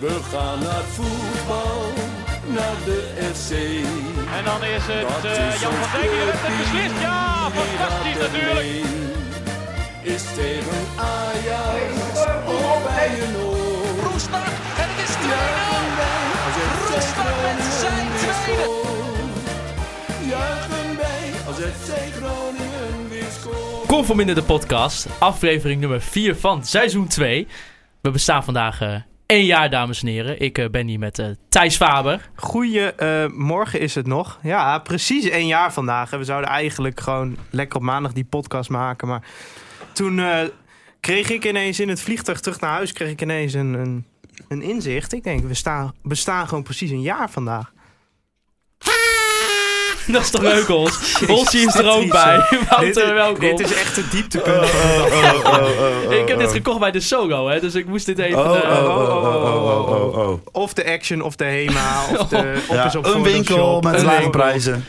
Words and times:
We 0.00 0.20
gaan 0.32 0.58
naar 0.58 0.82
voetbal, 0.82 1.92
naar 2.46 2.76
de 2.84 3.00
FC. 3.34 3.50
En 4.36 4.44
dan 4.44 4.64
is 4.64 4.82
het 4.86 5.08
Dat 5.08 5.24
eh, 5.24 5.54
is 5.54 5.60
Jan 5.60 5.72
van 5.72 6.00
Dijk 6.00 6.10
die 6.10 6.20
het 6.20 6.40
clubteam, 6.40 6.58
beslist. 6.58 7.00
Ja, 7.00 7.50
fantastisch 7.50 8.18
natuurlijk. 8.26 8.68
Is 10.02 10.22
tegen 10.34 10.80
Ajax 10.96 11.92
of 12.46 12.82
bij 12.84 13.10
een 13.24 13.36
oor. 13.36 14.10
Roestak 14.10 14.46
en 14.82 14.88
het 14.92 15.00
is 15.06 15.14
2-0. 15.14 15.28
Juichen 15.28 15.86
wij 16.00 16.20
als 16.46 16.56
FC 16.56 16.90
Roestak 16.96 17.36
met 17.44 17.60
zijn 17.82 18.08
tweede. 18.20 18.68
Juichen 20.32 20.96
wij 21.02 21.24
als 21.46 21.56
FC 21.56 21.90
Groningen 22.16 23.08
weer 23.08 23.30
scoort. 23.40 23.86
Conform 23.86 24.20
in 24.20 24.34
de 24.34 24.42
podcast, 24.42 25.06
aflevering 25.18 25.80
nummer 25.80 26.00
4 26.00 26.36
van 26.36 26.64
seizoen 26.64 27.06
2. 27.06 27.46
We 28.00 28.10
bestaan 28.10 28.44
vandaag 28.44 28.80
eh 28.80 29.09
één 29.30 29.44
jaar, 29.44 29.70
dames 29.70 30.02
en 30.02 30.08
heren. 30.08 30.40
Ik 30.40 30.58
eh, 30.58 30.68
ben 30.70 30.86
hier 30.86 30.98
met 30.98 31.18
eh, 31.18 31.26
Thijs 31.48 31.76
Faber. 31.76 32.30
Goedemorgen 32.34 33.80
is 33.80 33.94
het 33.94 34.06
nog. 34.06 34.38
Ja, 34.42 34.78
precies 34.78 35.28
één 35.28 35.46
jaar 35.46 35.72
vandaag. 35.72 36.10
We 36.10 36.24
zouden 36.24 36.50
eigenlijk 36.50 37.00
gewoon 37.00 37.36
lekker 37.50 37.76
op 37.78 37.82
maandag 37.82 38.12
die 38.12 38.24
podcast 38.24 38.70
maken. 38.70 39.08
Maar 39.08 39.22
toen 39.92 40.18
eh, 40.18 40.40
kreeg 41.00 41.30
ik 41.30 41.44
ineens 41.44 41.80
in 41.80 41.88
het 41.88 42.00
vliegtuig 42.00 42.40
terug 42.40 42.60
naar 42.60 42.70
huis... 42.70 42.92
kreeg 42.92 43.10
ik 43.10 43.22
ineens 43.22 43.52
een, 43.54 43.74
een, 43.74 44.04
een 44.48 44.62
inzicht. 44.62 45.12
Ik 45.12 45.24
denk, 45.24 45.44
we 45.44 45.54
staan, 45.54 45.94
bestaan 46.02 46.48
gewoon 46.48 46.64
precies 46.64 46.90
een 46.90 47.02
jaar 47.02 47.30
vandaag. 47.30 47.72
Dat 50.12 50.22
is 50.22 50.30
toch 50.30 50.42
leuk, 50.42 50.66
Hols? 51.26 51.54
Is 51.54 51.74
er 51.74 51.90
ook 51.90 52.08
bij. 52.08 52.36
Wouter, 52.68 53.04
is- 53.04 53.12
welkom. 53.12 53.40
dit 53.40 53.60
is 53.60 53.74
echt 53.74 53.94
de 53.94 54.08
dieptepunt. 54.08 54.64
ik 56.20 56.28
heb 56.28 56.38
dit 56.38 56.52
gekocht 56.52 56.78
bij 56.78 56.90
de 56.90 57.00
Sogo, 57.00 57.48
hè, 57.48 57.60
dus 57.60 57.74
ik 57.74 57.86
moest 57.86 58.06
dit 58.06 58.18
even... 58.18 58.38
Oh, 58.38 58.50
oh, 58.50 58.54
oh, 58.54 58.98
oh, 58.98 59.24
oh, 59.24 59.88
oh, 59.88 60.16
oh, 60.16 60.28
oh. 60.28 60.40
Of 60.52 60.72
de 60.72 60.84
Action, 60.92 61.22
of 61.22 61.36
de 61.36 61.44
Hema, 61.44 62.02
of 62.18 62.28
de 62.28 62.36
Ja, 62.68 62.74
Oppers 62.74 62.96
op 62.96 63.06
een 63.06 63.22
winkel 63.22 63.80
met 63.80 63.94
Een 63.94 64.04
lage 64.04 64.30
prijzen. 64.30 64.84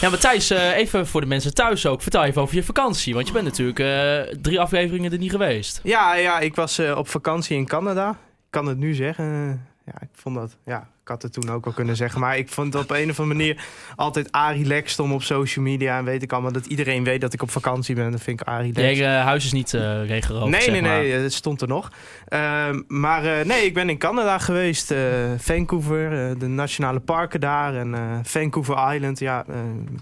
Ja, 0.00 0.08
maar 0.08 0.18
Thijs, 0.18 0.50
eh, 0.50 0.76
even 0.76 1.06
voor 1.06 1.20
de 1.20 1.26
mensen 1.26 1.54
thuis 1.54 1.86
ook. 1.86 2.02
Vertel 2.02 2.24
even 2.24 2.42
over 2.42 2.54
je 2.54 2.62
vakantie. 2.62 3.14
Want 3.14 3.26
je 3.26 3.32
bent 3.32 3.44
natuurlijk 3.44 3.78
eh, 3.78 4.36
drie 4.40 4.60
afleveringen 4.60 5.12
er 5.12 5.18
niet 5.18 5.30
geweest. 5.30 5.80
Ja, 5.82 6.14
ja, 6.14 6.38
ik 6.40 6.54
was 6.54 6.78
eh, 6.78 6.96
op 6.98 7.08
vakantie 7.08 7.56
in 7.56 7.66
Canada. 7.66 8.08
Ik 8.10 8.16
kan 8.50 8.66
het 8.66 8.78
nu 8.78 8.94
zeggen. 8.94 9.66
Ja, 9.86 9.92
ik 10.00 10.08
vond 10.14 10.34
dat... 10.36 10.56
Ja, 10.64 10.88
ik 11.02 11.08
had 11.08 11.22
het 11.22 11.32
toen 11.32 11.50
ook 11.50 11.66
al 11.66 11.72
kunnen 11.72 11.96
zeggen. 11.96 12.20
Maar 12.20 12.38
ik 12.38 12.48
vond 12.48 12.72
het 12.74 12.82
op 12.82 12.90
een 12.90 13.10
of 13.10 13.20
andere 13.20 13.38
manier 13.38 13.64
altijd 13.96 14.36
a-relaxed 14.36 14.98
om 14.98 15.12
op 15.12 15.22
social 15.22 15.64
media. 15.64 15.98
En 15.98 16.04
weet 16.04 16.22
ik 16.22 16.32
allemaal 16.32 16.52
dat 16.52 16.66
iedereen 16.66 17.04
weet 17.04 17.20
dat 17.20 17.32
ik 17.32 17.42
op 17.42 17.50
vakantie 17.50 17.94
ben. 17.94 18.10
Dat 18.10 18.20
vind 18.22 18.40
ik 18.40 18.46
Je 18.46 18.52
a-relaxed. 18.52 18.84
hele 18.84 19.06
huis 19.06 19.44
is 19.44 19.52
niet 19.52 19.74
eh 19.74 20.06
regenrood, 20.06 20.48
Nee, 20.48 20.70
nee, 20.70 20.82
maar. 20.82 20.90
nee, 20.98 21.12
het 21.12 21.32
stond 21.32 21.60
er 21.60 21.68
nog. 21.68 21.90
Ehm, 22.28 22.82
maar 22.88 23.24
eh, 23.24 23.44
nee, 23.44 23.64
ik 23.64 23.74
ben 23.74 23.88
in 23.88 23.98
Canada 23.98 24.38
geweest. 24.38 24.90
eh, 24.90 24.98
Vancouver, 25.38 26.28
eh, 26.30 26.38
de 26.38 26.46
nationale 26.46 27.00
parken 27.00 27.40
daar. 27.40 27.74
En 27.76 27.94
eh, 27.94 28.00
Vancouver 28.22 28.94
Island. 28.94 29.18
Ja, 29.18 29.44
eh, 29.48 29.54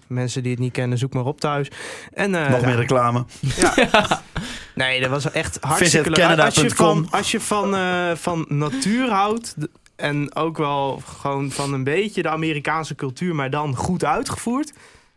mensen 0.06 0.42
die 0.42 0.50
het 0.50 0.60
niet 0.60 0.72
kennen, 0.72 0.98
zoek 0.98 1.12
maar 1.14 1.24
op 1.24 1.40
thuis. 1.40 1.68
En, 2.12 2.34
eh, 2.34 2.50
Nog 2.50 2.60
ja, 2.60 2.66
meer 2.66 2.76
reclame. 2.76 3.24
Nee, 4.74 5.00
dat 5.00 5.10
was 5.10 5.30
echt 5.30 5.58
hartstikke 5.60 6.10
leuk. 6.10 6.38
Als 6.38 6.54
je 6.54 6.70
van, 6.70 7.06
als 7.10 7.30
je 7.30 7.40
van, 7.40 7.74
eh, 7.74 8.10
van 8.14 8.44
natuur 8.48 9.10
houdt... 9.10 9.54
en 10.00 10.34
ook 10.34 10.56
wel 10.56 11.02
gewoon 11.04 11.50
van 11.50 11.72
een 11.72 11.84
beetje 11.84 12.22
de 12.22 12.28
Amerikaanse 12.28 12.94
cultuur... 12.94 13.34
maar 13.34 13.50
dan 13.50 13.76
goed 13.76 14.04
uitgevoerd... 14.04 14.72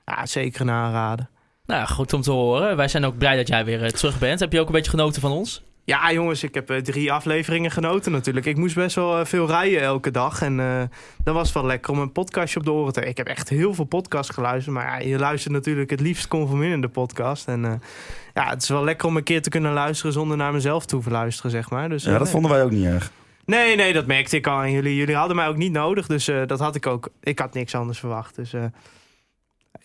Ja, 0.06 0.26
zeker 0.26 0.62
een 0.62 0.70
aanraden. 0.70 1.30
Nou, 1.66 1.88
goed 1.88 2.14
om 2.14 2.22
te 2.22 2.32
horen. 2.32 2.76
Wij 2.76 2.88
zijn 2.88 3.06
ook 3.06 3.18
blij 3.18 3.36
dat 3.36 3.48
jij 3.48 3.66
weer 3.66 3.84
eh, 3.84 3.90
terug 3.90 4.20
bent. 4.20 4.40
Heb 4.40 4.52
je 4.54 4.60
ook 4.60 4.68
een 4.68 4.74
beetje 4.74 4.90
genoten 4.90 5.22
van 5.22 5.32
ons? 5.32 5.64
Ja, 5.86 6.12
jongens, 6.12 6.44
ik 6.44 6.54
heb 6.54 6.70
eh, 6.70 6.78
drie 6.78 7.12
afleveringen 7.12 7.72
genoten 7.72 8.12
natuurlijk. 8.12 8.46
Ik 8.46 8.58
moest 8.58 8.76
best 8.76 8.96
wel 8.96 9.20
eh, 9.20 9.26
veel 9.26 9.48
rijden 9.48 9.82
elke 9.82 10.12
dag. 10.12 10.42
En 10.42 10.60
eh 10.60 10.82
dat 11.24 11.34
was 11.34 11.52
wel 11.52 11.66
lekker 11.66 11.92
om 11.92 12.00
een 12.00 12.12
podcastje 12.12 12.60
op 12.60 12.66
de 12.66 12.72
oren 12.72 12.94
te 12.94 13.02
Ik 13.06 13.18
heb 13.18 13.28
echt 13.28 13.50
heel 13.50 13.74
veel 13.74 13.86
podcasts 13.86 14.34
geluisterd. 14.34 14.76
Maar 14.76 14.86
ja, 14.86 15.08
je 15.08 15.18
luistert 15.18 15.54
natuurlijk 15.54 15.90
het 15.90 16.00
liefst 16.00 16.28
conformerende 16.28 16.88
podcast. 16.88 17.48
En 17.48 17.66
eh, 17.66 17.74
ja, 18.34 18.50
het 18.50 18.62
is 18.62 18.70
wel 18.70 18.84
lekker 18.84 19.08
om 19.08 19.18
een 19.18 19.24
keer 19.24 19.42
te 19.42 19.50
kunnen 19.50 19.74
luisteren... 19.74 20.14
zonder 20.14 20.38
naar 20.38 20.54
mezelf 20.54 20.86
te 20.86 20.96
hoeven 20.96 21.12
luisteren, 21.12 21.52
zeg 21.52 21.70
maar. 21.70 21.90
Dus, 21.90 22.04
Ja, 22.04 22.12
dat 22.12 22.22
nee. 22.22 22.32
vonden 22.32 22.52
wij 22.52 22.64
ook 22.64 22.72
niet 22.72 22.86
erg. 22.86 23.12
Nee, 23.46 23.76
nee, 23.76 23.94
dat 23.94 24.06
merkte 24.06 24.36
ik 24.38 24.48
al 24.48 24.58
aan 24.58 24.72
jullie. 24.72 24.96
Jullie 24.96 25.16
hadden 25.16 25.36
mij 25.36 25.48
ook 25.48 25.58
niet 25.58 25.72
nodig, 25.72 26.08
dus 26.08 26.28
eh, 26.28 26.42
dat 26.46 26.60
had 26.60 26.76
ik 26.76 26.88
ook. 26.88 27.10
Ik 27.22 27.40
had 27.40 27.54
niks 27.54 27.76
anders 27.76 28.00
verwacht. 28.00 28.36
Dus 28.36 28.54
eh, 28.54 28.64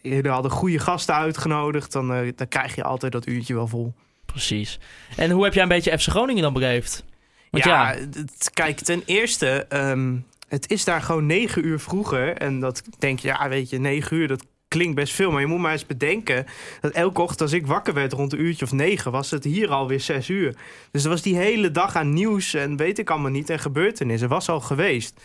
jullie 0.02 0.30
hadden 0.30 0.50
goede 0.50 0.78
gasten 0.78 1.14
uitgenodigd. 1.14 1.92
Dan, 1.92 2.14
eh, 2.14 2.32
dan 2.36 2.48
krijg 2.48 2.74
je 2.74 2.82
altijd 2.82 3.12
dat 3.12 3.26
uurtje 3.26 3.54
wel 3.54 3.66
vol. 3.66 3.94
Precies. 4.26 4.78
En 5.16 5.30
hoe 5.30 5.44
heb 5.44 5.54
jij 5.54 5.62
een 5.62 5.68
beetje 5.68 5.98
FC 5.98 6.08
Groningen 6.08 6.42
dan 6.42 6.52
beleefd? 6.52 7.04
Want 7.50 7.64
ja, 7.64 7.92
ja, 7.92 7.98
het- 7.98 8.50
kijk, 8.52 8.78
ten 8.78 9.02
eerste, 9.06 9.66
ehm, 9.68 10.16
het 10.48 10.70
is 10.70 10.84
daar 10.84 11.02
gewoon 11.02 11.26
negen 11.26 11.66
uur 11.66 11.80
vroeger. 11.80 12.36
En 12.36 12.60
dat 12.60 12.82
denk 12.98 13.18
je, 13.18 13.28
ja, 13.28 13.48
weet 13.48 13.70
je, 13.70 13.78
negen 13.78 14.16
uur, 14.16 14.28
dat 14.28 14.44
klinkt 14.68 14.94
best 14.94 15.14
veel. 15.14 15.30
Maar 15.30 15.40
je 15.40 15.46
moet 15.46 15.58
maar 15.58 15.72
eens 15.72 15.86
bedenken 15.86 16.46
dat 16.80 16.92
elke 16.92 17.20
ochtend 17.20 17.40
als 17.40 17.52
ik 17.52 17.66
wakker 17.66 17.94
werd 17.94 18.12
rond 18.12 18.32
een 18.32 18.40
uurtje 18.40 18.64
of 18.64 18.72
negen, 18.72 19.12
was 19.12 19.30
het 19.30 19.44
hier 19.44 19.70
alweer 19.70 20.00
zes 20.00 20.28
uur. 20.28 20.56
Dus 20.90 21.04
er 21.04 21.10
was 21.10 21.22
die 21.22 21.36
hele 21.36 21.70
dag 21.70 21.96
aan 21.96 22.12
nieuws 22.12 22.54
en 22.54 22.76
weet 22.76 22.98
ik 22.98 23.10
allemaal 23.10 23.30
niet 23.30 23.50
en 23.50 23.58
gebeurtenissen. 23.58 24.28
was 24.28 24.48
al 24.48 24.60
geweest. 24.60 25.20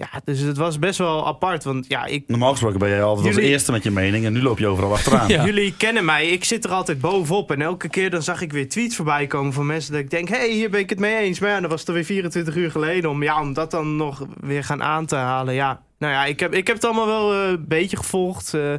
Ja, 0.00 0.20
dus 0.24 0.40
het 0.40 0.56
was 0.56 0.78
best 0.78 0.98
wel 0.98 1.26
apart. 1.26 1.64
Want 1.64 1.84
ja, 1.88 2.04
ik, 2.04 2.24
Normaal 2.26 2.50
gesproken 2.50 2.78
ben 2.78 2.88
jij 2.88 3.02
altijd 3.02 3.26
als 3.26 3.34
Jullie- 3.36 3.50
eerste 3.50 3.72
met 3.72 3.82
je 3.82 3.90
mening 3.90 4.24
en 4.24 4.32
nu 4.32 4.42
loop 4.42 4.58
je 4.58 4.66
overal 4.66 4.92
achteraan. 4.92 5.28
Ja. 5.36 5.44
Jullie 5.44 5.74
kennen 5.76 6.04
mij, 6.04 6.26
ik 6.28 6.44
zit 6.44 6.64
er 6.64 6.70
altijd 6.70 7.00
bovenop. 7.00 7.50
En 7.50 7.60
elke 7.62 7.88
keer 7.88 8.10
dan 8.10 8.22
zag 8.22 8.40
ik 8.40 8.52
weer 8.52 8.68
tweets 8.68 8.96
voorbij 8.96 9.26
komen 9.26 9.52
van 9.52 9.66
mensen 9.66 9.92
dat 9.92 10.00
ik 10.00 10.10
denk... 10.10 10.28
hé, 10.28 10.36
hey, 10.36 10.50
hier 10.50 10.70
ben 10.70 10.80
ik 10.80 10.90
het 10.90 10.98
mee 10.98 11.16
eens. 11.16 11.38
Maar 11.40 11.50
ja, 11.50 11.60
dat 11.60 11.70
was 11.70 11.80
het 11.80 11.88
alweer 11.88 12.04
24 12.04 12.56
uur 12.56 12.70
geleden. 12.70 13.10
Om, 13.10 13.22
ja, 13.22 13.40
om 13.40 13.52
dat 13.52 13.70
dan 13.70 13.96
nog 13.96 14.26
weer 14.40 14.64
gaan 14.64 14.82
aan 14.82 15.06
te 15.06 15.16
halen. 15.16 15.54
Ja, 15.54 15.80
nou 15.98 16.12
ja, 16.12 16.24
ik 16.24 16.40
heb, 16.40 16.54
ik 16.54 16.66
heb 16.66 16.76
het 16.76 16.84
allemaal 16.84 17.06
wel 17.06 17.32
eh, 17.34 17.48
een 17.48 17.64
beetje 17.68 17.96
gevolgd. 17.96 18.54
Eh, 18.54 18.74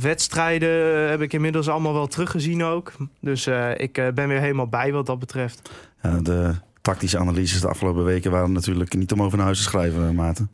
wedstrijden 0.00 1.02
eh, 1.04 1.08
heb 1.10 1.20
ik 1.22 1.32
inmiddels 1.32 1.68
allemaal 1.68 1.92
wel 1.92 2.06
teruggezien 2.06 2.64
ook. 2.64 2.92
Dus 3.20 3.46
eh, 3.46 3.70
ik 3.76 3.92
ben 4.14 4.28
weer 4.28 4.40
helemaal 4.40 4.68
bij 4.68 4.92
wat 4.92 5.06
dat 5.06 5.18
betreft. 5.18 5.70
Ja, 6.02 6.18
de 6.22 6.54
tactische 6.86 7.18
analyses 7.18 7.60
de 7.60 7.68
afgelopen 7.68 8.04
weken 8.04 8.30
waren 8.30 8.52
natuurlijk 8.52 8.94
niet 8.94 9.12
om 9.12 9.22
over 9.22 9.36
naar 9.36 9.46
huis 9.46 9.58
te 9.58 9.64
schrijven, 9.64 10.14
Maarten. 10.14 10.50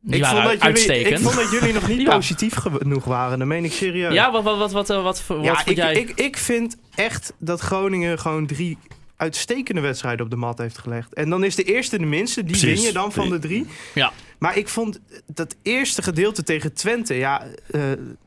die 0.00 0.14
ik, 0.16 0.22
waren 0.22 0.42
vond 0.42 0.60
dat 0.62 0.82
jullie, 0.82 1.02
ik 1.02 1.18
vond 1.18 1.34
dat 1.34 1.50
jullie 1.50 1.72
nog 1.72 1.88
niet 1.88 2.00
Ja. 2.06 2.14
positief 2.14 2.54
genoeg 2.54 3.04
waren. 3.04 3.38
Dat 3.38 3.48
meen 3.48 3.64
ik 3.64 3.72
serieus. 3.72 4.14
Ja, 4.14 4.32
wat, 4.32 4.42
wat, 4.42 4.58
wat, 4.58 4.72
wat, 4.72 4.90
eh, 4.90 5.02
wat, 5.02 5.26
wat, 5.26 5.36
wat 5.36 5.44
Ja, 5.44 5.54
vond 5.54 5.68
ik, 5.70 5.76
jij? 5.76 5.94
ik, 5.94 6.10
ik 6.14 6.36
vind 6.36 6.76
echt 6.94 7.32
dat 7.38 7.60
Groningen 7.60 8.18
gewoon 8.18 8.46
drie 8.46 8.78
uitstekende 9.16 9.80
wedstrijden 9.80 10.24
op 10.24 10.30
de 10.30 10.36
mat 10.36 10.58
heeft 10.58 10.78
gelegd. 10.78 11.14
En 11.14 11.30
dan 11.30 11.44
is 11.44 11.54
de 11.54 11.62
eerste 11.62 11.98
de 11.98 12.04
minste, 12.04 12.44
die 12.44 12.58
Precies. 12.58 12.78
win 12.78 12.86
je 12.88 12.92
dan 12.92 13.12
van 13.12 13.28
de 13.28 13.38
drie. 13.38 13.66
Ja. 13.94 14.12
Maar 14.38 14.56
ik 14.56 14.68
vond 14.68 15.00
dat 15.26 15.56
eerste 15.62 16.02
gedeelte 16.02 16.42
tegen 16.42 16.72
Twente, 16.74 17.14
ja, 17.14 17.46
eh, 17.70 17.80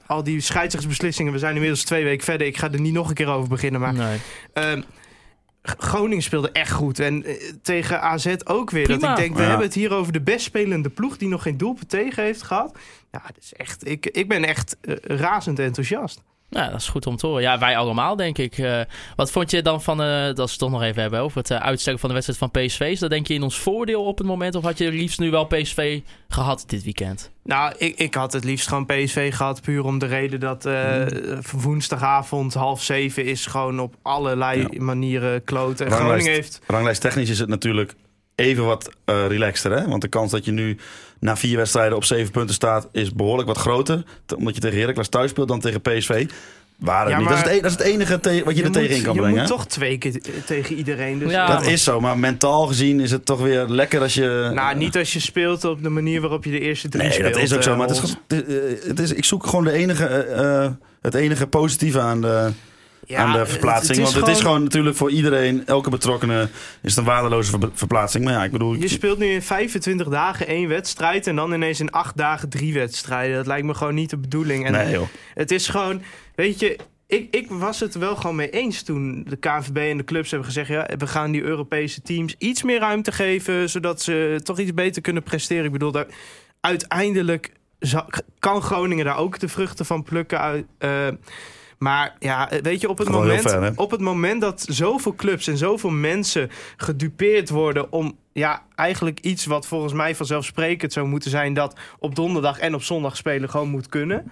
al 0.05 0.23
die 0.23 0.39
scheidsrechtsbeslissingen, 0.41 1.33
we 1.33 1.39
zijn 1.39 1.53
inmiddels 1.53 1.83
twee 1.83 2.03
weken 2.03 2.23
verder, 2.25 2.47
ik 2.47 2.57
ga 2.57 2.71
er 2.71 2.81
niet 2.81 2.93
nog 2.93 3.09
een 3.09 3.15
keer 3.15 3.27
over 3.27 3.49
beginnen, 3.49 3.81
maar 3.81 3.93
nee. 3.93 4.17
ehm, 4.53 4.81
Groningen 5.77 6.23
speelde 6.23 6.51
echt 6.51 6.71
goed. 6.71 6.99
En 6.99 7.23
eh, 7.23 7.35
tegen 7.61 8.01
AZ 8.01 8.35
ook 8.43 8.69
weer. 8.71 8.83
Prima. 8.83 8.99
Dat 8.99 9.09
ik 9.09 9.23
denk, 9.23 9.35
we 9.35 9.41
Ja. 9.41 9.47
hebben 9.47 9.65
het 9.65 9.75
hier 9.75 9.93
over 9.93 10.13
de 10.13 10.21
best 10.21 10.45
spelende 10.45 10.89
ploeg 10.89 11.17
die 11.17 11.27
nog 11.27 11.41
geen 11.41 11.57
doelpunt 11.57 11.89
tegen 11.89 12.23
heeft 12.23 12.41
gehad. 12.41 12.77
Ja, 13.11 13.21
dat 13.27 13.37
is 13.43 13.53
echt, 13.53 13.87
ik, 13.87 14.05
ik 14.05 14.27
ben 14.27 14.43
echt 14.43 14.77
eh, 14.81 14.95
razend 15.01 15.59
enthousiast. 15.59 16.21
Nou, 16.49 16.71
dat 16.71 16.79
is 16.81 16.87
goed 16.87 17.07
om 17.07 17.15
te 17.15 17.27
horen. 17.27 17.41
Ja, 17.41 17.59
wij 17.59 17.77
allemaal, 17.77 18.15
denk 18.15 18.37
ik. 18.37 18.57
Eh, 18.57 18.81
wat 19.15 19.31
vond 19.31 19.51
je 19.51 19.61
dan 19.61 19.81
van, 19.81 20.01
eh, 20.01 20.33
dat 20.33 20.49
ze 20.49 20.57
toch 20.57 20.71
nog 20.71 20.81
even 20.81 21.01
hebben 21.01 21.19
over 21.19 21.37
het 21.37 21.49
uh, 21.49 21.57
uitstellen 21.57 21.99
van 21.99 22.09
de 22.09 22.15
wedstrijd 22.15 22.39
van 22.51 22.61
PSV? 22.61 22.79
Is 22.79 22.99
dat 22.99 23.09
denk 23.09 23.27
je 23.27 23.33
in 23.33 23.43
ons 23.43 23.59
voordeel 23.59 24.03
op 24.03 24.17
het 24.17 24.27
moment? 24.27 24.55
Of 24.55 24.63
had 24.63 24.77
je 24.77 24.91
liefst 24.91 25.19
nu 25.19 25.31
wel 25.31 25.45
PSV 25.45 25.99
gehad 26.27 26.63
dit 26.67 26.83
weekend? 26.83 27.31
Nou, 27.43 27.73
ik, 27.77 27.97
ik 27.97 28.15
had 28.15 28.33
het 28.33 28.43
liefst 28.43 28.67
gewoon 28.67 28.85
PSV 28.85 29.35
gehad. 29.35 29.61
Puur 29.61 29.83
om 29.83 29.99
de 29.99 30.05
reden 30.05 30.39
dat 30.39 30.65
eh, 30.65 31.05
woensdagavond 31.51 32.53
half 32.53 32.83
zeven 32.83 33.25
is 33.25 33.45
gewoon 33.45 33.79
op 33.79 33.95
allerlei 34.01 34.67
Ja. 34.71 34.83
manieren 34.83 35.43
kloten. 35.43 35.85
En 35.85 35.91
Ranglijst. 35.91 36.11
Groningen 36.23 36.31
heeft... 36.41 36.61
Ranglijst 36.67 37.01
technisch 37.01 37.29
is 37.29 37.39
het 37.39 37.49
natuurlijk 37.49 37.95
even 38.37 38.65
wat 38.65 38.89
eh 39.05 39.27
relaxter. 39.27 39.71
Hè? 39.71 39.87
Want 39.87 40.01
de 40.01 40.07
kans 40.07 40.31
dat 40.31 40.45
je 40.45 40.51
nu 40.51 40.77
na 41.19 41.37
vier 41.37 41.57
wedstrijden 41.57 41.95
op 41.97 42.03
zeven 42.03 42.31
punten 42.31 42.55
staat... 42.55 42.87
is 42.91 43.13
behoorlijk 43.13 43.47
wat 43.47 43.57
groter. 43.57 44.03
Omdat 44.37 44.55
je 44.55 44.61
tegen 44.61 44.79
Heracles 44.79 45.07
thuis 45.09 45.29
speelt 45.31 45.47
dan 45.47 45.59
tegen 45.59 45.81
PSV. 45.81 46.25
Waren 46.77 47.11
Ja, 47.11 47.17
niet. 47.19 47.27
Dat, 47.27 47.37
is 47.37 47.43
het, 47.43 47.51
e- 47.53 47.61
dat 47.61 47.71
is 47.71 47.77
het 47.77 47.85
enige 47.87 48.19
te- 48.19 48.41
wat 48.45 48.55
je, 48.57 48.63
er 48.63 48.67
moet, 48.69 48.77
tegen 48.77 48.95
in 48.95 49.03
kan 49.03 49.13
je 49.13 49.19
brengen. 49.19 49.39
moet 49.39 49.49
hè? 49.49 49.55
toch 49.55 49.65
twee 49.67 49.97
keer 49.97 50.21
tegen 50.45 50.75
iedereen. 50.75 51.19
Dus, 51.19 51.31
Ja, 51.31 51.47
dat 51.47 51.59
maar- 51.63 51.71
is 51.71 51.83
zo, 51.83 51.99
maar 51.99 52.19
mentaal 52.19 52.67
gezien 52.67 52.99
is 52.99 53.11
het 53.11 53.25
toch 53.25 53.41
weer 53.41 53.65
lekker 53.67 54.01
als 54.01 54.13
je... 54.13 54.51
Nou, 54.53 54.77
niet 54.77 54.97
als 54.97 55.13
je 55.13 55.19
speelt 55.19 55.63
op 55.63 55.83
de 55.83 55.89
manier 55.89 56.21
waarop 56.21 56.43
je 56.43 56.51
de 56.51 56.59
eerste 56.59 56.89
drie 56.89 57.03
Nee, 57.03 57.11
speelt. 57.11 57.33
dat 57.33 57.41
is 57.43 57.53
ook 57.53 57.63
zo. 57.63 57.71
eh, 57.71 57.77
Maar 57.77 57.87
het 57.87 57.95
is, 57.95 58.01
gewoon- 58.01 58.21
het 58.27 58.47
is- 58.81 58.87
het 58.87 58.99
is, 58.99 59.13
ik 59.13 59.25
zoek 59.25 59.45
gewoon 59.47 59.63
de 59.63 59.71
enige, 59.71 60.05
eh, 60.05 60.63
eh, 60.65 60.71
het 61.01 61.13
enige 61.13 61.47
positieve 61.47 61.99
aan 61.99 62.21
de, 62.21 62.49
Ja, 63.07 63.17
aan 63.23 63.31
de 63.31 63.37
het- 63.37 63.49
verplaatsing. 63.49 63.97
het 63.97 64.07
is 64.07 64.13
Want 64.13 64.25
het 64.25 64.35
is 64.35 64.41
gewoon 64.41 64.63
natuurlijk 64.63 64.95
voor 64.95 65.11
iedereen, 65.11 65.65
elke 65.65 65.89
betrokkenen, 65.89 66.41
is 66.81 66.89
het 66.89 66.97
een 66.97 67.03
waardeloze 67.03 67.51
ver- 67.59 67.69
verplaatsing. 67.73 68.23
Maar 68.23 68.33
ja, 68.33 68.43
ik 68.43 68.51
bedoel... 68.51 68.73
Je 68.73 68.87
speelt 68.87 69.17
nu 69.17 69.25
in 69.25 69.41
25 69.41 70.07
dagen 70.07 70.47
één 70.47 70.67
wedstrijd 70.67 71.27
en 71.27 71.35
dan 71.35 71.53
ineens 71.53 71.79
in 71.79 71.91
acht 71.91 72.17
dagen 72.17 72.49
drie 72.49 72.73
wedstrijden. 72.73 73.35
Dat 73.35 73.47
lijkt 73.47 73.65
me 73.65 73.73
gewoon 73.73 73.95
niet 73.95 74.09
de 74.09 74.17
bedoeling. 74.17 74.65
En 74.65 74.71
nee 74.71 74.91
joh. 74.91 75.07
Het 75.33 75.51
is 75.51 75.67
gewoon, 75.67 76.01
weet 76.35 76.59
je, 76.59 76.77
ik, 77.07 77.27
ik 77.31 77.45
was 77.49 77.79
het 77.79 77.95
wel 77.95 78.15
gewoon 78.15 78.35
mee 78.35 78.49
eens 78.49 78.81
toen 78.83 79.25
de 79.29 79.35
KNVB 79.35 79.77
en 79.77 79.97
de 79.97 80.03
clubs 80.03 80.29
hebben 80.29 80.47
gezegd... 80.47 80.67
Ja, 80.67 80.89
we 80.97 81.07
gaan 81.07 81.31
die 81.31 81.41
Europese 81.43 82.01
teams 82.01 82.35
iets 82.37 82.63
meer 82.63 82.79
ruimte 82.79 83.11
geven... 83.11 83.69
zodat 83.69 84.01
ze 84.01 84.39
toch 84.43 84.59
iets 84.59 84.73
beter 84.73 85.01
kunnen 85.01 85.23
presteren. 85.23 85.65
Ik 85.65 85.71
bedoel, 85.71 85.91
daar, 85.91 86.07
uiteindelijk 86.61 87.51
kan 88.39 88.61
Groningen 88.61 89.05
daar 89.05 89.17
ook 89.17 89.39
de 89.39 89.47
vruchten 89.47 89.85
van 89.85 90.03
plukken. 90.03 90.39
Uit, 90.39 90.65
eh, 90.77 91.07
maar 91.77 92.15
ja, 92.19 92.49
weet 92.61 92.81
je, 92.81 92.89
op 92.89 92.97
het, 92.97 93.09
moment, 93.09 93.41
ver, 93.41 93.71
op 93.75 93.91
het 93.91 93.99
moment 93.99 94.41
dat 94.41 94.65
zoveel 94.69 95.15
clubs 95.15 95.47
en 95.47 95.57
zoveel 95.57 95.89
mensen 95.89 96.49
gedupeerd 96.77 97.49
worden... 97.49 97.91
om 97.91 98.17
ja, 98.33 98.63
eigenlijk 98.75 99.19
iets 99.19 99.45
wat 99.45 99.67
volgens 99.67 99.93
mij 99.93 100.15
vanzelfsprekend 100.15 100.93
zou 100.93 101.07
moeten 101.07 101.29
zijn... 101.29 101.53
dat 101.53 101.79
op 101.99 102.15
donderdag 102.15 102.59
en 102.59 102.75
op 102.75 102.83
zondag 102.83 103.17
spelen 103.17 103.49
gewoon 103.49 103.69
moet 103.69 103.89
kunnen... 103.89 104.31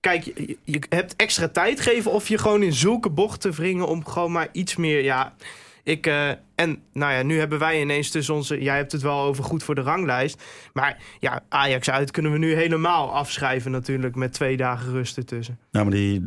Kijk, 0.00 0.24
je, 0.24 0.56
je 0.64 0.82
hebt 0.88 1.16
extra 1.16 1.48
tijd 1.48 1.80
geven 1.80 2.10
of 2.10 2.28
je 2.28 2.38
gewoon 2.38 2.62
in 2.62 2.72
zulke 2.72 3.10
bochten 3.10 3.52
wringen 3.52 3.86
om 3.86 4.06
gewoon 4.06 4.32
maar 4.32 4.48
iets 4.52 4.76
meer. 4.76 5.02
Ja, 5.02 5.34
ik. 5.82 6.06
eh, 6.06 6.30
en 6.60 6.78
nou 6.92 7.12
ja, 7.12 7.22
nu 7.22 7.38
hebben 7.38 7.58
wij 7.58 7.80
ineens 7.80 8.10
tussen 8.10 8.34
onze. 8.34 8.62
Jij 8.62 8.76
hebt 8.76 8.92
het 8.92 9.02
wel 9.02 9.20
over 9.20 9.44
goed 9.44 9.62
voor 9.62 9.74
de 9.74 9.80
ranglijst. 9.80 10.42
Maar 10.72 10.96
ja, 11.18 11.42
Ajax 11.48 11.90
uit 11.90 12.10
kunnen 12.10 12.32
we 12.32 12.38
nu 12.38 12.54
helemaal 12.54 13.12
afschrijven, 13.14 13.70
natuurlijk. 13.70 14.14
Met 14.14 14.32
twee 14.32 14.56
dagen 14.56 14.92
rust 14.92 15.16
ertussen. 15.16 15.58
Ja, 15.70 15.82
maar 15.82 15.92
die 15.92 16.26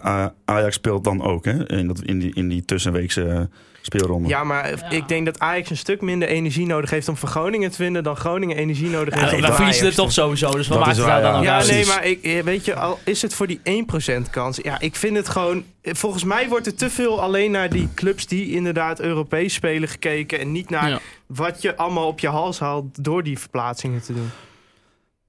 eh, 0.00 0.26
Ajax 0.44 0.74
speelt 0.74 1.04
dan 1.04 1.22
ook 1.22 1.44
hè? 1.44 1.68
In, 1.68 1.86
dat, 1.86 2.02
in, 2.02 2.18
die, 2.18 2.34
in 2.34 2.48
die 2.48 2.64
tussenweekse 2.64 3.28
eh, 3.28 3.40
speelronde. 3.82 4.28
Ja, 4.28 4.44
maar 4.44 4.92
ik 4.92 5.08
denk 5.08 5.26
dat 5.26 5.38
Ajax 5.38 5.70
een 5.70 5.76
stuk 5.76 6.00
minder 6.00 6.28
energie 6.28 6.66
nodig 6.66 6.90
heeft 6.90 7.08
om 7.08 7.16
van 7.16 7.28
Groningen 7.28 7.70
te 7.70 7.82
winnen. 7.82 8.02
dan 8.02 8.16
Groningen 8.16 8.56
energie 8.56 8.90
nodig 8.90 9.14
heeft. 9.14 9.30
Ja, 9.30 9.36
om 9.36 9.42
van 9.42 9.54
verliezen 9.54 9.90
te 9.90 9.94
toch 9.94 10.12
sowieso, 10.12 10.50
dus 10.50 10.68
wat 10.68 10.78
maakt 10.78 10.90
is 10.90 10.96
het 10.96 11.06
daar 11.06 11.22
waar, 11.22 11.32
dan 11.32 11.42
ja. 11.42 11.60
Ja, 11.60 11.66
nee, 11.66 11.86
maar 11.86 12.06
ik, 12.06 12.22
eh, 12.22 12.42
weet 12.42 12.64
je, 12.64 12.74
al 12.74 12.98
is 13.04 13.22
het 13.22 13.34
voor 13.34 13.46
die 13.46 13.60
1% 13.62 14.30
kans. 14.30 14.58
Ja, 14.62 14.80
ik 14.80 14.96
vind 14.96 15.16
het 15.16 15.28
gewoon. 15.28 15.64
Volgens 15.82 16.24
mij 16.24 16.48
wordt 16.48 16.66
er 16.66 16.74
te 16.74 16.90
veel 16.90 17.20
alleen 17.20 17.50
naar 17.50 17.68
die 17.68 17.88
clubs 17.94 18.26
die 18.26 18.50
inderdaad 18.50 19.00
Europees 19.00 19.54
spelen 19.54 19.67
gekeken. 19.76 20.38
En 20.40 20.52
niet 20.52 20.70
naar 20.70 20.88
Ja. 20.88 20.98
wat 21.26 21.62
je 21.62 21.76
allemaal 21.76 22.06
op 22.06 22.20
je 22.20 22.28
hals 22.28 22.58
haalt 22.58 23.04
door 23.04 23.22
die 23.22 23.38
verplaatsingen 23.38 24.02
te 24.02 24.14
doen. 24.14 24.30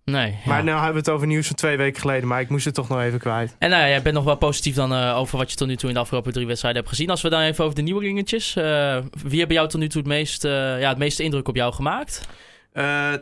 Nee, 0.04 0.32
ja. 0.32 0.38
Maar 0.46 0.64
nou 0.64 0.76
hebben 0.76 0.94
we 0.94 1.00
het 1.00 1.10
over 1.10 1.28
nieuws 1.28 1.48
van 1.48 1.56
twee 1.56 1.78
weken 1.78 2.02
geleden. 2.02 2.28
Maar 2.28 2.42
ik 2.42 2.50
moest 2.50 2.66
het 2.66 2.74
toch 2.74 2.90
nog 2.90 3.02
even 3.02 3.20
kwijt. 3.20 3.56
En 3.60 3.70
nou 3.70 3.82
ja, 3.82 3.88
jij 3.90 4.02
bent 4.02 4.16
nog 4.16 4.24
wel 4.24 4.36
positief 4.36 4.76
dan 4.76 4.94
eh, 4.94 5.18
over 5.18 5.38
wat 5.38 5.50
je 5.52 5.58
tot 5.58 5.68
nu 5.68 5.76
toe 5.76 5.88
in 5.90 5.96
de 5.96 6.02
afgelopen 6.02 6.34
drie 6.34 6.48
wedstrijden 6.48 6.82
hebt 6.82 6.94
gezien. 6.96 7.10
Als 7.10 7.22
we 7.22 7.30
dan 7.30 7.42
even 7.42 7.64
over 7.64 7.76
de 7.76 7.82
nieuwe 7.82 8.02
ringetjes. 8.02 8.56
eh, 8.56 8.64
wie 9.24 9.38
hebben 9.40 9.56
jou 9.58 9.70
tot 9.70 9.80
nu 9.80 9.88
toe 9.88 10.02
het, 10.02 10.10
meest, 10.10 10.46
eh, 10.46 10.80
ja, 10.80 10.90
het 10.90 10.98
meeste 10.98 11.24
indruk 11.24 11.48
op 11.48 11.56
jou 11.56 11.74
gemaakt? 11.74 12.28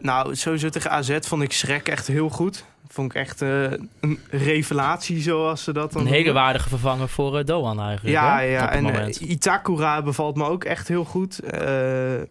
Nou, 0.02 0.36
sowieso 0.36 0.70
tegen 0.70 0.92
AZ 0.92 1.18
vond 1.22 1.42
ik 1.42 1.52
Schrek 1.52 1.88
echt 1.88 2.08
heel 2.08 2.30
goed. 2.30 2.66
Vond 2.90 3.12
ik 3.12 3.18
echt 3.18 3.42
eh, 3.42 3.64
een 4.00 4.20
revelatie, 4.30 5.22
zoals 5.22 5.64
ze 5.64 5.74
dat 5.74 5.92
dan 5.94 6.02
Een 6.02 6.08
hele 6.08 6.32
waardige 6.32 6.70
vervanger 6.70 7.10
voor 7.10 7.38
eh, 7.38 7.46
Doan 7.46 7.80
eigenlijk. 7.80 8.16
Ja, 8.16 8.36
hè, 8.36 8.42
ja. 8.42 8.72
en 8.72 8.86
eh. 8.86 9.30
Itakura 9.30 10.02
bevalt 10.02 10.36
me 10.36 10.44
ook 10.46 10.64
echt 10.64 10.88
heel 10.88 11.04
goed. 11.04 11.40
Eh 11.40 11.66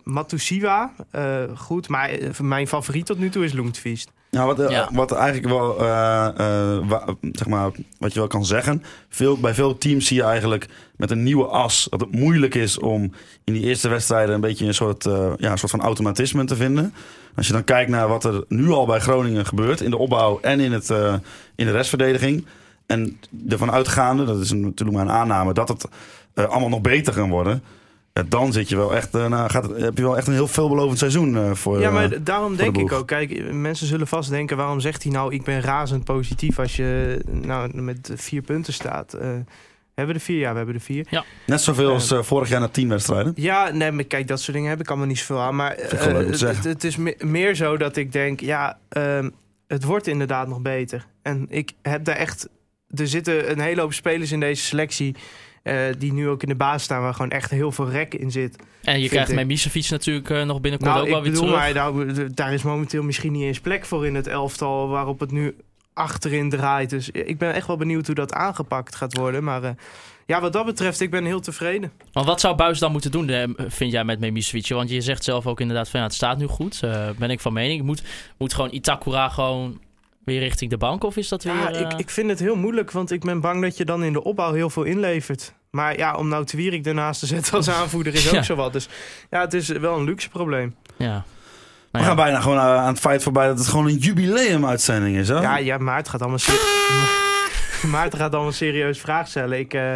Matusiwa, 0.03 0.93
eh, 1.11 1.43
goed. 1.55 1.89
Maar 1.89 2.11
mijn 2.43 2.69
favoriet 2.69 3.07
tot 3.07 3.19
nu 3.19 3.29
toe 3.31 3.45
is 3.45 3.53
Loentviest. 3.53 4.11
Nou, 4.31 4.55
wat, 4.57 4.71
Ja. 4.71 4.89
wat 4.93 5.13
eigenlijk 5.13 5.49
wel, 5.55 5.79
eh, 5.81 6.27
eh, 6.27 6.89
wa- 6.89 7.05
zeg 7.33 7.47
maar, 7.47 7.71
wat 7.99 8.13
je 8.13 8.19
wel 8.19 8.29
kan 8.29 8.45
zeggen. 8.45 8.83
Veel, 9.09 9.37
bij 9.39 9.55
veel 9.55 9.79
teams 9.79 10.07
zie 10.07 10.17
je 10.17 10.23
eigenlijk 10.23 10.67
met 10.97 11.11
een 11.11 11.23
nieuwe 11.23 11.45
as 11.47 11.87
dat 11.91 12.01
het 12.01 12.13
moeilijk 12.15 12.55
is 12.55 12.79
om 12.79 13.13
in 13.45 13.53
die 13.53 13.63
eerste 13.63 13.89
wedstrijden 13.89 14.35
een 14.35 14.41
beetje 14.41 14.67
een 14.67 14.75
soort, 14.75 15.07
eh, 15.07 15.33
ja, 15.37 15.51
een 15.51 15.59
soort 15.59 15.71
van 15.71 15.81
automatisme 15.83 16.45
te 16.45 16.57
vinden. 16.57 16.95
Als 17.37 17.47
je 17.47 17.53
dan 17.53 17.65
kijkt 17.65 17.91
naar 17.91 18.09
wat 18.09 18.25
er 18.25 18.45
nu 18.49 18.71
al 18.71 18.87
bij 18.87 19.01
Groningen 19.01 19.47
gebeurt 19.47 19.81
in 19.81 19.91
de 19.91 19.99
opbouw 19.99 20.39
en 20.41 20.61
in, 20.61 20.73
het, 20.73 20.91
eh, 20.91 21.15
in 21.55 21.67
de 21.67 21.73
restverdediging. 21.73 22.47
En 22.87 23.21
ervan 23.49 23.71
uitgaande, 23.71 24.25
dat 24.25 24.41
is 24.41 24.53
natuurlijk 24.53 24.97
maar 24.97 25.07
een 25.07 25.21
aanname, 25.21 25.53
dat 25.53 25.69
het 25.69 25.89
eh, 26.35 26.45
allemaal 26.45 26.69
nog 26.69 26.81
beter 26.81 27.15
kan 27.15 27.31
worden. 27.31 27.63
ja, 28.13 28.23
dan 28.29 28.53
zit 28.53 28.69
je 28.69 28.77
wel 28.77 28.95
echt, 28.95 29.15
eh, 29.15 29.27
nou, 29.27 29.51
gaat, 29.51 29.69
heb 29.77 29.97
je 29.97 30.03
wel 30.03 30.17
echt 30.17 30.27
een 30.27 30.33
heel 30.33 30.49
veelbelovend 30.49 30.99
seizoen 30.99 31.37
eh, 31.37 31.55
voor. 31.55 31.81
Ja, 31.81 31.91
maar 31.91 32.13
eh, 32.13 32.19
daarom 32.23 32.57
de 32.57 32.63
denk 32.63 32.77
ik 32.77 32.93
ook. 32.93 33.07
Kijk, 33.07 33.53
mensen 33.53 33.87
zullen 33.87 34.07
vast 34.07 34.31
denken... 34.31 34.57
waarom 34.57 34.81
zegt 34.81 35.03
hij 35.03 35.13
nou, 35.13 35.35
ik 35.35 35.45
ben 35.45 35.61
razend 35.61 36.05
positief... 36.05 36.59
als 36.59 36.77
je 36.77 37.21
nou, 37.31 37.81
met 37.83 38.11
vier 38.15 38.43
punten 38.43 38.73
staat. 38.73 39.17
Hebben 39.97 40.15
we 40.15 40.21
de 40.21 40.27
vier? 40.27 40.39
Ja, 40.39 40.51
we 40.51 40.57
hebben 40.57 40.75
de 40.75 40.81
vier. 40.81 41.25
net 41.47 41.61
zoveel 41.61 41.91
als 41.93 42.11
eh, 42.11 42.23
vorig 42.23 42.49
jaar 42.49 42.61
na 42.61 42.69
tien 42.69 42.89
wedstrijden. 42.89 43.33
Ja, 43.37 43.71
nee, 43.71 43.91
maar 43.91 44.05
kijk, 44.05 44.29
dat 44.29 44.41
soort 44.41 44.57
dingen 44.57 44.71
heb 44.71 44.81
ik 44.81 44.89
allemaal 44.89 45.07
niet 45.07 45.19
zoveel 45.19 45.41
aan. 45.41 45.57
Maar 45.57 45.73
eh, 45.73 46.41
het, 46.41 46.65
het 46.65 46.85
is 46.85 46.97
me- 46.97 47.17
meer 47.19 47.55
zo 47.55 47.77
dat 47.77 47.97
ik 47.97 48.13
denk, 48.13 48.41
ja, 48.41 48.79
ehm, 48.89 49.31
het 49.69 49.85
wordt 49.85 50.07
inderdaad 50.07 50.49
nog 50.49 50.61
beter. 50.61 51.07
En 51.23 51.47
ik 51.49 51.73
heb 51.83 52.05
daar 52.05 52.17
echt... 52.17 52.49
Er 52.95 53.09
zitten 53.09 53.51
een 53.51 53.61
hele 53.61 53.81
hoop 53.81 53.93
spelers 53.93 54.33
in 54.33 54.41
deze 54.41 54.63
selectie... 54.65 55.15
eh, 55.63 55.79
die 55.99 56.13
nu 56.13 56.29
ook 56.29 56.43
in 56.43 56.49
de 56.49 56.55
baas 56.55 56.83
staan, 56.83 57.03
waar 57.03 57.15
gewoon 57.15 57.31
echt 57.31 57.51
heel 57.51 57.73
veel 57.73 57.91
rek 57.91 58.15
in 58.15 58.31
zit. 58.31 58.57
En 58.83 59.01
je 59.01 59.09
krijgt 59.09 59.35
met 59.35 59.47
Misefiets 59.47 59.91
natuurlijk 59.91 60.29
nog 60.45 60.61
binnenkort 60.61 60.91
Nou, 60.93 61.03
ook 61.05 61.09
wel 61.13 61.23
weer 61.23 61.35
terug. 61.35 61.51
maar 61.51 61.75
nou, 61.75 62.31
daar 62.35 62.53
is 62.53 62.63
momenteel 62.63 63.03
misschien 63.03 63.33
niet 63.33 63.43
eens 63.43 63.61
plek 63.61 63.85
voor 63.85 64.07
in 64.07 64.15
het 64.15 64.27
elftal 64.27 64.89
waarop 64.89 65.21
het 65.21 65.31
nu 65.31 65.55
achterin 65.97 66.51
draait. 66.51 66.91
Dus 66.91 67.11
ik 67.11 67.39
ben 67.39 67.53
echt 67.55 67.67
wel 67.67 67.77
benieuwd 67.77 68.07
hoe 68.07 68.15
dat 68.15 68.33
aangepakt 68.33 68.95
gaat 68.95 69.17
worden. 69.17 69.45
Maar 69.45 69.63
eh, 69.63 69.71
ja, 70.27 70.41
wat 70.41 70.53
dat 70.53 70.65
betreft, 70.65 71.01
ik 71.01 71.11
ben 71.11 71.25
heel 71.25 71.41
tevreden. 71.41 71.93
Want 72.13 72.27
wat 72.27 72.41
zou 72.41 72.57
Buis 72.57 72.79
dan 72.79 72.93
moeten 72.93 73.11
doen, 73.11 73.29
eh, 73.29 73.49
vind 73.57 73.93
jij 73.93 74.05
met 74.05 74.21
Memisevic? 74.21 74.69
Want 74.69 74.91
je 74.91 75.01
zegt 75.01 75.25
zelf 75.25 75.47
ook 75.47 75.61
inderdaad 75.61 75.89
van 75.89 76.01
ja, 76.01 76.07
het 76.07 76.15
staat 76.15 76.39
nu 76.39 76.47
goed. 76.47 76.83
Eh, 76.83 77.09
ben 77.19 77.31
ik 77.31 77.41
van 77.41 77.53
mening. 77.53 77.83
Moet, 77.83 78.03
moet 78.39 78.55
gewoon 78.55 78.73
Itakura 78.73 79.29
gewoon 79.29 79.81
weer 80.25 80.39
richting 80.41 80.71
de 80.71 80.77
bank? 80.77 81.05
Of 81.05 81.17
is 81.17 81.29
dat 81.29 81.43
weer... 81.45 81.55
Ja, 81.55 81.69
ik, 81.69 81.93
ik 81.93 82.11
vind 82.11 82.29
het 82.31 82.39
heel 82.39 82.57
moeilijk, 82.57 82.91
want 82.91 83.11
ik 83.11 83.21
ben 83.21 83.41
bang 83.41 83.63
dat 83.63 83.77
je 83.77 83.85
dan 83.85 84.05
in 84.05 84.13
de 84.13 84.25
opbouw 84.25 84.53
heel 84.53 84.71
veel 84.71 84.83
inlevert. 84.83 85.55
Maar 85.71 85.97
ja, 85.99 86.15
om 86.15 86.29
nou 86.29 86.45
Twierik 86.45 86.87
ernaast 86.87 87.21
te 87.21 87.27
zetten 87.27 87.53
als 87.53 87.69
aanvoerder 87.81 88.15
is 88.15 88.27
ook 88.29 88.35
Ja. 88.35 88.43
zo 88.43 88.55
wat. 88.55 88.73
Dus 88.73 88.89
ja, 89.31 89.41
het 89.41 89.55
is 89.55 89.69
wel 89.69 89.97
een 89.99 90.05
luxe 90.05 90.29
probleem. 90.29 90.75
Ja. 90.97 91.25
We 91.91 91.99
Nou 92.03 92.05
gaan 92.05 92.17
ja. 92.17 92.23
bijna 92.23 92.41
gewoon 92.41 92.59
eh, 92.59 92.65
aan 92.77 92.87
het 92.87 92.99
feit 93.01 93.23
voorbij 93.23 93.47
dat 93.47 93.59
het 93.59 93.67
gewoon 93.69 93.87
een 93.87 93.97
jubileum-uitzending 93.97 95.17
is. 95.17 95.29
Hè? 95.29 95.41
Ja, 95.41 95.57
ja 95.57 95.79
maar 95.79 95.97
het 95.97 96.09
gaat 96.09 96.21
allemaal... 96.21 96.39
ser- 96.39 96.85
Maarten 97.91 98.19
gaat 98.19 98.35
allemaal 98.35 98.53
serieus 98.53 99.01
vraag 99.01 99.29
stellen. 99.29 99.59
Ik, 99.59 99.75
eh, 99.75 99.95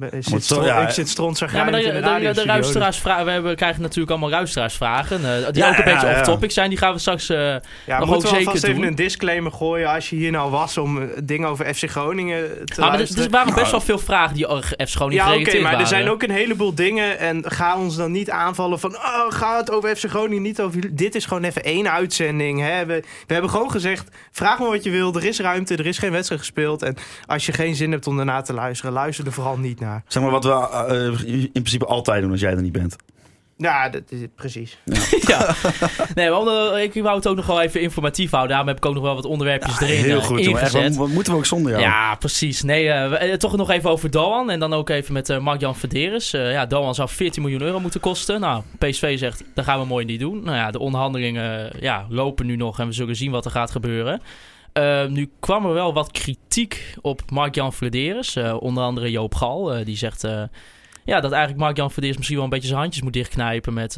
zit, 0.00 0.24
zo- 0.24 0.38
stro- 0.38 0.64
ja, 0.64 0.78
ik 0.80 0.90
zit 0.90 1.16
Ja, 1.16 1.24
maar 1.64 1.72
de, 1.72 1.82
de, 1.82 2.20
de, 2.20 2.32
dus- 2.34 2.44
luisteraarsvragen, 2.44 3.24
we 3.24 3.30
hebben, 3.30 3.56
krijgen 3.56 3.82
natuurlijk 3.82 4.10
allemaal 4.10 4.30
luisteraarsvragen. 4.30 5.16
eh, 5.16 5.52
die 5.52 5.62
Ja, 5.62 5.68
ook 5.68 5.76
een 5.78 5.84
ja, 5.88 5.92
beetje 5.92 6.06
ja. 6.06 6.12
off-topic 6.18 6.50
zijn. 6.50 6.68
Die 6.68 6.78
gaan 6.78 6.92
we 6.92 6.98
straks... 6.98 7.28
eh, 7.28 7.38
Ja, 7.86 7.98
Nog 7.98 8.14
ook 8.14 8.22
we 8.22 8.28
zeker 8.28 8.46
alvast 8.46 8.64
even 8.64 8.76
doen. 8.76 8.84
een 8.86 8.94
disclaimer 8.94 9.52
gooien 9.52 9.88
als 9.88 10.10
je 10.10 10.16
hier 10.16 10.30
nou 10.30 10.50
was 10.50 10.78
om 10.78 11.02
eh, 11.02 11.08
dingen 11.24 11.48
over 11.48 11.74
FC 11.74 11.90
Groningen 11.90 12.44
te 12.64 12.82
ah, 12.82 12.90
maar 12.90 13.00
er, 13.00 13.20
er 13.22 13.30
waren 13.30 13.54
best 13.54 13.70
wel 13.70 13.80
veel 13.80 13.98
vragen 13.98 14.34
die 14.34 14.46
gewoon 14.46 15.08
niet 15.08 15.18
ja, 15.18 15.34
oké, 15.34 15.58
maar 15.60 15.80
er 15.80 15.86
zijn 15.86 16.08
ook 16.08 16.22
een 16.22 16.30
heleboel 16.30 16.74
dingen 16.74 17.18
en 17.18 17.50
ga 17.50 17.78
ons 17.78 17.96
dan 17.96 18.12
niet 18.12 18.30
aanvallen 18.30 18.80
van 18.80 18.94
oh, 18.94 19.24
ga 19.28 19.56
het 19.56 19.70
over 19.70 19.96
FC 19.96 20.04
Groningen, 20.08 20.42
niet 20.42 20.60
over. 20.60 20.96
Dit 20.96 21.14
is 21.14 21.26
gewoon 21.26 21.44
even 21.44 21.64
één 21.64 21.90
uitzending. 21.90 22.60
Hè? 22.60 22.86
We, 22.86 23.02
we 23.26 23.32
hebben 23.32 23.50
gewoon 23.50 23.70
gezegd, 23.70 24.08
vraag 24.30 24.58
me 24.58 24.66
wat 24.66 24.84
je 24.84 24.90
wil, 24.90 25.14
er 25.14 25.24
is 25.24 25.40
ruimte, 25.40 25.76
er 25.76 25.86
is 25.86 25.98
geen 25.98 26.10
wedstrijd 26.12 26.40
gespeeld 26.40 26.82
en 26.82 26.96
als 27.26 27.46
je 27.46 27.52
geen 27.52 27.74
zin 27.74 27.90
hebt 27.92 28.06
om 28.06 28.16
daarna 28.16 28.42
te 28.42 28.52
luisteren, 28.52 28.92
luister 28.92 29.26
er 29.26 29.32
vooral 29.32 29.56
niet 29.58 29.80
naar. 29.80 29.84
Zeg 30.08 30.22
maar 30.22 30.32
wat 30.32 30.44
we 30.44 30.50
eh, 30.52 31.32
in 31.34 31.50
principe 31.52 31.86
altijd 31.86 32.22
doen 32.22 32.30
als 32.30 32.40
jij 32.40 32.50
er 32.52 32.62
niet 32.62 32.72
bent. 32.72 32.96
Ja, 33.58 33.88
dat 33.88 34.02
is 34.08 34.20
het 34.20 34.34
precies. 34.34 34.78
ja. 35.26 35.54
Nee, 36.14 36.30
maar 36.30 36.38
omdat- 36.38 36.76
ik 36.78 36.94
wou 36.94 37.16
het 37.16 37.28
ook 37.28 37.36
nog 37.36 37.46
wel 37.46 37.62
even 37.62 37.80
informatief 37.80 38.30
houden. 38.30 38.50
Daarom 38.50 38.68
heb 38.68 38.76
ik 38.76 38.86
ook 38.86 38.94
nog 38.94 39.02
wel 39.02 39.14
wat 39.14 39.24
onderwerpjes 39.24 39.80
erin 39.80 40.04
Heel 40.04 40.18
eh, 40.18 40.24
goed, 40.24 40.40
ingezet. 40.40 40.72
wat, 40.88 40.94
wat 40.96 41.08
moeten 41.08 41.32
we 41.32 41.38
ook 41.38 41.46
zonder 41.46 41.70
jou? 41.70 41.82
Ja, 41.84 42.14
precies. 42.14 42.62
Nee, 42.62 42.88
eh, 42.90 43.08
we- 43.10 43.16
eh, 43.16 43.34
toch 43.36 43.56
nog 43.56 43.70
even 43.70 43.90
over 43.90 44.10
Doan. 44.10 44.50
En 44.50 44.60
dan 44.60 44.72
ook 44.72 44.88
even 44.88 45.12
met 45.12 45.30
eh 45.30 45.38
Mark-Jan 45.38 45.76
Verderes. 45.76 46.32
Eh, 46.32 46.52
ja, 46.52 46.66
Doan 46.66 46.94
zou 46.94 47.08
14 47.08 47.42
miljoen 47.42 47.62
euro 47.62 47.80
moeten 47.80 48.00
kosten. 48.00 48.40
Nou, 48.40 48.62
PSV 48.78 49.18
zegt, 49.18 49.44
dat 49.54 49.64
gaan 49.64 49.80
we 49.80 49.86
mooi 49.86 50.04
niet 50.04 50.20
doen. 50.20 50.42
Nou 50.44 50.56
ja, 50.56 50.70
de 50.70 50.78
onderhandelingen 50.78 51.72
eh, 51.72 51.80
ja, 51.80 52.06
lopen 52.08 52.46
nu 52.46 52.56
nog 52.56 52.80
en 52.80 52.86
we 52.86 52.92
zullen 52.92 53.16
zien 53.16 53.30
wat 53.30 53.44
er 53.44 53.50
gaat 53.50 53.70
gebeuren. 53.70 54.22
Eh, 54.76 55.06
nu 55.06 55.30
kwam 55.40 55.66
er 55.66 55.72
wel 55.72 55.92
wat 55.92 56.10
kritiek 56.10 56.94
op 57.02 57.30
Mark-Jan 57.30 57.72
Verderes. 57.72 58.36
Eh, 58.36 58.56
onder 58.60 58.84
andere 58.84 59.10
Joop 59.10 59.34
Gal. 59.34 59.74
eh, 59.74 59.84
die 59.84 59.96
zegt 59.96 60.24
eh, 60.24 60.42
ja, 61.04 61.20
dat 61.20 61.32
eigenlijk 61.32 61.62
Mark-Jan 61.62 61.90
Verderes 61.90 62.16
misschien 62.16 62.36
wel 62.36 62.44
een 62.46 62.52
beetje 62.52 62.68
zijn 62.68 62.80
handjes 62.80 63.02
moet 63.02 63.12
dichtknijpen 63.12 63.74
met... 63.74 63.94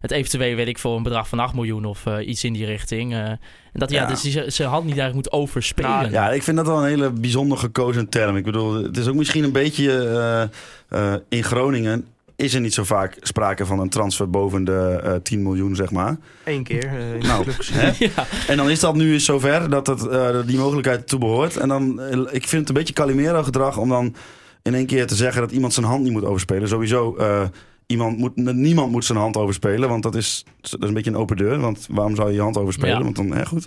het 0.00 0.10
eventueel, 0.10 0.56
weet 0.56 0.68
ik, 0.68 0.78
voor 0.78 0.96
een 0.96 1.02
bedrag 1.02 1.28
van 1.28 1.38
8 1.38 1.54
miljoen 1.54 1.84
of 1.84 2.04
iets 2.20 2.44
in 2.44 2.52
die 2.52 2.66
richting. 2.66 3.14
En 3.14 3.38
dat 3.72 3.90
ja, 3.90 4.02
Ja. 4.02 4.08
dus 4.08 4.20
die 4.20 4.50
zijn 4.50 4.68
hand 4.68 4.84
niet 4.84 4.98
eigenlijk 4.98 5.14
moet 5.14 5.40
overspelen. 5.40 5.90
Nou, 5.90 6.10
Ja, 6.10 6.30
ik 6.30 6.42
vind 6.42 6.56
dat 6.56 6.66
wel 6.66 6.78
een 6.78 6.88
hele 6.88 7.10
bijzonder 7.10 7.58
gekozen 7.58 8.08
term. 8.08 8.36
Ik 8.36 8.44
bedoel, 8.44 8.74
het 8.74 8.96
is 8.96 9.06
ook 9.06 9.14
misschien 9.14 9.44
een 9.44 9.52
beetje 9.52 10.50
in 11.28 11.44
Groningen 11.44 12.06
is 12.38 12.54
er 12.54 12.60
niet 12.60 12.74
zo 12.74 12.84
vaak 12.84 13.16
sprake 13.20 13.66
van 13.66 13.78
een 13.80 13.88
transfer 13.88 14.30
boven 14.30 14.64
de 14.64 15.00
eh 15.02 15.14
10 15.14 15.42
miljoen, 15.42 15.76
zeg 15.76 15.90
maar. 15.90 16.16
Eén 16.44 16.62
keer 16.62 16.86
eh, 16.86 17.28
Nou, 17.28 17.42
clubgeschiedenis. 17.42 17.98
hè? 17.98 18.04
ja. 18.16 18.26
En 18.48 18.56
dan 18.56 18.70
is 18.70 18.80
dat 18.80 18.94
nu 18.94 19.12
eens 19.12 19.24
zover 19.24 19.70
dat 19.70 19.86
het, 19.86 20.06
eh, 20.06 20.36
die 20.46 20.58
mogelijkheid 20.58 21.08
toe 21.08 21.18
behoort. 21.18 21.56
En 21.56 21.68
dan, 21.68 22.00
ik 22.30 22.48
vind 22.48 22.60
het 22.60 22.68
een 22.68 22.74
beetje 22.74 22.94
Calimero 22.94 23.42
gedrag 23.42 23.78
om 23.78 23.88
dan 23.88 24.14
in 24.62 24.74
één 24.74 24.86
keer 24.86 25.06
te 25.06 25.14
zeggen 25.14 25.40
dat 25.40 25.50
iemand 25.50 25.74
zijn 25.74 25.86
hand 25.86 26.02
niet 26.02 26.12
moet 26.12 26.24
overspelen. 26.24 26.68
Sowieso, 26.68 27.16
eh, 27.16 27.42
iemand 27.86 28.18
moet, 28.18 28.36
niemand 28.36 28.90
moet 28.92 29.04
zijn 29.04 29.18
hand 29.18 29.36
overspelen, 29.36 29.88
want 29.88 30.02
dat 30.02 30.14
is, 30.14 30.44
dat 30.60 30.82
is 30.82 30.88
een 30.88 30.94
beetje 30.94 31.10
een 31.10 31.16
open 31.16 31.36
deur. 31.36 31.58
Want 31.58 31.86
waarom 31.90 32.16
zou 32.16 32.28
je 32.28 32.34
je 32.34 32.40
hand 32.40 32.56
overspelen? 32.56 32.98
Ja. 32.98 33.02
Want 33.02 33.16
dan, 33.16 33.32
hè, 33.32 33.46
goed. 33.46 33.66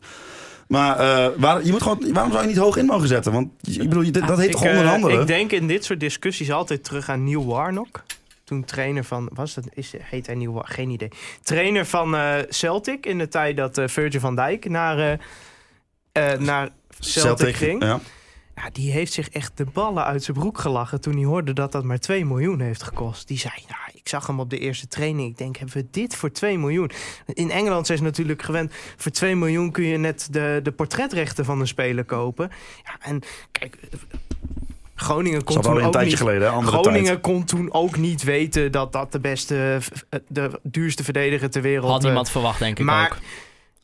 Maar 0.67 0.99
eh, 0.99 1.27
waar, 1.37 1.65
je 1.65 1.71
moet 1.71 1.81
gewoon, 1.81 2.13
waarom 2.13 2.31
zou 2.31 2.43
je 2.43 2.49
niet 2.49 2.57
hoog 2.57 2.77
in 2.77 2.85
mogen 2.85 3.07
zetten? 3.07 3.31
Want 3.31 3.49
ik 3.61 3.89
bedoel, 3.89 4.11
dat 4.11 4.37
heet 4.37 4.45
Ik, 4.45 4.51
toch 4.51 4.63
eh, 4.63 4.69
onderhandelen? 4.69 5.21
ik 5.21 5.27
denk 5.27 5.51
in 5.51 5.67
dit 5.67 5.83
soort 5.83 5.99
discussies 5.99 6.51
altijd 6.51 6.83
terug 6.83 7.09
aan 7.09 7.23
Neil 7.23 7.45
Warnock. 7.45 8.03
Toen 8.51 8.65
trainer 8.65 9.03
van, 9.03 9.29
was 9.33 9.53
dat, 9.53 9.65
is, 9.73 9.93
heet 9.97 10.27
hij 10.27 10.49
War- 10.49 10.67
Geen 10.67 10.89
idee. 10.89 11.09
Trainer 11.43 11.85
van 11.85 12.15
eh, 12.15 12.37
Celtic 12.49 13.05
in 13.05 13.17
de 13.17 13.27
tijd 13.27 13.57
dat 13.57 13.77
eh, 13.77 13.87
Virgil 13.87 14.19
van 14.19 14.35
Dijk 14.35 14.69
naar, 14.69 15.19
eh, 16.11 16.33
naar 16.37 16.69
Celtic, 16.99 17.55
ging. 17.55 17.83
Ja. 17.83 17.99
Ja, 18.55 18.69
die 18.69 18.91
heeft 18.91 19.13
zich 19.13 19.29
echt 19.29 19.57
de 19.57 19.65
ballen 19.65 20.05
uit 20.05 20.23
zijn 20.23 20.37
broek 20.37 20.57
gelachen 20.57 21.01
toen 21.01 21.13
hij 21.13 21.23
hoorde 21.23 21.53
dat 21.53 21.71
dat 21.71 21.83
maar 21.83 21.99
2 21.99 22.25
miljoen 22.25 22.59
heeft 22.59 22.83
gekost. 22.83 23.27
Die 23.27 23.37
zei, 23.37 23.53
nou, 23.67 23.91
ik 23.93 24.07
zag 24.07 24.27
hem 24.27 24.39
op 24.39 24.49
de 24.49 24.59
eerste 24.59 24.87
training. 24.87 25.29
Ik 25.29 25.37
denk, 25.37 25.57
hebben 25.57 25.75
we 25.75 25.87
dit 25.91 26.15
voor 26.15 26.31
2 26.31 26.57
miljoen? 26.57 26.91
In 27.25 27.51
Engeland 27.51 27.85
zijn 27.85 27.97
ze 27.97 28.03
natuurlijk 28.03 28.41
gewend, 28.41 28.73
voor 28.97 29.11
2 29.11 29.35
miljoen 29.35 29.71
kun 29.71 29.83
je 29.83 29.97
net 29.97 30.27
de, 30.31 30.59
de 30.63 30.71
portretrechten 30.71 31.45
van 31.45 31.59
een 31.59 31.67
speler 31.67 32.05
kopen. 32.05 32.51
Ja, 32.83 32.97
en 33.01 33.21
kijk, 33.51 33.77
Groningen 35.01 35.39
Dat 35.45 35.53
kon 35.53 35.61
toen 35.61 35.81
ook 35.81 35.91
tijdje 35.91 36.09
niet... 36.09 36.17
geleden, 36.17 36.41
hè? 36.41 36.47
andere 36.53 36.77
Groningen 36.77 37.05
tijd. 37.05 37.21
kon 37.21 37.43
toen 37.45 37.73
ook 37.73 37.97
niet 37.97 38.23
weten 38.23 38.71
dat 38.71 38.93
dat 38.93 39.11
de 39.11 39.19
beste, 39.19 39.79
de 40.27 40.49
duurste 40.63 41.03
verdediger 41.03 41.49
ter 41.49 41.61
wereld... 41.61 41.89
Had 41.89 41.99
eh, 41.99 42.05
niemand 42.05 42.29
verwacht, 42.29 42.59
denk 42.59 42.79
ik 42.79 42.85
maar 42.85 43.11
ook. 43.11 43.17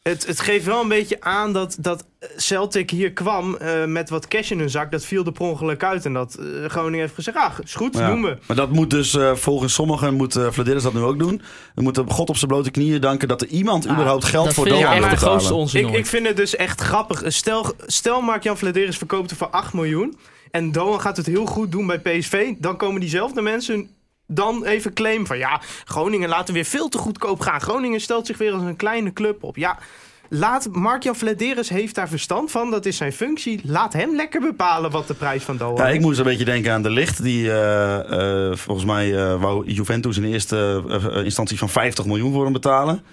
het, 0.03 0.25
het 0.27 0.39
geeft 0.39 0.65
wel 0.65 0.81
een 0.81 0.87
beetje 0.87 1.21
aan 1.21 1.53
dat, 1.53 1.77
dat 1.79 2.05
Celtic 2.37 2.89
hier 2.89 3.11
kwam 3.13 3.55
eh, 3.55 3.85
met 3.85 4.09
wat 4.09 4.27
cash 4.27 4.51
in 4.51 4.59
hun 4.59 4.69
zak. 4.69 4.91
Dat 4.91 5.05
viel 5.05 5.25
er 5.25 5.31
per 5.31 5.41
ongeluk 5.45 5.83
uit. 5.83 6.05
En 6.05 6.13
dat 6.13 6.35
eh, 6.35 6.65
Groningen 6.69 6.99
heeft 6.99 7.13
gezegd, 7.13 7.37
ah, 7.37 7.51
is 7.63 7.75
goed, 7.75 7.97
Ja. 7.97 8.09
doen 8.09 8.21
we. 8.21 8.37
Maar 8.47 8.55
dat 8.55 8.71
moet 8.71 8.89
dus 8.89 9.13
eh, 9.15 9.33
volgens 9.35 9.73
sommigen, 9.73 10.13
moet 10.13 10.35
uh, 10.35 10.47
Vladeris 10.51 10.83
dat 10.83 10.93
nu 10.93 11.01
ook 11.01 11.19
doen. 11.19 11.41
We 11.75 11.81
moeten 11.81 12.09
God 12.11 12.29
op 12.29 12.37
zijn 12.37 12.51
blote 12.51 12.71
knieën 12.71 13.01
danken 13.01 13.27
dat 13.27 13.41
er 13.41 13.47
iemand 13.47 13.85
Ah, 13.87 13.91
überhaupt 13.93 14.25
geld 14.25 14.53
voor 14.53 14.63
betalen. 14.63 15.17
grootste 15.17 15.53
onzin 15.53 15.87
Ik, 15.87 15.95
ik 15.95 16.05
vind 16.05 16.27
het 16.27 16.37
dus 16.37 16.55
echt 16.55 16.81
grappig. 16.81 17.23
Stel, 17.27 17.73
stel 17.85 18.21
Mark-Jan 18.21 18.57
Vladeris 18.57 18.97
verkoopt 18.97 19.31
er 19.31 19.37
voor 19.37 19.49
8 19.49 19.73
miljoen. 19.73 20.17
En 20.51 20.71
Doan 20.71 21.01
gaat 21.01 21.17
het 21.17 21.25
heel 21.25 21.45
goed 21.45 21.71
doen 21.71 21.87
bij 21.87 21.99
PSV. 21.99 22.53
Dan 22.57 22.77
komen 22.77 23.01
diezelfde 23.01 23.41
mensen 23.41 23.89
dan 24.27 24.65
even 24.65 24.93
claimen 24.93 25.27
van... 25.27 25.37
ja, 25.37 25.61
Groningen 25.85 26.29
laten 26.29 26.53
weer 26.53 26.65
veel 26.65 26.89
te 26.89 26.97
goedkoop 26.97 27.39
gaan. 27.39 27.61
Groningen 27.61 28.01
stelt 28.01 28.25
zich 28.27 28.37
weer 28.37 28.53
als 28.53 28.63
een 28.63 28.75
kleine 28.75 29.13
club 29.13 29.43
op. 29.43 29.55
Ja, 29.55 29.77
laat 30.29 30.67
Mark-Jan 30.71 31.15
heeft 31.67 31.95
daar 31.95 32.09
verstand 32.09 32.51
van. 32.51 32.71
Dat 32.71 32.85
is 32.85 32.97
zijn 32.97 33.13
functie. 33.13 33.61
Laat 33.63 33.93
hem 33.93 34.15
lekker 34.15 34.41
bepalen 34.41 34.91
wat 34.91 35.07
de 35.07 35.13
prijs 35.13 35.43
van 35.43 35.57
Doan 35.57 35.75
Ja, 35.75 35.87
is. 35.87 35.95
ik 35.95 36.01
moest 36.01 36.19
een 36.19 36.25
beetje 36.25 36.45
denken 36.45 36.73
aan 36.73 36.81
de 36.81 36.89
licht. 36.89 37.23
Die 37.23 37.51
eh, 37.51 38.49
eh, 38.49 38.55
volgens 38.57 38.85
mij 38.85 39.17
eh, 39.17 39.41
wou 39.41 39.71
Juventus 39.71 40.17
in 40.17 40.23
eerste 40.23 40.83
instantie 41.23 41.57
van 41.57 41.69
50 41.69 42.05
miljoen 42.05 42.33
voor 42.33 42.43
hem 42.43 42.53
betalen. 42.53 43.03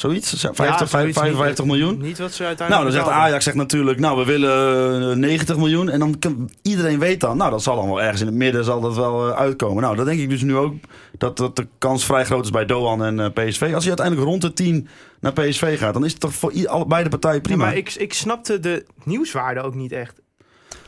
Zoiets? 0.00 0.28
50, 0.30 0.64
Ja, 0.64 0.76
zoiets 0.86 0.90
55 1.18 1.64
niet- 1.64 1.74
miljoen? 1.76 2.00
Niet 2.00 2.18
wat 2.18 2.32
ze 2.32 2.44
uiteindelijk 2.44 2.68
Nou, 2.90 3.04
dan 3.04 3.04
zegt. 3.12 3.22
Ajax 3.24 3.44
zegt 3.44 3.56
natuurlijk, 3.56 3.98
nou, 4.00 4.18
we 4.18 4.24
willen 4.24 5.10
eh, 5.10 5.16
90 5.16 5.56
miljoen. 5.56 5.88
En 5.88 5.98
dan 5.98 6.18
kan, 6.18 6.50
iedereen 6.62 6.98
weet 6.98 7.20
dan, 7.20 7.36
nou, 7.36 7.50
dat 7.50 7.62
zal 7.62 7.76
dan 7.76 7.86
wel 7.86 8.02
ergens 8.02 8.20
in 8.20 8.26
het 8.26 8.36
midden 8.36 8.64
zal 8.64 8.80
dat 8.80 8.94
wel 8.96 9.28
eh, 9.28 9.36
uitkomen. 9.36 9.82
Nou, 9.82 9.96
dat 9.96 10.06
denk 10.06 10.20
ik 10.20 10.28
dus 10.30 10.42
nu 10.42 10.56
ook, 10.56 10.74
dat, 11.18 11.36
dat 11.36 11.56
de 11.56 11.66
kans 11.78 12.04
vrij 12.04 12.24
groot 12.24 12.44
is 12.44 12.50
bij 12.50 12.64
Doan 12.66 13.04
en 13.04 13.20
eh, 13.20 13.26
PSV. 13.26 13.62
Als 13.62 13.84
hij 13.84 13.88
uiteindelijk 13.96 14.26
rond 14.26 14.42
de 14.42 14.52
10 14.52 14.88
naar 15.20 15.32
PSV 15.32 15.78
gaat, 15.78 15.92
dan 15.94 16.04
is 16.04 16.10
het 16.12 16.20
toch 16.20 16.32
voor 16.34 16.68
alle, 16.68 16.86
beide 16.86 17.08
partijen 17.08 17.36
Ja, 17.36 17.42
prima. 17.42 17.64
maar 17.64 17.76
ik, 17.76 17.94
ik 17.94 18.12
snapte 18.14 18.60
de 18.60 18.84
nieuwswaarde 19.04 19.60
ook 19.62 19.74
niet 19.74 19.92
echt. 19.92 20.20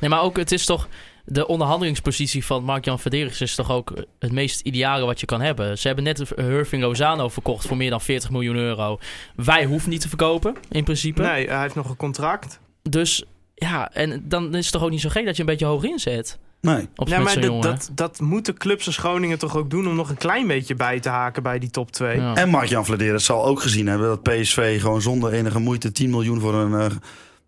Nee, 0.00 0.11
maar 0.11 0.23
ook 0.23 0.37
het 0.37 0.52
is 0.52 0.64
toch... 0.64 0.88
De 1.24 1.46
onderhandelingspositie 1.46 2.44
van 2.44 2.64
Mark-Jan 2.64 2.98
is 3.38 3.54
toch 3.54 3.70
ook 3.70 3.92
het 4.18 4.32
meest 4.32 4.60
ideale 4.60 5.06
wat 5.06 5.20
je 5.20 5.26
kan 5.26 5.40
hebben. 5.40 5.78
Ze 5.78 5.86
hebben 5.86 6.04
net 6.04 6.32
Hurving 6.36 6.82
Lozano 6.82 7.28
verkocht 7.28 7.66
voor 7.66 7.76
meer 7.76 7.90
dan 7.90 8.00
40 8.00 8.30
miljoen 8.30 8.56
euro. 8.56 8.98
Wij 9.36 9.64
hoeven 9.64 9.90
niet 9.90 10.00
te 10.00 10.08
verkopen, 10.08 10.54
in 10.68 10.84
principe. 10.84 11.22
Nee, 11.22 11.48
hij 11.48 11.60
heeft 11.60 11.74
nog 11.74 11.88
een 11.88 11.96
contract. 11.96 12.60
Dus 12.82 13.24
ja, 13.54 13.92
en 13.92 14.24
dan 14.28 14.54
is 14.54 14.64
het 14.64 14.72
toch 14.72 14.82
ook 14.82 14.90
niet 14.90 15.00
zo 15.00 15.08
gek 15.08 15.24
dat 15.24 15.34
je 15.36 15.40
een 15.42 15.48
beetje 15.48 15.66
hoog 15.66 15.84
inzet 15.84 16.38
nee. 16.60 16.88
op 16.96 17.08
Ja, 17.08 17.18
maar 17.18 17.34
dat, 17.34 17.44
jongen. 17.44 17.62
dat, 17.62 17.90
dat 17.94 18.20
moeten 18.20 18.56
clubs 18.56 18.86
als 18.86 18.96
Groningen 18.96 19.38
toch 19.38 19.56
ook 19.56 19.70
doen 19.70 19.88
om 19.88 19.94
nog 19.94 20.08
een 20.10 20.16
klein 20.16 20.46
beetje 20.46 20.74
bij 20.74 21.00
te 21.00 21.08
haken 21.08 21.42
bij 21.42 21.58
die 21.58 21.70
top 21.70 21.90
2. 21.92 22.16
Ja. 22.16 22.34
En 22.34 22.48
Mark-Jan 22.48 23.20
zal 23.20 23.44
ook 23.44 23.60
gezien 23.60 23.86
hebben 23.86 24.08
dat 24.08 24.22
PSV 24.22 24.80
gewoon 24.80 25.02
zonder 25.02 25.32
enige 25.32 25.58
moeite 25.58 25.92
10 25.92 26.10
miljoen 26.10 26.40
voor 26.40 26.54
een, 26.54 26.80
eh, 26.80 26.96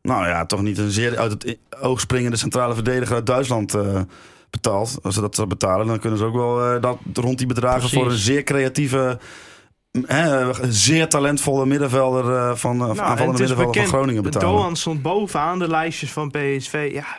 nou 0.03 0.27
ja, 0.27 0.47
toch 0.47 0.63
niet 0.63 0.79
een 0.79 0.91
zeer 0.91 1.19
uit 1.19 1.33
het 1.33 1.59
oog 1.81 2.01
springende 2.01 2.37
centrale 2.37 2.75
verdediger 2.75 3.15
uit 3.15 3.27
Duitsland 3.27 3.75
eh, 3.75 4.01
betaalt. 4.51 4.99
Als 5.03 5.15
ze 5.15 5.21
dat 5.21 5.49
betalen, 5.49 5.87
dan 5.87 5.99
kunnen 5.99 6.19
ze 6.19 6.25
ook 6.25 6.35
wel 6.35 6.75
eh, 6.75 6.83
dat 6.83 6.99
rond 7.15 7.39
die 7.39 7.47
bedragen 7.47 7.79
Precies. 7.79 7.99
voor 7.99 8.11
een 8.11 8.17
zeer 8.17 8.43
creatieve, 8.43 9.19
mm, 9.93 10.05
hè, 10.07 10.53
zeer 10.73 11.09
talentvolle 11.09 11.67
middenvelder 11.67 12.37
eh, 12.37 12.55
van 12.55 12.77
Nou, 12.77 12.91
en 12.91 13.01
aanvallende 13.01 13.39
middenvelder 13.39 13.57
van 13.57 13.73
bekend, 13.73 13.89
Groningen 13.89 14.23
betalen. 14.23 14.49
Doan 14.49 14.77
stond 14.77 15.03
bovenaan 15.03 15.59
de 15.59 15.69
lijstjes 15.69 16.13
van 16.13 16.31
PSV. 16.31 16.91
Ja, 16.93 17.19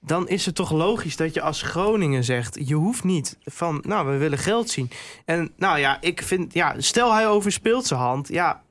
dan 0.00 0.28
is 0.28 0.46
het 0.46 0.54
toch 0.54 0.70
logisch 0.70 1.16
dat 1.16 1.34
je 1.34 1.40
als 1.40 1.62
Groningen 1.62 2.24
zegt... 2.24 2.58
je 2.68 2.74
hoeft 2.74 3.04
niet 3.04 3.38
van, 3.44 3.84
nou, 3.86 4.08
we 4.08 4.16
willen 4.16 4.38
geld 4.38 4.70
zien. 4.70 4.90
En 5.24 5.52
nou 5.56 5.78
ja, 5.78 6.00
ik 6.00 6.22
vind, 6.22 6.54
ja, 6.54 6.74
stel 6.78 7.12
hij 7.12 7.28
overspeelt 7.28 7.86
zijn 7.86 8.00
hand. 8.00 8.28
Ja, 8.28 8.62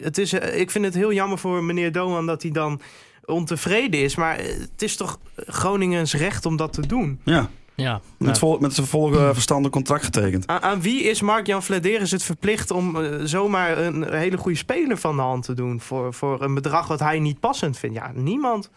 het 0.00 0.18
is, 0.18 0.32
eh, 0.32 0.60
ik 0.60 0.70
vind 0.70 0.84
het 0.84 0.94
heel 0.94 1.12
jammer 1.12 1.38
voor 1.38 1.64
meneer 1.64 1.92
Doan 1.92 2.26
dat 2.26 2.42
hij 2.42 2.50
dan 2.50 2.80
ontevreden 3.24 4.00
is. 4.00 4.14
Maar 4.14 4.36
eh, 4.36 4.46
het 4.46 4.82
is 4.82 4.96
toch 4.96 5.18
Groningens 5.36 6.14
recht 6.14 6.46
om 6.46 6.56
dat 6.56 6.72
te 6.72 6.86
doen. 6.86 7.20
Ja, 7.24 7.48
ja. 7.74 8.00
met, 8.18 8.38
vol, 8.38 8.58
met 8.58 8.74
zijn 8.74 8.86
volle 8.86 9.18
eh, 9.18 9.32
verstandig 9.32 9.70
contract 9.70 10.04
getekend. 10.04 10.46
Aan, 10.46 10.62
aan 10.62 10.80
wie 10.80 11.02
is 11.02 11.20
Mark-Jan 11.20 11.62
Vladeris 11.62 12.10
het 12.10 12.22
verplicht 12.22 12.70
om 12.70 12.98
zomaar 13.26 13.78
een 13.78 14.12
hele 14.12 14.36
goede 14.36 14.58
speler 14.58 14.98
van 14.98 15.16
de 15.16 15.22
hand 15.22 15.44
te 15.44 15.54
doen... 15.54 15.80
Voor, 15.80 16.14
voor 16.14 16.42
een 16.42 16.54
bedrag 16.54 16.86
wat 16.88 17.00
hij 17.00 17.18
niet 17.18 17.40
passend 17.40 17.78
vindt? 17.78 17.96
Ja, 17.96 18.12
niemand. 18.14 18.70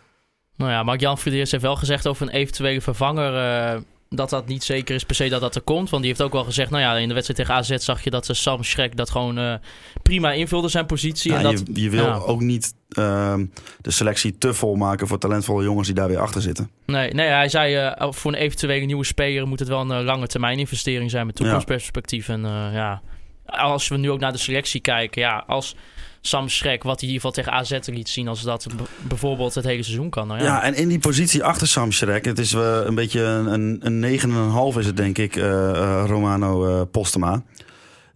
Nou 0.55 0.71
ja, 0.71 0.83
Mark-Jan 0.83 1.17
Verdeers 1.17 1.51
heeft 1.51 1.63
wel 1.63 1.75
gezegd 1.75 2.07
over 2.07 2.27
een 2.27 2.33
eventuele 2.33 2.81
vervanger... 2.81 3.35
eh, 3.35 3.81
dat 4.09 4.29
dat 4.29 4.47
niet 4.47 4.63
zeker 4.63 4.95
is 4.95 5.03
per 5.03 5.15
se 5.15 5.29
dat 5.29 5.41
dat 5.41 5.55
er 5.55 5.61
komt. 5.61 5.89
Want 5.89 6.01
die 6.01 6.11
heeft 6.11 6.23
ook 6.23 6.33
wel 6.33 6.43
gezegd... 6.43 6.69
Nou 6.69 6.81
ja, 6.81 6.95
in 6.95 7.07
de 7.07 7.13
wedstrijd 7.13 7.39
tegen 7.39 7.55
AZ 7.55 7.85
zag 7.85 8.03
je 8.03 8.09
dat 8.09 8.25
ze 8.25 8.33
Sam 8.33 8.63
Schrek 8.63 8.95
dat 8.95 9.09
gewoon 9.09 9.37
eh, 9.37 9.53
prima 10.01 10.31
invulde 10.31 10.67
zijn 10.67 10.85
positie. 10.85 11.31
Ja, 11.31 11.37
en 11.37 11.43
dat, 11.43 11.63
je, 11.73 11.81
je 11.81 11.89
wil 11.89 12.05
ja. 12.05 12.15
ook 12.15 12.41
niet 12.41 12.73
ehm, 12.89 13.45
de 13.81 13.91
selectie 13.91 14.37
te 14.37 14.53
vol 14.53 14.75
maken 14.75 15.07
voor 15.07 15.17
talentvolle 15.17 15.63
jongens 15.63 15.87
die 15.87 15.95
daar 15.95 16.07
weer 16.07 16.19
achter 16.19 16.41
zitten. 16.41 16.69
Nee, 16.85 17.13
nee, 17.13 17.27
hij 17.27 17.49
zei 17.49 17.75
eh, 17.75 18.11
voor 18.11 18.31
een 18.31 18.39
eventuele 18.39 18.85
nieuwe 18.85 19.05
speler 19.05 19.47
moet 19.47 19.59
het 19.59 19.67
wel 19.67 19.81
een 19.81 19.91
eh, 19.91 20.03
lange 20.03 20.27
termijn 20.27 20.59
investering 20.59 21.11
zijn 21.11 21.25
met 21.25 21.35
toekomstperspectief. 21.35 22.29
En 22.29 22.41
ja, 22.73 23.01
als 23.47 23.87
we 23.87 23.97
nu 23.97 24.11
ook 24.11 24.19
naar 24.19 24.31
de 24.31 24.37
selectie 24.37 24.81
kijken, 24.81 25.21
ja, 25.21 25.43
als 25.47 25.75
Sam 26.21 26.49
Schrek, 26.49 26.83
wat 26.83 26.99
hij 26.99 27.09
in 27.09 27.15
ieder 27.15 27.29
geval 27.29 27.43
tegen 27.43 27.51
AZ 27.51 27.87
liet 27.87 28.09
zien, 28.09 28.27
als 28.27 28.41
dat 28.41 28.67
bijvoorbeeld 29.07 29.55
het 29.55 29.65
hele 29.65 29.83
seizoen 29.83 30.09
kan. 30.09 30.27
Nou, 30.27 30.39
Ja. 30.39 30.45
ja. 30.45 30.63
en 30.63 30.75
in 30.75 30.87
die 30.87 30.99
positie 30.99 31.43
achter 31.43 31.67
Sam 31.67 31.91
Schrek, 31.91 32.25
het 32.25 32.39
is 32.39 32.53
eh, 32.53 32.79
een 32.83 32.95
beetje 32.95 33.21
een, 33.21 34.03
een 34.03 34.19
9,5 34.73 34.77
is 34.79 34.85
het 34.85 34.97
denk 34.97 35.17
ik, 35.17 35.35
eh, 35.35 35.69
eh, 35.69 36.03
Romano 36.07 36.67
eh, 36.67 36.81
Postema. 36.91 37.43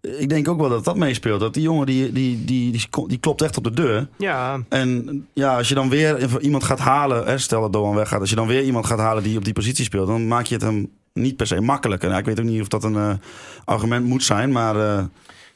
Ik 0.02 0.30
denk 0.30 0.48
ook 0.48 0.60
wel 0.60 0.70
dat 0.70 0.84
dat 0.86 0.96
meespeelt. 0.96 1.40
Dat 1.40 1.54
die 1.54 1.64
jongen 1.64 1.86
die, 1.86 2.12
die, 2.12 2.46
die, 2.46 2.72
die, 2.72 3.08
die 3.08 3.18
klopt 3.18 3.42
echt 3.42 3.58
op 3.58 3.64
de 3.64 3.72
deur. 3.72 4.08
Ja, 4.18 4.60
En 4.70 5.28
ja, 5.34 5.58
als 5.58 5.68
je 5.68 5.76
dan 5.76 5.90
weer 5.90 6.40
iemand 6.40 6.64
gaat 6.64 6.80
halen, 6.80 7.26
hè, 7.26 7.38
stel 7.38 7.62
dat 7.62 7.74
Doan 7.74 7.96
weggaat, 7.96 8.20
als 8.20 8.30
je 8.30 8.36
dan 8.36 8.48
weer 8.48 8.64
iemand 8.64 8.86
gaat 8.86 9.00
halen 9.00 9.24
die 9.24 9.38
op 9.38 9.44
die 9.44 9.54
positie 9.54 9.86
speelt, 9.86 10.08
dan 10.08 10.28
maak 10.28 10.46
je 10.46 10.54
het 10.54 10.64
hem 10.64 10.90
niet 11.14 11.36
per 11.36 11.48
se 11.48 11.62
makkelijker. 11.62 12.08
Nou, 12.08 12.20
ik 12.20 12.26
weet 12.26 12.40
ook 12.40 12.46
niet 12.46 12.62
of 12.62 12.68
dat 12.68 12.84
een 12.84 12.96
eh, 12.96 13.14
argument 13.66 14.06
moet 14.06 14.24
zijn, 14.24 14.52
maar 14.52 14.76
eh, 14.76 15.04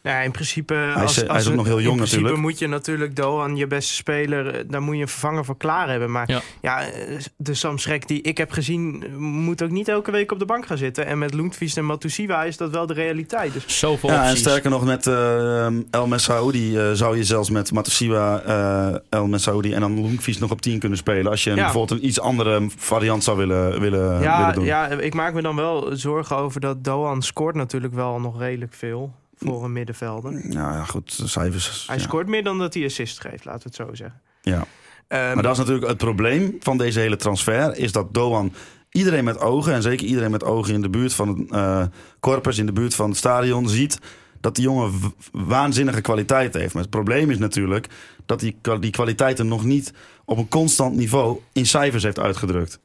Nou, 0.06 0.24
in 0.24 0.32
principe... 0.32 0.74
Hij 0.74 0.94
is- 0.94 1.02
als, 1.02 1.16
hij 1.16 1.28
als 1.28 1.38
is 1.44 1.48
ook 1.50 1.56
nog 1.56 1.66
heel 1.66 1.82
jong 1.82 1.90
In 1.92 1.96
principe 1.96 2.22
natuurlijk. 2.22 2.42
moet 2.50 2.60
je 2.60 2.68
natuurlijk 2.68 3.16
Doan, 3.16 3.56
je 3.56 3.68
beste 3.68 3.94
speler... 3.94 4.48
eh, 4.56 4.64
daar 4.68 4.82
moet 4.82 4.96
je 4.96 5.02
een 5.02 5.08
vervanger 5.08 5.46
voor 5.46 5.58
klaar 5.58 5.90
hebben. 5.90 6.12
Maar 6.12 6.30
Ja. 6.32 6.42
ja, 6.62 6.82
eh, 6.82 7.18
de 7.38 7.54
Sam 7.54 7.78
Schrek 7.78 8.08
die 8.08 8.22
ik 8.22 8.38
heb 8.38 8.52
gezien... 8.52 9.04
moet 9.18 9.62
ook 9.64 9.70
niet 9.70 9.88
elke 9.88 10.12
week 10.12 10.32
op 10.32 10.40
de 10.40 10.46
bank 10.46 10.66
gaan 10.66 10.78
zitten. 10.78 11.06
En 11.06 11.18
met 11.18 11.34
Loentvies 11.34 11.76
en 11.76 11.86
Matusiwa 11.86 12.44
is 12.44 12.58
dat 12.58 12.72
wel 12.72 12.86
de 12.86 12.94
realiteit. 12.94 13.54
Dus 13.54 13.80
Zoveel 13.80 14.10
ja, 14.10 14.24
en 14.30 14.38
sterker 14.38 14.70
nog 14.70 14.86
met 14.86 15.08
eh, 15.08 15.66
El 15.92 16.08
Messaoudi 16.08 16.78
eh, 16.78 16.92
zou 16.94 17.18
je 17.18 17.24
zelfs 17.24 17.50
met 17.50 17.72
Matusiwa, 17.72 18.40
eh 18.42 18.96
El 19.10 19.28
Messaoudi 19.28 19.74
en 19.74 19.80
dan 19.82 20.00
Loenvies 20.02 20.38
nog 20.38 20.52
op 20.52 20.62
10 20.62 20.80
kunnen 20.80 20.98
spelen. 20.98 21.32
Als 21.32 21.44
je 21.44 21.50
Ja. 21.50 21.56
bijvoorbeeld 21.56 22.00
een 22.02 22.08
iets 22.08 22.20
andere 22.20 22.66
variant 22.78 23.24
zou 23.24 23.38
willen, 23.38 23.80
willen, 23.80 24.22
ja, 24.22 24.38
willen 24.40 24.54
doen. 24.54 24.66
ja, 24.66 24.88
ik 24.88 25.14
maak 25.14 25.34
me 25.34 25.42
dan 25.42 25.56
wel 25.56 25.90
zorgen 25.94 26.36
over 26.38 26.62
dat 26.62 26.84
Doan 26.84 27.22
scoort 27.22 27.56
natuurlijk 27.56 27.94
wel 27.94 28.20
nog 28.20 28.40
redelijk 28.40 28.74
veel... 28.74 29.14
voor 29.38 29.64
een 29.64 29.74
middenvelder. 29.74 30.32
Nou 30.32 30.74
ja, 30.74 30.84
goed, 30.84 31.20
cijfers. 31.26 31.84
Hij 31.88 31.96
ja. 31.98 32.02
scoort 32.02 32.28
meer 32.28 32.44
dan 32.44 32.58
dat 32.58 32.74
hij 32.74 32.86
assist 32.86 33.20
geeft, 33.22 33.46
laten 33.46 33.62
we 33.62 33.68
het 33.68 33.76
zo 33.76 33.96
zeggen. 33.96 34.22
Ja. 34.42 34.66
Ehm, 35.08 35.34
Maar 35.34 35.44
dat 35.44 35.52
is 35.52 35.58
natuurlijk 35.58 35.88
het 35.88 35.98
probleem 35.98 36.56
van 36.60 36.78
deze 36.78 37.00
hele 37.00 37.16
transfer. 37.16 37.76
Is 37.78 37.92
dat 37.92 38.14
Doan 38.14 38.54
iedereen 38.92 39.24
met 39.24 39.40
ogen, 39.40 39.74
en 39.74 39.82
zeker 39.82 40.06
iedereen 40.08 40.32
met 40.32 40.44
ogen 40.44 40.74
in 40.74 40.82
de 40.82 40.90
buurt 40.90 41.14
van 41.14 41.28
het 41.28 41.52
eh 41.52 41.86
corpus, 42.20 42.58
in 42.58 42.66
de 42.66 42.72
buurt 42.72 42.96
van 42.96 43.10
het 43.10 43.18
stadion, 43.18 43.70
ziet 43.70 44.00
dat 44.42 44.56
die 44.56 44.64
jongen 44.64 44.92
waanzinnige 45.32 46.02
kwaliteit 46.02 46.54
heeft. 46.54 46.74
Maar 46.74 46.82
het 46.82 46.92
probleem 46.92 47.30
is 47.30 47.38
natuurlijk 47.38 47.88
dat 48.26 48.40
die, 48.40 48.58
kwa- 48.62 48.78
die 48.78 48.92
kwaliteiten 48.92 49.48
nog 49.48 49.64
niet 49.64 49.94
op 50.26 50.38
een 50.38 50.48
constant 50.48 50.96
niveau 50.96 51.40
in 51.54 51.66
cijfers 51.66 52.04
heeft 52.04 52.20
uitgedrukt. 52.20 52.80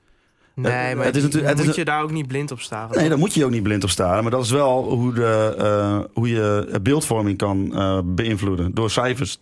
Nee, 0.54 0.94
maar 0.96 1.04
het 1.04 1.16
is 1.16 1.22
natuurlijk- 1.22 1.58
is 1.58 1.64
moet 1.66 1.74
je 1.74 1.84
daar 1.84 2.02
ook 2.02 2.10
niet 2.10 2.26
blind 2.26 2.50
op 2.50 2.60
staren. 2.60 2.96
Nee, 2.98 3.08
daar 3.08 3.18
moet 3.18 3.34
je 3.34 3.44
ook 3.44 3.50
niet 3.50 3.62
blind 3.62 3.84
op 3.84 3.90
staan. 3.90 4.22
Maar 4.22 4.30
dat 4.30 4.44
is 4.44 4.50
wel 4.50 4.84
hoe, 4.84 5.14
de, 5.14 5.54
eh, 5.58 5.98
hoe 6.14 6.28
je 6.28 6.78
beeldvorming 6.82 7.38
kan 7.38 7.74
eh, 7.74 7.98
beïnvloeden. 8.04 8.74
Door 8.74 8.90
cijfers 8.90 9.38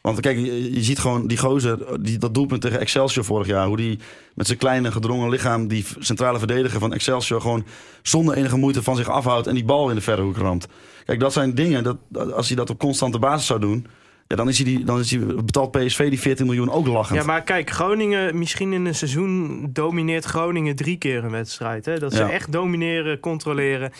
Want 0.00 0.20
kijk, 0.20 0.36
je, 0.38 0.72
je 0.74 0.82
ziet 0.82 0.98
gewoon 0.98 1.26
die 1.26 1.38
gozer, 1.38 2.02
die, 2.02 2.18
dat 2.18 2.34
doelpunt 2.34 2.60
tegen 2.60 2.80
Excelsior 2.80 3.24
vorig 3.24 3.46
jaar. 3.46 3.66
Hoe 3.66 3.76
die 3.76 3.98
met 4.34 4.46
zijn 4.46 4.58
kleine 4.58 4.92
gedrongen 4.92 5.28
lichaam 5.30 5.68
die 5.68 5.84
centrale 5.98 6.38
verdediger 6.38 6.80
van 6.80 6.92
Excelsior 6.92 7.40
gewoon 7.40 7.64
zonder 8.02 8.34
enige 8.34 8.56
moeite 8.56 8.82
van 8.82 8.96
zich 8.96 9.08
afhoudt 9.10 9.46
en 9.46 9.54
die 9.54 9.64
bal 9.64 9.88
in 9.88 9.94
de 9.94 10.00
verre 10.00 10.22
hoek 10.22 10.36
ramt. 10.36 10.66
Kijk, 11.04 11.20
dat 11.20 11.32
zijn 11.32 11.54
dingen, 11.54 11.84
dat, 11.84 11.96
dat- 12.08 12.32
als 12.32 12.46
hij 12.46 12.56
dat 12.56 12.70
op 12.70 12.78
constante 12.78 13.18
basis 13.18 13.46
zou 13.46 13.60
doen, 13.60 13.86
ja, 14.28 14.36
dan, 14.36 14.48
is 14.48 14.56
hij 14.58 14.66
die, 14.66 14.84
dan 14.84 14.98
is 14.98 15.10
hij, 15.10 15.20
betaalt 15.20 15.70
PSV 15.70 16.08
die 16.08 16.20
14 16.20 16.46
miljoen 16.46 16.70
ook 16.70 16.86
lachend. 16.86 17.18
Ja, 17.18 17.24
maar 17.26 17.42
kijk, 17.42 17.70
Groningen, 17.70 18.38
misschien 18.38 18.72
in 18.72 18.84
een 18.84 18.94
seizoen 18.94 19.66
domineert 19.72 20.24
Groningen 20.24 20.76
drie 20.76 20.98
keer 20.98 21.24
een 21.24 21.30
wedstrijd. 21.30 21.84
Hè? 21.86 21.98
Dat 21.98 22.12
ze 22.12 22.18
Ja. 22.18 22.30
echt 22.30 22.52
domineren, 22.52 23.20
controleren. 23.20 23.92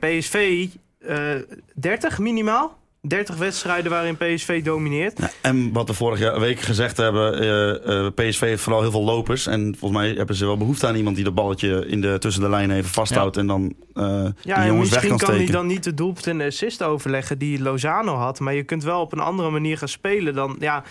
PSV, 0.00 0.66
eh 0.98 1.34
30 1.74 2.18
minimaal? 2.18 2.78
30 3.08 3.36
wedstrijden 3.36 3.90
waarin 3.90 4.16
PSV 4.16 4.62
domineert. 4.64 5.18
Ja, 5.18 5.30
en 5.40 5.72
wat 5.72 5.88
we 5.88 5.94
vorige 5.94 6.40
week 6.40 6.60
gezegd 6.60 6.96
hebben, 6.96 7.40
eh, 7.40 8.06
eh, 8.06 8.12
PSV 8.14 8.40
heeft 8.40 8.62
vooral 8.62 8.80
heel 8.80 8.90
veel 8.90 9.04
lopers. 9.04 9.46
En 9.46 9.76
volgens 9.78 10.00
mij 10.00 10.12
hebben 10.12 10.36
ze 10.36 10.46
wel 10.46 10.56
behoefte 10.56 10.86
aan 10.86 10.94
iemand 10.94 11.16
die 11.16 11.24
dat 11.24 11.34
balletje 11.34 11.86
in 11.86 12.00
de, 12.00 12.18
tussen 12.18 12.42
de 12.42 12.48
lijnen 12.48 12.76
even 12.76 12.90
vasthoudt. 12.90 13.36
En 13.36 13.46
dan 13.46 13.74
eh 13.94 14.26
Ja, 14.42 14.56
en 14.56 14.66
jongens 14.66 14.90
weg 14.90 15.02
misschien 15.02 15.08
kan 15.08 15.18
kan 15.18 15.28
hij 15.28 15.36
steken. 15.36 15.52
dan 15.52 15.66
niet 15.66 15.84
de 15.84 15.94
doelpunt 15.94 16.26
en 16.26 16.38
de 16.38 16.44
assist 16.44 16.82
overleggen 16.82 17.38
die 17.38 17.62
Lozano 17.62 18.14
had. 18.14 18.40
Maar 18.40 18.54
je 18.54 18.62
kunt 18.62 18.84
wel 18.84 19.00
op 19.00 19.12
een 19.12 19.20
andere 19.20 19.50
manier 19.50 19.78
gaan 19.78 19.88
spelen 19.88 20.34
dan... 20.34 20.56
Ja, 20.58 20.82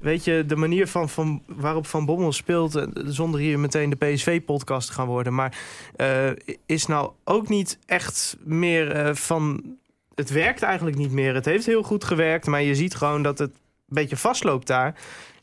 weet 0.00 0.24
je, 0.24 0.44
de 0.46 0.56
manier 0.56 0.88
van, 0.88 1.08
van, 1.08 1.42
waarop 1.46 1.86
Van 1.86 2.04
Bommel 2.04 2.32
speelt... 2.32 2.86
zonder 3.04 3.40
hier 3.40 3.58
meteen 3.58 3.90
de 3.90 3.96
PSV-podcast 3.96 4.86
te 4.86 4.92
gaan 4.92 5.06
worden... 5.06 5.34
maar 5.34 5.56
is 6.66 6.86
nou 6.86 7.10
ook 7.24 7.48
niet 7.48 7.78
echt 7.86 8.36
meer 8.44 9.16
van... 9.16 9.62
Het 10.16 10.30
werkt 10.30 10.62
eigenlijk 10.62 10.96
niet 10.96 11.12
meer. 11.12 11.34
Het 11.34 11.44
heeft 11.44 11.66
heel 11.66 11.82
goed 11.82 12.04
gewerkt, 12.04 12.46
maar 12.46 12.62
je 12.62 12.74
ziet 12.74 12.94
gewoon 12.94 13.22
dat 13.22 13.38
het 13.38 13.50
een 13.50 13.94
beetje 13.94 14.16
vastloopt 14.16 14.66
daar... 14.66 14.94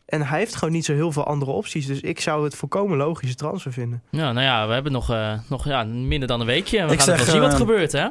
En 0.06 0.22
hij 0.22 0.39
heeft 0.39 0.56
gewoon 0.56 0.74
niet 0.74 0.86
zo 0.86 0.94
heel 0.94 1.12
veel 1.12 1.25
andere 1.25 1.51
opties. 1.51 1.86
Dus 1.86 2.00
ik 2.00 2.20
zou 2.20 2.44
het 2.44 2.56
volkomen 2.56 2.98
logische 2.98 3.36
transfer 3.36 3.74
vinden. 3.74 4.03
Ja, 4.10 4.32
nou 4.32 4.46
ja, 4.46 4.68
we 4.68 4.74
hebben 4.74 4.92
nog, 4.92 5.12
eh, 5.12 5.39
nog 5.50 5.65
ja, 5.65 5.84
minder 5.84 6.27
dan 6.27 6.39
een 6.39 6.46
weekje. 6.46 6.77
En 6.77 6.88
we 6.88 6.92
Ik 6.94 6.98
gaan 6.98 7.08
zeg, 7.08 7.20
even 7.20 7.32
zien 7.32 7.42
wat 7.42 7.50
er 7.53 7.60
eh, 7.60 7.65
gebeurt, 7.65 7.92
hè? 7.92 8.08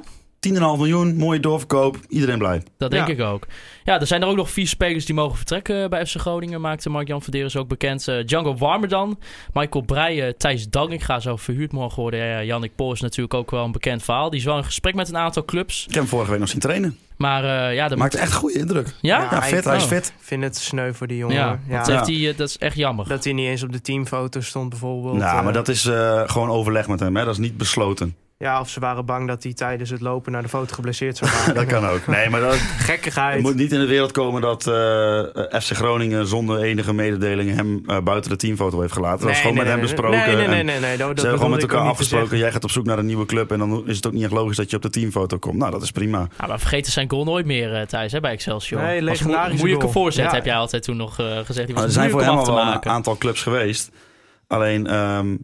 10,5 0.49 0.55
miljoen, 0.61 1.17
mooie 1.17 1.41
doorverkoop, 1.41 1.97
iedereen 2.09 2.39
blij. 2.39 2.63
Dat 2.79 2.91
denk 2.91 3.07
Ja. 3.07 3.13
ik 3.13 3.21
ook. 3.21 3.47
Ja, 3.85 4.01
er 4.01 4.07
zijn 4.07 4.23
er 4.23 4.29
ook 4.29 4.37
nog 4.37 4.51
vier 4.51 4.67
spelers 4.69 5.05
die 5.05 5.15
mogen 5.15 5.37
vertrekken 5.37 5.91
bij 5.91 6.07
FC 6.07 6.17
Groningen. 6.21 6.61
Maakte 6.61 6.91
Mark-Jan 6.91 7.23
Verderes 7.23 7.57
ook 7.57 7.69
bekend. 7.69 8.09
Eh, 8.09 8.25
Django 8.25 8.57
Warmerdan, 8.57 9.19
Michael 9.53 9.85
Breij, 9.85 10.33
Thijs 10.39 10.69
Dallinga 10.69 11.21
zou 11.21 11.39
verhuurd 11.39 11.73
mogen 11.73 12.03
worden. 12.03 12.21
Ja, 12.21 12.27
ja, 12.27 12.43
Jannik 12.45 12.75
Pool 12.77 12.93
is 12.93 13.01
natuurlijk 13.01 13.35
ook 13.35 13.51
wel 13.51 13.65
een 13.65 13.73
bekend 13.73 14.03
verhaal. 14.03 14.31
Die 14.31 14.39
is 14.39 14.45
wel 14.47 14.57
in 14.57 14.65
gesprek 14.65 14.95
met 14.95 15.09
een 15.09 15.17
aantal 15.17 15.45
clubs. 15.45 15.81
Ik 15.81 15.95
heb 15.95 16.03
hem 16.03 16.07
vorige 16.11 16.31
week 16.31 16.41
nog 16.41 16.49
zien 16.49 16.61
trainen. 16.61 16.97
Maar 17.17 17.69
eh, 17.69 17.75
ja, 17.75 17.89
dat 17.89 17.99
Maakt 17.99 18.15
echt 18.15 18.33
goede 18.33 18.59
indruk. 18.59 18.87
Ja? 19.01 19.19
Ja, 19.23 19.29
Ja, 19.31 19.43
fit, 19.43 19.65
hij 19.65 19.77
is 19.77 19.83
oh. 19.83 19.89
fit. 19.89 20.07
Ik 20.07 20.25
vind 20.27 20.43
het 20.43 20.57
sneu 20.57 20.93
voor 20.93 21.07
die 21.07 21.17
jongen. 21.17 21.37
Ja, 21.37 21.61
ja. 21.69 21.83
dat, 21.83 22.07
hij, 22.07 22.29
eh, 22.31 22.37
dat 22.37 22.49
is 22.49 22.59
echt 22.59 22.77
jammer. 22.77 23.09
Dat 23.09 23.25
hij 23.25 23.33
niet 23.33 23.47
eens 23.49 23.63
op 23.63 23.73
de 23.73 23.81
teamfoto 23.81 24.41
stond 24.41 24.69
bijvoorbeeld. 24.69 25.17
Nou, 25.17 25.37
Eh, 25.39 25.45
maar 25.45 25.53
dat 25.53 25.69
is 25.69 25.85
eh, 25.87 26.23
gewoon 26.27 26.49
overleg 26.49 26.89
met 26.89 27.01
hem. 27.01 27.17
Hè? 27.17 27.25
Dat 27.25 27.33
is 27.33 27.39
niet 27.41 27.57
besloten. 27.57 28.17
Ja, 28.43 28.61
of 28.61 28.69
ze 28.69 28.81
waren 28.81 29.05
bang 29.05 29.29
dat 29.29 29.43
hij 29.43 29.53
tijdens 29.53 29.91
het 29.91 30.01
lopen 30.01 30.33
naar 30.33 30.43
de 30.43 30.49
foto 30.49 30.75
geblesseerd 30.75 31.17
zou 31.17 31.31
raken. 31.35 31.55
dat 31.55 31.67
kan 31.67 31.87
ook. 31.87 32.07
Nee, 32.07 32.29
maar 32.31 32.41
dat, 32.41 32.55
Gekkigheid. 32.79 33.33
het 33.35 33.43
moet 33.43 33.55
niet 33.55 33.73
in 33.73 33.81
de 33.81 33.87
wereld 33.87 34.13
komen 34.13 34.41
dat 34.41 34.67
eh, 34.67 35.61
FC 35.61 35.71
Groningen 35.73 36.27
zonder 36.27 36.59
enige 36.63 36.93
mededeling 36.93 37.55
hem 37.55 37.83
eh, 37.87 38.01
buiten 38.01 38.31
de 38.31 38.37
teamfoto 38.37 38.81
heeft 38.81 38.93
gelaten. 38.93 39.27
Dat 39.27 39.31
is 39.35 39.41
gewoon 39.41 39.57
met 39.57 39.67
hem 39.67 39.81
besproken. 39.81 40.19
Nee, 40.19 40.37
nee, 40.37 40.47
nee. 40.47 40.63
nee, 40.63 40.81
nee, 40.81 40.97
dat- 40.97 41.09
dat 41.09 41.17
Ze 41.19 41.23
hebben 41.27 41.41
gewoon 41.45 41.51
met 41.61 41.63
elkaar 41.71 41.89
afgesproken. 41.89 42.39
Jij 42.39 42.53
gaat 42.53 42.65
op 42.65 42.71
zoek 42.71 42.85
naar 42.85 42.99
een 42.99 43.07
nieuwe 43.07 43.27
club. 43.27 43.51
En 43.53 43.59
dan 43.59 43.83
is 43.87 43.97
het 43.97 44.07
ook 44.07 44.13
niet 44.13 44.23
echt 44.23 44.33
logisch 44.33 44.57
dat 44.57 44.71
je 44.71 44.77
op 44.77 44.83
de 44.83 44.91
teamfoto 44.91 45.39
komt. 45.39 45.57
Nou, 45.57 45.71
dat 45.71 45.83
is 45.83 45.91
prima. 45.91 46.27
Ja, 46.41 46.47
maar 46.47 46.59
vergeten 46.61 46.93
zijn 46.93 47.11
goal 47.11 47.25
nooit 47.25 47.47
meer 47.47 47.73
uh, 47.73 47.81
Thijs 47.83 48.13
hè, 48.13 48.21
bij 48.21 48.33
Excelsior. 48.33 48.81
Nee, 48.83 49.03
legendarische 49.03 49.57
moeilijke 49.59 49.89
voorzet 49.89 50.25
Ja. 50.25 50.35
heb 50.35 50.45
jij 50.45 50.57
altijd 50.57 50.83
toen 50.83 50.97
nog 50.97 51.15
gezegd. 51.45 51.67
Die 51.67 51.75
was 51.77 51.85
er 51.85 51.91
zijn 51.91 52.11
voor 52.11 52.21
hem 52.23 52.37
al 52.37 52.55
wel 52.55 52.67
een 52.73 52.85
aantal 52.85 53.17
clubs 53.19 53.43
geweest. 53.43 53.91
Alleen, 54.47 54.87
ehm, 54.87 55.37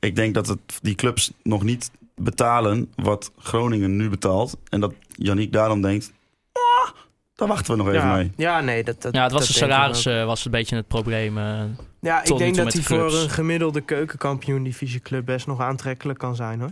ik 0.00 0.16
denk 0.16 0.34
dat 0.34 0.46
het, 0.46 0.58
die 0.82 0.94
clubs 0.94 1.32
nog 1.42 1.62
niet 1.62 1.90
betalen 2.22 2.92
wat 2.94 3.32
Groningen 3.38 3.96
nu 3.96 4.08
betaalt. 4.08 4.56
En 4.68 4.80
dat 4.80 4.92
Yannick 5.08 5.52
daarom 5.52 5.82
denkt, 5.82 6.12
"Ah, 6.52 6.90
daar 7.34 7.48
wachten 7.48 7.70
we 7.76 7.82
nog 7.82 7.88
even 7.92 8.00
ja. 8.08 8.14
mee. 8.14 8.32
Ja, 8.36 8.60
nee, 8.60 8.84
dat, 8.84 9.02
dat 9.02 9.14
Ja, 9.14 9.22
het 9.22 9.32
was 9.32 9.40
dat 9.40 9.48
de 9.50 9.54
salaris 9.54 10.08
ook. 10.08 10.14
eh, 10.14 10.24
was 10.24 10.44
een 10.44 10.50
beetje 10.50 10.76
het 10.76 10.88
probleem. 10.88 11.38
eh. 11.38 11.60
Ja, 12.00 12.22
ik 12.24 12.36
denk 12.38 12.54
dat 12.56 12.72
hij 12.72 12.82
de 12.82 12.88
voor 12.88 13.14
een 13.14 13.30
gemiddelde 13.30 13.80
keukenkampioen 13.80 14.62
divisieclub 14.62 15.24
best 15.24 15.46
nog 15.46 15.60
aantrekkelijk 15.60 16.18
kan 16.18 16.36
zijn 16.36 16.60
hoor. 16.60 16.70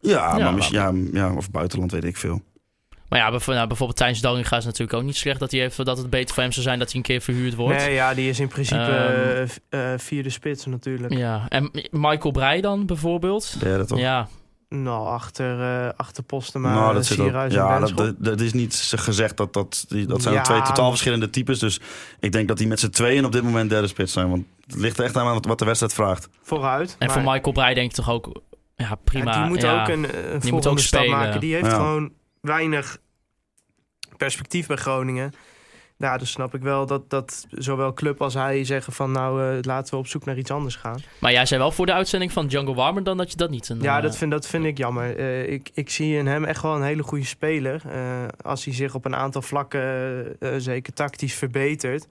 Ja, 0.00 0.36
Ja, 0.36 0.44
maar 0.44 0.54
misschien, 0.54 1.10
ja, 1.12 1.20
ja, 1.28 1.34
of 1.34 1.50
buitenland 1.50 1.92
weet 1.92 2.04
ik 2.04 2.16
veel. 2.16 2.40
Maar 3.08 3.20
ja, 3.20 3.30
nou, 3.46 3.66
bijvoorbeeld 3.66 3.96
Thijs 3.98 4.20
Dallinga 4.20 4.56
is 4.56 4.64
natuurlijk 4.64 4.92
ook 4.98 5.02
niet 5.02 5.16
slecht 5.16 5.38
dat, 5.40 5.50
hij 5.50 5.60
heeft, 5.60 5.84
dat 5.84 5.98
het 5.98 6.10
beter 6.10 6.34
voor 6.34 6.42
hem 6.42 6.52
zou 6.52 6.64
zijn 6.64 6.78
dat 6.78 6.88
hij 6.88 6.96
een 6.96 7.02
keer 7.06 7.20
verhuurd 7.20 7.54
wordt. 7.54 7.76
Nee, 7.76 7.94
ja, 7.94 8.14
die 8.14 8.28
is 8.28 8.40
in 8.40 8.48
principe 8.48 8.80
Ehm, 8.80 9.40
eh, 9.42 9.48
v- 9.48 9.56
eh, 9.68 9.92
vierde 9.96 10.30
spits 10.30 10.66
natuurlijk. 10.66 11.12
Ja, 11.14 11.46
en 11.48 11.70
Michael 11.90 12.30
Breij 12.32 12.60
dan 12.60 12.86
bijvoorbeeld? 12.86 13.60
Derde 13.60 13.84
toch? 13.84 13.98
Ja, 13.98 14.28
Nou, 14.74 15.06
achter, 15.06 15.60
eh 15.60 15.92
achter 15.96 16.22
Postema, 16.22 16.74
nou, 16.74 16.94
dat 16.94 17.04
Sierhuis 17.04 17.52
en 17.54 17.58
ja, 17.58 17.78
Benschop. 17.78 17.96
dat, 17.96 18.06
dat, 18.18 18.24
dat 18.24 18.40
is 18.40 18.52
niet 18.52 18.92
gezegd 18.96 19.36
dat 19.36 19.52
dat... 19.52 19.84
Dat 20.06 20.22
zijn 20.22 20.34
Ja, 20.34 20.42
twee 20.42 20.62
totaal 20.62 20.80
maar- 20.80 20.90
verschillende 20.90 21.30
types. 21.30 21.58
Dus 21.58 21.80
ik 22.20 22.32
denk 22.32 22.48
dat 22.48 22.58
die 22.58 22.66
met 22.66 22.80
z'n 22.80 22.88
tweeën 22.88 23.24
op 23.24 23.32
dit 23.32 23.42
moment 23.42 23.70
derde 23.70 23.86
spits 23.86 24.12
zijn. 24.12 24.30
Want 24.30 24.44
het 24.66 24.74
ligt 24.76 24.98
er 24.98 25.04
echt 25.04 25.16
aan 25.16 25.34
wat, 25.34 25.44
wat 25.46 25.58
de 25.58 25.64
wedstrijd 25.64 25.92
vraagt. 25.94 26.28
Vooruit. 26.42 26.96
en 26.98 27.06
maar- 27.06 27.22
voor 27.22 27.32
Michael 27.32 27.52
Breij 27.52 27.74
denk 27.74 27.90
ik 27.90 27.96
toch 27.96 28.10
ook 28.10 28.40
ja, 28.76 28.94
prima. 29.04 29.32
Ja, 29.34 29.38
die 29.40 29.48
moet 29.48 29.62
ja. 29.62 29.80
ook 29.82 29.88
een, 29.88 30.10
eh, 30.10 30.24
een 30.24 30.32
moet 30.32 30.42
volgende 30.48 30.68
ook 30.68 30.78
stap 30.78 31.06
maken. 31.06 31.40
Die 31.40 31.54
heeft 31.54 31.66
Ja. 31.66 31.74
gewoon 31.76 32.12
weinig 32.40 32.98
perspectief 34.16 34.66
bij 34.66 34.76
Groningen. 34.76 35.32
Ja, 36.02 36.16
dus 36.16 36.30
snap 36.30 36.54
ik 36.54 36.62
wel 36.62 36.86
dat, 36.86 37.10
dat 37.10 37.46
zowel 37.50 37.92
club 37.92 38.22
als 38.22 38.34
hij 38.34 38.64
zeggen 38.64 38.92
van... 38.92 39.12
nou, 39.12 39.42
eh, 39.42 39.58
laten 39.60 39.94
we 39.94 40.00
op 40.00 40.06
zoek 40.06 40.24
naar 40.24 40.38
iets 40.38 40.50
anders 40.50 40.76
gaan. 40.76 41.02
Maar 41.18 41.32
jij 41.32 41.46
zei 41.46 41.60
wel 41.60 41.72
voor 41.72 41.86
de 41.86 41.92
uitzending 41.92 42.32
van 42.32 42.46
Django 42.46 42.74
Warmer 42.74 43.02
dan 43.04 43.16
dat 43.16 43.30
je 43.30 43.36
dat 43.36 43.50
niet... 43.50 43.68
Een, 43.68 43.80
Ja, 43.80 43.96
eh, 43.96 44.02
dat 44.02 44.16
vind, 44.16 44.30
dat 44.30 44.46
vind 44.46 44.64
ik 44.64 44.78
jammer. 44.78 45.16
Eh, 45.16 45.52
ik, 45.52 45.70
ik 45.74 45.90
zie 45.90 46.16
in 46.16 46.26
hem 46.26 46.44
echt 46.44 46.62
wel 46.62 46.76
een 46.76 46.82
hele 46.82 47.02
goede 47.02 47.24
speler. 47.24 47.82
Eh, 47.92 48.00
als 48.42 48.64
hij 48.64 48.74
zich 48.74 48.94
op 48.94 49.04
een 49.04 49.16
aantal 49.16 49.42
vlakken, 49.42 50.36
zeker 50.56 50.92
tactisch, 50.92 51.34
verbetert... 51.34 52.06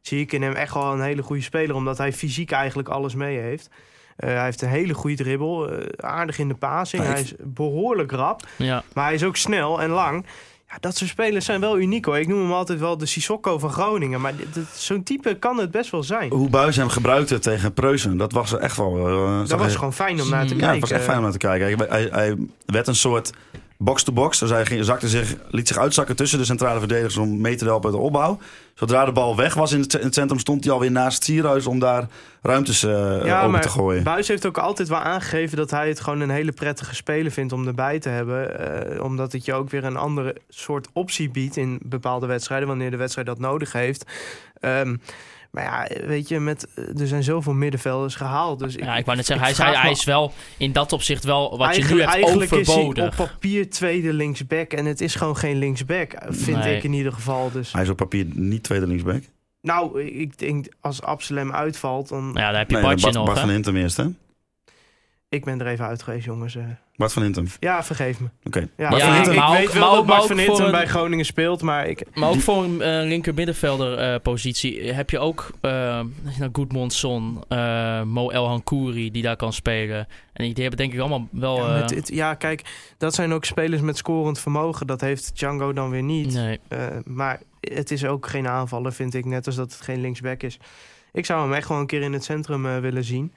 zie 0.00 0.20
ik 0.20 0.32
in 0.32 0.42
hem 0.42 0.52
echt 0.52 0.74
wel 0.74 0.92
een 0.92 1.00
hele 1.02 1.22
goede 1.22 1.42
speler. 1.42 1.76
Omdat 1.76 1.98
hij 1.98 2.12
fysiek 2.12 2.50
eigenlijk 2.50 2.88
alles 2.88 3.14
mee 3.14 3.38
heeft. 3.38 3.70
Eh, 4.16 4.28
hij 4.28 4.44
heeft 4.44 4.62
een 4.62 4.68
hele 4.68 4.94
goede 4.94 5.16
dribbel. 5.16 5.70
aardig 5.96 6.38
in 6.38 6.48
de 6.48 6.54
passing. 6.54 7.02
Ja, 7.02 7.08
Hij 7.08 7.20
is 7.20 7.34
behoorlijk 7.38 8.12
rap. 8.12 8.46
ja. 8.56 8.82
Maar 8.94 9.04
hij 9.04 9.14
is 9.14 9.24
ook 9.24 9.36
snel 9.36 9.82
en 9.82 9.90
lang. 9.90 10.26
Ja, 10.70 10.76
dat 10.80 10.96
soort 10.96 11.10
spelers 11.10 11.44
zijn 11.44 11.60
wel 11.60 11.78
uniek 11.78 12.04
hoor. 12.04 12.18
Ik 12.18 12.28
noem 12.28 12.40
hem 12.40 12.52
altijd 12.52 12.78
wel 12.78 12.96
de 12.98 13.06
Sissoko 13.06 13.58
van 13.58 13.70
Groningen. 13.70 14.20
Maar 14.20 14.32
zo'n 14.74 15.02
type 15.02 15.34
kan 15.38 15.58
het 15.58 15.70
best 15.70 15.90
wel 15.90 16.02
zijn. 16.02 16.30
Hoe 16.32 16.48
Buis 16.50 16.76
hem 16.76 16.88
gebruikte 16.88 17.38
tegen 17.38 17.72
Preußen, 17.72 18.16
dat 18.16 18.32
was 18.32 18.58
echt 18.58 18.76
wel... 18.76 19.08
eh, 19.08 19.48
Dat 19.48 19.58
was 19.58 19.74
gewoon 19.74 19.92
fijn 19.92 20.20
om 20.22 20.28
naar 20.30 20.46
te 20.46 20.54
Ja, 20.54 20.60
Ja, 20.60 20.66
kijken. 20.66 20.70
het 20.70 20.80
was 20.80 20.90
echt 20.90 21.04
fijn 21.04 21.16
om 21.16 21.22
naar 21.22 21.32
te 21.32 21.38
kijken. 21.38 21.88
Hij, 21.88 22.08
hij 22.12 22.36
werd 22.66 22.86
een 22.86 22.94
soort 22.94 23.30
box-to-box. 23.78 24.38
Dus 24.38 24.50
hij 24.50 24.82
zakte 24.82 25.08
zich, 25.08 25.36
liet 25.50 25.68
zich 25.68 25.78
uitzakken 25.78 26.16
tussen 26.16 26.38
de 26.38 26.44
centrale 26.44 26.78
verdedigers 26.78 27.16
om 27.16 27.40
mee 27.40 27.56
te 27.56 27.64
helpen 27.64 27.90
bij 27.90 28.00
de 28.00 28.06
opbouw. 28.06 28.38
Zodra 28.74 29.04
de 29.04 29.12
bal 29.12 29.36
weg 29.36 29.54
was 29.54 29.72
in 29.72 29.80
het, 29.80 29.94
in 29.94 30.04
het 30.04 30.14
centrum, 30.14 30.38
stond 30.38 30.64
hij 30.64 30.72
alweer 30.72 30.90
naast 30.90 31.24
Sierhuis 31.24 31.66
om 31.66 31.78
daar 31.78 32.06
ruimtes 32.42 32.80
Ja, 32.80 33.38
open 33.38 33.50
maar 33.50 33.60
te 33.60 33.68
gooien. 33.68 34.02
Buis 34.02 34.28
heeft 34.28 34.46
ook 34.46 34.58
altijd 34.58 34.88
wel 34.88 34.98
aangegeven 34.98 35.56
dat 35.56 35.70
hij 35.70 35.88
het 35.88 36.00
gewoon 36.00 36.20
een 36.20 36.30
hele 36.30 36.52
prettige 36.52 36.94
speler 36.94 37.32
vindt 37.32 37.52
om 37.52 37.66
erbij 37.66 37.98
te 37.98 38.08
hebben. 38.08 38.58
Eh, 38.94 39.04
omdat 39.04 39.32
het 39.32 39.44
je 39.44 39.54
ook 39.54 39.70
weer 39.70 39.84
een 39.84 39.96
andere 39.96 40.36
soort 40.48 40.88
optie 40.92 41.30
biedt 41.30 41.56
in 41.56 41.80
bepaalde 41.82 42.26
wedstrijden, 42.26 42.68
wanneer 42.68 42.90
de 42.90 42.96
wedstrijd 42.96 43.26
dat 43.26 43.38
nodig 43.38 43.72
heeft. 43.72 44.04
Ehm, 44.60 44.96
maar 45.50 45.64
ja, 45.64 46.06
weet 46.06 46.28
je, 46.28 46.40
met, 46.40 46.66
er 46.98 47.06
zijn 47.06 47.22
zoveel 47.22 47.52
middenvelders 47.52 48.14
gehaald. 48.14 48.58
Dus 48.58 48.74
ja, 48.74 48.96
ik 48.96 49.04
wou 49.04 49.16
net 49.16 49.26
zeggen, 49.26 49.44
hij, 49.44 49.52
is- 49.72 49.80
hij, 49.82 49.90
is 49.90 50.04
wel 50.04 50.32
in 50.58 50.72
dat 50.72 50.92
opzicht 50.92 51.24
wel 51.24 51.58
wat 51.58 51.58
je 51.58 51.64
nu 51.64 51.68
Eigenlijk- 51.70 52.00
hebt 52.10 52.12
eigenlijk 52.14 52.50
is 52.52 52.66
hij 52.66 52.76
overbodig. 52.76 53.20
op 53.20 53.26
papier 53.30 53.70
tweede 53.70 54.12
linksback. 54.12 54.72
En 54.72 54.86
het 54.86 55.00
is 55.00 55.14
gewoon 55.14 55.36
geen 55.36 55.56
linksback, 55.58 56.14
vind 56.28 56.58
Nee. 56.58 56.76
ik 56.76 56.82
in 56.82 56.92
ieder 56.92 57.12
geval. 57.12 57.50
Dus. 57.52 57.72
Hij 57.72 57.82
is 57.82 57.88
op 57.88 57.96
papier 57.96 58.26
niet 58.34 58.62
tweede 58.62 58.86
linksback. 58.86 59.22
Nou, 59.60 60.02
ik 60.02 60.38
denk 60.38 60.66
als 60.80 61.02
Absalem 61.02 61.52
uitvalt, 61.52 62.08
dan... 62.08 62.30
Ja, 62.34 62.50
daar 62.50 62.58
heb 62.58 62.68
je 62.70 62.74
Nee, 62.76 62.84
Bartje 62.84 63.02
Bart, 63.02 63.14
nog. 63.16 63.26
Bart 63.26 63.38
van 63.38 63.50
Hintem 63.50 63.76
eerst, 63.76 63.96
hè? 63.96 64.04
Ik 65.30 65.44
ben 65.44 65.60
er 65.60 65.66
even 65.66 65.86
uit 65.86 66.02
geweest, 66.02 66.24
jongens. 66.24 66.56
eh. 66.56 66.64
Bart 66.96 67.12
van 67.12 67.22
Hintem. 67.22 67.46
Ja, 67.60 67.84
vergeef 67.84 68.20
me. 68.20 68.26
Oké. 68.44 68.68
Ja, 68.76 68.88
Bart 68.88 69.02
Ja, 69.02 69.24
van 69.24 69.32
ik, 69.34 69.40
ook- 69.40 69.56
weet 69.56 69.72
wel 69.72 69.94
dat 69.94 70.06
Bart 70.06 70.26
van 70.26 70.38
Hintem 70.38 70.70
bij 70.70 70.86
Groningen 70.86 71.24
speelt, 71.24 71.62
maar 71.62 71.86
ik... 71.86 72.02
Maar 72.14 72.28
ook 72.28 72.40
voor 72.40 72.64
een 72.64 72.82
eh, 72.82 73.06
linker 73.08 73.34
middenvelder 73.34 73.98
eh, 73.98 74.20
positie 74.22 74.92
heb 74.92 75.10
je 75.10 75.18
ook 75.18 75.50
uh, 75.62 75.70
nou, 76.38 76.50
Goodmanson, 76.52 77.44
eh 77.48 78.02
Mo 78.02 78.30
El 78.30 78.46
Hankouri 78.48 79.10
die 79.10 79.22
daar 79.22 79.36
kan 79.36 79.52
spelen. 79.52 80.06
En 80.32 80.44
die 80.44 80.62
hebben 80.62 80.76
denk 80.76 80.92
ik 80.92 81.00
allemaal 81.00 81.28
wel... 81.30 81.56
Ja, 81.56 81.78
met 81.78 81.88
dit- 81.88 82.08
ja, 82.08 82.34
kijk, 82.34 82.62
dat 82.98 83.14
zijn 83.14 83.32
ook 83.32 83.44
spelers 83.44 83.80
met 83.82 83.96
scorend 83.96 84.38
vermogen. 84.38 84.86
Dat 84.86 85.00
heeft 85.00 85.36
Django 85.38 85.72
dan 85.72 85.90
weer 85.90 86.02
niet. 86.02 86.32
nee. 86.34 86.58
Eh, 86.68 86.86
maar 87.04 87.40
het 87.60 87.90
is 87.90 88.04
ook 88.04 88.26
geen 88.26 88.48
aanvaller, 88.48 88.92
vind 88.92 89.14
ik. 89.14 89.24
Net 89.24 89.46
als 89.46 89.56
dat 89.56 89.72
het 89.72 89.80
geen 89.80 90.00
linksback 90.00 90.42
is. 90.42 90.58
Ik 91.12 91.26
zou 91.26 91.42
hem 91.42 91.52
echt 91.52 91.66
gewoon 91.66 91.80
een 91.80 91.86
keer 91.86 92.02
in 92.02 92.12
het 92.12 92.24
centrum 92.24 92.80
willen 92.80 93.04
zien. 93.04 93.32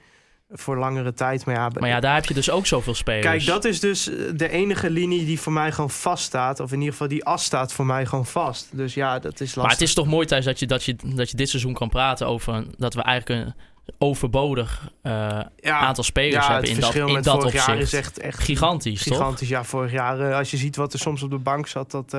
Voor 0.52 0.76
langere 0.76 1.14
tijd. 1.14 1.44
Maar 1.44 1.54
ja, 1.54 1.70
Maar 1.78 1.88
ja, 1.88 2.00
daar 2.00 2.14
heb 2.14 2.24
je 2.24 2.34
dus 2.34 2.50
ook 2.50 2.66
zoveel 2.66 2.94
spelers. 2.94 3.26
Kijk, 3.26 3.46
dat 3.46 3.64
is 3.64 3.80
dus 3.80 4.08
eh, 4.08 4.16
de 4.34 4.48
enige 4.48 4.90
linie 4.90 5.24
die 5.24 5.40
voor 5.40 5.52
mij 5.52 5.72
gewoon 5.72 5.90
vast 5.90 6.24
staat. 6.24 6.60
Of 6.60 6.72
in 6.72 6.78
ieder 6.78 6.92
geval 6.92 7.08
die 7.08 7.24
as 7.24 7.44
staat 7.44 7.72
voor 7.72 7.86
mij 7.86 8.06
gewoon 8.06 8.26
vast. 8.26 8.68
Dus 8.70 8.94
ja, 8.94 9.18
dat 9.18 9.32
is 9.32 9.38
lastig. 9.40 9.62
Maar 9.62 9.70
het 9.70 9.80
is 9.80 9.94
toch 9.94 10.06
mooi 10.06 10.26
thuis 10.26 10.44
dat 10.44 10.58
je, 10.58 10.66
dat, 10.66 10.84
je, 10.84 10.96
dat 11.04 11.30
je 11.30 11.36
dit 11.36 11.48
seizoen 11.48 11.74
kan 11.74 11.88
praten 11.88 12.26
over 12.26 12.64
dat 12.76 12.94
we 12.94 13.02
eigenlijk 13.02 13.46
een 13.46 13.54
overbodig 13.98 14.90
eh, 15.02 15.12
ja, 15.56 15.78
aantal 15.78 16.04
spelers 16.04 16.46
ja, 16.46 16.52
hebben 16.52 16.70
in 16.70 16.80
dat, 16.80 16.94
in 16.94 17.12
met 17.12 17.24
dat 17.24 17.34
vorig 17.34 17.66
jaar 17.66 17.78
is 17.78 17.92
echt, 17.92 18.18
echt 18.18 18.38
Gigantisch, 18.38 19.02
toch? 19.02 19.16
gigantisch. 19.16 19.48
Ja, 19.48 19.64
vorig 19.64 19.92
jaar, 19.92 20.20
eh, 20.20 20.36
als 20.36 20.50
je 20.50 20.56
ziet 20.56 20.76
wat 20.76 20.92
er 20.92 20.98
soms 20.98 21.22
op 21.22 21.30
de 21.30 21.38
bank 21.38 21.66
zat, 21.66 21.90
dat 21.90 22.16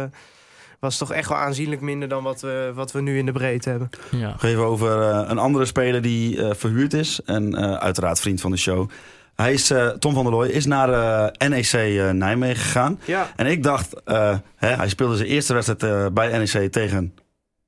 was 0.83 0.97
toch 0.97 1.11
echt 1.11 1.29
wel 1.29 1.37
aanzienlijk 1.37 1.81
minder 1.81 2.07
dan 2.09 2.23
wat 2.23 2.41
we, 2.41 2.71
wat 2.75 2.91
we 2.91 3.01
nu 3.01 3.17
in 3.17 3.25
de 3.25 3.31
breedte 3.31 3.69
hebben. 3.69 3.89
Ja. 4.11 4.35
Even 4.41 4.63
over 4.65 5.01
eh, 5.09 5.29
een 5.29 5.37
andere 5.37 5.65
speler 5.65 6.01
die 6.01 6.43
eh, 6.43 6.55
verhuurd 6.55 6.93
is. 6.93 7.21
En 7.25 7.55
eh, 7.55 7.73
uiteraard 7.73 8.19
vriend 8.19 8.41
van 8.41 8.51
de 8.51 8.57
show. 8.57 8.89
Hij 9.35 9.53
is, 9.53 9.71
eh, 9.71 9.87
Tom 9.87 10.13
van 10.13 10.23
der 10.23 10.33
Looy 10.33 10.47
is 10.47 10.65
naar 10.65 10.89
eh, 11.39 11.49
NEC 11.49 11.73
eh, 11.73 12.09
Nijmegen 12.09 12.63
gegaan. 12.63 12.99
Ja, 13.05 13.31
En 13.35 13.45
ik 13.45 13.63
dacht, 13.63 14.03
eh, 14.03 14.37
hè, 14.55 14.67
hij 14.69 14.89
speelde 14.89 15.15
zijn 15.15 15.29
eerste 15.29 15.53
wedstrijd 15.53 15.83
eh, 15.83 16.05
bij 16.13 16.37
NEC 16.37 16.71
tegen 16.71 17.13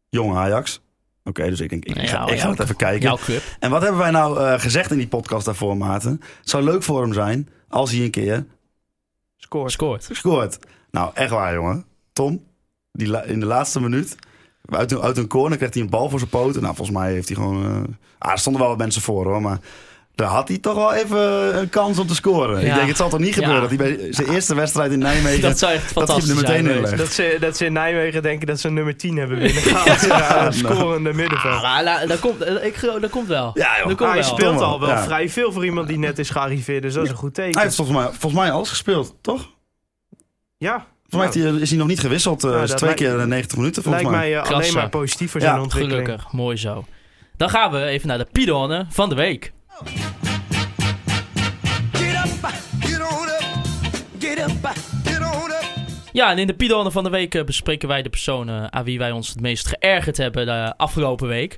Jong 0.09 0.35
Ajax. 0.35 0.81
Oké, 1.23 1.49
dus 1.49 1.59
ik 1.59 1.69
denk, 1.69 1.85
ik, 1.85 2.09
ga, 2.09 2.27
ik 2.27 2.39
ga 2.39 2.49
het 2.49 2.59
even 2.59 2.75
kijken. 2.75 3.01
Jouw 3.01 3.17
club. 3.17 3.41
En 3.59 3.69
wat 3.69 3.81
hebben 3.81 3.99
wij 3.99 4.11
nou 4.11 4.39
eh, 4.39 4.59
gezegd 4.59 4.91
in 4.91 4.97
die 4.97 5.07
podcast 5.07 5.45
daarvoor, 5.45 5.77
Maarten? 5.77 6.21
Het 6.39 6.49
zou 6.49 6.63
leuk 6.63 6.83
voor 6.83 7.01
hem 7.01 7.13
zijn 7.13 7.49
als 7.69 7.91
hij 7.91 8.03
een 8.03 8.11
keer 8.11 8.45
scoort. 9.37 9.71
Scoort. 9.71 10.07
scoort. 10.11 10.57
Nou, 10.91 11.11
echt 11.13 11.29
waar, 11.29 11.53
jongen. 11.53 11.85
Tom, 12.13 12.43
die 12.95 13.25
in 13.25 13.39
de 13.39 13.45
laatste 13.45 13.81
minuut, 13.81 14.15
uit 14.69 14.91
een, 14.91 15.01
uit 15.01 15.17
een 15.17 15.27
corner, 15.27 15.57
krijgt 15.57 15.73
hij 15.75 15.83
een 15.83 15.89
bal 15.89 16.09
voor 16.09 16.19
zijn 16.19 16.31
poten. 16.31 16.61
Nou, 16.61 16.75
volgens 16.75 16.97
mij 16.97 17.11
heeft 17.11 17.27
hij 17.27 17.37
gewoon... 17.37 17.63
eh, 17.65 17.93
ah, 18.17 18.31
er 18.31 18.37
stonden 18.39 18.61
wel 18.61 18.69
wat 18.71 18.79
mensen 18.79 19.01
voor, 19.01 19.25
hoor, 19.25 19.41
maar... 19.41 19.59
Daar 20.15 20.27
had 20.27 20.47
hij 20.47 20.57
toch 20.57 20.75
wel 20.75 20.93
even 20.93 21.57
een 21.59 21.69
kans 21.69 21.99
om 21.99 22.07
te 22.07 22.15
scoren. 22.15 22.59
Ik 22.59 22.65
Ja. 22.67 22.75
denk, 22.75 22.87
het 22.87 22.97
zal 22.97 23.09
toch 23.09 23.19
niet 23.19 23.33
gebeuren 23.33 23.61
Ja. 23.61 23.67
dat 23.67 23.79
hij 23.79 23.95
bij 23.97 24.13
zijn 24.13 24.27
eerste 24.29 24.55
wedstrijd 24.55 24.91
in 24.91 24.99
Nijmegen... 24.99 25.41
Dat 25.49 25.57
zou 25.59 25.73
echt 25.73 25.91
fantastisch 25.91 26.33
meteen 26.33 26.65
zijn. 26.85 26.97
Dat 26.97 27.07
ze, 27.11 27.37
dat 27.39 27.57
ze 27.57 27.65
in 27.65 27.73
Nijmegen 27.73 28.21
denken 28.21 28.47
dat 28.47 28.59
ze 28.59 28.69
nummer 28.69 28.97
10 28.97 29.17
hebben 29.17 29.39
binnengehaald. 29.39 30.01
ja, 30.05 30.45
een 30.45 30.53
scorende 30.53 31.13
middenveld. 31.13 31.61
La- 31.61 32.05
dat 32.05 32.19
komt, 32.19 32.41
eh, 32.41 32.65
ik, 32.65 32.81
dat 33.01 33.09
komt 33.09 33.27
wel. 33.27 33.51
Ja, 33.53 33.77
joh. 33.77 33.87
Dat 33.87 33.97
komt 33.97 34.09
hij 34.09 34.19
wel. 34.19 34.29
speelt 34.29 34.61
al 34.61 34.79
wel 34.79 34.89
ja. 34.89 35.03
vrij 35.03 35.29
veel 35.29 35.51
voor 35.51 35.65
iemand 35.65 35.87
die 35.87 35.97
net 35.97 36.19
is 36.19 36.29
gearriveerd. 36.29 36.81
Dus 36.81 36.93
dat 36.93 37.03
is 37.03 37.09
een 37.09 37.15
goed 37.15 37.33
teken. 37.33 37.53
Hij 37.53 37.63
heeft 37.63 37.75
volgens 37.75 37.97
mij, 37.97 38.07
volgens 38.07 38.33
mij 38.33 38.51
alles 38.51 38.69
gespeeld, 38.69 39.15
toch? 39.21 39.49
ja, 40.57 40.85
Volgens 41.09 41.35
mij 41.35 41.51
is 41.61 41.69
hij 41.69 41.77
nog 41.79 41.87
niet 41.87 41.99
gewisseld. 41.99 42.43
eh 42.43 42.49
Nou, 42.51 42.65
twee 42.65 42.79
lijkt- 42.81 42.99
keer 42.99 43.19
eh, 43.19 43.25
90 43.25 43.57
minuten, 43.57 43.83
volgens 43.83 44.03
lijkt 44.03 44.17
mij. 44.19 44.29
mij 44.31 44.41
eh, 44.41 44.51
alleen 44.51 44.73
maar 44.73 44.89
positief 44.89 45.31
voor 45.31 45.41
zijn 45.41 45.55
Ja, 45.55 45.61
ontwikkeling. 45.61 46.05
Gelukkig, 46.05 46.31
mooi 46.31 46.57
zo. 46.57 46.85
Dan 47.37 47.49
gaan 47.49 47.71
we 47.71 47.83
even 47.85 48.07
naar 48.07 48.17
de 48.17 48.27
Pidonne 48.31 48.85
van 48.89 49.09
de 49.09 49.15
week. 49.15 49.53
Ja, 56.11 56.31
en 56.31 56.37
in 56.37 56.47
de 56.47 56.53
Pidonne 56.53 56.91
van 56.91 57.03
de 57.03 57.09
week 57.09 57.35
eh, 57.35 57.43
bespreken 57.43 57.87
wij 57.87 58.01
de 58.01 58.09
personen 58.09 58.73
aan 58.73 58.83
wie 58.83 58.97
wij 58.97 59.11
ons 59.11 59.29
het 59.29 59.39
meest 59.41 59.67
geërgerd 59.67 60.17
hebben 60.17 60.45
de 60.45 60.73
afgelopen 60.77 61.27
week. 61.27 61.57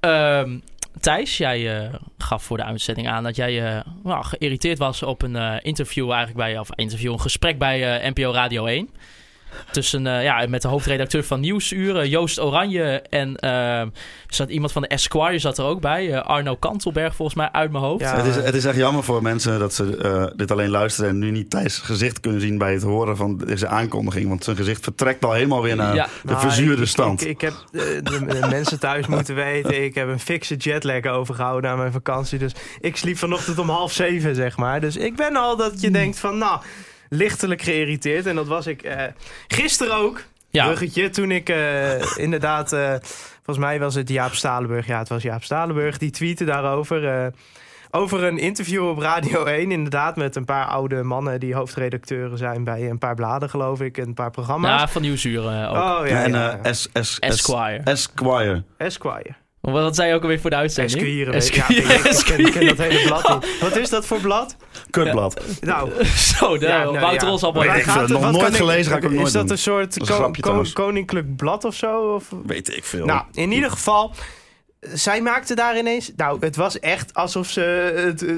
Ehm, 0.00 0.58
Thijs, 1.00 1.36
jij 1.36 1.78
eh, 1.78 1.94
gaf 2.18 2.42
voor 2.42 2.56
de 2.56 2.64
uitzending 2.64 3.08
aan 3.08 3.22
dat 3.22 3.36
jij 3.36 3.76
eh, 3.76 3.80
nou, 4.02 4.24
geïrriteerd 4.24 4.78
was 4.78 5.02
op 5.02 5.22
een 5.22 5.36
eh, 5.36 5.56
interview 5.62 6.10
eigenlijk 6.10 6.36
bij, 6.36 6.58
of 6.58 6.68
interview, 6.74 7.12
een 7.12 7.20
gesprek 7.20 7.58
bij 7.58 8.10
NPO 8.14 8.32
Radio 8.32 8.66
1. 8.66 8.90
Tussen, 9.70 10.06
eh, 10.06 10.22
ja, 10.22 10.46
met 10.48 10.62
de 10.62 10.68
hoofdredacteur 10.68 11.24
van 11.24 11.40
Nieuwsuur, 11.40 11.96
eh, 11.96 12.10
Joost 12.10 12.40
Oranje. 12.40 13.02
En 13.10 13.36
er 13.36 13.88
zat 14.28 14.48
iemand 14.48 14.72
van 14.72 14.82
de 14.82 14.88
Esquire 14.88 15.38
zat 15.38 15.58
er 15.58 15.64
ook 15.64 15.80
bij. 15.80 16.12
eh, 16.12 16.22
Arno 16.22 16.56
Kantelberg 16.56 17.14
volgens 17.14 17.36
mij 17.36 17.48
uit 17.52 17.70
mijn 17.72 17.84
hoofd. 17.84 18.00
Ja. 18.00 18.16
Het 18.16 18.26
is, 18.26 18.36
het 18.44 18.54
is 18.54 18.64
echt 18.64 18.76
jammer 18.76 19.04
voor 19.04 19.22
mensen 19.22 19.58
dat 19.58 19.74
ze 19.74 19.96
eh, 19.96 20.36
dit 20.36 20.50
alleen 20.50 20.70
luisteren 20.70 21.10
en 21.10 21.18
nu 21.18 21.30
niet 21.30 21.50
Thijs 21.50 21.78
gezicht 21.78 22.20
kunnen 22.20 22.40
zien 22.40 22.58
bij 22.58 22.72
het 22.72 22.82
horen 22.82 23.16
van 23.16 23.36
deze 23.36 23.66
aankondiging. 23.66 24.28
Want 24.28 24.44
zijn 24.44 24.56
gezicht 24.56 24.82
vertrekt 24.84 25.24
al 25.24 25.32
helemaal 25.32 25.62
weer 25.62 25.76
naar 25.76 25.94
Ja. 25.94 26.04
de 26.04 26.10
Nou, 26.28 26.40
verzuurde 26.40 26.82
ik- 26.82 26.88
stand. 26.88 27.20
Ik, 27.22 27.28
ik, 27.28 27.40
heb 27.40 27.52
de, 27.70 28.00
de 28.02 28.46
mensen 28.50 28.78
thuis 28.80 29.06
moeten 29.16 29.34
weten. 29.34 29.84
Ik 29.84 29.94
heb 29.94 30.08
een 30.08 30.20
fikse 30.20 30.56
jetlag 30.56 31.04
overgehouden 31.06 31.70
aan 31.70 31.78
mijn 31.78 31.92
vakantie. 31.92 32.38
Dus 32.38 32.52
ik 32.80 32.96
sliep 32.96 33.18
vanochtend 33.18 33.58
om 33.58 33.68
half 33.70 33.92
zeven, 33.92 34.34
zeg 34.34 34.56
maar. 34.56 34.80
Dus 34.80 34.96
ik 34.96 35.16
ben 35.16 35.36
al 35.36 35.56
dat 35.56 35.80
je 35.80 35.90
denkt 35.90 36.18
van, 36.18 36.38
nou, 36.38 36.60
lichtelijk 37.08 37.62
geïrriteerd. 37.62 38.26
En 38.26 38.34
dat 38.34 38.46
was 38.46 38.66
ik 38.66 38.82
eh, 38.82 39.02
gisteren 39.48 39.96
ook. 39.96 40.22
Ja. 40.50 40.64
Bruggetje, 40.66 41.10
toen 41.10 41.30
ik 41.30 41.48
eh, 41.48 42.16
inderdaad... 42.16 42.72
eh, 42.72 42.94
volgens 43.34 43.58
mij 43.66 43.78
was 43.80 43.94
het 43.94 44.08
Jaap 44.08 44.34
Stalenburg. 44.34 44.86
Ja, 44.86 44.98
het 44.98 45.08
was 45.08 45.22
Jaap 45.22 45.42
Stalenburg. 45.44 45.98
Die 45.98 46.10
tweette 46.10 46.44
daarover... 46.44 47.08
eh, 47.08 47.26
over 47.90 48.24
een 48.24 48.38
interview 48.38 48.88
op 48.88 48.98
Radio 48.98 49.44
1, 49.60 49.70
inderdaad, 49.70 50.16
met 50.16 50.36
een 50.36 50.44
paar 50.44 50.66
oude 50.66 51.02
mannen 51.02 51.40
die 51.40 51.54
hoofdredacteuren 51.54 52.38
zijn 52.38 52.64
bij 52.64 52.90
een 52.90 52.98
paar 52.98 53.14
bladen, 53.14 53.50
geloof 53.50 53.80
ik, 53.80 53.98
en 53.98 54.06
een 54.06 54.14
paar 54.14 54.30
programma's. 54.30 54.80
Ja, 54.80 54.88
van 54.88 55.02
Nieuwsuur 55.02 55.46
eh, 55.46 55.70
ook. 55.70 56.00
oh 56.00 56.06
ja, 56.08 56.22
en 56.22 56.30
ja. 56.32 56.58
eh, 56.62 56.72
S, 56.72 56.88
S, 56.92 57.12
S, 57.14 57.18
Esquire. 57.18 57.80
Esquire. 57.84 58.62
Esquire. 58.76 59.34
Wat 59.60 59.94
zei 59.96 60.08
je 60.08 60.14
ook 60.14 60.22
alweer 60.22 60.40
voor 60.40 60.50
de 60.50 60.56
uitzending? 60.56 60.98
Esquire. 60.98 61.32
Esquire. 61.32 61.88
Ja, 61.88 61.94
ik, 62.10 62.24
ken, 62.24 62.38
ik 62.46 62.52
ken 62.52 62.66
dat 62.66 62.78
hele 62.78 63.02
blad 63.06 63.28
niet. 63.44 63.58
Wat 63.60 63.76
is 63.76 63.88
dat 63.90 64.06
voor 64.06 64.20
blad? 64.20 64.56
Kutblad. 64.90 65.40
Nou, 65.60 66.04
Zo, 66.04 66.58
de 66.58 66.66
ja, 66.66 66.82
nou, 66.82 66.98
Wouter 66.98 67.22
ja. 67.26 67.28
Ros 67.32 67.42
al 67.42 67.54
Weet 67.54 67.74
ik 67.76 67.82
veel. 67.82 68.00
het- 68.00 68.08
Nog 68.10 68.30
nooit 68.30 68.48
ik- 68.48 68.54
gelezen, 68.56 68.92
ga 68.92 68.98
ik 68.98 69.04
ook 69.04 69.10
nooit 69.12 69.26
Is 69.26 69.32
dat 69.32 69.42
doen. 69.42 69.50
een 69.50 69.58
soort 69.58 69.94
Dat 69.94 70.02
is 70.02 70.08
een 70.08 70.14
ko- 70.14 70.20
grapje 70.22 70.34
ko- 70.42 70.46
trouwens. 70.48 70.72
koninklijk 70.72 71.36
blad 71.36 71.64
of 71.64 71.74
zo? 71.74 72.14
Of? 72.14 72.24
Weet 72.46 72.76
ik 72.76 72.84
veel. 72.84 73.04
Nou, 73.06 73.22
in 73.32 73.52
ieder 73.52 73.70
geval, 73.70 74.12
zij 74.80 75.22
maakte 75.22 75.54
daar 75.54 75.78
ineens... 75.78 76.12
Nou, 76.16 76.36
het 76.40 76.56
was 76.56 76.78
echt 76.80 77.14
alsof 77.14 77.48
ze... 77.48 77.60
Het, 77.96 78.24
eh, 78.26 78.34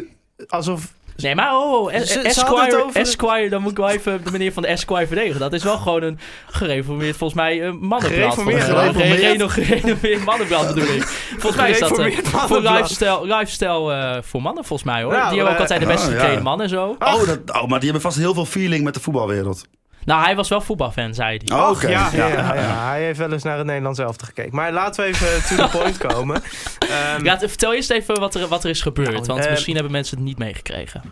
alsof... 0.48 0.92
Nee, 1.22 1.34
maar 1.34 1.56
oh, 1.56 1.92
Es- 1.92 2.14
hadden 2.14 2.30
Esquire, 2.30 2.86
Esquire, 2.92 3.48
dan 3.48 3.62
moet 3.62 3.70
ik 3.70 3.76
wel 3.76 3.88
even 3.88 4.24
de 4.24 4.30
meneer 4.30 4.52
van 4.52 4.62
de 4.62 4.68
Esquire 4.68 5.06
verdedigen. 5.06 5.40
Dat 5.40 5.52
is 5.52 5.62
wel 5.62 5.76
gewoon 5.76 6.02
een 6.02 6.18
gereformeerd, 6.46 7.16
volgens 7.16 7.40
mij, 7.40 7.62
een 7.62 7.78
mannenblad. 7.78 8.34
Gereformeerd, 8.34 8.62
gereformeerd? 8.64 9.52
Gereformeerd 9.52 10.24
mannenblad 10.24 10.74
bedoel 10.74 10.94
ik. 10.94 11.02
Volgens 11.02 11.56
mij 11.56 11.70
is 11.70 11.78
dat 11.78 11.98
eh, 11.98 12.18
voor 12.22 12.60
lifestyle, 12.60 13.26
lifestyle 13.26 13.92
eh, 13.92 14.22
voor 14.22 14.42
mannen, 14.42 14.64
volgens 14.64 14.88
mij 14.90 15.02
hoor. 15.02 15.12
Nou, 15.12 15.28
die 15.28 15.36
hebben 15.36 15.54
ook 15.54 15.60
altijd 15.60 15.80
de 15.80 15.86
best 15.86 16.06
oh, 16.06 16.12
ja. 16.12 16.18
geklede 16.18 16.42
mannen 16.42 16.66
en 16.66 16.72
zo. 16.72 16.96
Oh, 16.98 17.26
dat, 17.26 17.38
oh, 17.46 17.66
maar 17.66 17.80
die 17.80 17.90
hebben 17.90 18.00
vast 18.00 18.16
heel 18.16 18.34
veel 18.34 18.46
feeling 18.46 18.84
met 18.84 18.94
de 18.94 19.00
voetbalwereld. 19.00 19.64
Nou, 20.04 20.22
hij 20.24 20.36
was 20.36 20.48
wel 20.48 20.60
voetbalfan, 20.60 21.14
zei 21.14 21.40
hij. 21.44 21.58
Oh, 21.58 21.70
oké. 21.70 21.88
Ja, 21.88 22.08
ja, 22.12 22.28
Ja. 22.54 22.88
hij 22.88 23.02
heeft 23.04 23.18
wel 23.18 23.32
eens 23.32 23.42
naar 23.42 23.56
het 23.56 23.66
Nederlands 23.66 23.98
elftal 23.98 24.26
gekeken. 24.26 24.54
Maar 24.54 24.72
laten 24.72 25.04
we 25.04 25.08
even 25.08 25.56
to 25.56 25.64
the 25.66 25.78
point 25.78 25.98
komen. 26.12 26.42
Ehm, 26.78 27.24
Ja, 27.24 27.38
vertel 27.38 27.74
eerst 27.74 27.90
even 27.90 28.20
wat 28.20 28.34
er, 28.34 28.46
wat 28.48 28.64
er 28.64 28.70
is 28.70 28.80
gebeurd. 28.82 29.12
Nou, 29.12 29.24
want 29.26 29.44
eh, 29.44 29.50
misschien 29.50 29.74
hebben 29.74 29.92
mensen 29.92 30.16
het 30.16 30.26
niet 30.26 30.38
meegekregen. 30.38 31.02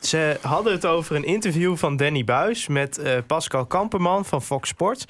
Ze 0.00 0.36
hadden 0.42 0.72
het 0.72 0.86
over 0.86 1.16
een 1.16 1.24
interview 1.24 1.76
van 1.76 1.96
Danny 1.96 2.24
Buis 2.24 2.68
met 2.68 2.98
eh, 2.98 3.12
Pascal 3.26 3.66
Kamperman 3.66 4.24
van 4.24 4.42
Fox 4.42 4.68
Sports. 4.68 5.04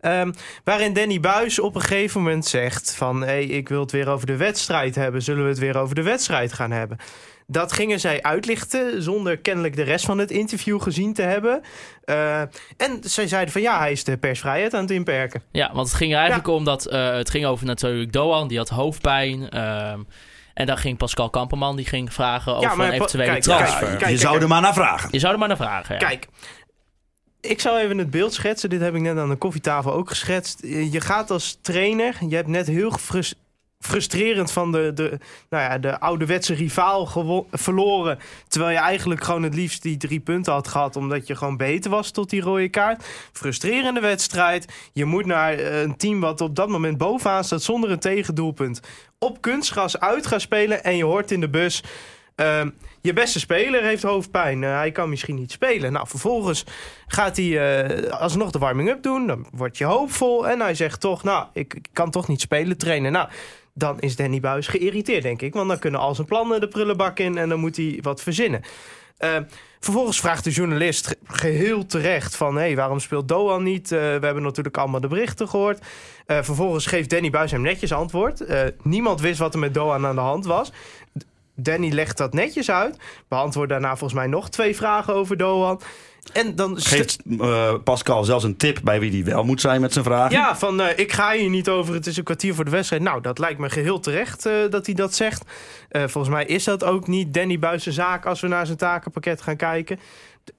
Ehm, 0.00 0.32
waarin 0.64 0.92
Danny 0.92 1.20
Buis 1.20 1.58
op 1.60 1.74
een 1.74 1.80
gegeven 1.80 2.22
moment 2.22 2.46
zegt 2.46 2.94
van... 2.94 3.22
Hey, 3.22 3.44
ik 3.44 3.68
wil 3.68 3.80
het 3.80 3.92
weer 3.92 4.08
over 4.08 4.26
de 4.26 4.36
wedstrijd 4.36 4.94
hebben. 4.94 5.22
Zullen 5.22 5.42
we 5.42 5.48
het 5.48 5.58
weer 5.58 5.78
over 5.78 5.94
de 5.94 6.02
wedstrijd 6.02 6.52
gaan 6.52 6.70
hebben? 6.70 6.98
Dat 7.50 7.72
gingen 7.72 8.00
zij 8.00 8.22
uitlichten 8.22 9.02
zonder 9.02 9.38
kennelijk 9.38 9.76
de 9.76 9.82
rest 9.82 10.04
van 10.04 10.18
het 10.18 10.30
interview 10.30 10.82
gezien 10.82 11.14
te 11.14 11.22
hebben. 11.22 11.60
Eh, 12.04 12.40
en 12.76 12.98
zij 13.00 13.28
zeiden 13.28 13.52
van 13.52 13.62
ja, 13.62 13.78
hij 13.78 13.92
is 13.92 14.04
de 14.04 14.16
persvrijheid 14.16 14.74
aan 14.74 14.80
het 14.80 14.90
inperken. 14.90 15.42
Ja, 15.52 15.70
want 15.72 15.86
het 15.88 15.96
ging 15.96 16.12
er 16.12 16.18
eigenlijk 16.18 16.48
om 16.48 16.64
dat... 16.64 16.86
eh, 16.86 17.10
het 17.10 17.30
ging 17.30 17.46
over 17.46 17.66
natuurlijk 17.66 18.12
Doan, 18.12 18.48
die 18.48 18.58
had 18.58 18.68
hoofdpijn. 18.68 19.50
ehm, 19.50 20.00
en 20.54 20.66
daar 20.66 20.78
ging 20.78 20.96
Pascal 20.98 21.30
Kamperman, 21.30 21.76
die 21.76 21.86
ging 21.86 22.12
vragen 22.12 22.56
over 22.56 22.76
maar 22.76 22.86
een 22.86 22.92
eventuele 22.92 23.30
kijk, 23.30 23.42
transfer. 23.42 23.86
kijk, 23.86 23.98
kijk. 23.98 24.10
je 24.10 24.16
zou 24.18 24.40
er 24.40 24.48
maar 24.48 24.60
naar 24.60 24.74
vragen. 24.74 25.08
Je 25.12 25.18
zou 25.18 25.32
er 25.32 25.38
maar 25.38 25.48
naar 25.48 25.56
vragen, 25.56 25.94
ja. 25.94 26.06
Kijk, 26.06 26.26
ik 27.40 27.60
zal 27.60 27.78
even 27.78 27.98
het 27.98 28.10
beeld 28.10 28.32
schetsen. 28.34 28.70
Dit 28.70 28.80
heb 28.80 28.94
ik 28.94 29.00
net 29.00 29.18
aan 29.18 29.28
de 29.28 29.36
koffietafel 29.36 29.92
ook 29.92 30.08
geschetst. 30.08 30.62
Je 30.62 31.00
gaat 31.00 31.30
als 31.30 31.58
trainer, 31.62 32.14
je 32.28 32.34
hebt 32.36 32.48
net 32.48 32.66
heel 32.66 32.90
gefrus- 32.90 33.34
frustrerend 33.80 34.52
van 34.52 34.72
de, 34.72 34.92
de, 34.94 35.18
nou 35.48 35.62
ja, 35.62 35.78
de 35.78 36.00
ouderwetse 36.00 36.54
rivaal 36.54 37.08
verloren. 37.50 38.18
Terwijl 38.48 38.72
je 38.72 38.78
eigenlijk 38.78 39.24
gewoon 39.24 39.42
het 39.42 39.54
liefst 39.54 39.82
die 39.82 39.96
drie 39.96 40.20
punten 40.20 40.52
had 40.52 40.68
gehad... 40.68 40.96
omdat 40.96 41.26
je 41.26 41.36
gewoon 41.36 41.56
beter 41.56 41.90
was 41.90 42.10
tot 42.10 42.30
die 42.30 42.40
rode 42.40 42.68
kaart. 42.68 43.04
Frustrerende 43.32 44.00
wedstrijd. 44.00 44.72
Je 44.92 45.04
moet 45.04 45.26
naar 45.26 45.52
eh, 45.52 45.80
een 45.80 45.96
team 45.96 46.20
wat 46.20 46.40
op 46.40 46.56
dat 46.56 46.68
moment 46.68 46.98
bovenaan 46.98 47.44
staat... 47.44 47.62
zonder 47.62 47.90
een 47.90 47.98
tegendoelpunt. 47.98 48.80
Op 49.18 49.40
kunstgras 49.40 50.00
uit 50.00 50.26
gaan 50.26 50.40
spelen 50.40 50.84
en 50.84 50.96
je 50.96 51.04
hoort 51.04 51.30
in 51.30 51.40
de 51.40 51.48
bus... 51.48 51.82
ehm, 52.34 52.68
je 53.00 53.12
beste 53.12 53.38
speler 53.38 53.82
heeft 53.82 54.02
hoofdpijn. 54.02 54.64
Eh, 54.64 54.76
hij 54.76 54.92
kan 54.92 55.08
misschien 55.08 55.34
niet 55.34 55.52
spelen. 55.52 55.92
Nou, 55.92 56.08
vervolgens 56.08 56.64
gaat 57.06 57.36
hij 57.36 57.80
eh, 57.84 58.10
alsnog 58.10 58.50
de 58.50 58.58
warming-up 58.58 59.02
doen. 59.02 59.26
Dan 59.26 59.46
word 59.52 59.78
je 59.78 59.84
hoopvol. 59.84 60.48
En 60.48 60.60
hij 60.60 60.74
zegt 60.74 61.00
toch, 61.00 61.22
nou, 61.22 61.46
ik, 61.52 61.74
ik 61.74 61.88
kan 61.92 62.10
toch 62.10 62.28
niet 62.28 62.40
spelen, 62.40 62.78
trainen. 62.78 63.12
Nou, 63.12 63.28
dan 63.78 64.00
is 64.00 64.16
Danny 64.16 64.40
Buis 64.40 64.66
geïrriteerd, 64.66 65.22
denk 65.22 65.42
ik. 65.42 65.54
Want 65.54 65.68
dan 65.68 65.78
kunnen 65.78 66.00
al 66.00 66.14
zijn 66.14 66.26
plannen 66.26 66.60
de 66.60 66.68
prullenbak 66.68 67.18
in 67.18 67.38
en 67.38 67.48
dan 67.48 67.60
moet 67.60 67.76
hij 67.76 67.98
wat 68.02 68.22
verzinnen. 68.22 68.60
Eh, 69.16 69.36
vervolgens 69.80 70.20
vraagt 70.20 70.44
de 70.44 70.50
journalist 70.50 71.06
ge- 71.06 71.16
geheel 71.26 71.86
terecht 71.86 72.36
van... 72.36 72.54
hé, 72.54 72.60
hey, 72.60 72.76
waarom 72.76 72.98
speelt 73.00 73.28
Doan 73.28 73.62
niet? 73.62 73.92
Eh, 73.92 73.98
we 73.98 74.04
hebben 74.04 74.42
natuurlijk 74.42 74.76
allemaal 74.76 75.00
de 75.00 75.08
berichten 75.08 75.48
gehoord. 75.48 75.80
Eh, 76.26 76.42
vervolgens 76.42 76.86
geeft 76.86 77.10
Danny 77.10 77.30
Buis 77.30 77.50
hem 77.50 77.60
netjes 77.60 77.92
antwoord. 77.92 78.44
Niemand 78.82 79.20
wist 79.20 79.38
wat 79.38 79.52
er 79.54 79.60
met 79.60 79.74
Doan 79.74 80.06
aan 80.06 80.14
de 80.14 80.20
hand 80.20 80.44
was. 80.46 80.72
Danny 81.60 81.92
legt 81.92 82.16
dat 82.16 82.32
netjes 82.32 82.70
uit. 82.70 82.96
Beantwoordt 83.28 83.70
daarna 83.70 83.88
volgens 83.88 84.12
mij 84.12 84.26
nog 84.26 84.50
twee 84.50 84.76
vragen 84.76 85.14
over 85.14 85.36
Doan. 85.36 85.80
En 86.32 86.54
dan 86.54 86.80
Geeft 86.80 87.18
eh, 87.40 87.74
Pascal 87.84 88.24
zelfs 88.24 88.44
een 88.44 88.56
tip 88.56 88.80
bij 88.82 89.00
wie 89.00 89.10
die 89.10 89.24
wel 89.24 89.44
moet 89.44 89.60
zijn 89.60 89.80
met 89.80 89.92
zijn 89.92 90.04
vragen. 90.04 90.36
Ja, 90.36 90.56
van 90.56 90.80
eh, 90.80 90.98
ik 90.98 91.12
ga 91.12 91.32
hier 91.32 91.50
niet 91.50 91.68
over, 91.68 91.94
het 91.94 92.06
is 92.06 92.16
een 92.16 92.24
kwartier 92.24 92.54
voor 92.54 92.64
de 92.64 92.70
wedstrijd. 92.70 93.02
Nou, 93.02 93.20
dat 93.20 93.38
lijkt 93.38 93.58
me 93.58 93.70
geheel 93.70 94.00
terecht 94.00 94.46
eh, 94.46 94.54
dat 94.70 94.86
hij 94.86 94.94
dat 94.94 95.14
zegt. 95.14 95.44
Volgens 95.90 96.28
mij 96.28 96.44
is 96.44 96.64
dat 96.64 96.84
ook 96.84 97.06
niet 97.06 97.34
Danny 97.34 97.58
Buis' 97.58 97.86
zaak 97.86 98.26
als 98.26 98.40
we 98.40 98.48
naar 98.48 98.66
zijn 98.66 98.78
takenpakket 98.78 99.42
gaan 99.42 99.56
kijken. 99.56 100.00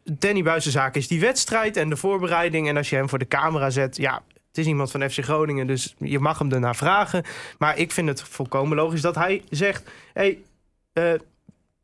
Danny 0.03 0.43
Buis' 0.43 0.65
zaak 0.65 0.95
is 0.95 1.07
die 1.07 1.19
wedstrijd 1.19 1.77
en 1.77 1.89
de 1.89 1.97
voorbereiding. 1.97 2.67
En 2.67 2.77
als 2.77 2.89
je 2.89 2.95
hem 2.95 3.09
voor 3.09 3.19
de 3.19 3.27
camera 3.27 3.69
zet, 3.69 3.97
ja, 3.97 4.21
het 4.47 4.57
is 4.57 4.65
iemand 4.65 4.91
van 4.91 5.09
FC 5.09 5.23
Groningen, 5.23 5.67
dus 5.67 5.95
je 5.97 6.19
mag 6.19 6.39
hem 6.39 6.51
ernaar 6.51 6.75
vragen. 6.75 7.23
Maar 7.57 7.77
ik 7.77 7.91
vind 7.91 8.07
het 8.07 8.21
volkomen 8.21 8.77
logisch 8.77 9.01
dat 9.01 9.15
hij 9.15 9.43
zegt, 9.49 9.83
hé, 10.13 10.21
hey, 10.21 10.38
eh, 11.13 11.19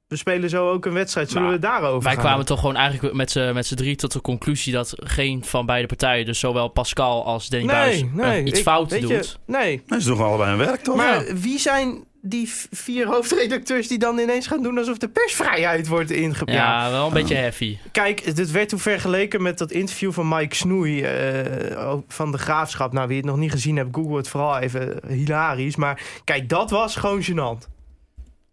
we 0.08 0.16
spelen 0.16 0.50
zo 0.50 0.70
ook 0.72 0.86
een 0.86 0.94
wedstrijd, 0.94 1.28
zullen 1.30 1.44
Nou, 1.44 1.56
we 1.56 1.62
daarover 1.62 2.04
Wij 2.04 2.14
gaan 2.14 2.22
kwamen 2.24 2.46
toch 2.46 2.60
gewoon 2.60 2.76
eigenlijk 2.76 3.14
met 3.16 3.32
z'n 3.32 3.52
met 3.54 3.66
z'n 3.66 3.76
drie 3.76 3.96
tot 3.96 4.12
de 4.12 4.22
conclusie 4.22 4.74
dat 4.74 4.94
geen 4.96 5.44
van 5.46 5.66
beide 5.66 5.88
partijen, 5.88 6.26
dus 6.26 6.40
zowel 6.40 6.68
Pascal 6.68 7.26
als 7.26 7.50
Danny 7.50 7.66
Buis, 7.68 8.02
Nee, 8.02 8.10
eh, 8.10 8.16
nee. 8.30 8.44
iets 8.44 8.58
ik- 8.60 8.64
fout 8.66 8.92
weet 8.92 9.02
doet. 9.02 9.10
je, 9.10 9.52
nee, 9.52 9.82
Nee, 9.88 10.02
Ze 10.02 10.08
doen 10.08 10.20
allebei 10.22 10.50
hun 10.50 10.58
werk, 10.66 10.82
toch? 10.82 10.96
Maar 10.96 11.26
wie 11.36 11.60
zijn 11.60 12.04
die 12.22 12.50
vier 12.72 13.08
hoofdredacteurs 13.08 13.88
die 13.88 13.98
dan 13.98 14.18
ineens 14.20 14.48
gaan 14.48 14.64
doen 14.64 14.78
alsof 14.78 14.98
de 14.98 15.10
persvrijheid 15.10 15.88
wordt 15.88 16.12
ingebracht? 16.12 16.58
Ja, 16.60 16.92
wel 16.92 17.08
een 17.08 17.14
beetje 17.14 17.36
heavy. 17.36 17.78
Kijk, 17.92 18.36
dit 18.36 18.52
werd 18.52 18.70
toen 18.70 18.80
vergeleken 18.80 19.42
met 19.42 19.58
dat 19.58 19.72
interview 19.72 20.12
van 20.12 20.28
Mike 20.28 20.56
Snoei 20.56 21.02
eh, 21.04 21.94
van 22.08 22.32
de 22.32 22.38
Graafschap. 22.38 22.94
Nou, 22.94 23.08
wie 23.08 23.18
het 23.18 23.26
nog 23.26 23.38
niet 23.38 23.52
gezien 23.52 23.76
hebt, 23.78 23.96
google 23.96 24.18
het 24.18 24.28
vooral 24.28 24.58
even. 24.60 25.00
Hilarisch. 25.08 25.76
Maar 25.76 26.02
kijk, 26.24 26.50
dat 26.50 26.70
was 26.70 26.96
gewoon 26.96 27.24
gênant. 27.24 27.74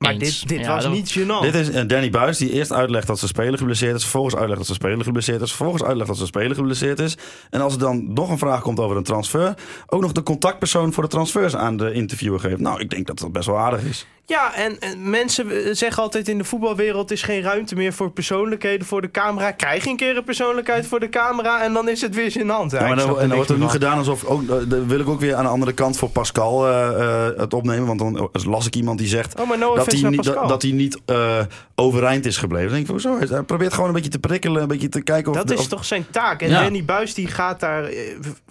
Maar 0.02 0.12
Eens. 0.12 0.40
dit, 0.40 0.48
dit 0.48 0.60
Ja, 0.60 0.74
was 0.74 0.82
dat- 0.82 0.92
niet 0.92 1.18
gênant. 1.18 1.40
Dit 1.42 1.54
is 1.54 1.70
eh, 1.70 1.82
Danny 1.88 2.10
Buis 2.10 2.38
die 2.38 2.50
eerst 2.52 2.72
uitlegt 2.72 3.06
dat 3.06 3.18
zijn 3.18 3.30
speler 3.30 3.58
geblesseerd 3.58 3.94
is. 3.94 4.02
Vervolgens 4.02 4.34
uitlegt 4.34 4.56
dat 4.58 4.66
zijn 4.66 4.78
speler 4.78 5.04
geblesseerd 5.04 5.40
is. 5.40 5.48
Vervolgens 5.48 5.82
uitlegt 5.82 6.06
dat 6.08 6.16
zijn 6.16 6.28
speler 6.28 6.54
geblesseerd 6.56 6.98
is. 6.98 7.16
En 7.50 7.60
als 7.60 7.72
er 7.72 7.78
dan 7.78 8.12
nog 8.12 8.30
een 8.30 8.38
vraag 8.38 8.60
komt 8.62 8.80
over 8.80 8.96
een 8.96 9.02
transfer. 9.02 9.54
Ook 9.86 10.00
nog 10.00 10.12
de 10.12 10.22
contactpersoon 10.22 10.92
voor 10.92 11.02
de 11.02 11.08
transfers 11.08 11.56
aan 11.56 11.76
de 11.76 11.92
interviewer 11.92 12.40
geeft. 12.40 12.60
Nou, 12.60 12.80
ik 12.80 12.90
denk 12.90 13.06
dat 13.06 13.18
dat 13.18 13.32
best 13.32 13.46
wel 13.46 13.58
aardig 13.58 13.82
is. 13.82 14.06
Ja, 14.32 14.54
en, 14.54 14.78
en 14.80 15.10
mensen 15.10 15.50
eh, 15.50 15.68
zeggen 15.74 16.02
altijd 16.02 16.28
in 16.28 16.38
de 16.38 16.44
voetbalwereld 16.44 17.10
is 17.10 17.22
geen 17.22 17.42
ruimte 17.42 17.74
meer 17.74 17.92
voor 17.92 18.10
persoonlijkheden 18.10 18.86
voor 18.86 19.00
de 19.00 19.10
camera. 19.10 19.50
Krijg 19.50 19.84
je 19.84 19.90
een 19.90 19.96
keer 19.96 20.16
een 20.16 20.24
persoonlijkheid 20.24 20.86
voor 20.86 21.00
de 21.00 21.08
camera 21.08 21.62
en 21.62 21.72
dan 21.72 21.88
is 21.88 22.00
het 22.00 22.14
weer 22.14 22.30
gênant. 22.32 22.70
Ja, 22.70 22.78
Ja, 22.80 22.86
maar 22.86 22.96
dan, 22.96 23.20
en 23.20 23.26
dan 23.28 23.36
wordt 23.36 23.50
er 23.50 23.58
nu 23.58 23.68
gedaan 23.68 23.98
alsof. 23.98 24.24
Ook, 24.24 24.42
eh, 24.42 24.56
dan 24.68 24.88
wil 24.88 25.00
ik 25.00 25.08
ook 25.08 25.20
weer 25.20 25.34
aan 25.34 25.44
de 25.44 25.50
andere 25.50 25.72
kant 25.72 25.96
voor 25.98 26.08
Pascal 26.08 26.68
eh, 26.68 27.26
eh, 27.28 27.36
het 27.36 27.54
opnemen. 27.54 27.86
Want 27.86 27.98
dan 27.98 28.30
las 28.32 28.66
ik 28.66 28.74
iemand 28.76 28.98
die 28.98 29.08
zegt. 29.08 29.40
Oh, 29.40 29.48
maar 29.48 29.58
no 29.58 29.74
dat 29.74 29.92
hij 29.92 30.10
niet, 30.10 30.24
dat, 30.24 30.48
dat 30.48 30.62
hij 30.62 30.70
niet 30.70 30.98
eh, 31.06 31.38
overeind 31.74 32.26
is 32.26 32.36
gebleven. 32.36 32.66
Dan 32.68 32.74
denk 32.84 32.88
ik 32.90 33.00
van, 33.00 33.18
zo, 33.28 33.34
hij 33.34 33.42
probeert 33.42 33.72
gewoon 33.72 33.88
een 33.88 33.94
beetje 33.94 34.10
te 34.10 34.18
prikkelen, 34.18 34.62
een 34.62 34.68
beetje 34.68 34.88
te 34.88 35.02
kijken 35.02 35.30
of... 35.32 35.36
Dat 35.38 35.48
de- 35.48 35.54
is 35.54 35.60
of- 35.60 35.66
toch 35.68 35.84
zijn 35.84 36.06
taak. 36.10 36.42
En 36.42 36.48
Ja. 36.50 36.62
Danny 36.62 36.84
Buis 36.84 37.14
die 37.14 37.26
gaat 37.26 37.60
daar 37.60 37.90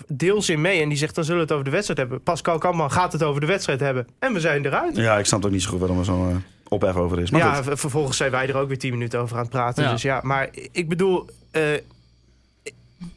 deels 0.07 0.49
in 0.49 0.61
mee. 0.61 0.81
En 0.81 0.89
die 0.89 0.97
zegt, 0.97 1.15
dan 1.15 1.23
zullen 1.23 1.39
we 1.39 1.43
het 1.45 1.51
over 1.53 1.65
de 1.65 1.71
wedstrijd 1.71 1.99
hebben. 1.99 2.21
Pascal 2.23 2.57
Kamman 2.57 2.91
gaat 2.91 3.13
het 3.13 3.23
over 3.23 3.41
de 3.41 3.47
wedstrijd 3.47 3.79
hebben. 3.79 4.07
En 4.19 4.33
we 4.33 4.39
zijn 4.39 4.65
eruit. 4.65 4.95
Ja, 4.95 5.17
ik 5.17 5.25
snap 5.25 5.45
ook 5.45 5.51
niet 5.51 5.61
zo 5.61 5.69
goed 5.71 5.79
waarom 5.79 5.99
er 5.99 6.05
zo'n 6.05 6.29
eh, 6.29 6.35
ophef 6.67 6.95
over 6.95 7.19
is. 7.19 7.31
Maar 7.31 7.41
ja, 7.41 7.53
goed. 7.61 7.79
vervolgens 7.79 8.17
zijn 8.17 8.31
wij 8.31 8.47
er 8.47 8.57
ook 8.57 8.67
weer 8.67 8.77
tien 8.79 8.91
minuten 8.91 9.19
over 9.19 9.35
aan 9.35 9.41
het 9.41 9.51
praten. 9.51 9.83
Ja. 9.83 9.91
Dus 9.91 10.01
ja, 10.01 10.19
maar 10.23 10.49
ik 10.71 10.89
bedoel... 10.89 11.29
eh, 11.51 11.61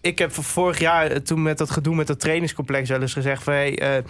ik 0.00 0.18
heb 0.18 0.32
vorig 0.32 0.78
jaar 0.78 1.06
eh, 1.10 1.16
toen 1.16 1.42
met 1.42 1.58
dat 1.58 1.70
gedoe 1.70 1.94
met 1.94 2.06
dat 2.06 2.20
trainingscomplex 2.20 2.88
wel 2.88 3.00
eens 3.00 3.12
gezegd 3.12 3.42
van... 3.42 3.52
Hey, 3.52 3.78
eh, 3.78 4.04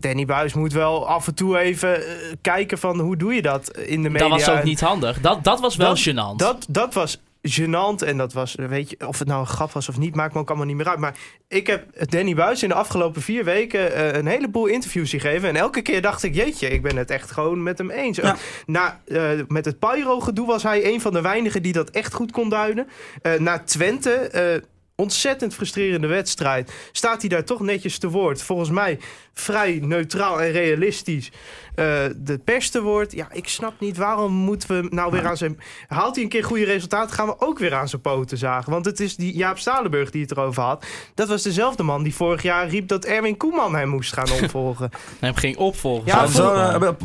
Danny 0.00 0.24
Buis 0.24 0.52
moet 0.54 0.72
wel 0.72 1.08
af 1.08 1.26
en 1.26 1.34
toe 1.34 1.58
even 1.58 2.02
kijken 2.40 2.78
van 2.78 3.00
hoe 3.00 3.16
doe 3.16 3.34
je 3.34 3.42
dat 3.42 3.76
in 3.76 4.02
de 4.02 4.08
media. 4.08 4.28
Dat 4.28 4.44
was 4.46 4.56
ook 4.56 4.62
niet 4.64 4.80
handig. 4.80 5.20
Dat, 5.20 5.44
dat 5.44 5.60
was 5.60 5.76
wel 5.76 5.88
Dat- 5.94 6.08
gênant. 6.08 6.36
Dat, 6.36 6.66
dat 6.68 6.94
was 6.94 7.20
gênant 7.42 8.02
en 8.02 8.16
dat 8.16 8.32
was, 8.32 8.54
weet 8.54 8.90
je, 8.90 9.06
of 9.06 9.18
het 9.18 9.28
nou 9.28 9.40
een 9.40 9.46
grap 9.46 9.72
was 9.72 9.88
of 9.88 9.98
niet, 9.98 10.14
maakt 10.14 10.34
me 10.34 10.40
ook 10.40 10.48
allemaal 10.48 10.66
niet 10.66 10.76
meer 10.76 10.88
uit. 10.88 10.98
Maar 10.98 11.16
ik 11.48 11.66
heb 11.66 12.10
Danny 12.10 12.34
Buis 12.34 12.62
in 12.62 12.68
de 12.68 12.74
afgelopen 12.74 13.22
vier 13.22 13.44
weken 13.44 13.94
eh, 13.94 14.18
een 14.18 14.26
heleboel 14.26 14.66
interviews 14.66 15.10
gegeven. 15.10 15.48
En 15.48 15.56
elke 15.56 15.82
keer 15.82 16.02
dacht 16.02 16.22
ik, 16.22 16.34
jeetje, 16.34 16.68
ik 16.68 16.82
ben 16.82 16.96
het 16.96 17.10
echt 17.10 17.30
gewoon 17.30 17.62
met 17.62 17.78
hem 17.78 17.90
eens. 17.90 18.16
Ja. 18.16 18.36
Na, 18.66 19.00
eh, 19.06 19.30
met 19.48 19.64
het 19.64 19.78
Pyro-gedoe 19.78 20.46
was 20.46 20.62
hij 20.62 20.84
een 20.84 21.00
van 21.00 21.12
de 21.12 21.20
weinigen 21.20 21.62
die 21.62 21.72
dat 21.72 21.90
echt 21.90 22.14
goed 22.14 22.32
kon 22.32 22.48
duiden. 22.48 22.88
Eh, 23.22 23.32
na 23.38 23.58
Twente... 23.58 24.68
Ontzettend 25.00 25.54
frustrerende 25.54 26.06
wedstrijd. 26.06 26.72
Staat 26.92 27.20
hij 27.20 27.28
daar 27.28 27.44
toch 27.44 27.60
netjes 27.60 27.98
te 27.98 28.08
woord? 28.08 28.42
Volgens 28.42 28.70
mij 28.70 28.98
vrij 29.34 29.78
neutraal 29.82 30.40
en 30.42 30.50
realistisch. 30.52 31.30
eh, 31.74 31.86
de 32.16 32.38
pers 32.44 32.70
te 32.70 32.82
woord. 32.82 33.12
Ja, 33.12 33.28
ik 33.32 33.48
snap 33.48 33.72
niet 33.80 33.96
waarom 33.96 34.32
moeten 34.32 34.68
we 34.82 34.88
nou 34.94 35.10
weer 35.12 35.26
aan 35.26 35.36
zijn. 35.36 35.58
Haalt 35.88 36.14
hij 36.14 36.24
een 36.24 36.30
keer 36.30 36.44
goede 36.44 36.64
resultaten, 36.64 37.14
gaan 37.14 37.26
we 37.26 37.34
ook 37.40 37.58
weer 37.58 37.74
aan 37.74 37.88
zijn 37.88 38.02
poten 38.02 38.38
zagen. 38.38 38.72
Want 38.72 38.84
het 38.84 39.00
is 39.00 39.16
die 39.16 39.36
Jaap 39.36 39.58
Stalenburg 39.58 40.10
die 40.10 40.22
het 40.22 40.30
erover 40.30 40.62
had. 40.62 40.84
Dat 41.14 41.28
was 41.28 41.42
dezelfde 41.42 41.82
man 41.82 42.02
die 42.02 42.14
vorig 42.14 42.42
jaar 42.42 42.68
riep 42.68 42.88
dat 42.88 43.04
Erwin 43.04 43.36
Koeman 43.36 43.74
hem 43.74 43.88
moest 43.88 44.12
gaan 44.12 44.30
opvolgen. 44.42 44.90
Hem 45.20 45.34
ging 45.34 45.56
opvolgen. 45.56 46.06
Ja, 46.06 46.16
Maar 46.16 46.28
Zo- 46.28 46.32
zo, 46.32 46.52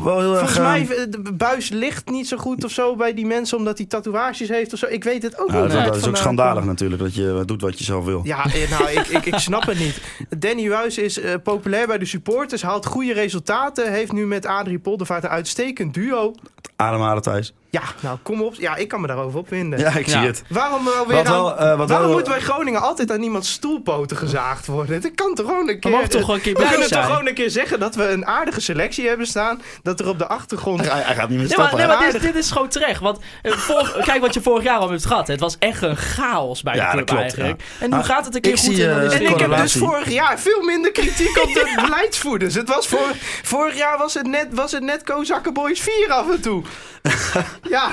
wel 0.04 0.18
heel 0.20 0.36
erg, 0.36 0.38
Volgens 0.38 0.56
eh, 0.58 0.64
mij, 0.64 0.80
eh, 0.88 1.04
de 1.10 1.32
buis 1.32 1.68
ligt 1.68 2.10
niet 2.10 2.28
zo 2.28 2.36
goed 2.36 2.64
of 2.64 2.70
zo 2.70 2.96
bij 2.96 3.14
die 3.14 3.26
mensen 3.26 3.58
omdat 3.58 3.78
hij 3.78 3.86
tatoeages 3.86 4.48
heeft 4.48 4.72
of 4.72 4.78
zo. 4.78 4.86
Ik 4.86 5.04
weet 5.04 5.22
het 5.22 5.38
ook 5.38 5.50
ja, 5.50 5.62
niet. 5.62 5.70
dat, 5.72 5.84
dat 5.84 5.96
is 5.96 6.06
ook 6.06 6.16
schandalig 6.16 6.64
natuurlijk, 6.64 7.02
dat 7.02 7.14
je 7.14 7.42
doet 7.46 7.60
wat 7.60 7.78
je 7.78 7.84
zelf 7.86 8.04
wil. 8.04 8.20
Ja, 8.24 8.44
eh, 8.44 8.70
nou, 8.70 8.90
ik, 8.90 9.06
ik, 9.06 9.26
ik 9.26 9.38
snap 9.38 9.66
het 9.66 9.78
niet. 9.78 10.00
Danny 10.38 10.68
Buis 10.68 10.98
is 10.98 11.20
eh, 11.20 11.34
populair 11.42 11.86
bij 11.86 11.98
de 11.98 12.04
supporters, 12.04 12.62
haalt 12.62 12.86
goede 12.86 13.12
resultaten. 13.12 13.92
Heeft 13.92 14.12
nu 14.12 14.26
met 14.26 14.46
Adrie 14.46 14.78
Poldervaart 14.78 15.24
een 15.24 15.30
uitstekend 15.30 15.94
duo. 15.94 16.34
Ademhalen, 16.76 17.22
Thijs. 17.22 17.52
Ja, 17.76 17.82
nou 18.00 18.18
kom 18.22 18.42
op. 18.42 18.54
Ja, 18.54 18.76
ik 18.76 18.88
kan 18.88 19.00
me 19.00 19.06
daarover 19.06 19.38
opwinden. 19.38 19.78
Ja, 19.78 19.90
ik 19.96 20.06
Ja. 20.06 20.12
zie 20.18 20.26
het. 20.26 20.42
Waarom, 20.48 20.84
nou 20.84 21.06
weer 21.06 21.16
Wat 21.16 21.26
aan- 21.26 21.32
wel, 21.32 21.58
eh, 21.58 21.76
wat 21.76 21.88
waarom 21.88 22.06
wel- 22.06 22.14
moeten 22.16 22.32
wij 22.32 22.42
Groningen 22.42 22.80
altijd 22.82 23.10
aan 23.12 23.22
iemands 23.22 23.52
stoelpoten 23.52 24.16
gezaagd 24.16 24.66
worden? 24.66 25.00
Dat 25.00 25.10
kan 25.14 25.34
toch 25.34 25.46
gewoon 25.46 25.60
een 25.60 25.66
We 25.66 25.78
keer... 25.78 25.90
mogen 25.90 26.08
toch 26.08 26.20
gewoon 26.20 26.36
een 26.36 26.42
keer 26.42 26.54
we 26.54 26.62
kunnen 26.68 26.88
zijn. 26.88 27.00
toch 27.02 27.10
gewoon 27.10 27.28
een 27.28 27.34
keer 27.34 27.50
zeggen 27.50 27.80
dat 27.80 27.94
we 27.94 28.08
een 28.08 28.26
aardige 28.26 28.60
selectie 28.60 29.08
hebben 29.08 29.26
staan. 29.26 29.62
Dat 29.82 30.00
er 30.00 30.08
op 30.08 30.18
de 30.18 30.26
achtergrond... 30.26 30.80
Hij, 30.90 31.00
hij 31.02 31.14
gaat 31.14 31.28
niet 31.28 31.38
meer 31.38 31.48
Nee, 31.48 31.56
maar, 31.56 31.66
stoppen. 31.66 31.76
nee, 31.88 31.96
hè? 31.96 32.02
maar 32.02 32.12
dit, 32.12 32.20
dit 32.22 32.34
is 32.34 32.50
gewoon 32.50 32.68
terecht. 32.68 33.00
Want 33.00 33.18
eh, 33.42 33.52
vorig- 33.52 33.96
kijk 34.04 34.20
wat 34.20 34.34
je 34.34 34.40
vorig 34.42 34.64
jaar 34.64 34.78
al 34.78 34.90
hebt 34.90 35.06
gehad. 35.06 35.26
Het 35.26 35.40
was 35.40 35.56
echt 35.58 35.82
een 35.82 35.96
chaos 35.96 36.62
bij 36.62 36.72
de 36.72 36.78
Ja, 36.78 36.90
club 36.90 37.06
klopt, 37.06 37.22
eigenlijk. 37.22 37.60
ja. 37.60 37.66
En 37.84 37.90
nu 37.90 37.96
Maar 37.96 38.04
gaat 38.04 38.24
het 38.24 38.34
een 38.34 38.40
keer 38.40 38.58
goed 38.58 38.74
zie, 38.74 38.84
en 38.84 38.90
dan 38.94 38.98
is 39.02 39.12
eh, 39.12 39.18
En 39.18 39.24
het 39.24 39.32
ik 39.34 39.40
heb 39.40 39.56
dus 39.56 39.72
vorig 39.72 40.10
jaar 40.10 40.38
veel 40.40 40.62
minder 40.62 40.92
kritiek 40.92 41.42
op 41.42 41.52
de 41.54 41.72
beleidsvoerders. 41.84 42.54
Het 42.54 42.68
was 42.68 42.86
voor, 42.88 43.08
vorig 43.42 43.76
jaar 43.76 43.98
was 43.98 44.14
het 44.14 44.26
net, 44.26 44.46
was 44.50 44.72
het 44.72 44.82
net 44.82 45.02
Kozakkenboys 45.02 45.80
4 45.80 46.06
af 46.12 46.30
en 46.30 46.40
toe. 46.40 46.62
ja, 47.76 47.90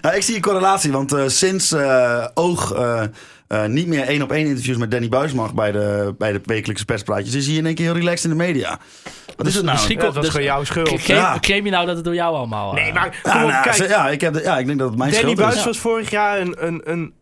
Ja, 0.00 0.12
ik 0.12 0.22
zie 0.22 0.34
een 0.34 0.40
correlatie, 0.40 0.92
want 0.92 1.12
eh, 1.12 1.22
sinds 1.26 1.72
eh, 1.72 2.26
Oog 2.34 2.72
eh, 2.72 3.02
niet 3.66 3.86
meer 3.86 4.02
één 4.02 4.22
op 4.22 4.32
één 4.32 4.46
interviews 4.46 4.76
met 4.78 4.90
Danny 4.90 5.08
Buis 5.08 5.32
mag 5.32 5.54
bij 5.54 5.72
de, 5.72 6.14
bij 6.18 6.32
de 6.32 6.40
wekelijkse 6.44 6.84
perspraatjes, 6.84 7.34
is 7.34 7.46
hij 7.46 7.54
in 7.56 7.66
één 7.66 7.74
keer 7.74 7.84
heel 7.84 7.94
relaxed 7.94 8.24
in 8.24 8.30
de 8.30 8.44
media. 8.44 8.78
Wat 9.36 9.46
is 9.46 9.54
het 9.54 9.64
nou? 9.64 9.76
misschien- 9.76 9.98
dat 9.98 10.14
was 10.14 10.22
dus- 10.24 10.30
gewoon 10.30 10.46
jouw 10.46 10.64
schuld. 10.64 11.02
Claim, 11.02 11.20
Ja. 11.20 11.38
claim 11.40 11.64
je 11.64 11.70
nou 11.70 11.86
dat 11.86 11.96
het 11.96 12.04
door 12.04 12.14
jou 12.14 12.34
allemaal... 12.34 12.72
Nee, 12.72 12.92
maar 12.92 13.20
kom 13.22 13.42
op, 13.42 13.48
nou, 13.50 13.62
kijk. 13.62 13.88
ja, 13.88 14.08
ik 14.08 14.20
heb 14.20 14.32
de- 14.32 14.42
ja, 14.42 14.58
ik 14.58 14.66
denk 14.66 14.78
dat 14.78 14.88
het 14.88 14.98
mijn 14.98 15.10
Danny 15.10 15.26
schuld 15.30 15.46
Buis 15.48 15.58
is. 15.58 15.64
was 15.64 15.78
vorig 15.78 16.10
jaar 16.10 16.40
een, 16.40 16.54
een, 16.66 16.80
een 16.84 17.14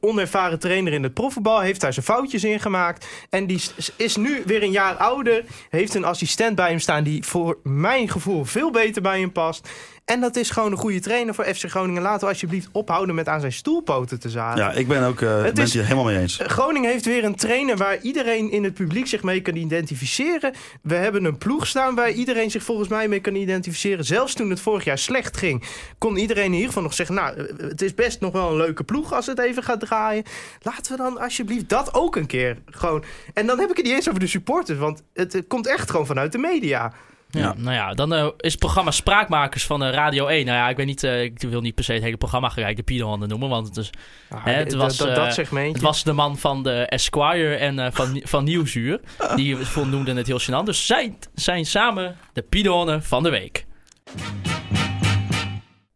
onervaren 0.00 0.58
trainer 0.58 0.92
in 0.92 1.02
het 1.02 1.14
profvoetbal. 1.14 1.60
Heeft 1.60 1.80
daar 1.80 1.92
zijn 1.92 2.04
foutjes 2.04 2.44
in 2.44 2.60
gemaakt. 2.60 3.06
En 3.30 3.46
die 3.46 3.56
is- 3.76 3.92
is 3.96 4.16
nu 4.16 4.42
weer 4.46 4.62
een 4.62 4.70
jaar 4.70 4.94
ouder. 4.94 5.44
Heeft 5.70 5.94
een 5.94 6.04
assistent 6.04 6.54
bij 6.56 6.68
hem 6.68 6.78
staan 6.78 7.04
die 7.04 7.24
voor 7.24 7.58
mijn 7.62 8.08
gevoel 8.08 8.44
veel 8.44 8.70
beter 8.70 9.02
bij 9.02 9.20
hem 9.20 9.32
past. 9.32 9.68
En 10.08 10.20
dat 10.20 10.36
is 10.36 10.50
gewoon 10.50 10.72
een 10.72 10.78
goede 10.78 11.00
trainer 11.00 11.34
voor 11.34 11.44
FC 11.44 11.64
Groningen. 11.70 12.02
Laten 12.02 12.20
we 12.20 12.26
alsjeblieft 12.32 12.68
ophouden 12.72 13.14
met 13.14 13.28
aan 13.28 13.40
zijn 13.40 13.52
stoelpoten 13.52 14.20
te 14.20 14.30
zagen. 14.30 14.58
Ja, 14.60 14.72
ik 14.72 14.88
ben 14.88 15.02
ook 15.02 15.20
eh, 15.20 15.42
Het 15.42 15.54
ben 15.54 15.64
is- 15.64 15.72
hier 15.72 15.82
helemaal 15.82 16.04
mee 16.04 16.18
eens. 16.18 16.38
Groningen 16.42 16.90
heeft 16.90 17.04
weer 17.04 17.24
een 17.24 17.34
trainer 17.34 17.76
waar 17.76 18.00
iedereen 18.00 18.50
in 18.50 18.64
het 18.64 18.74
publiek 18.74 19.06
zich 19.06 19.22
mee 19.22 19.40
kan 19.40 19.56
identificeren. 19.56 20.52
We 20.82 20.94
hebben 20.94 21.24
een 21.24 21.38
ploeg 21.38 21.66
staan 21.66 21.94
waar 21.94 22.10
iedereen 22.10 22.50
zich 22.50 22.62
volgens 22.62 22.88
mij 22.88 23.08
mee 23.08 23.20
kan 23.20 23.34
identificeren. 23.34 24.04
Zelfs 24.04 24.34
toen 24.34 24.50
het 24.50 24.60
vorig 24.60 24.84
jaar 24.84 24.98
slecht 24.98 25.36
ging, 25.36 25.64
kon 25.98 26.16
iedereen 26.16 26.44
in 26.44 26.52
ieder 26.52 26.66
geval 26.66 26.82
nog 26.82 26.94
zeggen: 26.94 27.14
Nou, 27.14 27.36
eh, 27.36 27.44
het 27.68 27.82
is 27.82 27.94
best 27.94 28.20
nog 28.20 28.32
wel 28.32 28.50
een 28.50 28.56
leuke 28.56 28.84
ploeg 28.84 29.12
als 29.12 29.26
het 29.26 29.38
even 29.38 29.62
gaat 29.62 29.80
draaien. 29.80 30.24
Laten 30.62 30.92
we 30.92 30.98
dan 31.02 31.18
alsjeblieft 31.20 31.68
dat 31.68 31.94
ook 31.94 32.16
een 32.16 32.26
keer 32.26 32.58
gewoon. 32.66 33.04
En 33.34 33.46
dan 33.46 33.58
heb 33.58 33.70
ik 33.70 33.76
het 33.76 33.86
niet 33.86 33.94
eens 33.94 34.08
over 34.08 34.20
de 34.20 34.26
supporters, 34.26 34.78
want 34.78 35.02
het, 35.14 35.34
eh, 35.34 35.42
komt 35.48 35.66
echt 35.66 35.90
gewoon 35.90 36.06
vanuit 36.06 36.32
de 36.32 36.38
media. 36.38 36.92
Ja, 37.30 37.40
Ja. 37.40 37.54
nou 37.56 37.74
ja, 37.74 37.94
dan 37.94 38.14
eh, 38.14 38.26
is 38.38 38.50
het 38.50 38.60
programma 38.60 38.90
Spraakmakers 38.90 39.64
van 39.66 39.82
eh, 39.84 39.90
Radio 39.92 40.26
1. 40.26 40.46
Nou 40.46 40.58
ja, 40.58 40.68
ik 40.68 40.76
weet 40.76 40.86
niet, 40.86 41.02
eh, 41.04 41.22
ik 41.22 41.40
wil 41.40 41.60
niet 41.60 41.74
per 41.74 41.84
se 41.84 41.92
het 41.92 42.02
hele 42.02 42.16
programma 42.16 42.48
gelijk 42.48 42.76
de 42.76 42.82
Piedehanden 42.82 43.28
noemen, 43.28 43.48
want 43.48 43.66
het, 43.68 43.76
is, 43.76 43.90
Hè, 44.34 44.52
het 44.52 44.74
was, 44.74 44.96
dat, 44.96 45.14
dat 45.14 45.34
segmentje. 45.34 45.72
het 45.72 45.80
was 45.82 46.04
de 46.04 46.12
man 46.12 46.38
van 46.38 46.62
de 46.62 46.72
Esquire 46.86 47.54
en 47.54 47.92
van, 47.92 48.20
van 48.24 48.44
Nieuwsuur. 48.44 49.00
Die 49.34 49.56
noemden 49.74 50.16
het 50.16 50.26
heel 50.26 50.40
gênant. 50.40 50.64
Dus 50.64 50.86
zij 50.86 51.14
zijn 51.34 51.66
samen 51.66 52.16
de 52.32 52.42
Piedonnen 52.42 53.02
van 53.02 53.22
de 53.22 53.30
week. 53.30 53.66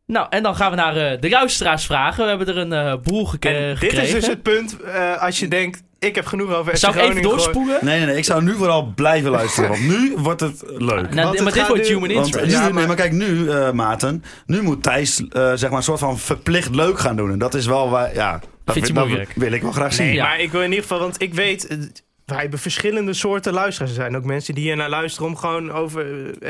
Nou, 0.07 0.27
en 0.31 0.43
dan 0.43 0.57
gaan 0.57 0.71
we 0.71 0.77
naar 0.77 1.21
de 1.21 1.29
luisteraarsvragen. 1.31 2.23
We 2.23 2.29
hebben 2.29 2.49
er 2.49 2.57
een 2.73 3.03
boel 3.03 3.25
geke- 3.27 3.49
En 3.49 3.69
dit 3.69 3.79
gekregen. 3.79 4.03
is 4.07 4.13
dus 4.13 4.27
het 4.27 4.43
punt, 4.43 4.77
als 5.19 5.39
je 5.39 5.49
denkt, 5.49 5.83
ik 6.03 6.15
heb 6.15 6.27
genoeg 6.27 6.55
over 6.55 6.73
FC 6.73 6.79
Zou 6.79 6.97
ik 6.97 7.03
even 7.03 7.23
doorspoelen? 7.23 7.79
Nee, 7.85 7.97
nee, 7.99 8.07
nee. 8.07 8.17
Ik 8.17 8.25
zou 8.25 8.43
nu 8.43 8.55
vooral 8.55 8.93
blijven 8.95 9.31
luisteren. 9.31 9.71
Want 9.71 9.83
nu 9.89 10.15
wordt 10.17 10.41
het 10.41 10.63
leuk. 10.67 10.79
Nou, 10.89 10.99
Want 10.99 11.15
maar 11.39 11.47
het 11.47 11.55
dit 11.55 11.67
wordt 11.69 11.87
human 11.89 12.11
interest. 12.11 12.47
nu- 12.47 12.53
Ja, 12.53 12.63
nee, 12.65 12.73
maar- 12.73 12.87
maar 12.87 12.97
kijk, 12.97 13.13
nu, 13.13 13.49
eh 13.51 13.71
Maarten, 13.73 14.25
nu 14.47 14.63
moet 14.63 14.83
Thijs 14.83 15.23
eh, 15.29 15.53
zeg 15.55 15.69
maar 15.69 15.79
een 15.79 15.85
soort 15.85 15.99
van 15.99 16.19
verplicht 16.19 16.75
leuk 16.75 16.99
gaan 16.99 17.17
doen. 17.17 17.31
En 17.33 17.39
dat 17.39 17.55
is 17.55 17.67
wel 17.67 17.91
waar, 17.91 18.15
ja, 18.15 18.33
dat, 18.65 18.75
Vindt 18.75 18.89
hij 18.89 18.97
dat 18.99 19.07
moeilijk? 19.07 19.33
wil 19.35 19.53
ik 19.53 19.63
wel 19.63 19.73
graag 19.73 19.93
zien. 19.93 20.07
Nee, 20.07 20.15
Ja. 20.15 20.25
maar 20.25 20.41
ik 20.41 20.51
wil 20.53 20.61
in 20.61 20.69
ieder 20.69 20.83
geval, 20.83 20.99
want 20.99 21.23
ik 21.23 21.35
weet, 21.35 21.67
eh, 21.67 21.79
wij 22.25 22.41
hebben 22.41 22.59
verschillende 22.59 23.13
soorten 23.13 23.53
luisteraars. 23.53 23.91
Er 23.91 23.97
zijn 24.03 24.17
ook 24.17 24.25
mensen 24.25 24.55
die 24.55 24.65
hier 24.65 24.77
naar 24.77 24.89
luisteren 24.91 25.29
om 25.29 25.37
gewoon 25.37 25.73
over 25.73 26.07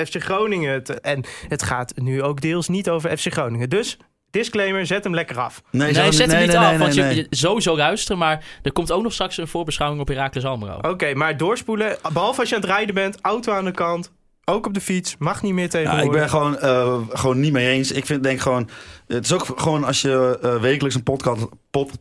FC 0.07 0.23
Groningen 0.23 0.83
te... 0.85 0.95
En 1.01 1.25
het 1.49 1.63
gaat 1.63 1.93
nu 1.97 2.23
ook 2.23 2.41
deels 2.41 2.69
niet 2.69 2.91
over 2.91 3.19
FC 3.19 3.33
Groningen. 3.33 3.71
Dus, 3.71 3.99
disclaimer, 4.33 4.87
zet 4.87 5.05
hem 5.05 5.15
lekker 5.15 5.39
af. 5.39 5.63
Nee, 5.71 5.95
zet 5.95 6.05
hem 6.05 6.41
niet 6.41 6.47
nee, 6.47 6.59
af, 6.59 6.71
nee, 6.71 6.79
want 6.79 6.95
nee, 6.95 7.05
je, 7.05 7.15
nee. 7.15 7.27
je 7.31 7.37
sowieso 7.37 7.77
luisteren, 7.77 8.19
maar 8.19 8.45
er 8.63 8.73
komt 8.73 8.93
ook 8.93 9.03
nog 9.03 9.13
straks 9.13 9.37
een 9.37 9.49
voorbeschouwing 9.49 10.01
op 10.01 10.09
Heracles 10.09 10.45
Almelo. 10.45 10.77
Oké, 10.77 11.15
maar 11.15 11.37
doorspoelen, 11.37 11.97
behalve 12.13 12.41
als 12.41 12.49
je 12.49 12.55
aan 12.55 12.61
het 12.61 12.71
rijden 12.71 12.95
bent, 12.95 13.19
auto 13.21 13.53
aan 13.53 13.65
de 13.65 13.71
kant, 13.71 14.13
ook 14.45 14.67
op 14.67 14.75
de 14.75 14.81
fiets, 14.81 15.17
mag 15.19 15.43
niet 15.43 15.53
meer 15.53 15.63
Ja, 15.65 15.69
tegenwoordig. 15.71 16.07
ik 16.07 16.13
ben 16.13 16.29
gewoon, 16.29 16.59
eh, 16.59 16.99
gewoon 17.09 17.41
niet 17.41 17.53
mee 17.53 17.69
eens. 17.69 17.93
Ik 17.93 18.07
vind, 18.07 18.23
denk 18.23 18.41
gewoon, 18.41 18.69
het 19.07 19.25
is 19.25 19.33
ook 19.33 19.47
gewoon 19.57 19.85
als 19.85 20.01
je 20.03 20.39
eh, 20.43 20.61
wekelijks 20.61 20.95
een 20.97 21.03
podcast, 21.03 21.47
pod- 21.71 21.99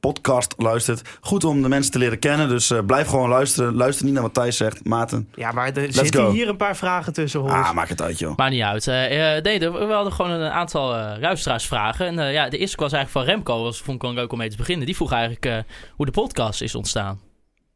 podcast 0.00 0.54
luistert, 0.56 1.02
goed 1.20 1.44
om 1.44 1.62
de 1.62 1.68
mensen 1.68 1.92
te 1.92 1.98
leren 1.98 2.18
kennen. 2.18 2.48
Dus 2.48 2.70
eh, 2.70 2.78
blijf 2.86 3.08
gewoon 3.08 3.28
luisteren. 3.28 3.74
Luister 3.74 4.04
niet 4.04 4.14
naar 4.14 4.22
wat 4.22 4.34
Thijs 4.34 4.56
zegt. 4.56 4.84
Maarten, 4.84 5.28
Ja, 5.34 5.52
maar 5.52 5.72
er 5.76 5.92
zitten 5.92 6.24
go. 6.24 6.30
hier 6.30 6.48
een 6.48 6.56
paar 6.56 6.76
vragen 6.76 7.12
tussen, 7.12 7.40
Horst. 7.40 7.54
ah, 7.56 7.72
maak 7.72 7.88
het 7.88 8.02
uit 8.02 8.18
joh. 8.18 8.36
Maakt 8.36 8.50
niet 8.52 8.62
uit. 8.62 8.86
Nee, 8.86 9.58
we 9.58 9.86
hadden 9.92 10.12
gewoon 10.12 10.30
een 10.30 10.50
aantal 10.50 10.94
eh 10.94 11.18
luisteraarsvragen. 11.20 12.06
En 12.06 12.18
eh, 12.18 12.32
ja, 12.32 12.48
de 12.48 12.58
eerste 12.58 12.76
was 12.76 12.92
eigenlijk 12.92 13.26
van 13.26 13.34
Remco. 13.34 13.64
Dat 13.64 13.76
vond 13.76 13.96
ik 13.96 14.02
wel 14.02 14.12
leuk 14.12 14.32
om 14.32 14.38
mee 14.38 14.50
te 14.50 14.56
beginnen. 14.56 14.86
Die 14.86 14.96
vroeg 14.96 15.12
eigenlijk 15.12 15.46
eh, 15.46 15.58
hoe 15.96 16.06
de 16.06 16.12
podcast 16.12 16.62
is 16.62 16.74
ontstaan. 16.74 17.20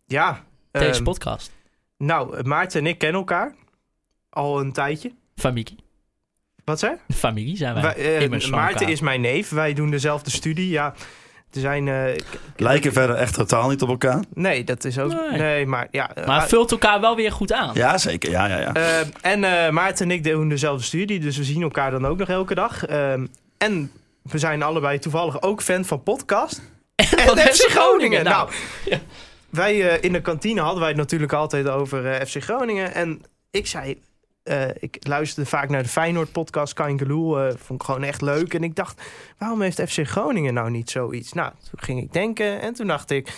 ja, 0.07 0.45
Deze 0.71 0.91
ehm, 0.91 1.03
podcast. 1.03 1.51
nou, 1.97 2.43
Maarten 2.43 2.81
en 2.81 2.87
ik 2.87 2.99
kennen 2.99 3.19
elkaar 3.19 3.55
al 4.31 4.61
een 4.61 4.73
tijdje. 4.73 5.13
Familie. 5.37 5.77
Wat 6.65 6.79
zei? 6.79 6.93
Familie 7.15 7.57
zijn 7.57 7.75
wij. 7.75 7.83
Wij, 7.83 8.29
eh, 8.31 8.51
Maarten 8.51 8.89
is 8.89 9.01
mijn 9.01 9.21
neef. 9.21 9.51
Wij 9.51 9.73
doen 9.73 9.91
dezelfde 9.91 10.31
studie. 10.31 10.69
Ja, 10.69 10.95
er 11.53 11.61
zijn. 11.61 11.89
eh, 11.89 12.05
Lijken 12.57 12.93
verder 12.93 13.17
echt 13.17 13.35
totaal 13.35 13.69
niet 13.69 13.83
op 13.83 13.89
elkaar. 13.89 14.25
nee, 14.35 14.65
dat 14.65 14.85
is 14.85 14.99
ook. 14.99 15.13
Nee. 15.13 15.39
Nee, 15.41 15.67
maar 15.67 15.89
ja. 15.91 16.15
eh, 16.15 16.27
Maar 16.27 16.49
vult 16.49 16.71
elkaar 16.71 17.01
wel 17.01 17.17
weer 17.17 17.33
goed 17.33 17.53
aan. 17.53 17.71
Ja, 17.75 17.99
zeker. 17.99 18.31
Ja, 18.31 18.47
ja, 18.47 18.59
ja. 18.59 18.73
en 19.21 19.45
eh, 19.45 19.71
Maarten 19.71 20.05
en 20.11 20.17
ik 20.17 20.25
doen 20.25 20.49
dezelfde 20.49 20.85
studie. 20.85 21.21
Dus 21.21 21.37
we 21.37 21.45
zien 21.45 21.63
elkaar 21.63 21.91
dan 21.91 22.07
ook 22.07 22.19
nog 22.19 22.29
elke 22.29 22.55
dag. 22.55 22.87
Ehm, 22.87 23.27
en 23.59 23.91
we 24.23 24.39
zijn 24.39 24.63
allebei 24.63 24.99
toevallig 24.99 25.43
ook 25.43 25.63
fan 25.63 25.85
van 25.85 26.03
podcast. 26.03 26.61
En 26.95 27.07
En 27.19 27.27
van 27.27 27.39
FC 27.39 27.71
Groningen. 27.71 28.25
Nou, 28.25 28.51
Nou, 28.51 28.61
ja. 28.85 28.99
wij 29.51 29.89
eh, 29.91 30.03
in 30.03 30.13
de 30.13 30.21
kantine 30.21 30.61
hadden 30.61 30.79
wij 30.81 30.89
het 30.89 30.99
natuurlijk 30.99 31.33
altijd 31.33 31.69
over 31.69 32.07
eh, 32.13 32.27
FC 32.27 32.43
Groningen. 32.43 32.95
En 32.95 33.23
ik 33.51 33.67
zei. 33.67 34.01
Eh, 34.49 34.69
ik 34.81 34.97
luisterde 35.09 35.49
vaak 35.49 35.69
naar 35.69 35.83
de 35.83 35.89
Feyenoord-podcast, 35.89 36.73
Kangeloel. 36.73 37.41
eh 37.41 37.55
vond 37.57 37.81
ik 37.81 37.87
gewoon 37.87 38.03
echt 38.03 38.21
leuk. 38.23 38.55
En 38.55 38.63
ik 38.65 38.75
dacht, 38.75 39.03
waarom 39.39 39.61
heeft 39.61 39.81
FC 39.91 40.07
Groningen 40.07 40.55
nou 40.55 40.71
niet 40.71 40.91
zoiets? 40.91 41.33
Nou, 41.33 41.51
toen 41.71 41.81
ging 41.83 42.01
ik 42.03 42.13
denken 42.13 42.61
en 42.61 42.75
toen 42.75 42.87
dacht 42.87 43.11
ik... 43.11 43.33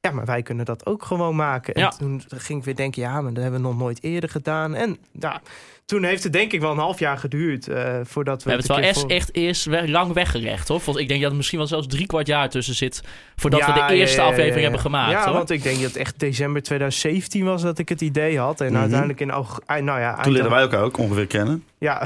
Ja, 0.00 0.10
maar 0.10 0.24
wij 0.24 0.42
kunnen 0.42 0.64
dat 0.64 0.86
ook 0.86 1.02
gewoon 1.04 1.36
maken. 1.36 1.74
En 1.74 1.80
Ja. 1.80 1.88
toen 1.88 2.22
ging 2.28 2.58
ik 2.58 2.64
weer 2.64 2.76
denken, 2.76 3.02
ja, 3.02 3.20
maar 3.20 3.32
dat 3.32 3.42
hebben 3.42 3.60
we 3.62 3.66
nog 3.68 3.78
nooit 3.78 4.02
eerder 4.02 4.30
gedaan. 4.30 4.74
En 4.74 4.98
ja, 5.12 5.40
toen 5.84 6.04
heeft 6.04 6.22
het 6.22 6.32
denk 6.32 6.52
ik 6.52 6.60
wel 6.60 6.70
een 6.70 6.78
half 6.78 6.98
jaar 6.98 7.18
geduurd 7.18 7.68
eh, 7.68 7.94
voordat 8.02 8.42
we... 8.42 8.50
We 8.50 8.56
hebben 8.56 8.66
het 8.66 8.66
wel 8.66 8.76
echt, 8.76 8.92
keer 8.92 9.00
voor- 9.02 9.10
echt 9.10 9.34
eerst 9.34 9.64
we- 9.64 9.88
lang 9.90 10.12
weggelegd 10.12 10.68
hoor. 10.68 10.80
Volgens- 10.80 11.04
Ik 11.04 11.10
denk 11.10 11.20
dat 11.22 11.30
er 11.30 11.36
misschien 11.36 11.58
wel 11.58 11.66
zelfs 11.66 11.86
drie 11.86 12.06
kwart 12.06 12.26
jaar 12.26 12.50
tussen 12.50 12.74
zit. 12.74 13.02
Voordat 13.36 13.60
Ja, 13.60 13.66
we 13.66 13.72
de 13.72 13.94
eerste 13.94 14.16
ja, 14.16 14.22
ja, 14.22 14.28
ja, 14.28 14.32
aflevering 14.32 14.54
ja. 14.56 14.62
hebben 14.62 14.80
gemaakt. 14.80 15.10
Ja, 15.12 15.24
hoor. 15.24 15.32
want 15.34 15.50
ik 15.50 15.62
denk 15.62 15.76
dat 15.76 15.84
het 15.86 15.96
echt 15.96 16.18
december 16.20 16.62
2017 16.62 17.44
was 17.44 17.62
dat 17.62 17.78
ik 17.78 17.88
het 17.88 18.00
idee 18.00 18.38
had. 18.38 18.60
En 18.60 18.70
Mhm. 18.72 18.80
uiteindelijk 18.80 19.20
in 19.20 19.30
aug- 19.30 19.58
nou 19.66 20.00
ja, 20.00 20.20
Toen 20.22 20.32
leerden 20.32 20.50
wij 20.50 20.60
elkaar 20.60 20.82
ook 20.82 20.98
ongeveer 20.98 21.26
kennen. 21.26 21.64
Ja, 21.78 22.02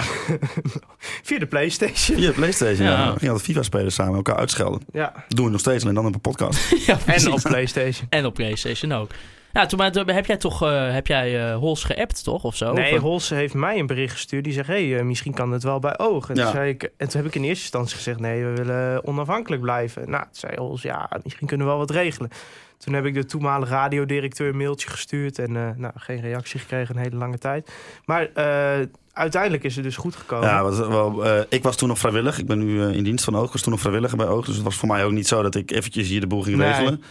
via 1.22 1.38
de 1.38 1.46
Playstation. 1.46 2.18
Via 2.18 2.32
PlayStation. 2.32 2.86
Ja. 2.86 2.92
Ja. 2.92 3.12
We 3.12 3.18
gingen 3.18 3.32
altijd 3.34 3.50
FIFA 3.50 3.62
spelen 3.62 3.92
samen, 3.92 4.14
elkaar 4.14 4.36
uitschelden. 4.36 4.80
Ja, 4.92 5.12
Dat 5.14 5.36
doen 5.36 5.44
we 5.44 5.50
nog 5.50 5.60
steeds, 5.60 5.82
alleen 5.82 5.94
dan 5.94 6.06
op 6.06 6.14
een 6.14 6.20
podcast. 6.20 6.74
ja, 6.86 6.98
en 7.06 7.32
op 7.32 7.40
Playstation. 7.42 8.06
En 8.10 8.26
op 8.26 8.34
PlayStation 8.34 8.92
ook. 8.92 9.10
Ja, 9.56 9.66
toen 9.66 9.78
maar, 9.78 9.92
toen 9.92 10.08
heb 10.10 10.26
jij 10.26 10.36
toch 10.36 10.62
eh, 10.62 10.92
heb 10.92 11.06
jij, 11.06 11.50
eh, 11.50 11.56
Hols 11.56 11.84
geappt, 11.84 12.24
toch? 12.24 12.44
Of 12.44 12.56
zo? 12.56 12.72
Nee, 12.72 12.94
Of, 12.94 13.00
Hols 13.00 13.28
heeft 13.28 13.54
mij 13.54 13.78
een 13.78 13.86
bericht 13.86 14.12
gestuurd. 14.12 14.44
Die 14.44 14.52
zegt, 14.52 14.66
hey, 14.66 14.98
eh, 14.98 15.04
misschien 15.04 15.34
kan 15.34 15.52
het 15.52 15.62
wel 15.62 15.78
bij 15.78 15.98
oog. 15.98 16.28
En, 16.28 16.34
Ja. 16.34 16.42
toen 16.42 16.52
zei 16.52 16.70
ik, 16.70 16.82
en 16.82 17.08
toen 17.08 17.20
heb 17.20 17.30
ik 17.30 17.34
in 17.34 17.42
eerste 17.42 17.62
instantie 17.62 17.96
gezegd... 17.96 18.20
nee, 18.20 18.44
we 18.44 18.50
willen 18.54 19.06
onafhankelijk 19.06 19.62
blijven. 19.62 20.10
Nou, 20.10 20.22
toen 20.22 20.32
zei 20.32 20.56
Hols, 20.56 20.82
ja, 20.82 21.10
misschien 21.22 21.46
kunnen 21.46 21.66
we 21.66 21.72
wel 21.72 21.80
wat 21.80 21.90
regelen. 21.90 22.30
Toen 22.78 22.94
heb 22.94 23.04
ik 23.04 23.14
de 23.14 23.24
toenmalige 23.24 23.72
radiodirecteur 23.72 24.48
een 24.48 24.56
mailtje 24.56 24.88
gestuurd... 24.88 25.38
en 25.38 25.56
eh, 25.56 25.68
nou, 25.76 25.92
geen 25.96 26.20
reactie 26.20 26.60
gekregen 26.60 26.96
een 26.96 27.02
hele 27.02 27.16
lange 27.16 27.38
tijd. 27.38 27.70
Maar 28.04 28.28
eh, 28.34 28.86
uiteindelijk 29.12 29.64
is 29.64 29.74
het 29.74 29.84
dus 29.84 29.96
goed 29.96 30.16
gekomen. 30.16 30.48
Ja, 30.48 30.62
wat, 30.62 30.76
wel, 30.88 31.26
eh, 31.26 31.40
ik 31.48 31.62
was 31.62 31.76
toen 31.76 31.88
nog 31.88 31.98
vrijwillig. 31.98 32.38
Ik 32.38 32.46
ben 32.46 32.58
nu 32.58 32.82
in 32.92 33.04
dienst 33.04 33.24
van 33.24 33.36
Oog. 33.36 33.46
Ik 33.46 33.52
was 33.52 33.62
toen 33.62 33.72
nog 33.72 33.80
vrijwilliger 33.80 34.16
bij 34.16 34.26
Oog. 34.26 34.44
Dus 34.46 34.54
het 34.54 34.64
was 34.64 34.76
voor 34.76 34.88
mij 34.88 35.04
ook 35.04 35.12
niet 35.12 35.28
zo 35.28 35.42
dat 35.42 35.54
ik 35.54 35.70
eventjes 35.70 36.08
hier 36.08 36.20
de 36.20 36.26
boel 36.26 36.42
ging 36.42 36.56
Nee. 36.56 36.68
regelen. 36.70 37.02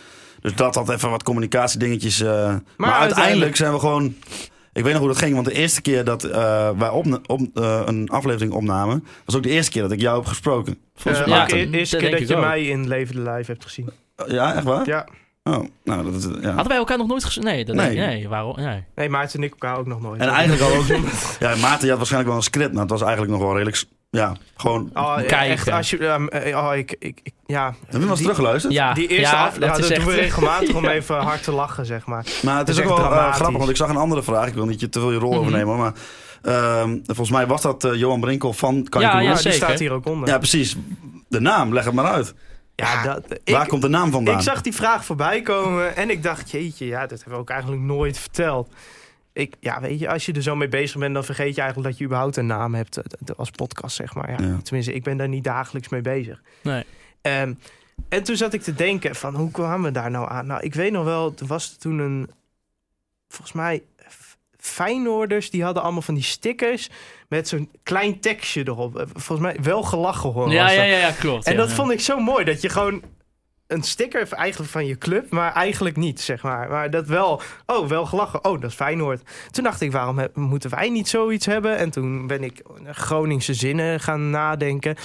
Dus 0.41 0.55
dat 0.55 0.75
had 0.75 0.89
even 0.89 1.09
wat 1.09 1.23
communicatiedingetjes. 1.23 2.21
eh, 2.21 2.27
maar, 2.27 2.37
uiteindelijk, 2.37 2.99
uiteindelijk- 3.17 3.55
zijn 3.55 3.73
we 3.73 3.79
gewoon... 3.79 4.15
Ik 4.73 4.83
weet 4.83 4.91
nog 4.91 5.01
hoe 5.01 5.09
dat 5.11 5.17
ging, 5.17 5.33
want 5.33 5.45
de 5.45 5.53
eerste 5.53 5.81
keer 5.81 6.03
dat 6.03 6.23
eh, 6.23 6.69
wij 6.77 6.89
op, 6.89 7.05
op, 7.25 7.41
eh, 7.53 7.81
een 7.85 8.09
aflevering 8.09 8.53
opnamen... 8.53 9.03
was 9.25 9.35
ook 9.35 9.43
de 9.43 9.49
eerste 9.49 9.71
keer 9.71 9.81
dat 9.81 9.91
ik 9.91 9.99
jou 10.01 10.17
heb 10.17 10.25
gesproken. 10.25 10.77
volgens 10.95 11.25
mij- 11.27 11.41
ook 11.41 11.49
Ja, 11.49 11.55
de 11.55 11.77
eerste 11.77 11.97
keer 11.97 12.11
dat 12.11 12.27
je 12.27 12.35
ook. 12.35 12.41
mij 12.43 12.65
in 12.65 12.87
levende 12.87 13.21
lijf 13.21 13.47
hebt 13.47 13.63
gezien. 13.63 13.89
Ja, 14.27 14.53
echt 14.55 14.63
waar? 14.63 14.87
Ja. 14.87 15.07
Oh, 15.49 15.63
nou, 15.83 16.03
dat 16.03 16.13
is... 16.13 16.23
Ja. 16.23 16.47
Hadden 16.47 16.67
wij 16.67 16.77
elkaar 16.77 16.97
nog 16.97 17.07
nooit 17.07 17.23
gezien? 17.23 17.43
Nee, 17.43 17.65
dat 17.65 17.75
Nee. 17.75 18.27
waarom? 18.29 18.55
Nee. 18.55 18.83
Nee, 18.95 19.09
Maarten 19.09 19.39
en 19.39 19.45
ik 19.45 19.51
elkaar 19.51 19.77
ook 19.77 19.85
nog 19.85 20.01
nooit. 20.01 20.21
En 20.21 20.27
eigenlijk 20.27 20.61
al 20.61 20.75
ook... 20.75 20.85
ja, 21.39 21.55
Maarten, 21.55 21.81
je 21.83 21.87
had 21.89 21.97
waarschijnlijk 21.97 22.27
wel 22.27 22.35
een 22.35 22.41
script. 22.43 22.69
Nou, 22.69 22.81
het 22.81 22.89
was 22.89 23.01
eigenlijk 23.01 23.31
nog 23.31 23.41
wel 23.41 23.51
redelijk... 23.53 23.83
Ja, 24.09 24.33
gewoon... 24.57 24.89
Oh, 24.93 25.15
Kijken. 25.15 25.37
echt, 25.39 25.71
als 25.71 25.89
je, 25.89 25.97
ehm, 26.07 26.27
eh, 26.27 26.57
oh, 26.57 26.75
ik, 26.75 26.95
ik, 26.99 27.19
ik- 27.23 27.33
ja. 27.45 27.65
Heb 27.65 27.91
je 27.93 27.99
wel 27.99 28.09
eens 28.09 28.19
teruggeluisterd? 28.21 28.73
Ja, 28.73 28.93
Die 28.93 29.07
eerste 29.07 29.35
ja, 29.35 29.45
af, 29.45 29.59
ja, 29.59 29.67
dat, 29.67 29.77
is 29.77 29.87
doen 29.87 29.97
echt... 29.97 30.05
we 30.05 30.11
regelmatig 30.11 30.75
om 30.75 30.85
even 30.97 31.15
hard 31.15 31.43
te 31.43 31.51
lachen, 31.51 31.85
zeg 31.85 32.05
maar. 32.05 32.25
Maar 32.43 32.57
het 32.57 32.67
Dat 32.67 32.75
is 32.75 32.81
is 32.83 32.89
ook 32.89 32.97
wel 32.97 33.11
eh, 33.11 33.33
grappig, 33.33 33.57
want 33.57 33.69
ik 33.69 33.75
zag 33.75 33.89
een 33.89 33.95
andere 33.97 34.23
vraag. 34.23 34.47
Ik 34.47 34.53
wil 34.53 34.65
niet 34.65 34.79
je 34.79 34.89
te 34.89 34.99
veel 34.99 35.11
je 35.11 35.17
rol 35.19 35.31
Mhm. 35.31 35.39
overnemen, 35.39 35.77
maar 35.77 35.93
ehm, 36.41 36.97
volgens 37.05 37.29
mij 37.31 37.47
was 37.47 37.61
dat 37.61 37.83
eh, 37.83 37.93
Johan 37.95 38.19
Brinkel 38.19 38.53
van 38.53 38.85
Kan 38.89 39.01
je 39.01 39.07
Ja, 39.07 39.13
Doen? 39.13 39.23
ja, 39.23 39.29
Ja, 39.29 39.41
die 39.41 39.51
staat 39.51 39.79
hier 39.79 39.91
ook 39.91 40.05
onder. 40.05 40.27
Ja, 40.29 40.37
precies. 40.37 40.75
De 41.27 41.39
naam, 41.39 41.73
leg 41.73 41.85
het 41.85 41.93
maar 41.93 42.05
uit. 42.11 42.33
Ja, 42.75 43.03
dat, 43.03 43.39
Waar 43.45 43.63
ik, 43.63 43.67
komt 43.67 43.81
de 43.81 43.87
naam 43.87 44.11
vandaan? 44.11 44.37
ik 44.37 44.43
zag 44.43 44.61
die 44.61 44.73
vraag 44.73 45.05
voorbij 45.05 45.41
komen 45.41 45.95
en 45.95 46.09
ik 46.09 46.23
dacht, 46.23 46.51
jeetje, 46.51 46.85
ja, 46.85 47.01
dat 47.01 47.17
hebben 47.17 47.31
we 47.33 47.39
ook 47.39 47.49
eigenlijk 47.49 47.81
nooit 47.81 48.17
verteld. 48.17 48.73
Ik, 49.33 49.55
ja, 49.59 49.81
weet 49.81 49.99
je, 49.99 50.09
als 50.09 50.25
je 50.25 50.33
er 50.33 50.41
zo 50.41 50.55
mee 50.55 50.67
bezig 50.67 50.99
bent, 50.99 51.13
dan 51.13 51.23
vergeet 51.23 51.55
je 51.55 51.61
eigenlijk 51.61 51.89
dat 51.89 51.99
je 51.99 52.05
überhaupt 52.05 52.37
een 52.37 52.45
naam 52.45 52.75
hebt 52.75 52.97
eh, 52.97 53.35
als 53.37 53.49
podcast, 53.49 53.95
zeg 53.95 54.13
maar. 54.13 54.29
Ja, 54.29 54.47
Ja. 54.47 54.57
Tenminste, 54.63 54.93
ik 54.93 55.03
ben 55.03 55.17
daar 55.17 55.27
niet 55.27 55.43
dagelijks 55.43 55.89
mee 55.89 56.01
bezig. 56.01 56.41
Nee. 56.61 56.83
Ehm, 57.21 57.53
en 58.09 58.23
toen 58.23 58.35
zat 58.35 58.53
ik 58.53 58.61
te 58.61 58.73
denken 58.73 59.15
van, 59.15 59.35
hoe 59.35 59.51
kwamen 59.51 59.83
we 59.85 59.91
daar 59.91 60.11
nou 60.11 60.29
aan? 60.29 60.45
Nou, 60.47 60.61
ik 60.61 60.73
weet 60.73 60.91
nog 60.91 61.03
wel, 61.03 61.33
er 61.39 61.45
was 61.45 61.75
toen 61.77 61.99
een, 61.99 62.29
volgens 63.27 63.51
mij, 63.51 63.83
Feyenoorders, 64.57 65.49
die 65.49 65.63
hadden 65.63 65.83
allemaal 65.83 66.01
van 66.01 66.13
die 66.13 66.23
stickers 66.23 66.89
met 67.29 67.47
zo'n 67.47 67.69
klein 67.83 68.19
tekstje 68.19 68.63
erop. 68.67 68.97
Eh, 68.99 69.05
Volgens 69.13 69.39
mij 69.39 69.57
wel 69.63 69.83
gelachen 69.83 70.31
hoor. 70.31 70.51
Ja, 70.51 70.69
ja, 70.71 70.83
ja, 70.83 70.97
ja, 70.97 71.11
klopt. 71.11 71.45
En 71.45 71.51
ja, 71.51 71.57
dat 71.57 71.69
ja. 71.69 71.75
vond 71.75 71.91
ik 71.91 71.99
zo 71.99 72.19
mooi, 72.19 72.45
dat 72.45 72.61
je 72.61 72.69
gewoon 72.69 73.01
een 73.67 73.83
sticker 73.83 74.31
eigenlijk 74.31 74.71
van 74.71 74.85
je 74.85 74.97
club, 74.97 75.29
maar 75.29 75.53
eigenlijk 75.53 75.95
niet, 75.95 76.21
zeg 76.21 76.43
maar. 76.43 76.69
Maar 76.69 76.89
dat 76.89 77.07
wel, 77.07 77.41
oh, 77.65 77.87
wel 77.87 78.05
gelachen. 78.05 78.45
Oh, 78.45 78.61
dat 78.61 78.69
is 78.69 78.75
Feyenoord. 78.75 79.21
Toen 79.51 79.63
dacht 79.63 79.81
ik, 79.81 79.91
waarom 79.91 80.17
he- 80.17 80.27
moeten 80.33 80.69
wij 80.69 80.89
niet 80.89 81.07
zoiets 81.07 81.45
hebben? 81.45 81.77
En 81.77 81.89
toen 81.89 82.27
ben 82.27 82.43
ik 82.43 82.61
Groningse 82.91 83.53
zinnen 83.53 83.99
gaan 83.99 84.29
nadenken. 84.29 84.95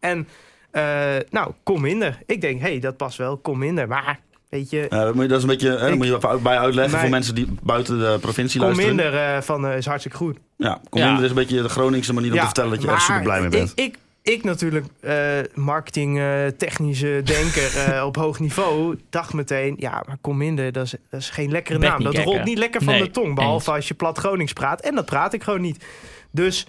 En, 0.00 0.28
eh, 0.70 1.16
nou, 1.30 1.52
kom 1.62 1.80
minder. 1.80 2.18
Ik 2.26 2.40
denk, 2.40 2.60
hé, 2.60 2.66
hey, 2.68 2.78
dat 2.78 2.96
past 2.96 3.18
wel, 3.18 3.38
kom 3.38 3.58
minder. 3.58 3.88
Maar, 3.88 4.20
weet 4.50 4.70
je, 4.70 4.88
Eh, 4.88 4.98
dat 5.00 5.14
moet 5.14 5.22
je- 5.22 5.28
dat 5.28 5.36
is 5.36 5.42
een 5.44 5.48
beetje, 5.50 5.68
hè, 5.70 5.88
dat 5.88 5.96
moet 5.96 6.06
je 6.06 6.16
even 6.16 6.42
bij 6.42 6.58
uitleggen 6.58 6.98
voor 6.98 7.08
mensen 7.08 7.34
die 7.34 7.46
buiten 7.62 7.98
de 7.98 8.18
provincie 8.20 8.60
kom 8.60 8.68
luisteren. 8.68 8.96
minder 8.96 9.20
eh, 9.20 9.40
van 9.42 9.66
eh, 9.66 9.76
is 9.76 9.86
hartstikke 9.86 10.16
goed. 10.16 10.38
Ja, 10.56 10.80
kom 10.88 11.00
Ja. 11.00 11.06
minder 11.06 11.24
is 11.24 11.30
een 11.30 11.36
beetje 11.36 11.62
de 11.62 11.68
Groningse 11.68 12.12
manier 12.12 12.32
om 12.32 12.38
te 12.38 12.44
vertellen 12.44 12.70
dat 12.70 12.80
je 12.80 12.86
er 12.86 12.92
maar 12.92 13.02
super 13.02 13.22
blij 13.22 13.40
mee 13.40 13.48
bent. 13.50 13.72
Ik, 13.74 13.78
ik, 13.84 13.98
ik 14.36 14.44
natuurlijk, 14.44 14.86
eh, 15.00 15.16
marketing, 15.54 16.18
eh, 16.18 16.46
technische 16.46 17.20
denker 17.24 17.76
eh, 17.94 18.04
op 18.06 18.16
hoog 18.16 18.38
niveau, 18.40 18.98
dacht 19.10 19.32
meteen, 19.32 19.74
ja, 19.78 20.02
maar 20.06 20.16
kom 20.20 20.36
minder, 20.36 20.72
dat 20.72 20.84
is, 20.84 20.94
dat 21.10 21.20
is 21.20 21.30
geen 21.30 21.50
lekkere 21.50 21.78
naam. 21.78 22.02
Dat 22.02 22.12
lekker. 22.14 22.32
rolt 22.32 22.44
niet 22.44 22.58
lekker 22.58 22.82
van 22.82 22.92
Nee, 22.92 23.02
de 23.02 23.10
tong, 23.10 23.34
behalve 23.34 23.66
eens. 23.68 23.76
als 23.76 23.88
je 23.88 23.94
plat 23.94 24.18
Gronings 24.18 24.52
praat. 24.52 24.80
En 24.80 24.94
dat 24.94 25.04
praat 25.06 25.32
ik 25.32 25.42
gewoon 25.42 25.60
niet. 25.60 25.84
Dus 26.30 26.66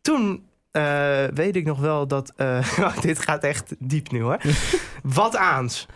toen 0.00 0.44
eh, 0.70 1.24
weet 1.34 1.56
ik 1.56 1.64
nog 1.64 1.78
wel 1.80 2.06
dat, 2.06 2.32
eh, 2.36 2.96
dit 3.00 3.18
gaat 3.18 3.44
echt 3.44 3.74
diep 3.78 4.10
nu 4.10 4.22
hoor. 4.22 4.36
Wat 5.02 5.36
aans, 5.36 5.86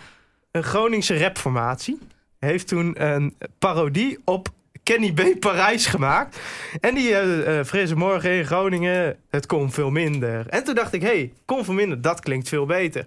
een 0.54 0.62
Groningse 0.62 1.18
rapformatie, 1.18 1.98
heeft 2.38 2.68
toen 2.68 3.04
een 3.04 3.34
parodie 3.58 4.18
op 4.24 4.48
Kenny 4.82 5.12
B. 5.12 5.40
Parijs 5.40 5.86
gemaakt. 5.86 6.40
En 6.80 6.94
die 6.94 7.10
uh, 7.10 7.64
frisse 7.64 7.96
morgen 7.96 8.30
in 8.30 8.44
Groningen, 8.44 9.16
het 9.30 9.46
kon 9.46 9.72
veel 9.72 9.90
minder. 9.90 10.48
En 10.48 10.64
toen 10.64 10.74
dacht 10.74 10.92
ik, 10.92 11.02
hé, 11.02 11.08
hey, 11.08 11.32
kon 11.44 11.64
veel 11.64 11.74
minder, 11.74 12.00
dat 12.00 12.20
klinkt 12.20 12.48
veel 12.48 12.66
beter. 12.66 13.04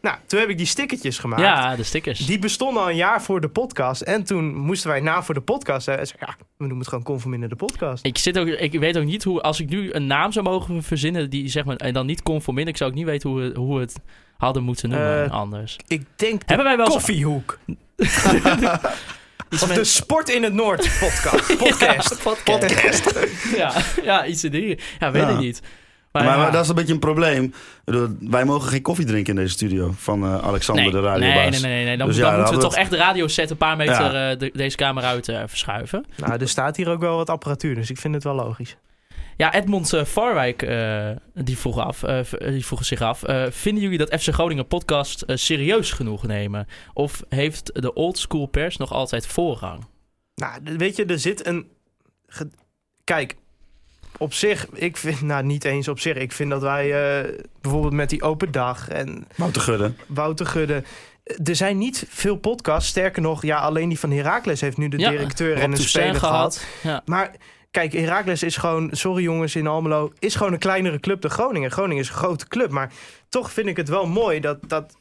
Nou, 0.00 0.16
toen 0.26 0.40
heb 0.40 0.48
ik 0.48 0.56
die 0.56 0.66
stickertjes 0.66 1.18
gemaakt. 1.18 1.42
Ja, 1.42 1.76
de 1.76 1.82
stickers. 1.82 2.26
Die 2.26 2.38
bestonden 2.38 2.82
al 2.82 2.88
een 2.88 2.96
jaar 2.96 3.22
voor 3.22 3.40
de 3.40 3.48
podcast. 3.48 4.00
En 4.00 4.24
toen 4.24 4.54
moesten 4.54 4.90
wij 4.90 5.00
na 5.00 5.22
voor 5.22 5.34
de 5.34 5.40
podcast. 5.40 5.86
Hè, 5.86 6.04
zei, 6.04 6.18
ja, 6.20 6.36
we 6.38 6.44
noemen 6.56 6.78
het 6.78 6.88
gewoon 6.88 7.04
Conforminder 7.04 7.48
de 7.48 7.56
podcast. 7.56 8.04
Ik, 8.04 8.18
zit 8.18 8.38
ook, 8.38 8.46
ik 8.46 8.78
weet 8.78 8.98
ook 8.98 9.04
niet 9.04 9.24
hoe, 9.24 9.40
als 9.40 9.60
ik 9.60 9.68
nu 9.68 9.92
een 9.92 10.06
naam 10.06 10.32
zou 10.32 10.44
mogen 10.44 10.82
verzinnen 10.82 11.30
die 11.30 11.48
zeg 11.48 11.64
maar, 11.64 11.76
en 11.76 11.92
dan 11.92 12.06
niet 12.06 12.22
conforminder, 12.22 12.72
ik 12.72 12.78
zou 12.78 12.90
ook 12.90 12.96
niet 12.96 13.06
weten 13.06 13.30
hoe, 13.30 13.52
hoe 13.54 13.80
het 13.80 14.00
hadden 14.40 14.62
moeten 14.62 14.88
noemen 14.88 15.24
Eh, 15.24 15.30
anders. 15.30 15.76
Ik 15.86 16.02
denk 16.16 16.38
de 16.40 16.44
Hebben 16.46 16.66
wij 16.66 16.76
wel 16.76 16.86
koffiehoek. 16.86 17.58
Of 19.52 19.66
met- 19.66 19.76
de 19.76 19.84
Sport 19.84 20.28
in 20.28 20.42
het 20.42 20.52
Noord 20.52 20.90
podcast. 21.00 21.56
podcast. 21.58 22.22
podcast. 22.22 23.12
ja, 23.56 23.72
ja, 24.02 24.26
iets 24.26 24.44
in 24.44 24.50
die. 24.50 24.78
Ja, 24.98 25.10
weet 25.10 25.22
Ja. 25.22 25.28
ik 25.28 25.38
niet. 25.38 25.62
Maar, 26.12 26.24
ja. 26.24 26.36
maar 26.36 26.52
dat 26.52 26.62
is 26.62 26.68
een 26.68 26.74
beetje 26.74 26.92
een 26.92 26.98
probleem. 26.98 27.54
Wij 28.20 28.44
mogen 28.44 28.68
geen 28.68 28.82
koffie 28.82 29.04
drinken 29.06 29.34
in 29.34 29.40
deze 29.40 29.52
studio 29.52 29.94
van 29.96 30.22
eh, 30.24 30.38
Alexander, 30.42 30.84
nee, 30.84 30.92
de 30.92 31.00
radiobaas. 31.00 31.50
nee, 31.50 31.60
nee, 31.60 31.72
nee, 31.74 31.84
nee. 31.84 31.96
Dan, 31.96 32.06
Dus 32.06 32.16
dan 32.16 32.30
ja, 32.30 32.36
moeten 32.36 32.54
we 32.54 32.60
toch 32.60 32.74
echt 32.74 32.90
de 32.90 32.96
radioset 32.96 33.50
een 33.50 33.56
paar 33.56 33.76
meter 33.76 34.12
Ja. 34.12 34.30
eh, 34.30 34.38
de- 34.38 34.50
deze 34.54 34.76
kamer 34.76 35.02
uit 35.04 35.28
eh, 35.28 35.42
verschuiven. 35.46 36.04
Nou, 36.16 36.40
er 36.40 36.48
staat 36.48 36.76
hier 36.76 36.88
ook 36.88 37.00
wel 37.00 37.16
wat 37.16 37.30
apparatuur, 37.30 37.74
dus 37.74 37.90
ik 37.90 37.98
vind 37.98 38.14
het 38.14 38.24
wel 38.24 38.34
logisch. 38.34 38.76
Ja, 39.40 39.54
Edmond 39.54 39.92
eh, 39.92 40.04
Varwijk 40.04 40.62
eh, 40.62 41.10
die, 41.34 41.58
vroeg 41.58 41.78
af, 41.78 42.02
eh, 42.02 42.20
die 42.38 42.66
vroeg 42.66 42.84
zich 42.84 43.00
af. 43.00 43.22
eh, 43.22 43.44
vinden 43.50 43.82
jullie 43.82 43.98
dat 43.98 44.20
FC 44.20 44.28
Groningen 44.32 44.66
podcast 44.66 45.24
serieus 45.26 45.92
genoeg 45.92 46.26
nemen? 46.26 46.66
Of 46.94 47.22
heeft 47.28 47.82
de 47.82 47.92
old 47.92 48.18
school 48.18 48.46
pers 48.46 48.76
nog 48.76 48.92
altijd 48.92 49.26
voorrang? 49.26 49.84
Nou, 50.34 50.60
weet 50.76 50.96
je, 50.96 51.04
er 51.04 51.18
zit 51.18 51.46
een... 51.46 51.68
ge- 52.26 52.50
Kijk, 53.04 53.36
op 54.18 54.32
zich, 54.34 54.66
ik 54.72 54.96
vind... 54.96 55.20
Nou, 55.20 55.44
niet 55.44 55.64
eens 55.64 55.88
op 55.88 56.00
zich. 56.00 56.16
Ik 56.16 56.32
vind 56.32 56.50
dat 56.50 56.62
wij 56.62 56.84
eh, 57.20 57.38
bijvoorbeeld 57.60 57.92
met 57.92 58.10
die 58.10 58.22
open 58.22 58.52
dag 58.52 58.88
en 58.88 59.26
Wouter 59.36 59.62
Gudde. 59.62 59.92
Wouter 60.06 60.46
Gudde... 60.46 60.82
Er 61.44 61.56
zijn 61.56 61.78
niet 61.78 62.04
veel 62.08 62.36
podcasts. 62.36 62.88
Sterker 62.90 63.22
nog, 63.22 63.42
ja, 63.42 63.58
alleen 63.58 63.88
die 63.88 63.98
van 63.98 64.10
Heracles 64.10 64.60
heeft 64.60 64.76
nu 64.76 64.88
de 64.88 64.98
Ja, 64.98 65.10
directeur 65.10 65.56
en 65.56 65.70
een 65.72 65.78
speler 65.78 66.14
gehad. 66.14 66.64
Ja. 66.82 67.02
Maar 67.04 67.34
kijk, 67.70 67.92
Heracles 67.92 68.42
is 68.42 68.56
gewoon... 68.56 68.88
Sorry 68.92 69.22
jongens 69.22 69.56
in 69.56 69.66
Almelo. 69.66 70.12
Is 70.18 70.34
gewoon 70.34 70.52
een 70.52 70.58
kleinere 70.58 71.00
club 71.00 71.20
dan 71.20 71.30
Groningen. 71.30 71.70
Groningen 71.70 72.02
is 72.02 72.08
een 72.08 72.14
grote 72.14 72.48
club. 72.48 72.70
Maar 72.70 72.92
toch 73.28 73.52
vind 73.52 73.66
ik 73.66 73.76
het 73.76 73.88
wel 73.88 74.06
mooi 74.06 74.40
dat... 74.40 74.58
dat 74.66 74.96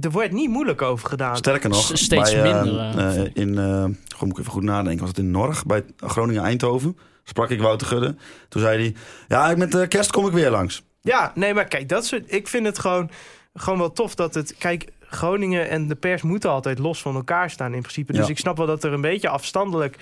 er 0.00 0.10
wordt 0.10 0.32
niet 0.32 0.50
moeilijk 0.50 0.82
over 0.82 1.08
gedaan. 1.08 1.36
Sterker 1.36 1.68
nog, 1.70 1.80
S- 1.96 2.02
steeds 2.04 2.32
bij, 2.32 2.42
eh, 2.52 2.62
minder, 2.62 2.80
eh, 2.80 3.16
eh, 3.18 3.24
ik. 3.24 3.34
in, 3.36 3.58
eh 3.58 3.84
goed, 3.84 4.20
moet 4.28 4.30
ik 4.30 4.38
even 4.38 4.52
goed 4.52 4.62
nadenken. 4.62 5.00
Was 5.00 5.08
het 5.08 5.18
in 5.18 5.30
Norg, 5.30 5.66
bij 5.66 5.84
Groningen-Eindhoven? 5.96 6.98
Sprak 7.24 7.50
ik 7.50 7.60
Wouter 7.60 7.86
Gudde. 7.86 8.14
Toen 8.48 8.62
zei 8.62 8.78
hij, 8.82 8.94
ja, 9.28 9.56
met 9.56 9.72
de 9.72 9.86
kerst 9.88 10.10
kom 10.10 10.26
ik 10.26 10.32
weer 10.32 10.50
langs. 10.50 10.82
Ja, 11.00 11.32
nee, 11.34 11.54
maar 11.54 11.64
kijk, 11.64 11.88
dat 11.88 12.06
soort, 12.06 12.32
ik 12.32 12.48
vind 12.48 12.66
het 12.66 12.78
gewoon, 12.78 13.10
gewoon 13.54 13.78
wel 13.78 13.92
tof 13.92 14.14
dat 14.14 14.34
het... 14.34 14.54
Kijk, 14.58 14.88
Groningen 15.00 15.68
en 15.68 15.88
de 15.88 15.94
pers 15.94 16.22
moeten 16.22 16.50
altijd 16.50 16.78
los 16.78 17.02
van 17.02 17.14
elkaar 17.14 17.50
staan 17.50 17.74
in 17.74 17.80
principe. 17.80 18.12
Dus 18.12 18.24
Ja. 18.26 18.30
ik 18.30 18.38
snap 18.38 18.56
wel 18.56 18.66
dat 18.66 18.84
er 18.84 18.92
een 18.92 19.00
beetje 19.00 19.28
afstandelijk 19.28 19.96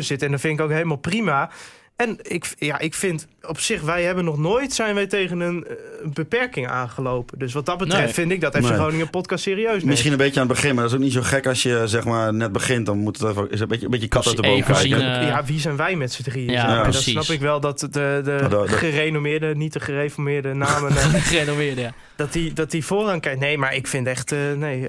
zit. 0.00 0.22
En 0.22 0.30
dat 0.30 0.40
vind 0.40 0.58
ik 0.58 0.64
ook 0.64 0.70
helemaal 0.70 0.96
prima. 0.96 1.50
En 1.96 2.18
ik, 2.22 2.54
ja, 2.58 2.78
ik 2.78 2.94
vind 2.94 3.26
op 3.48 3.60
zich, 3.60 3.80
wij 3.82 4.02
hebben 4.02 4.24
nog 4.24 4.38
nooit 4.38 4.72
zijn 4.72 4.94
wij 4.94 5.06
tegen 5.06 5.40
een, 5.40 5.64
eh, 5.66 5.74
een 6.02 6.12
beperking 6.12 6.68
aangelopen. 6.68 7.38
Dus 7.38 7.52
wat 7.52 7.66
dat 7.66 7.78
betreft 7.78 8.04
Nee. 8.04 8.12
vind 8.14 8.30
ik 8.32 8.40
dat 8.40 8.56
FC 8.56 8.62
Nee. 8.62 8.72
Groningen 8.72 9.10
podcast 9.10 9.42
serieus 9.42 9.70
neemt. 9.72 9.84
Misschien 9.84 10.12
een 10.12 10.18
beetje 10.18 10.40
aan 10.40 10.46
het 10.46 10.54
begin, 10.56 10.74
maar 10.74 10.82
dat 10.82 10.92
is 10.92 10.98
ook 10.98 11.04
niet 11.04 11.12
zo 11.12 11.20
gek 11.22 11.46
als 11.46 11.62
je 11.62 11.82
zeg 11.84 12.04
maar 12.04 12.34
net 12.34 12.52
begint. 12.52 12.86
Dan 12.86 12.98
moet 12.98 13.18
het 13.18 13.30
even, 13.30 13.50
is 13.50 13.60
een 13.60 13.68
beetje, 13.68 13.84
een 13.84 13.90
beetje 13.90 14.08
kat 14.08 14.26
uit 14.26 14.36
de 14.36 14.42
boom 14.42 14.50
Even 14.56 14.74
kijken. 14.74 14.90
zien, 14.90 14.98
ja, 15.26 15.44
wie 15.44 15.60
zijn 15.60 15.76
wij 15.76 15.96
met 15.96 16.12
z'n 16.12 16.22
drieën? 16.22 16.50
Ja. 16.52 16.82
Dan 16.82 16.92
snap 16.92 17.24
ik 17.24 17.40
wel 17.40 17.60
dat 17.60 17.78
de, 17.80 17.88
de, 17.90 18.36
Ja, 18.40 18.48
dat- 18.48 18.50
dat- 18.50 18.68
gerenommeerde, 18.68 19.54
niet 19.54 19.72
de 19.72 19.80
gereformeerde 19.80 20.54
namen... 20.54 20.90
eh, 20.90 20.96
Gerenoveerd, 21.32 21.78
ja. 21.78 21.92
dat 22.16 22.32
die, 22.32 22.52
dat 22.52 22.70
die 22.70 22.84
voorrang 22.84 23.20
krijgt. 23.20 23.40
Nee, 23.40 23.58
maar 23.58 23.74
ik 23.74 23.86
vind 23.86 24.06
echt, 24.06 24.32
eh, 24.32 24.38
nee, 24.56 24.88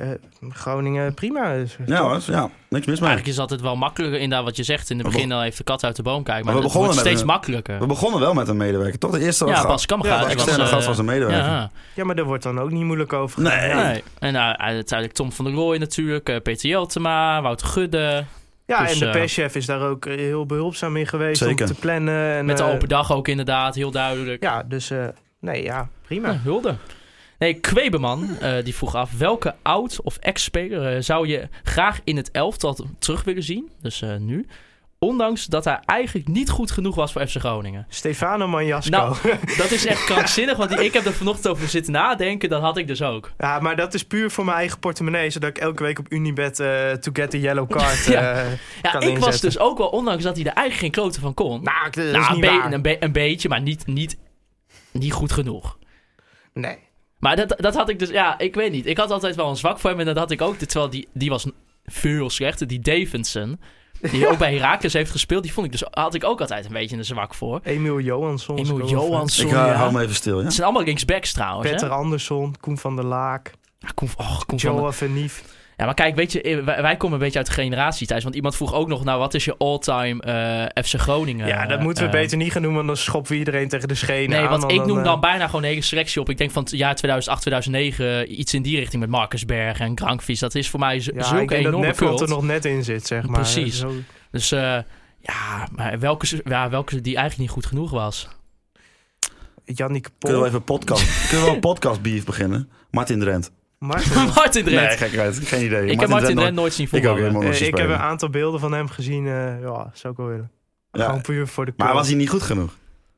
Groningen 0.49 1.14
prima. 1.14 1.54
Dus, 1.56 1.78
Ja 1.86 2.20
ja, 2.28 2.49
niks 2.70 2.86
mis 2.86 2.99
mee. 2.99 3.10
Eigenlijk 3.10 3.26
is 3.26 3.32
het 3.32 3.39
altijd 3.39 3.62
wel 3.62 3.76
makkelijker, 3.76 4.20
inderdaad, 4.20 4.45
wat 4.45 4.56
je 4.58 4.64
zegt. 4.64 4.89
In 4.89 4.97
het 4.99 5.08
begin 5.08 5.32
al 5.32 5.41
heeft 5.41 5.58
de 5.58 5.64
kat 5.64 5.84
uit 5.84 5.95
de 5.95 6.01
boom 6.04 6.24
kijken. 6.24 6.45
Maar, 6.45 6.54
Maar 6.54 6.62
we 6.64 6.68
het 6.68 6.74
wordt 6.74 6.88
begonnen 6.88 6.95
met 6.95 7.06
steeds 7.06 7.24
makkelijker. 7.38 7.80
We 7.80 7.86
begonnen 7.86 8.20
wel 8.20 8.34
met 8.34 8.43
een 8.48 8.58
medewerker, 8.58 9.00
toch? 9.00 9.12
De 9.12 9.20
eerste 9.20 9.46
Ja, 9.46 9.52
was 9.52 9.64
Bas 9.66 9.86
Kammerga. 9.86 10.16
Ja, 10.20 10.26
de 10.26 10.32
externe 10.32 10.58
was, 10.60 10.68
eh, 10.70 10.74
gast 10.76 10.88
was 10.88 10.98
een 10.98 11.06
medewerker. 11.06 11.44
Ja, 11.52 11.72
Ja, 11.96 12.04
maar 12.04 12.16
daar 12.16 12.26
wordt 12.26 12.44
dan 12.44 12.60
ook 12.60 12.72
niet 12.72 12.84
moeilijk 12.84 13.14
over 13.14 13.41
Nee. 13.41 13.74
nee. 13.74 14.04
En 14.20 14.34
nou, 14.34 14.56
uiteindelijk 14.58 15.18
Tom 15.18 15.32
van 15.32 15.46
der 15.46 15.54
Rooij 15.54 15.78
natuurlijk, 15.78 16.30
eh, 16.30 16.41
Peter 16.41 16.70
Jeltema, 16.70 17.41
Wouter 17.41 17.68
Gudde. 17.68 18.24
ja 18.66 18.82
Dus, 18.84 18.91
en 18.91 19.00
de 19.00 19.10
perschef 19.10 19.56
is 19.56 19.66
daar 19.66 19.82
ook 19.82 20.06
heel 20.06 20.46
behulpzaam 20.46 20.98
in 20.98 21.08
geweest 21.08 21.41
Zeker. 21.44 21.68
om 21.68 21.74
te 21.74 21.80
plannen. 21.80 22.34
En, 22.36 22.46
Met 22.46 22.58
de 22.58 22.64
open 22.64 22.88
dag 22.88 23.12
ook 23.14 23.28
inderdaad, 23.28 23.76
heel 23.76 23.91
duidelijk. 23.91 24.44
Ja, 24.44 24.64
dus 24.64 24.89
eh, 24.89 25.06
nee, 25.39 25.64
ja, 25.64 25.89
prima. 26.02 26.32
Ja, 26.32 26.39
hulde. 26.44 26.76
Nee, 27.39 27.54
Kwebeman, 27.54 28.38
eh, 28.39 28.64
die 28.64 28.76
vroeg 28.76 28.96
af... 28.96 29.18
welke 29.18 29.56
oud- 29.62 30.02
of 30.02 30.18
ex-speler 30.18 31.04
zou 31.04 31.28
je 31.28 31.48
graag 31.64 32.00
in 32.04 32.18
het 32.18 32.32
elftal 32.32 32.78
terug 33.00 33.24
willen 33.24 33.44
zien? 33.44 33.70
Dus 33.82 34.02
eh, 34.02 34.16
nu. 34.20 34.48
Ondanks 35.04 35.45
dat 35.45 35.66
hij 35.66 35.80
eigenlijk 35.86 36.28
niet 36.28 36.49
goed 36.49 36.72
genoeg 36.72 36.95
was 36.95 37.12
voor 37.12 37.28
FC 37.28 37.38
Groningen. 37.39 37.86
Stefano 37.89 38.47
Manjasco. 38.47 38.89
Nou, 38.97 39.16
dat 39.58 39.72
is 39.72 39.86
echt 39.86 40.04
krankzinnig, 40.04 40.58
want 40.58 40.70
die- 40.70 40.84
ik 40.84 40.93
heb 40.93 41.06
er 41.06 41.14
vanochtend 41.14 41.47
over 41.47 41.68
zitten 41.68 41.93
nadenken. 41.93 42.49
Dat 42.49 42.62
had 42.62 42.78
ik 42.78 42.88
dus 42.88 43.01
ook. 43.01 43.32
ja, 43.38 43.60
maar 43.60 43.76
dat 43.76 43.93
is 43.93 44.04
puur 44.06 44.32
voor 44.32 44.45
mijn 44.45 44.58
eigen 44.58 44.80
portemonnee, 44.80 45.30
zodat 45.30 45.49
ik 45.49 45.58
elke 45.58 45.84
week 45.84 45.99
op 45.99 46.12
Unibet 46.12 46.60
eh 46.60 46.91
to 46.91 47.10
get 47.14 47.30
the 47.30 47.39
yellow 47.39 47.70
card 47.78 48.06
Ja. 48.06 48.32
eh, 48.34 48.51
Ja, 48.82 48.91
kan 48.91 49.01
ik 49.01 49.18
was 49.18 49.41
dus 49.41 49.60
ook 49.60 49.78
wel, 49.78 49.88
ondanks 49.89 50.24
dat 50.24 50.36
hij 50.36 50.45
er 50.45 50.54
eigenlijk 50.54 50.80
geen 50.80 51.04
kloten 51.04 51.22
van 51.22 51.34
kon... 51.34 51.64
Nou, 51.64 51.84
dat 51.89 51.97
is 52.06 52.12
nou, 52.12 52.26
een, 52.26 52.32
niet 52.34 52.41
be- 52.41 52.47
waar. 52.47 52.74
een, 52.74 52.82
be- 52.82 53.04
een 53.04 53.12
beetje, 53.12 53.49
maar 53.49 53.62
niet, 53.62 53.88
niet, 53.88 54.18
niet 54.91 55.14
goed 55.14 55.32
genoeg. 55.32 55.78
Nee. 56.54 56.78
Maar 57.20 57.36
dat, 57.36 57.54
dat 57.58 57.76
had 57.76 57.89
ik 57.89 57.99
dus, 57.99 58.10
ja, 58.10 58.39
ik 58.39 58.56
weet 58.56 58.72
niet. 58.72 58.86
Ik 58.86 58.97
had 58.97 59.12
altijd 59.12 59.36
wel 59.36 59.49
een 59.49 59.56
zwak 59.56 59.80
voor 59.80 59.89
hem 59.89 59.99
en 59.99 60.06
dat 60.06 60.18
had 60.18 60.32
ik 60.32 60.41
ook. 60.41 60.56
Terwijl 60.58 60.89
die, 60.89 61.08
die 61.14 61.30
was 61.30 61.45
veel 61.86 62.30
slechter. 62.30 62.68
Die 62.68 62.80
Davidson, 62.80 63.60
die 64.12 64.28
ook 64.28 64.38
bij 64.38 64.54
Herakles 64.54 64.93
heeft 64.93 65.12
gespeeld, 65.12 65.43
die 65.43 65.54
vond 65.54 65.66
ik 65.66 65.72
dus, 65.72 65.84
had 65.89 66.14
ik 66.14 66.24
ook 66.24 66.41
altijd 66.41 66.66
een 66.66 66.72
beetje 66.74 66.97
een 66.97 67.06
zwak 67.06 67.34
voor. 67.34 67.60
Emiel 67.64 67.99
Johansson. 67.99 68.66
vet. 68.66 68.89
Johansson, 68.89 69.47
Ik 69.47 69.54
hou, 69.54 69.68
ja. 69.68 69.74
hou 69.74 69.91
me 69.93 70.01
even 70.01 70.16
stil, 70.16 70.38
ja? 70.38 70.43
Het 70.43 70.54
zijn 70.54 70.66
allemaal 70.68 70.86
linksbacks 70.86 71.32
trouwens, 71.34 71.70
Petter 71.70 71.89
hè? 71.89 71.95
Andersson, 71.95 72.56
Koen 72.60 72.78
van 72.78 72.95
der 72.95 73.06
Laak, 73.06 73.51
Ja, 73.80 73.88
Koen, 73.93 74.10
oh, 74.18 74.39
Koen 74.45 74.60
van 74.60 74.76
der-. 74.76 75.30
Ja, 75.78 75.86
maar 75.86 75.94
kijk, 75.94 76.16
weet 76.16 76.32
je, 76.32 76.42
eh, 76.42 76.64
wij, 76.64 76.82
wij 76.82 76.98
komen 76.98 77.18
een 77.18 77.24
beetje 77.24 77.38
uit 77.38 77.48
de 77.48 77.54
generatie 77.54 78.08
thuis. 78.08 78.24
Want 78.24 78.36
iemand 78.36 78.56
vroeg 78.56 78.74
ook 78.74 78.88
nog, 78.88 79.04
nou, 79.04 79.20
wat 79.20 79.34
is 79.34 79.46
je 79.46 79.58
all-time 79.58 80.22
eh, 80.22 80.84
FC 80.84 80.94
Groningen? 81.00 81.48
Ja, 81.48 81.66
dat 81.66 81.80
moeten 81.80 82.04
we 82.04 82.10
eh, 82.10 82.22
beter 82.22 82.38
niet 82.38 82.52
gaan 82.52 82.62
noemen, 82.62 82.86
want 82.86 82.96
dan 82.96 83.06
schoppen 83.06 83.32
we 83.32 83.38
iedereen 83.38 83.68
tegen 83.70 83.88
de 83.88 83.96
schenen 83.96 84.30
Nee, 84.30 84.40
aan. 84.48 84.60
want 84.60 84.72
ik 84.72 84.86
noem 84.86 85.04
dan 85.04 85.20
bijna 85.20 85.46
gewoon 85.46 85.64
een 85.64 85.70
hele 85.70 85.82
selectie 85.82 86.22
op. 86.22 86.30
Ik 86.30 86.38
denk 86.38 86.52
van 86.52 86.64
het 86.64 86.72
jaar 86.72 86.96
2008, 86.96 87.42
2009, 87.42 88.40
iets 88.40 88.54
in 88.54 88.62
die 88.62 88.78
richting 88.80 89.02
met 89.02 89.12
Marcus 89.12 89.46
Berg 89.46 89.80
en 89.80 89.98
Grankvies. 89.98 90.40
Dat 90.40 90.56
is 90.56 90.70
voor 90.70 90.80
mij 90.80 90.96
Ja, 90.96 91.00
ik 91.14 91.24
zulke 91.24 91.36
denk 91.46 91.50
dat 91.64 91.74
enorme 91.74 91.94
cult. 91.96 92.22
er 92.22 92.28
nog 92.30 92.44
net 92.44 92.66
in 92.66 92.84
zit, 92.84 93.08
zeg 93.08 93.26
maar. 93.28 93.40
Precies. 93.42 93.80
Zo- 93.80 93.94
Dus 94.32 94.52
eh, 94.52 94.60
ja, 95.20 95.68
maar 95.72 96.00
welke, 96.00 96.42
ja, 96.44 96.70
welke 96.70 97.02
die 97.02 97.16
eigenlijk 97.16 97.38
niet 97.38 97.50
goed 97.50 97.66
genoeg 97.66 97.92
was. 97.92 98.28
Jannik 99.66 100.10
Kunnen 100.20 100.38
we 100.38 100.44
Pol. 100.44 100.46
even 100.48 100.64
podcast, 100.64 101.28
kunnen 101.30 101.48
we 101.48 101.54
een 101.54 101.60
podcast 101.60 102.02
beef 102.02 102.26
beginnen? 102.26 102.70
Martin 102.92 103.20
Drent. 103.20 103.52
Martin. 103.86 104.14
Martin 104.36 104.64
Drent. 104.64 104.88
Nee, 104.88 104.98
gekkigheid. 104.98 105.40
Geen 105.48 105.66
idee. 105.66 105.86
ik 105.86 106.00
heb 106.00 106.10
Martin 106.10 106.26
Drent 106.36 106.40
nooit- 106.40 106.54
nooit 106.54 106.74
zien 106.74 106.88
Ik 106.92 107.08
ook 107.08 107.20
voetballen. 107.20 107.56
zien 107.56 107.68
ik 107.68 107.78
heb 107.78 107.90
een 107.90 107.96
aantal 107.98 108.30
beelden 108.30 108.60
van 108.60 108.72
hem 108.74 108.88
gezien. 108.88 109.26
eh, 109.28 109.62
ja, 109.62 109.90
zou 109.94 110.14
ik 110.14 110.18
wel 110.20 110.28
willen. 110.28 110.52
Ja, 110.92 111.06
Gewoon 111.06 111.22
puur 111.22 111.48
voor 111.48 111.66
de 111.66 111.74
Maar 111.78 111.94
was 111.94 112.08
hij 112.08 112.16
niet 112.16 112.30
goed 112.30 112.42
genoeg? 112.42 112.74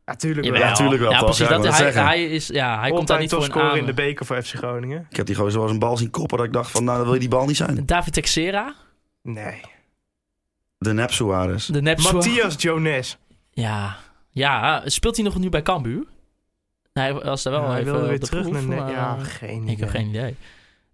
Ja, 0.06 0.16
tuurlijk 0.16 0.46
Jawel. 0.46 0.62
wel. 0.62 0.70
Ja, 0.70 0.76
tuurlijk 0.76 1.02
wel, 1.02 1.12
Ja, 1.12 1.18
toch? 1.18 1.26
precies. 1.28 1.48
Ja, 1.48 1.56
ik 1.56 1.62
dat, 1.64 1.72
hij, 1.74 1.82
zeggen. 1.84 2.04
hij, 2.06 2.26
is, 2.26 2.48
ja, 2.48 2.80
hij 2.80 2.90
komt 2.92 3.08
daar 3.08 3.20
niet 3.20 3.30
voor 3.30 3.44
een 3.44 3.50
topscorer 3.50 3.78
in 3.78 3.86
de 3.86 3.94
beker 3.94 4.26
voor 4.26 4.42
FC 4.44 4.54
Groningen. 4.56 5.08
Ik 5.10 5.16
heb 5.16 5.26
die 5.26 5.36
gozer 5.36 5.54
wel 5.54 5.64
eens 5.64 5.72
een 5.72 5.80
bal 5.80 5.98
zien 5.98 6.10
koppen 6.10 6.38
dat 6.38 6.46
ik 6.46 6.54
dacht 6.54 6.72
van, 6.72 6.84
nou, 6.84 6.96
dan 6.96 7.06
wil 7.06 7.14
je 7.14 7.20
die 7.20 7.30
bal 7.30 7.46
niet 7.46 7.58
zijn. 7.58 7.86
David 7.86 8.14
Texera, 8.14 8.74
Nee. 9.22 9.62
De 10.78 10.94
Nep 10.94 11.12
Suarez. 11.12 11.66
de 11.66 11.82
nep 11.82 12.00
Matthias 12.02 12.56
Jones. 12.58 13.18
Ja. 13.52 13.96
ja, 14.30 14.82
speelt 14.86 15.16
hij 15.16 15.26
nog 15.26 15.38
nu 15.40 15.50
bij 15.50 15.62
Cambuur? 15.62 16.04
Nee, 16.94 17.14
hij 17.14 17.24
was 17.24 17.44
daar 17.44 17.54
wel 17.54 17.62
Ja, 17.62 17.70
hij 17.70 17.80
even 17.80 17.92
wilde 17.92 18.08
weer 18.08 18.20
de 18.20 18.26
terug 18.28 18.50
proef, 18.50 18.66
naar... 18.68 18.92
ja, 18.92 19.18
geen 19.20 19.68
Ik 19.68 19.80
heb 19.80 19.90
idee. 19.90 20.02
geen 20.02 20.10
idee. 20.10 20.36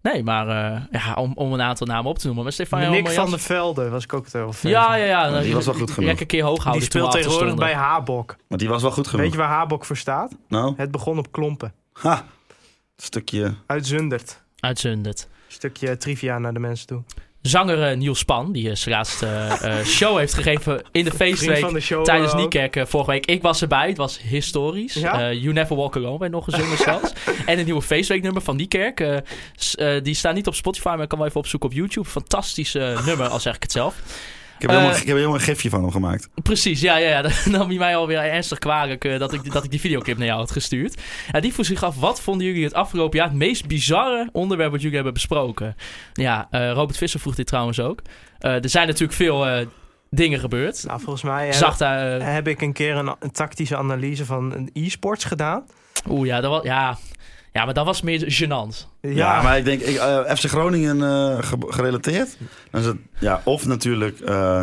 Nee, 0.02 0.22
maar 0.22 0.48
eh, 0.48 0.80
ja, 0.90 1.14
om, 1.14 1.32
om 1.34 1.52
een 1.52 1.62
aantal 1.62 1.86
namen 1.86 2.10
op 2.10 2.18
te 2.18 2.24
noemen. 2.26 2.44
Maar 2.44 2.52
Stefan 2.52 2.90
Nick 2.90 3.08
van 3.08 3.30
der 3.30 3.38
Velde 3.38 3.88
was 3.88 4.04
ik 4.04 4.12
ook 4.12 4.28
wel 4.28 4.52
fan 4.52 4.70
Ja, 4.70 4.86
van. 4.86 4.98
ja, 4.98 5.04
ja. 5.04 5.40
Die 5.40 5.54
was 5.54 5.64
wel 5.64 5.74
goed 5.74 5.90
genoeg. 5.90 6.04
Lekker 6.06 6.20
een 6.22 6.26
keer 6.26 6.44
hoog 6.44 6.62
houden. 6.62 6.82
Die 6.82 6.90
toen 6.90 7.00
we 7.02 7.06
speelt 7.08 7.24
tegenwoordig 7.24 7.58
bij. 7.58 7.74
Habok. 7.74 8.36
Want 8.48 8.60
die 8.60 8.70
was 8.70 8.82
wel 8.82 8.90
goed 8.90 9.06
genoeg. 9.06 9.22
Weet 9.22 9.32
je 9.32 9.38
waar 9.38 9.48
Habok 9.48 9.84
voor 9.84 9.96
staat? 9.96 10.32
Nou, 10.48 10.74
Het 10.76 10.90
begon 10.90 11.18
op 11.18 11.32
Klompen. 11.32 11.72
ha. 11.92 12.16
Een 12.96 13.02
stukje... 13.08 13.54
Uit 13.66 13.86
Zundert. 13.86 14.42
Uit 14.60 14.78
Zundert. 14.78 15.28
Stukje 15.48 15.96
trivia 15.96 16.38
naar 16.38 16.52
de 16.52 16.58
mensen 16.60 16.86
toe. 16.86 17.02
Zanger 17.42 17.82
eh, 17.90 17.96
Niels 17.96 18.18
Span, 18.18 18.52
die 18.52 18.70
eh, 18.70 18.76
zijn 18.76 18.94
laatste 18.94 19.26
eh, 19.26 19.84
show 19.84 20.18
heeft 20.18 20.34
gegeven 20.34 20.82
in 20.92 21.04
de 21.04 21.10
feestweek 21.22 21.68
de 21.68 22.00
tijdens. 22.02 22.34
Niekerk 22.34 22.84
vorige 22.88 23.10
week. 23.10 23.26
Ik 23.26 23.42
was 23.42 23.62
erbij, 23.62 23.88
het 23.88 23.96
was 23.96 24.20
historisch. 24.20 24.94
Ja? 24.94 25.32
You 25.32 25.52
Never 25.52 25.76
Walk 25.76 25.96
Alone 25.96 26.18
werd 26.18 26.32
nog 26.32 26.44
gezongen 26.44 26.78
zelfs. 26.88 27.12
En 27.46 27.58
een 27.58 27.64
nieuwe 27.64 27.82
feestweeknummer 27.82 28.42
van 28.42 28.56
Niekerk. 28.56 29.00
eh, 29.00 30.02
die 30.02 30.14
staan 30.14 30.34
niet 30.34 30.46
op 30.46 30.54
Spotify, 30.54 30.88
maar 30.88 31.02
ik 31.02 31.08
kan 31.08 31.18
wel 31.18 31.26
even 31.26 31.40
opzoeken 31.40 31.68
op 31.68 31.74
YouTube. 31.74 32.08
Fantastisch 32.08 32.72
nummer, 33.06 33.28
al 33.28 33.40
zeg 33.40 33.54
ik 33.54 33.62
het 33.62 33.72
zelf. 33.72 33.94
Heb, 34.62 34.70
helemaal, 34.70 34.90
Eh, 34.92 35.00
ik 35.00 35.06
heb 35.06 35.16
helemaal 35.16 35.36
een 35.36 35.42
gifje 35.42 35.70
van 35.70 35.82
hem 35.82 35.90
gemaakt. 35.90 36.28
Precies, 36.42 36.80
ja, 36.80 36.96
ja, 36.96 37.08
ja. 37.08 37.22
Dan 37.26 37.32
nam 37.46 37.68
hij 37.68 37.78
mij 37.78 37.96
alweer 37.96 38.18
ernstig 38.18 38.58
kwalijk 38.58 39.04
eh, 39.04 39.18
dat, 39.18 39.32
ik, 39.32 39.52
dat 39.52 39.64
ik 39.64 39.70
die 39.70 39.80
videoclip 39.80 40.16
naar 40.18 40.26
jou 40.26 40.38
had 40.38 40.50
gestuurd. 40.50 41.00
Ja, 41.32 41.40
die 41.40 41.52
vroeg 41.52 41.66
zich 41.66 41.82
af, 41.82 41.96
wat 41.96 42.20
vonden 42.20 42.46
jullie 42.46 42.64
het 42.64 42.74
afgelopen 42.74 43.18
jaar 43.18 43.28
het 43.28 43.36
meest 43.36 43.66
bizarre 43.66 44.28
onderwerp 44.32 44.70
wat 44.70 44.80
jullie 44.80 44.94
hebben 44.96 45.14
besproken? 45.14 45.76
Ja, 46.12 46.46
eh, 46.50 46.70
Robert 46.72 46.98
Visser 46.98 47.20
vroeg 47.20 47.34
dit 47.34 47.46
trouwens 47.46 47.80
ook. 47.80 48.00
Eh, 48.38 48.62
er 48.62 48.68
zijn 48.68 48.86
natuurlijk 48.86 49.12
veel 49.12 49.46
eh, 49.48 49.66
dingen 50.10 50.38
gebeurd. 50.38 50.84
Nou, 50.86 51.00
volgens 51.00 51.22
mij 51.22 51.44
heb, 51.44 51.54
Zag 51.54 51.76
daar... 51.76 52.20
eh, 52.20 52.32
heb 52.34 52.48
ik 52.48 52.60
een 52.60 52.72
keer 52.72 52.96
een, 52.96 53.14
een 53.20 53.30
tactische 53.30 53.76
analyse 53.76 54.24
van 54.24 54.52
een 54.54 54.70
e-sports 54.72 55.24
gedaan. 55.24 55.64
Oeh, 56.10 56.26
ja, 56.26 56.40
dat 56.40 56.50
was, 56.50 56.62
ja, 56.62 56.98
ja, 57.52 57.64
maar 57.64 57.74
dat 57.74 57.84
was 57.86 58.02
meer 58.02 58.42
gênant. 58.42 58.86
Ja, 59.00 59.42
maar 59.42 59.58
ik 59.58 59.64
denk, 59.64 59.80
ik, 59.80 59.96
eh, 59.96 60.34
FC 60.34 60.44
Groningen 60.44 61.02
eh, 61.02 61.42
ge- 61.42 61.66
gerelateerd. 61.72 62.36
Dan 62.70 62.80
is 62.80 62.86
het, 62.86 62.96
ja, 63.18 63.40
of 63.44 63.66
natuurlijk 63.66 64.20
eh, 64.20 64.62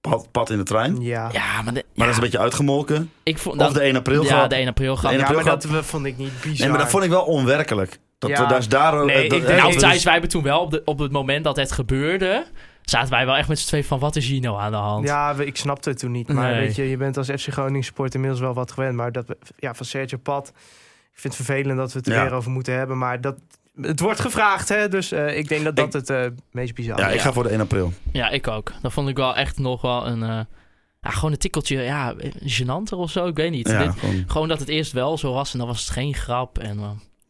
pad, 0.00 0.28
pad 0.30 0.50
in 0.50 0.56
de 0.58 0.62
trein. 0.64 1.00
Ja. 1.00 1.28
Ja, 1.32 1.62
maar, 1.62 1.74
de, 1.74 1.84
Maar 1.94 1.94
ja, 1.94 2.02
dat 2.04 2.08
is 2.08 2.14
een 2.16 2.20
beetje 2.22 2.38
uitgemolken. 2.38 3.10
ik 3.22 3.38
vond 3.38 3.54
Of 3.56 3.60
dat, 3.66 3.74
de 3.74 3.80
1 3.80 3.96
april 3.96 4.22
Ja, 4.24 4.46
de 4.46 4.54
1 4.54 4.68
april 4.68 4.98
1 5.02 5.12
Ja, 5.18 5.20
april 5.20 5.42
maar 5.42 5.44
dat 5.44 5.66
vond 5.86 6.06
ik 6.06 6.16
niet 6.18 6.32
bizar. 6.42 6.58
Nee, 6.58 6.68
maar 6.68 6.78
dat 6.78 6.90
vond 6.90 7.04
ik 7.04 7.10
wel 7.10 7.22
onwerkelijk. 7.24 7.98
Dat 8.18 8.30
Ja. 8.30 8.42
we 8.42 8.48
daar 8.48 8.58
is 8.58 8.68
daar... 8.68 9.04
Nee, 9.04 9.24
ik 9.24 9.30
Nou, 9.30 9.44
dat 9.72 9.78
Thijs, 9.78 9.94
is- 9.96 10.02
wij 10.04 10.12
hebben 10.12 10.30
toen 10.30 10.42
wel 10.42 10.60
op, 10.60 10.70
de, 10.70 10.82
op 10.84 10.98
het 10.98 11.12
moment 11.12 11.44
dat 11.44 11.56
het 11.56 11.72
gebeurde... 11.72 12.46
zaten 12.82 13.10
wij 13.10 13.26
wel 13.26 13.36
echt 13.36 13.48
met 13.48 13.58
z'n 13.58 13.66
twee 13.66 13.86
van, 13.86 13.98
wat 13.98 14.16
is 14.16 14.26
hier 14.26 14.40
nou 14.40 14.60
aan 14.60 14.70
de 14.70 14.76
hand? 14.76 15.06
Ja, 15.06 15.34
we- 15.34 15.46
ik 15.46 15.56
snapte 15.56 15.88
het 15.88 15.98
toen 15.98 16.10
niet. 16.12 16.28
Maar 16.32 16.50
Nee. 16.52 16.60
weet 16.60 16.76
je, 16.76 16.88
je 16.90 16.96
bent 16.96 17.16
als 17.16 17.26
FC 17.26 17.46
Groningen 17.52 17.82
support 17.84 18.14
inmiddels 18.14 18.40
wel 18.40 18.54
wat 18.54 18.72
gewend. 18.72 18.94
Maar 18.96 19.12
dat, 19.12 19.24
ja, 19.58 19.74
van 19.74 19.86
Sergio 19.86 20.18
Pad, 20.22 20.52
ik 21.18 21.24
vind 21.24 21.36
het 21.36 21.46
vervelend 21.46 21.78
dat 21.78 21.92
we 21.92 21.98
het 21.98 22.08
er 22.08 22.14
Ja. 22.14 22.22
weer 22.22 22.32
over 22.32 22.50
moeten 22.50 22.74
hebben. 22.74 22.98
Maar 22.98 23.20
dat, 23.20 23.36
het 23.80 24.00
wordt 24.00 24.20
gevraagd, 24.20 24.68
hè. 24.68 24.88
Dus 24.88 25.12
eh, 25.12 25.36
ik 25.38 25.48
denk 25.48 25.64
dat 25.64 25.76
dat 25.76 25.92
het 25.92 26.10
eh, 26.10 26.24
meest 26.50 26.74
bizar 26.74 26.98
Ja, 26.98 27.08
is. 27.08 27.14
ik 27.14 27.20
ga 27.20 27.32
voor 27.32 27.42
de 27.42 27.48
1 27.48 27.60
april. 27.60 27.92
Ja, 28.12 28.28
ik 28.28 28.48
ook. 28.48 28.72
Dat 28.82 28.92
vond 28.92 29.08
ik 29.08 29.16
wel 29.16 29.36
echt 29.36 29.58
nog 29.58 29.82
wel 29.82 30.06
een... 30.06 30.22
eh, 30.22 30.40
ja, 31.00 31.10
gewoon 31.10 31.32
een 31.32 31.38
tikkeltje, 31.38 31.80
ja, 31.80 32.14
gênanter 32.44 32.96
of 32.96 33.10
zo. 33.10 33.26
Ik 33.26 33.36
weet 33.36 33.50
niet. 33.50 33.68
Ja, 33.68 33.82
Dit- 33.86 33.98
gewoon 33.98 34.24
gewoon 34.26 34.48
dat 34.48 34.58
het 34.58 34.68
eerst 34.68 34.92
wel 34.92 35.18
zo 35.18 35.32
was 35.32 35.52
en 35.52 35.58
dan 35.58 35.68
was 35.68 35.80
het 35.80 35.90
geen 35.90 36.14
grap. 36.14 36.58
En, 36.58 36.78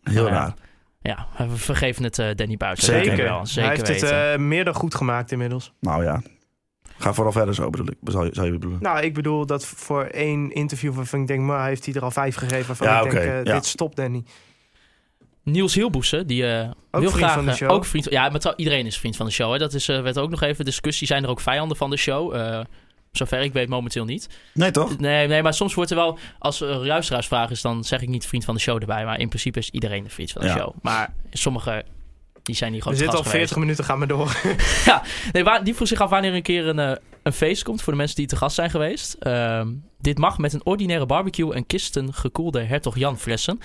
heel 0.03 0.23
nou 0.23 0.27
ja. 0.27 0.31
raar. 0.33 0.55
Ja, 1.03 1.27
we 1.49 1.57
vergeven 1.57 2.05
het 2.05 2.19
eh, 2.19 2.35
Danny 2.35 2.57
Buiten. 2.57 2.85
Zeker. 2.85 3.17
wel. 3.17 3.47
Zeker 3.47 3.63
Hij 3.69 3.79
heeft 3.79 3.89
weten. 3.89 4.17
het 4.17 4.35
eh, 4.35 4.41
meer 4.47 4.65
dan 4.65 4.75
goed 4.75 4.95
gemaakt 4.95 5.33
inmiddels. 5.33 5.73
Nou 5.81 6.05
ja. 6.05 6.23
Ga 6.99 7.13
vooral 7.13 7.33
verder 7.33 7.55
zo, 7.55 7.71
bedoel 7.71 7.87
ik. 7.87 7.97
Zou 8.05 8.25
je, 8.25 8.31
zou 8.35 8.47
je 8.47 8.53
bedoelen? 8.53 8.79
Nou, 8.83 9.01
ik 9.01 9.15
bedoel 9.15 9.47
dat 9.47 9.67
voor 9.67 10.05
één 10.05 10.53
interview 10.53 10.95
waarvan 10.95 11.21
ik 11.21 11.27
denk, 11.27 11.41
maar 11.41 11.67
heeft 11.67 11.85
hij 11.85 11.95
er 11.95 12.03
al 12.03 12.11
vijf 12.11 12.35
gegeven. 12.37 12.67
Waarvan 12.67 12.87
Ja, 12.87 12.97
ik 13.01 13.11
denk, 13.11 13.25
oké, 13.25 13.33
eh, 13.33 13.45
ja. 13.45 13.55
dit 13.55 13.67
stopt 13.67 13.97
Danny. 13.97 14.25
Niels 15.43 15.75
Hielboesen, 15.75 16.27
die 16.27 16.47
eh, 16.47 16.69
Ook 16.91 17.01
wil 17.01 17.11
vriend 17.11 17.15
graag... 17.25 17.35
van 17.35 17.45
de 17.45 17.51
eh, 17.51 17.57
show. 17.57 17.71
Ook 17.71 17.85
vriend, 17.85 18.11
ja, 18.11 18.29
maar 18.29 18.53
iedereen 18.57 18.87
is 18.87 18.99
vriend 18.99 19.17
van 19.17 19.27
de 19.27 19.33
show. 19.33 19.53
Hè. 19.53 19.59
Dat 19.59 19.75
is, 19.75 19.89
eh, 19.89 20.03
werd 20.03 20.19
ook 20.19 20.31
nog 20.31 20.43
even 20.43 20.65
discussie. 20.65 21.07
Zijn 21.07 21.25
er 21.25 21.31
ook 21.31 21.41
vijanden 21.41 21.77
van 21.77 21.91
de 21.91 21.97
show? 21.97 22.35
Eh, 22.35 22.61
zover 23.13 23.41
ik 23.41 23.53
weet 23.53 23.69
momenteel 23.69 24.05
niet. 24.05 24.29
Nee, 24.55 24.71
toch? 24.71 24.99
Nee, 24.99 25.27
nee, 25.29 25.43
maar 25.43 25.55
soms 25.55 25.75
wordt 25.75 25.91
er 25.91 25.97
wel... 25.97 26.19
Als 26.39 26.61
er 26.61 26.87
luisteraarsvraag 26.87 27.51
is, 27.51 27.61
dan 27.63 27.85
zeg 27.85 28.03
ik 28.03 28.09
niet 28.09 28.27
vriend 28.27 28.45
van 28.45 28.55
de 28.55 28.61
show 28.61 28.81
erbij. 28.81 29.05
Maar 29.05 29.19
in 29.21 29.29
principe 29.29 29.59
is 29.59 29.71
iedereen 29.71 30.05
een 30.05 30.11
vriend 30.11 30.31
van 30.33 30.41
de 30.41 30.47
Ja. 30.47 30.57
show. 30.57 30.75
Maar 30.83 31.15
sommige... 31.31 31.85
Die 32.49 32.57
zijn 32.57 32.73
niet 32.73 32.85
We 32.85 32.91
gewoon 32.91 32.99
te 32.99 33.05
zitten 33.05 33.25
al 33.25 33.31
gast 33.31 33.37
40 33.37 33.57
geweest. 33.57 33.67
minuten, 33.67 33.85
gaan 33.85 34.01
we 34.01 34.07
door. 34.07 34.37
Nee, 35.33 35.45
waar, 35.45 35.65
die 35.65 35.75
vroeg 35.75 35.89
zich 35.89 36.01
af 36.01 36.11
wanneer 36.11 36.35
een 36.35 36.43
keer 36.43 36.67
een, 36.67 36.79
eh, 36.79 36.93
een 37.23 37.33
feest 37.33 37.63
komt 37.63 37.83
voor 37.83 37.93
de 37.93 37.99
mensen 37.99 38.17
die 38.17 38.27
te 38.27 38.37
gast 38.37 38.55
zijn 38.55 38.71
geweest. 38.71 39.13
Ehm, 39.21 39.69
dit 40.01 40.19
mag 40.19 40.39
met 40.39 40.53
een 40.53 40.65
ordinaire 40.65 41.07
barbecue 41.07 41.55
en 41.55 41.67
kisten 41.67 42.15
gekoelde 42.15 42.63
Hertog 42.63 42.97
Jan 42.97 43.19
flessen. 43.19 43.61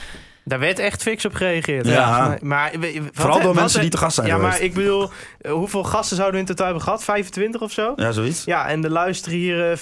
Daar 0.46 0.60
werd 0.60 0.80
echt 0.80 1.02
fix 1.02 1.26
op 1.26 1.34
gereageerd. 1.34 1.86
Ja. 1.88 2.10
Maar, 2.28 2.38
maar 2.42 2.72
we- 2.80 3.02
wat- 3.02 3.10
Vooral 3.14 3.38
door 3.38 3.46
wat- 3.46 3.56
mensen 3.56 3.82
die 3.82 3.90
te 3.90 3.98
gast 3.98 4.16
zijn 4.16 4.28
Ja, 4.28 4.36
geweest. 4.36 4.54
maar 4.58 4.62
ik 4.66 4.74
bedoel, 4.74 5.10
eh, 5.42 5.52
hoeveel 5.52 5.84
gasten 5.84 6.16
zouden 6.18 6.36
we 6.36 6.42
in 6.42 6.48
totaal 6.48 6.66
hebben 6.66 6.84
gehad? 6.84 7.04
25 7.04 7.62
of 7.62 7.72
zo? 7.72 7.94
Ja, 7.96 8.12
zoiets. 8.12 8.44
Ja, 8.44 8.68
en 8.68 8.84
er 8.84 8.90
luisteren 8.90 9.38
hier 9.38 9.72
eh, 9.72 9.78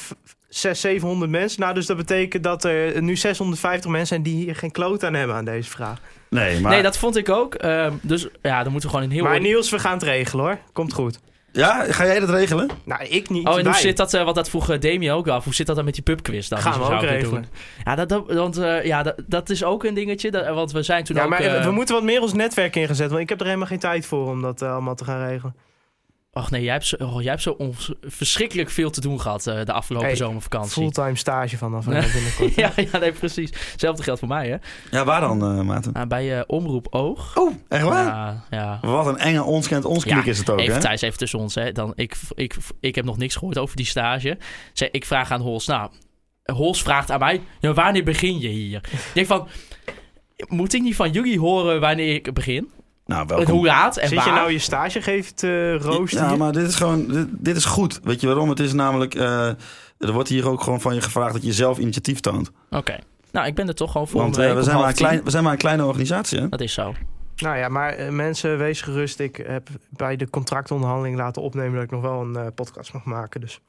600, 0.51 0.77
700 0.77 1.31
mensen. 1.31 1.61
Nou, 1.61 1.73
dus 1.73 1.85
dat 1.85 1.97
betekent 1.97 2.43
dat 2.43 2.63
er 2.63 3.01
nu 3.01 3.15
650 3.15 3.89
mensen 3.89 4.07
zijn 4.07 4.21
die 4.21 4.35
hier 4.35 4.55
geen 4.55 4.71
kloot 4.71 5.03
aan 5.03 5.13
hebben 5.13 5.35
aan 5.35 5.45
deze 5.45 5.69
vraag. 5.69 5.99
Nee, 6.29 6.59
maar... 6.59 6.71
Nee, 6.71 6.81
dat 6.81 6.97
vond 6.97 7.15
ik 7.15 7.29
ook. 7.29 7.55
Ehm, 7.55 7.93
dus 8.01 8.27
ja, 8.41 8.63
dan 8.63 8.71
moeten 8.71 8.89
we 8.89 8.95
gewoon 8.95 9.09
een 9.09 9.15
heel... 9.15 9.23
maar 9.23 9.39
Niels, 9.39 9.69
we 9.69 9.79
gaan 9.79 9.93
het 9.93 10.03
regelen 10.03 10.45
hoor. 10.45 10.57
Komt 10.73 10.93
goed. 10.93 11.19
Ja, 11.51 11.85
ga 11.89 12.05
jij 12.05 12.19
dat 12.19 12.29
regelen? 12.29 12.69
Nou, 12.83 13.03
ik 13.03 13.29
niet. 13.29 13.47
Oh, 13.47 13.59
en 13.59 13.65
hoe 13.65 13.75
zit 13.75 13.97
dat, 13.97 14.13
eh, 14.13 14.23
want 14.23 14.35
dat 14.35 14.49
vroeg 14.49 14.69
eh, 14.69 14.79
Demi 14.79 15.11
ook 15.11 15.27
af, 15.27 15.43
hoe 15.43 15.53
zit 15.53 15.67
dat 15.67 15.75
dan 15.75 15.85
met 15.85 15.93
die 15.93 16.03
pubquiz 16.03 16.47
dan? 16.47 16.59
Gaan 16.59 16.79
we 16.79 16.95
ook 16.95 17.01
regelen. 17.01 17.41
doen. 17.41 17.45
Ja, 17.83 17.95
dat, 17.95 18.09
dat, 18.09 18.33
want, 18.33 18.57
eh, 18.57 18.85
ja 18.85 19.03
dat, 19.03 19.15
dat 19.27 19.49
is 19.49 19.63
ook 19.63 19.83
een 19.83 19.93
dingetje, 19.93 20.31
dat, 20.31 20.47
want 20.47 20.71
we 20.71 20.83
zijn 20.83 21.03
toen 21.03 21.15
Ja, 21.15 21.23
ook... 21.23 21.29
maar 21.29 21.39
eh, 21.39 21.63
we 21.63 21.71
moeten 21.71 21.95
wat 21.95 22.03
meer 22.03 22.21
ons 22.21 22.33
netwerk 22.33 22.75
ingezet. 22.75 23.09
Want 23.09 23.21
ik 23.21 23.29
heb 23.29 23.39
er 23.39 23.45
helemaal 23.45 23.67
geen 23.67 23.79
tijd 23.79 24.05
voor 24.05 24.27
om 24.27 24.41
dat 24.41 24.61
eh, 24.61 24.71
allemaal 24.71 24.95
te 24.95 25.03
gaan 25.03 25.27
regelen. 25.27 25.55
Och 26.33 26.51
nee, 26.51 26.63
jij 26.63 26.73
hebt 26.73 26.85
zo, 26.85 26.95
oh, 26.99 27.21
jij 27.21 27.29
hebt 27.29 27.41
zo 27.41 27.57
verschrikkelijk 28.01 28.69
veel 28.69 28.89
te 28.89 29.01
doen 29.01 29.21
gehad 29.21 29.47
eh, 29.47 29.65
de 29.65 29.71
afgelopen 29.71 30.07
Hey, 30.07 30.17
zomervakantie. 30.17 30.71
Fulltime 30.71 31.15
stage 31.15 31.57
vanaf 31.57 31.85
binnenkort. 32.13 32.55
ja, 32.55 32.71
ja, 32.91 32.97
nee, 32.97 33.11
precies. 33.11 33.49
Hetzelfde 33.71 34.03
geldt 34.03 34.19
voor 34.19 34.29
mij, 34.29 34.49
hè. 34.49 34.55
Ja, 34.97 35.05
waar 35.05 35.21
dan, 35.21 35.41
eh 35.43 35.61
Maarten? 35.61 35.93
Nou, 35.93 36.07
bij 36.07 36.37
eh, 36.37 36.43
Omroep 36.47 36.87
Oog. 36.89 37.37
Oh, 37.37 37.53
echt 37.67 37.83
waar? 37.83 38.05
Ja, 38.05 38.43
ja. 38.49 38.79
Wat 38.81 39.07
een 39.07 39.17
enge 39.17 39.43
ons 39.43 39.67
kent 39.67 39.85
ons 39.85 40.03
Ja, 40.03 40.13
klik 40.13 40.25
is 40.25 40.37
het 40.37 40.49
ook, 40.49 40.59
Even 40.59 40.73
hè? 40.73 40.79
Thijs, 40.79 41.01
even 41.01 41.17
tussen 41.17 41.39
ons. 41.39 41.55
Hè. 41.55 41.71
Dan, 41.71 41.93
ik, 41.95 42.15
ik, 42.35 42.55
ik 42.79 42.95
heb 42.95 43.05
nog 43.05 43.17
niks 43.17 43.35
gehoord 43.35 43.57
over 43.57 43.75
die 43.75 43.85
stage. 43.85 44.37
Zeg, 44.73 44.89
ik 44.91 45.05
vraag 45.05 45.31
aan 45.31 45.41
Hols. 45.41 45.65
Nou, 45.65 45.91
Hols 46.43 46.81
vraagt 46.81 47.11
aan 47.11 47.19
mij: 47.19 47.41
ja, 47.59 47.73
wanneer 47.73 48.03
begin 48.03 48.39
je 48.39 48.47
hier? 48.47 48.83
ik 48.91 49.11
denk 49.13 49.27
van. 49.27 49.47
Moet 50.47 50.73
ik 50.73 50.81
niet 50.81 50.95
van 50.95 51.11
jullie 51.11 51.39
horen 51.39 51.79
wanneer 51.79 52.13
ik 52.13 52.33
begin? 52.33 52.71
Nou, 53.11 53.21
En 53.21 53.27
welkom. 53.35 53.53
hoe 53.53 53.65
laat 53.65 53.97
en 53.97 54.07
Zit 54.07 54.17
waar? 54.17 54.27
je 54.27 54.33
nou 54.33 54.51
je 54.51 54.59
stage 54.59 55.01
geeft 55.01 55.43
eh 55.43 55.75
rooster? 55.75 56.21
Ja, 56.21 56.27
hier? 56.29 56.37
maar 56.37 56.51
dit 56.51 56.67
is 56.67 56.75
gewoon... 56.75 57.07
Dit, 57.07 57.27
dit 57.31 57.55
is 57.55 57.65
goed. 57.65 57.99
Weet 58.03 58.21
je 58.21 58.27
waarom? 58.27 58.49
Het 58.49 58.59
is 58.59 58.73
namelijk... 58.73 59.15
eh, 59.15 59.47
er 59.97 60.11
wordt 60.11 60.29
hier 60.29 60.47
ook 60.49 60.61
gewoon 60.61 60.81
van 60.81 60.93
je 60.95 61.01
gevraagd 61.01 61.33
dat 61.33 61.43
je 61.43 61.53
zelf 61.53 61.77
initiatief 61.77 62.19
toont. 62.19 62.51
Oké. 62.69 62.97
Nou, 63.31 63.47
ik 63.47 63.55
ben 63.55 63.67
er 63.67 63.75
toch 63.75 63.91
gewoon 63.91 64.07
voor. 64.07 64.21
Want 64.21 64.37
eh, 64.37 64.53
we, 64.53 64.63
zijn 64.63 64.77
maar 64.77 64.87
een 64.87 64.93
klein, 64.93 65.23
we 65.23 65.29
zijn 65.29 65.43
maar 65.43 65.51
een 65.51 65.57
kleine 65.57 65.85
organisatie, 65.85 66.39
hè? 66.39 66.49
Dat 66.49 66.61
is 66.61 66.73
zo. 66.73 66.93
Nou 67.35 67.57
ja, 67.57 67.67
maar 67.67 67.93
eh, 67.93 68.09
mensen, 68.09 68.57
wees 68.57 68.81
gerust. 68.81 69.19
Ik 69.19 69.43
heb 69.47 69.67
bij 69.89 70.15
de 70.15 70.29
contractonderhandeling 70.29 71.17
laten 71.17 71.41
opnemen 71.41 71.73
dat 71.73 71.83
ik 71.83 71.91
nog 71.91 72.01
wel 72.01 72.21
een 72.21 72.35
eh, 72.35 72.47
podcast 72.55 72.93
mag 72.93 73.03
maken. 73.03 73.41
Dus 73.41 73.59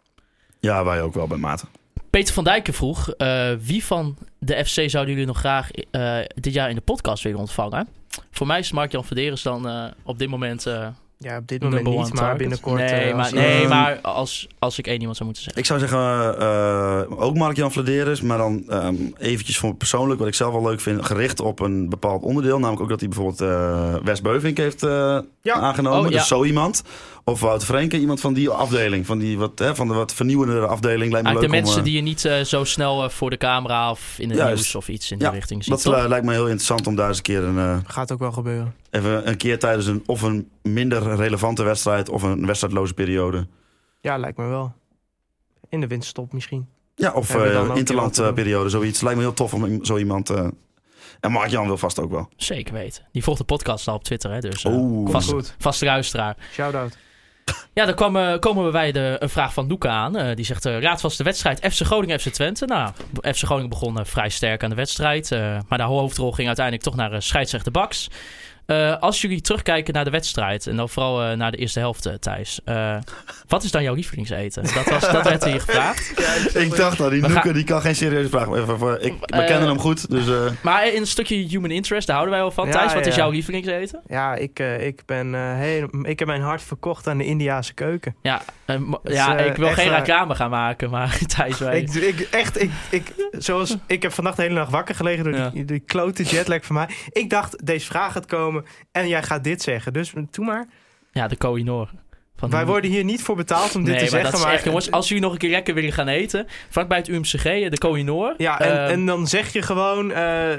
Ja, 0.60 0.84
wij 0.84 1.02
ook 1.02 1.14
wel 1.14 1.26
bij 1.26 1.38
Maarten. 1.38 1.68
Peter 2.10 2.34
van 2.34 2.44
Dijken 2.44 2.74
vroeg: 2.74 3.08
eh, 3.10 3.50
wie 3.60 3.84
van 3.84 4.16
de 4.38 4.64
FC 4.64 4.90
zouden 4.90 5.12
jullie 5.12 5.26
nog 5.26 5.38
graag 5.38 5.70
eh, 5.70 6.18
dit 6.34 6.52
jaar 6.52 6.68
in 6.68 6.74
de 6.74 6.80
podcast 6.80 7.22
willen 7.22 7.38
ontvangen? 7.38 7.88
Voor 8.30 8.46
mij 8.46 8.58
is 8.58 8.72
Mark-Jan 8.72 9.04
Verderes 9.04 9.42
dan 9.42 9.68
eh, 9.68 9.84
op 10.04 10.18
dit 10.18 10.28
moment. 10.28 10.66
eh 10.66 10.86
ja, 11.18 11.36
op 11.38 11.48
dit 11.48 11.62
moment 11.62 11.86
niet, 11.86 12.12
maar 12.14 12.36
binnenkort. 12.36 12.78
Nee, 12.80 12.88
eh, 12.90 13.14
maar, 13.14 13.22
als- 13.24 13.32
nee 13.32 13.62
eh, 13.62 13.68
maar 13.68 13.98
als, 14.00 14.48
als 14.58 14.78
ik 14.78 14.86
één 14.86 14.98
iemand 14.98 15.16
zou 15.16 15.28
moeten 15.28 15.44
zeggen. 15.52 15.62
Ik 15.62 15.68
zou 15.68 15.80
zeggen, 15.80 16.38
eh, 16.38 17.22
ook 17.22 17.36
Mark-Jan 17.36 17.72
Vladeris, 17.72 18.20
maar 18.20 18.38
dan 18.38 18.64
ehm, 18.68 18.94
eventjes 19.18 19.58
voor 19.58 19.68
me 19.68 19.74
persoonlijk, 19.74 20.18
wat 20.18 20.28
ik 20.28 20.34
zelf 20.34 20.52
wel 20.52 20.62
leuk 20.62 20.80
vind, 20.80 21.04
gericht 21.06 21.40
op 21.40 21.60
een 21.60 21.88
bepaald 21.88 22.22
onderdeel. 22.22 22.58
Namelijk 22.58 22.82
ook 22.82 22.88
dat 22.88 23.00
hij 23.00 23.08
bijvoorbeeld 23.08 23.40
eh 23.40 23.94
Wes 24.04 24.20
Beuvink 24.20 24.56
heeft 24.56 24.82
eh, 24.82 25.18
Ja. 25.42 25.54
aangenomen. 25.54 25.98
Oh, 26.04 26.10
ja. 26.10 26.18
Dus 26.18 26.28
zo 26.28 26.44
iemand. 26.44 26.82
Of 27.24 27.40
Wouter 27.40 27.66
Frenke, 27.66 27.98
iemand 27.98 28.20
van 28.20 28.32
die 28.34 28.48
afdeling, 28.50 29.06
van, 29.06 29.18
die 29.18 29.38
wat, 29.38 29.58
hè, 29.58 29.74
van 29.74 29.88
de 29.88 29.94
wat 29.94 30.14
vernieuwende 30.14 30.66
afdeling. 30.66 31.12
Lijkt 31.12 31.26
me 31.26 31.32
leuk 31.32 31.42
de 31.42 31.48
mensen 31.48 31.72
om, 31.74 31.78
eh, 31.78 31.84
die 31.84 31.94
je 31.94 32.00
niet 32.02 32.24
eh, 32.24 32.40
zo 32.40 32.64
snel 32.64 33.04
eh, 33.04 33.08
voor 33.10 33.30
de 33.30 33.36
camera 33.36 33.90
of 33.90 34.14
in 34.18 34.28
het 34.28 34.38
Juist. 34.38 34.54
nieuws 34.54 34.74
of 34.74 34.88
iets 34.88 35.10
in 35.10 35.18
Ja, 35.18 35.24
die 35.30 35.38
richting 35.38 35.64
ziet. 35.64 35.72
Dat 35.72 35.82
toch? 35.82 36.06
lijkt 36.06 36.24
me 36.24 36.32
heel 36.32 36.44
interessant 36.46 36.86
om 36.86 36.94
daar 36.96 37.08
eens 37.08 37.16
een 37.16 37.22
keer 37.22 37.42
een, 37.42 37.58
eh, 37.58 37.78
Gaat 37.86 38.12
ook 38.12 38.18
wel 38.18 38.32
gebeuren. 38.32 38.74
even 38.90 39.28
een 39.28 39.36
keer 39.36 39.58
tijdens 39.58 39.86
een 39.86 40.02
of 40.06 40.22
een 40.22 40.48
minder 40.62 41.16
relevante 41.16 41.62
wedstrijd 41.62 42.08
of 42.08 42.22
een 42.22 42.46
wedstrijdloze 42.46 42.94
periode. 42.94 43.46
Ja, 44.00 44.16
lijkt 44.16 44.38
me 44.38 44.46
wel. 44.46 44.72
In 45.68 45.80
de 45.80 45.86
winterstop 45.86 46.32
misschien. 46.32 46.66
Ja, 46.94 47.12
of 47.12 47.28
Hebben 47.28 47.46
we 47.48 47.52
dan 47.54 47.64
uh, 47.64 47.70
ook 47.70 47.76
interland 47.76 47.88
iemand 47.90 48.14
te 48.14 48.22
doen? 48.22 48.34
periode, 48.34 48.68
zoiets. 48.68 49.00
Lijkt 49.00 49.18
me 49.18 49.24
heel 49.24 49.34
tof 49.34 49.54
om 49.54 49.84
zo 49.84 49.96
iemand. 49.96 50.30
eh, 50.30 50.46
en 51.20 51.32
Mark-Jan 51.32 51.66
wil 51.66 51.76
vast 51.78 52.00
ook 52.00 52.10
wel. 52.10 52.28
Zeker 52.36 52.74
weten. 52.74 53.04
Die 53.12 53.22
volgt 53.22 53.40
de 53.40 53.46
podcast 53.46 53.88
al 53.88 53.94
op 53.94 54.04
Twitter, 54.04 54.30
hè? 54.32 54.38
Dus 54.40 54.64
eh, 54.64 54.72
Oeh. 54.72 55.10
vast, 55.10 55.28
Goed. 55.30 55.54
vaste 55.58 55.84
luisteraar. 55.84 56.36
Shout-out. 56.52 56.96
Ja, 57.74 57.84
dan 57.84 58.16
eh, 58.16 58.38
komen 58.38 58.64
we 58.64 58.70
bij 58.70 58.92
de, 58.92 59.16
een 59.18 59.28
vraag 59.28 59.52
van 59.52 59.68
Doeka 59.68 59.88
aan. 59.88 60.16
Eh, 60.16 60.36
die 60.36 60.44
zegt, 60.44 60.66
eh 60.66 60.80
raad 60.80 61.00
vast 61.00 61.18
de 61.18 61.24
wedstrijd 61.24 61.72
FC 61.72 61.80
Groningen 61.80 62.20
FC 62.20 62.28
Twente. 62.28 62.66
Nou, 62.66 62.90
FC 63.22 63.42
Groningen 63.42 63.70
begon 63.70 64.06
vrij 64.06 64.28
sterk 64.28 64.62
aan 64.62 64.70
de 64.70 64.76
wedstrijd. 64.76 65.30
maar 65.68 65.78
de 65.78 65.84
hoofdrol 65.84 66.32
ging 66.32 66.46
uiteindelijk 66.46 66.86
toch 66.86 66.96
naar 66.96 67.12
uh, 67.12 67.20
scheidsrechter 67.20 67.72
Baks. 67.72 68.08
Eh, 68.66 68.98
als 68.98 69.20
jullie 69.20 69.40
terugkijken 69.40 69.94
naar 69.94 70.04
de 70.04 70.10
wedstrijd, 70.10 70.66
en 70.66 70.76
dan 70.76 70.88
vooral 70.88 71.22
eh, 71.22 71.36
naar 71.36 71.50
de 71.50 71.56
eerste 71.56 71.78
helft, 71.78 72.06
eh, 72.06 72.14
Thijs. 72.14 72.60
eh, 72.64 72.96
wat 73.48 73.62
is 73.62 73.70
dan 73.70 73.82
jouw 73.82 73.94
lievelingseten? 73.94 74.62
Dat, 74.74 74.88
was, 74.88 75.12
dat 75.12 75.24
werd 75.28 75.44
hier 75.44 75.60
gevraagd. 75.60 76.12
ik 76.56 76.76
dacht 76.76 77.00
al, 77.00 77.08
die 77.10 77.20
Noeke 77.20 77.40
gaan- 77.40 77.52
die 77.52 77.64
kan 77.64 77.80
geen 77.80 77.94
serieuze 77.96 78.28
vraag. 78.28 78.46
maar 78.48 78.58
Even, 78.62 78.78
voor- 78.78 78.98
ik, 79.00 79.14
we 79.20 79.44
kennen 79.44 79.68
hem 79.68 79.78
goed, 79.78 80.10
dus 80.10 80.28
eh, 80.28 80.50
Maar 80.62 80.88
in 80.92 81.00
een 81.00 81.06
stukje 81.06 81.36
human 81.36 81.70
interest, 81.70 82.06
daar 82.06 82.16
houden 82.16 82.34
wij 82.36 82.44
wel 82.44 82.54
van. 82.54 82.66
Ja, 82.66 82.72
Thijs, 82.72 82.94
wat 82.94 83.06
is 83.06 83.14
jouw 83.14 83.30
lievelingseten? 83.30 84.00
Ja, 84.06 84.34
ik, 84.34 84.58
eh, 84.58 84.86
ik, 84.86 85.02
ben, 85.06 85.34
eh, 85.34 85.40
heel, 85.56 85.88
ik 86.02 86.18
heb 86.18 86.28
mijn 86.28 86.42
hart 86.42 86.62
verkocht 86.62 87.08
aan 87.08 87.18
de 87.18 87.24
Indiase 87.24 87.74
keuken. 87.74 88.14
Ja, 88.22 88.42
eh, 88.64 88.76
ja 89.04 89.38
ik 89.38 89.56
wil 89.56 89.68
geen 89.68 89.88
reclame 89.94 90.34
gaan 90.34 90.50
maken, 90.50 90.90
maar 90.90 91.18
Thijs, 91.36 91.58
wij... 91.58 91.80
Ik, 91.80 91.94
ik, 91.94 92.20
echt, 92.30 92.62
ik, 92.62 92.70
ik, 92.90 93.12
zoals, 93.38 93.76
ik 93.86 94.02
heb 94.02 94.12
vannacht 94.12 94.36
de 94.36 94.42
hele 94.42 94.54
nacht 94.54 94.70
wakker 94.70 94.94
gelegen 94.94 95.24
door 95.24 95.34
Ja. 95.34 95.50
die, 95.50 95.64
die 95.64 95.80
klote 95.80 96.22
jetlag 96.22 96.64
van 96.64 96.74
mij. 96.74 96.88
Ik 97.10 97.30
dacht, 97.30 97.66
deze 97.66 97.86
vraag 97.86 98.12
gaat 98.12 98.26
komen 98.26 98.51
en 98.92 99.08
jij 99.08 99.22
gaat 99.22 99.44
dit 99.44 99.62
zeggen. 99.62 99.92
Dus 99.92 100.12
doe 100.30 100.44
maar. 100.44 100.68
Ja, 101.12 101.28
de 101.28 101.36
Koh-i-Noor. 101.36 101.90
Van 102.36 102.50
Wij 102.50 102.66
worden 102.66 102.90
hier 102.90 103.04
niet 103.04 103.22
voor 103.22 103.36
betaald 103.36 103.74
om 103.74 103.84
dit 103.84 103.94
nee, 103.94 104.04
te 104.06 104.12
maar 104.12 104.20
zeggen. 104.22 104.40
dat 104.40 104.48
is 104.48 104.54
echt, 104.54 104.64
jongens, 104.64 104.90
als 104.90 105.08
jullie 105.08 105.22
nog 105.22 105.32
een 105.32 105.38
keer 105.38 105.50
lekker 105.50 105.74
willen 105.74 105.92
gaan 105.92 106.08
eten, 106.08 106.46
vlak 106.68 106.88
bij 106.88 106.98
het 106.98 107.08
UMCG, 107.08 107.42
de 107.42 107.78
Koh-i-Noor. 107.78 108.34
Ja, 108.36 108.60
en, 108.60 108.70
eh, 108.70 108.90
en 108.90 109.06
dan 109.06 109.26
zeg 109.26 109.52
je 109.52 109.62
gewoon... 109.62 110.12
eh, 110.12 110.52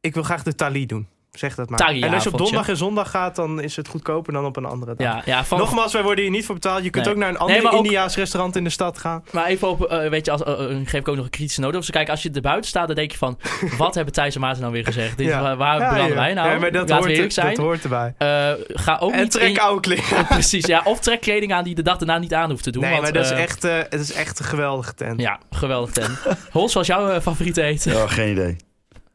ik 0.00 0.14
wil 0.14 0.22
graag 0.22 0.42
de 0.42 0.54
Tali 0.54 0.86
doen. 0.86 1.08
Zeg 1.38 1.54
dat 1.54 1.70
maar. 1.70 1.80
en 1.80 2.14
als 2.14 2.22
je 2.24 2.32
op 2.32 2.38
donderdag 2.38 2.68
en 2.68 2.76
zondag 2.76 3.10
gaat, 3.10 3.36
dan 3.36 3.60
is 3.60 3.76
het 3.76 3.88
goedkoper 3.88 4.32
dan 4.32 4.44
op 4.44 4.56
een 4.56 4.64
andere 4.64 4.94
dag. 4.94 5.06
ja, 5.06 5.22
ja, 5.24 5.44
van, 5.44 5.58
Nogmaals, 5.58 5.92
wij 5.92 6.02
worden 6.02 6.22
hier 6.24 6.32
niet 6.32 6.44
voor 6.44 6.54
betaald. 6.54 6.84
Je 6.84 6.90
kunt 6.90 7.04
Nee. 7.04 7.14
ook 7.14 7.20
naar 7.20 7.28
een 7.28 7.36
ander 7.38 7.56
Nee, 7.56 7.66
ook- 7.70 7.84
Indiaas 7.84 8.16
restaurant 8.16 8.56
in 8.56 8.64
de 8.64 8.70
stad 8.70 8.98
gaan. 8.98 9.24
Maar 9.30 9.46
even 9.46 9.68
op, 9.68 9.84
eh, 9.84 10.08
weet 10.08 10.24
je, 10.26 10.32
als, 10.32 10.42
eh, 10.42 10.52
eh, 10.70 10.76
geef 10.84 11.00
ik 11.00 11.08
ook 11.08 11.16
nog 11.16 11.24
een 11.24 11.30
kritische 11.30 11.60
noot. 11.60 11.76
Of 11.76 11.84
ze 11.84 11.90
kijken, 11.90 12.10
als 12.12 12.22
je 12.22 12.30
er 12.30 12.40
buiten 12.40 12.68
staat, 12.68 12.86
dan 12.86 12.96
denk 12.96 13.10
je 13.12 13.18
van, 13.18 13.38
wat 13.78 13.94
hebben 13.94 14.12
Thijs 14.14 14.34
en 14.34 14.40
Maarten 14.40 14.60
nou 14.60 14.72
weer 14.72 14.84
gezegd? 14.84 15.16
Dit, 15.18 15.26
Ja. 15.26 15.42
waar 15.42 15.56
waar 15.56 15.78
Ja, 15.80 15.88
belanden 15.88 16.08
ja. 16.08 16.14
wij 16.22 16.34
nou? 16.34 16.48
Ja, 16.50 16.58
maar 16.58 16.72
dat 16.72 16.90
hoort, 16.90 17.34
dat 17.34 17.56
hoort 17.56 17.82
erbij. 17.82 18.14
Eh, 18.18 18.50
ga 18.68 18.96
ook 19.00 19.12
En 19.12 19.20
niet 19.20 19.30
trek 19.30 19.48
in- 19.48 19.58
oude. 19.60 19.98
Precies, 20.28 20.66
ja. 20.66 20.80
Of 20.84 21.00
trek 21.00 21.20
kleding 21.20 21.52
aan 21.52 21.64
die 21.64 21.74
de 21.74 21.82
dag 21.82 21.96
daarna 21.98 22.18
niet 22.18 22.34
aan 22.34 22.50
hoeft 22.50 22.62
te 22.62 22.70
doen. 22.70 22.82
Nee, 22.82 22.90
want, 22.90 23.02
maar 23.02 23.12
dat 23.12 23.24
is, 23.24 23.30
echt, 23.30 23.64
eh, 23.64 23.76
het 23.78 24.00
is 24.00 24.12
echt 24.12 24.38
een 24.38 24.44
geweldige 24.44 24.94
tent. 24.94 25.20
Ja, 25.20 25.38
geweldig 25.50 25.90
tent. 25.90 26.18
Hols, 26.50 26.74
was 26.74 26.86
jouw 26.86 27.20
favoriete 27.20 27.62
eten? 27.62 27.92
Ja, 27.92 28.06
geen 28.06 28.30
idee. 28.30 28.56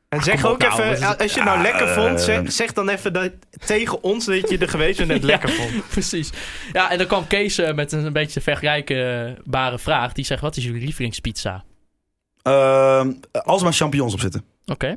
En 0.10 0.22
zeg 0.24 0.42
kom 0.42 0.46
op 0.46 0.52
ook 0.52 0.60
nou, 0.62 0.82
even, 0.82 1.18
als 1.18 1.34
je 1.34 1.40
het 1.40 1.44
nou 1.50 1.58
Ja, 1.58 1.62
lekker 1.64 1.88
eh, 1.88 1.94
vond, 1.94 2.22
zeg, 2.22 2.52
zeg 2.52 2.74
dan 2.74 2.90
even 2.90 3.14
dat, 3.14 3.32
tegen 3.66 4.04
ons 4.04 4.26
dat 4.26 4.50
je 4.50 4.58
er 4.58 4.70
geweest 4.70 4.98
bent 4.98 5.10
en 5.10 5.16
het 5.16 5.24
Ja. 5.30 5.32
lekker 5.32 5.50
vond. 5.50 5.88
Precies. 5.90 6.30
Ja, 6.74 6.92
en 6.92 6.98
dan 6.98 7.08
kwam 7.08 7.28
Kees 7.28 7.58
eh, 7.58 7.74
met 7.74 7.92
een, 7.92 8.06
een 8.06 8.14
beetje 8.14 8.42
vergelijkbare 8.42 9.80
vraag. 9.80 10.14
Die 10.14 10.26
zegt, 10.26 10.42
wat 10.42 10.58
is 10.58 10.64
jullie 10.64 10.82
lievelingspizza? 10.86 11.64
Ehm, 12.42 13.12
als 13.32 13.58
er 13.58 13.64
maar 13.64 13.74
champignons 13.74 14.14
op 14.14 14.20
zitten. 14.20 14.44
Oké. 14.66 14.96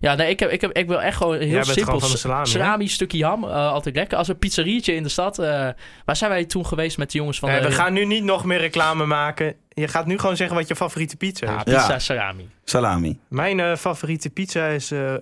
Ja, 0.00 0.14
nee, 0.14 0.30
ik, 0.30 0.40
heb, 0.40 0.50
ik, 0.50 0.60
heb, 0.60 0.72
ik 0.76 0.86
wil 0.88 1.02
echt 1.02 1.16
gewoon 1.16 1.38
heel 1.38 1.48
Jij 1.48 1.62
simpel. 1.64 2.00
gewoon 2.00 2.16
salami, 2.18 2.46
salami, 2.46 2.88
stukje 2.88 3.24
ham, 3.24 3.44
eh, 3.44 3.72
altijd 3.72 3.94
lekker. 3.94 4.18
Als 4.18 4.28
een 4.28 4.38
pizzerietje 4.38 4.94
in 4.94 5.02
de 5.02 5.08
stad. 5.08 5.38
eh, 5.38 5.68
waar 6.04 6.16
zijn 6.16 6.30
wij 6.30 6.44
toen 6.44 6.66
geweest 6.66 6.98
met 6.98 7.10
de 7.12 7.18
jongens 7.18 7.38
van 7.38 7.48
Nee, 7.48 7.60
de... 7.60 7.66
we 7.68 7.72
gaan 7.74 7.92
nu 7.92 8.04
niet 8.04 8.24
nog 8.24 8.44
meer 8.44 8.58
reclame 8.58 9.06
maken. 9.06 9.54
Je 9.74 9.88
gaat 9.88 10.06
nu 10.06 10.18
gewoon 10.18 10.36
zeggen 10.36 10.56
wat 10.56 10.68
je 10.68 10.76
favoriete 10.76 11.16
pizza 11.16 11.46
is. 11.46 11.52
Ja, 11.52 11.62
pizza 11.62 11.92
Ja. 11.92 11.98
salami. 11.98 12.48
Salami. 12.64 13.18
Mijn 13.28 13.60
eh, 13.60 13.76
favoriete 13.76 14.30
pizza 14.30 14.66
is 14.66 14.90
eh 14.90 15.14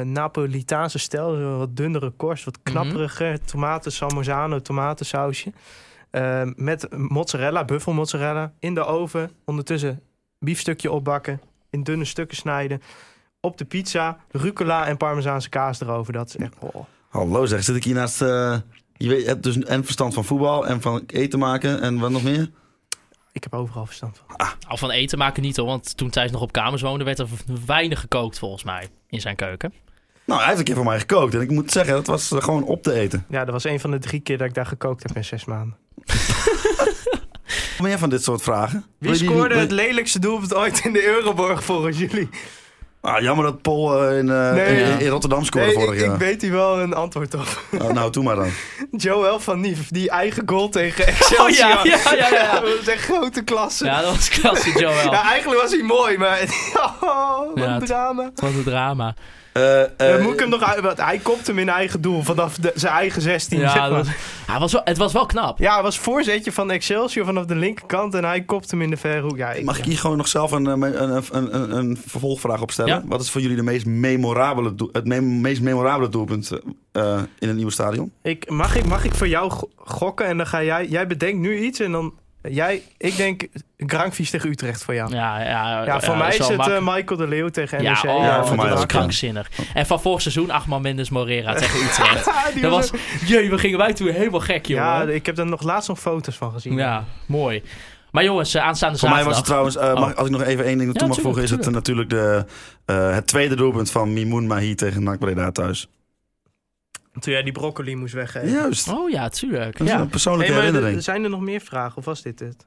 eh, 0.00 0.06
Napolitaanse 0.06 0.98
stijl. 0.98 1.38
Wat 1.58 1.76
dunnere 1.76 2.10
korst, 2.10 2.44
wat 2.44 2.58
Mhm. 2.62 2.72
knapperiger. 2.72 3.44
Tomaten, 3.44 3.92
salmozano, 3.92 4.60
tomatensausje. 4.60 5.52
Eh, 6.10 6.42
met 6.56 6.96
mozzarella, 6.96 7.64
buffelmozzarella. 7.64 8.52
In 8.60 8.74
de 8.74 8.84
oven. 8.84 9.30
Ondertussen 9.44 10.00
biefstukje 10.38 10.90
opbakken. 10.90 11.40
In 11.70 11.82
dunne 11.82 12.04
stukken 12.04 12.36
snijden. 12.36 12.82
Op 13.40 13.58
de 13.58 13.64
pizza, 13.64 14.18
rucola 14.30 14.86
en 14.86 14.96
parmezaanse 14.96 15.48
kaas 15.48 15.80
erover. 15.80 16.12
Dat 16.12 16.28
is 16.28 16.36
echt... 16.36 16.54
Oh. 16.60 16.84
Hallo 17.08 17.46
zeg, 17.46 17.62
zit 17.64 17.76
ik 17.76 17.84
hier 17.84 17.94
naast... 17.94 18.22
eh, 18.22 18.56
je 18.96 19.08
weet, 19.08 19.20
je 19.22 19.26
hebt 19.28 19.42
dus 19.42 19.58
en 19.58 19.84
verstand 19.84 20.14
van 20.14 20.24
voetbal 20.24 20.66
en 20.66 20.80
van 20.80 21.02
eten 21.06 21.38
maken 21.38 21.80
en 21.80 21.98
wat 21.98 22.10
nog 22.10 22.22
meer? 22.22 22.50
Ik 23.32 23.42
heb 23.42 23.54
overal 23.54 23.86
verstand 23.86 24.20
van. 24.26 24.48
Al 24.68 24.76
van 24.76 24.90
eten 24.90 25.18
maken 25.18 25.42
niet 25.42 25.56
hoor, 25.56 25.66
want 25.66 25.96
toen 25.96 26.10
Thijs 26.10 26.30
nog 26.30 26.40
op 26.40 26.52
kamers 26.52 26.82
woonde, 26.82 27.04
werd 27.04 27.18
er 27.18 27.28
weinig 27.66 28.00
gekookt 28.00 28.38
volgens 28.38 28.64
mij 28.64 28.88
in 29.08 29.20
zijn 29.20 29.36
keuken. 29.36 29.72
Nou, 30.24 30.38
hij 30.40 30.48
heeft 30.48 30.58
een 30.58 30.64
keer 30.64 30.74
voor 30.74 30.84
mij 30.84 30.98
gekookt 30.98 31.34
en 31.34 31.40
ik 31.40 31.50
moet 31.50 31.72
zeggen, 31.72 31.94
dat 31.94 32.06
was 32.06 32.30
eh, 32.30 32.42
gewoon 32.42 32.64
op 32.64 32.82
te 32.82 32.92
eten. 32.92 33.24
Ja, 33.28 33.44
dat 33.44 33.52
was 33.52 33.64
een 33.64 33.80
van 33.80 33.90
de 33.90 33.98
drie 33.98 34.20
keer 34.20 34.38
dat 34.38 34.46
ik 34.46 34.54
daar 34.54 34.66
gekookt 34.66 35.02
heb 35.02 35.16
in 35.16 35.24
zes 35.24 35.44
maanden. 35.44 35.76
Meer 37.78 37.98
van 37.98 38.10
dit 38.10 38.22
soort 38.24 38.42
vragen. 38.42 38.84
Wie 38.98 39.14
scoorde 39.14 39.56
het 39.56 39.70
lelijkste 39.70 40.18
doelpunt 40.18 40.54
ooit 40.54 40.84
in 40.84 40.92
de 40.92 41.04
Euroborg 41.04 41.64
volgens 41.64 41.98
jullie? 41.98 42.28
Ah, 43.00 43.20
jammer 43.22 43.44
dat 43.44 43.62
Paul 43.62 44.02
eh, 44.08 44.18
in, 44.18 44.30
eh, 44.30 44.52
Nee, 44.52 44.66
in, 44.80 44.88
ja. 44.88 44.98
in 44.98 45.08
Rotterdam 45.08 45.44
scoorde 45.44 45.66
Nee, 45.66 45.74
vorig 45.76 45.90
ik, 45.94 46.00
ik 46.00 46.06
jaar. 46.06 46.18
weet 46.18 46.42
hier 46.42 46.52
wel 46.52 46.80
een 46.80 46.94
antwoord 46.94 47.34
op. 47.34 47.62
Oh, 47.82 47.90
nou, 47.90 48.10
doe 48.12 48.24
maar 48.24 48.36
dan. 48.36 48.50
Joel 49.02 49.40
van 49.40 49.60
Nief, 49.60 49.88
die 49.88 50.10
eigen 50.10 50.42
goal 50.46 50.68
tegen 50.68 51.06
Excelsior. 51.16 51.78
Oh, 51.78 51.84
ja, 51.84 52.00
ja, 52.12 52.14
ja, 52.16 52.28
ja. 52.34 52.60
dat 52.60 52.76
was 52.76 52.86
echt 52.88 53.02
grote 53.04 53.42
klasse. 53.42 53.84
Ja. 53.84 53.90
Ja, 53.90 54.02
dat 54.02 54.10
was 54.14 54.28
klasse, 54.28 54.78
Joel. 54.78 55.12
eigenlijk 55.32 55.60
was 55.62 55.70
hij 55.70 55.82
mooi, 55.82 56.18
maar 56.18 56.40
oh, 56.74 57.38
wat 57.38 57.50
Ja, 57.54 57.64
een 57.64 57.72
het- 57.72 57.86
drama. 57.86 58.30
Wat 58.34 58.50
een 58.50 58.62
drama. 58.64 59.14
Eh, 59.58 60.14
eh, 60.14 60.22
moet 60.22 60.32
ik 60.32 60.40
hem 60.40 60.48
nog 60.48 60.62
uit, 60.62 60.80
want 60.80 61.00
hij 61.00 61.18
kopt 61.18 61.46
hem 61.46 61.58
in 61.58 61.68
eigen 61.68 62.00
doel 62.00 62.22
vanaf 62.22 62.56
de- 62.56 62.72
zijn 62.74 62.92
eigen 62.92 63.22
16. 63.22 63.58
Ja, 63.58 63.68
zeg 63.70 63.80
maar. 63.80 63.88
dat 63.90 63.98
was, 64.06 64.14
hij 64.46 64.58
was 64.58 64.72
wel, 64.72 64.80
het 64.84 64.96
was 64.96 65.12
wel 65.12 65.26
knap. 65.26 65.58
ja, 65.58 65.74
het 65.74 65.82
was 65.82 65.98
voorzetje 65.98 66.52
van 66.52 66.70
Excelsior 66.70 67.24
vanaf 67.26 67.44
de 67.44 67.54
linkerkant 67.54 68.14
en 68.14 68.24
hij 68.24 68.40
kopt 68.42 68.70
hem 68.70 68.82
in 68.82 68.90
de 68.90 68.96
verre 68.96 69.20
hoek. 69.20 69.36
Ja, 69.36 69.50
ik- 69.52 69.64
Mag 69.64 69.78
ik 69.78 69.84
hier 69.84 69.98
gewoon 69.98 70.16
nog 70.16 70.28
zelf 70.28 70.50
een, 70.52 70.66
eh, 70.66 70.72
een, 70.72 71.22
een, 71.30 71.54
een, 71.54 71.76
een 71.76 71.98
vervolgvraag 72.06 72.60
op 72.62 72.70
stellen? 72.70 72.92
Ja. 72.94 73.02
Wat 73.06 73.20
is 73.20 73.30
voor 73.30 73.40
jullie 73.40 73.56
de 73.56 73.62
meest 73.62 73.86
memorabele 73.86 74.74
doel, 74.74 74.88
het 74.92 75.06
me- 75.06 75.20
meest 75.20 75.60
memorabele 75.62 76.08
doelpunt 76.08 76.50
eh, 76.92 77.20
in 77.38 77.46
het 77.48 77.56
nieuwe 77.56 77.72
stadion? 77.72 78.12
Ik, 78.22 78.50
mag, 78.50 78.76
ik, 78.76 78.86
mag 78.86 79.04
ik 79.04 79.14
voor 79.14 79.28
jou 79.28 79.50
go- 79.50 79.70
gokken 79.76 80.26
en 80.26 80.36
dan 80.36 80.46
ga 80.46 80.62
jij... 80.62 80.86
Jij 80.86 81.06
bedenkt 81.06 81.38
nu 81.38 81.58
iets 81.58 81.80
en 81.80 81.92
dan... 81.92 82.12
Jij, 82.42 82.82
ik 82.98 83.16
denk 83.16 83.46
Grankvies 83.76 84.30
tegen 84.30 84.50
Utrecht 84.50 84.84
voor 84.84 84.94
jou. 84.94 85.14
Ja, 85.14 85.40
ja, 85.42 85.84
Ja, 85.84 86.00
voor 86.00 86.16
mij 86.16 86.36
is 86.36 86.48
het 86.48 86.60
eh, 86.68 86.78
Michael 86.80 87.16
de 87.16 87.26
Leeuw 87.28 87.48
tegen 87.48 87.82
ja, 87.82 87.92
NEC. 88.02 88.10
oh, 88.16 88.22
Ja, 88.22 88.44
voor 88.44 88.56
mij 88.56 88.68
dat 88.68 88.78
ja. 88.80 88.86
krankzinnig. 88.86 89.50
En 89.74 89.86
van 89.86 90.00
vorig 90.00 90.20
seizoen 90.20 90.50
Achman 90.50 90.82
Mendes 90.82 91.10
Morera 91.10 91.54
tegen 91.60 91.80
Utrecht. 91.80 92.24
Dat 92.62 92.70
was, 92.70 92.90
jee, 93.26 93.50
we 93.50 93.58
gingen 93.58 93.78
wij 93.78 93.92
toen 93.92 94.08
helemaal 94.08 94.40
gek, 94.40 94.66
jongen. 94.66 94.84
ja, 94.84 95.02
Ja, 95.02 95.08
ik 95.08 95.26
heb 95.26 95.38
er 95.38 95.46
nog 95.46 95.62
laatst 95.62 95.88
nog 95.88 95.98
foto's 96.00 96.36
van 96.36 96.52
gezien. 96.52 97.02
mooi. 97.26 97.62
Maar 98.10 98.24
jongens, 98.24 98.54
eh, 98.54 98.62
aanstaande 98.62 98.98
Voor 98.98 99.08
mij 99.08 99.18
zaterdag. 99.22 99.46
was 99.48 99.64
het 99.66 99.74
trouwens, 99.74 99.98
eh, 99.98 100.00
mag, 100.04 100.12
Oh. 100.12 100.18
als 100.18 100.26
ik 100.26 100.32
nog 100.32 100.42
even 100.42 100.64
één 100.64 100.78
ding 100.78 100.92
toe 100.92 101.00
Ja, 101.02 101.06
mag 101.08 101.20
voegen, 101.20 101.42
is 101.42 101.50
het 101.50 101.70
natuurlijk 101.70 102.10
de, 102.10 102.44
eh, 102.84 103.14
het 103.14 103.26
tweede 103.26 103.54
doelpunt 103.56 103.90
van 103.90 104.12
Mimoun 104.12 104.46
Mahi 104.46 104.74
tegen 104.74 105.02
NAC 105.02 105.18
Breda 105.18 105.50
thuis. 105.50 105.88
Toen 107.20 107.32
jij 107.32 107.42
die 107.42 107.52
broccoli 107.52 107.96
moest 107.96 108.14
weggeven. 108.14 108.50
Juist. 108.50 108.88
Oh 108.88 109.10
ja, 109.10 109.28
tuurlijk. 109.28 109.78
Dat 109.78 109.86
is 109.86 109.92
Ja. 109.92 110.00
een 110.00 110.08
persoonlijke 110.08 110.46
Hey, 110.52 110.54
maar 110.54 110.64
herinnering. 110.64 110.96
er- 110.98 111.04
zijn 111.04 111.24
er 111.24 111.30
nog 111.30 111.40
meer 111.40 111.60
vragen 111.60 111.96
of 111.96 112.04
was 112.04 112.22
dit 112.22 112.38
het? 112.38 112.66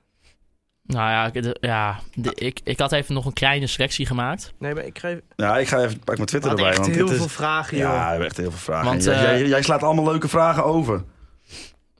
Nou 0.83 1.09
ja, 1.09 1.25
ik, 1.25 1.43
de- 1.43 1.57
ja 1.61 1.99
de- 2.13 2.35
ik, 2.35 2.59
ik 2.63 2.79
had 2.79 2.91
even 2.91 3.13
nog 3.13 3.25
een 3.25 3.33
kleine 3.33 3.67
selectie 3.67 4.05
gemaakt. 4.05 4.53
Nee, 4.59 4.73
maar 4.73 4.85
ik 4.85 4.93
kreeg 4.93 5.19
Ja, 5.35 5.57
ik 5.57 5.67
ga 5.67 5.77
even 5.83 5.99
pak 5.99 6.15
mijn 6.15 6.27
Twitter 6.27 6.49
erbij. 6.51 6.67
echt 6.67 6.77
Want 6.77 6.89
heel 6.95 7.05
dit 7.07 7.15
veel 7.15 7.25
is, 7.25 7.31
vragen, 7.31 7.77
ja, 7.77 7.83
joh. 7.91 8.01
we 8.03 8.09
hebben 8.09 8.27
echt 8.27 8.37
heel 8.37 8.49
veel 8.49 8.59
vragen. 8.59 8.85
Want, 8.85 9.03
jij, 9.03 9.13
eh, 9.15 9.21
jij, 9.39 9.47
jij 9.47 9.61
slaat 9.61 9.83
allemaal 9.83 10.05
leuke 10.05 10.27
vragen 10.27 10.63
over. 10.65 11.03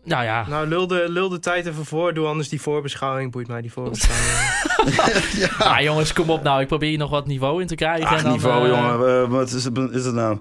Nou 0.04 0.24
ja, 0.24 0.48
Nou, 0.48 0.68
lul 0.68 0.88
de, 0.88 1.06
lul 1.10 1.30
de 1.30 1.40
tijd 1.40 1.66
even 1.66 1.86
voor. 1.86 2.14
Doe 2.14 2.26
anders 2.28 2.50
die 2.50 2.62
voorbeschouwing. 2.62 3.32
Boeit 3.32 3.48
mij 3.48 3.62
die 3.62 3.72
voorbeschouwing. 3.72 4.50
Ah, 5.60 5.80
jongens, 5.82 6.14
kom 6.14 6.30
op 6.30 6.44
nou. 6.44 6.62
Ik 6.62 6.68
probeer 6.68 6.90
hier 6.90 6.98
nog 6.98 7.10
wat 7.10 7.28
niveau 7.28 7.62
in 7.62 7.68
te 7.68 7.76
krijgen. 7.76 8.08
Ach, 8.08 8.18
en 8.18 8.24
dan, 8.24 8.32
niveau, 8.32 8.64
eh, 8.64 8.70
jongen. 8.70 9.24
Eh, 9.24 9.30
wat 9.30 9.52
is 9.52 9.64
het, 9.64 9.78
is 9.92 10.06
het 10.06 10.14
nou? 10.16 10.40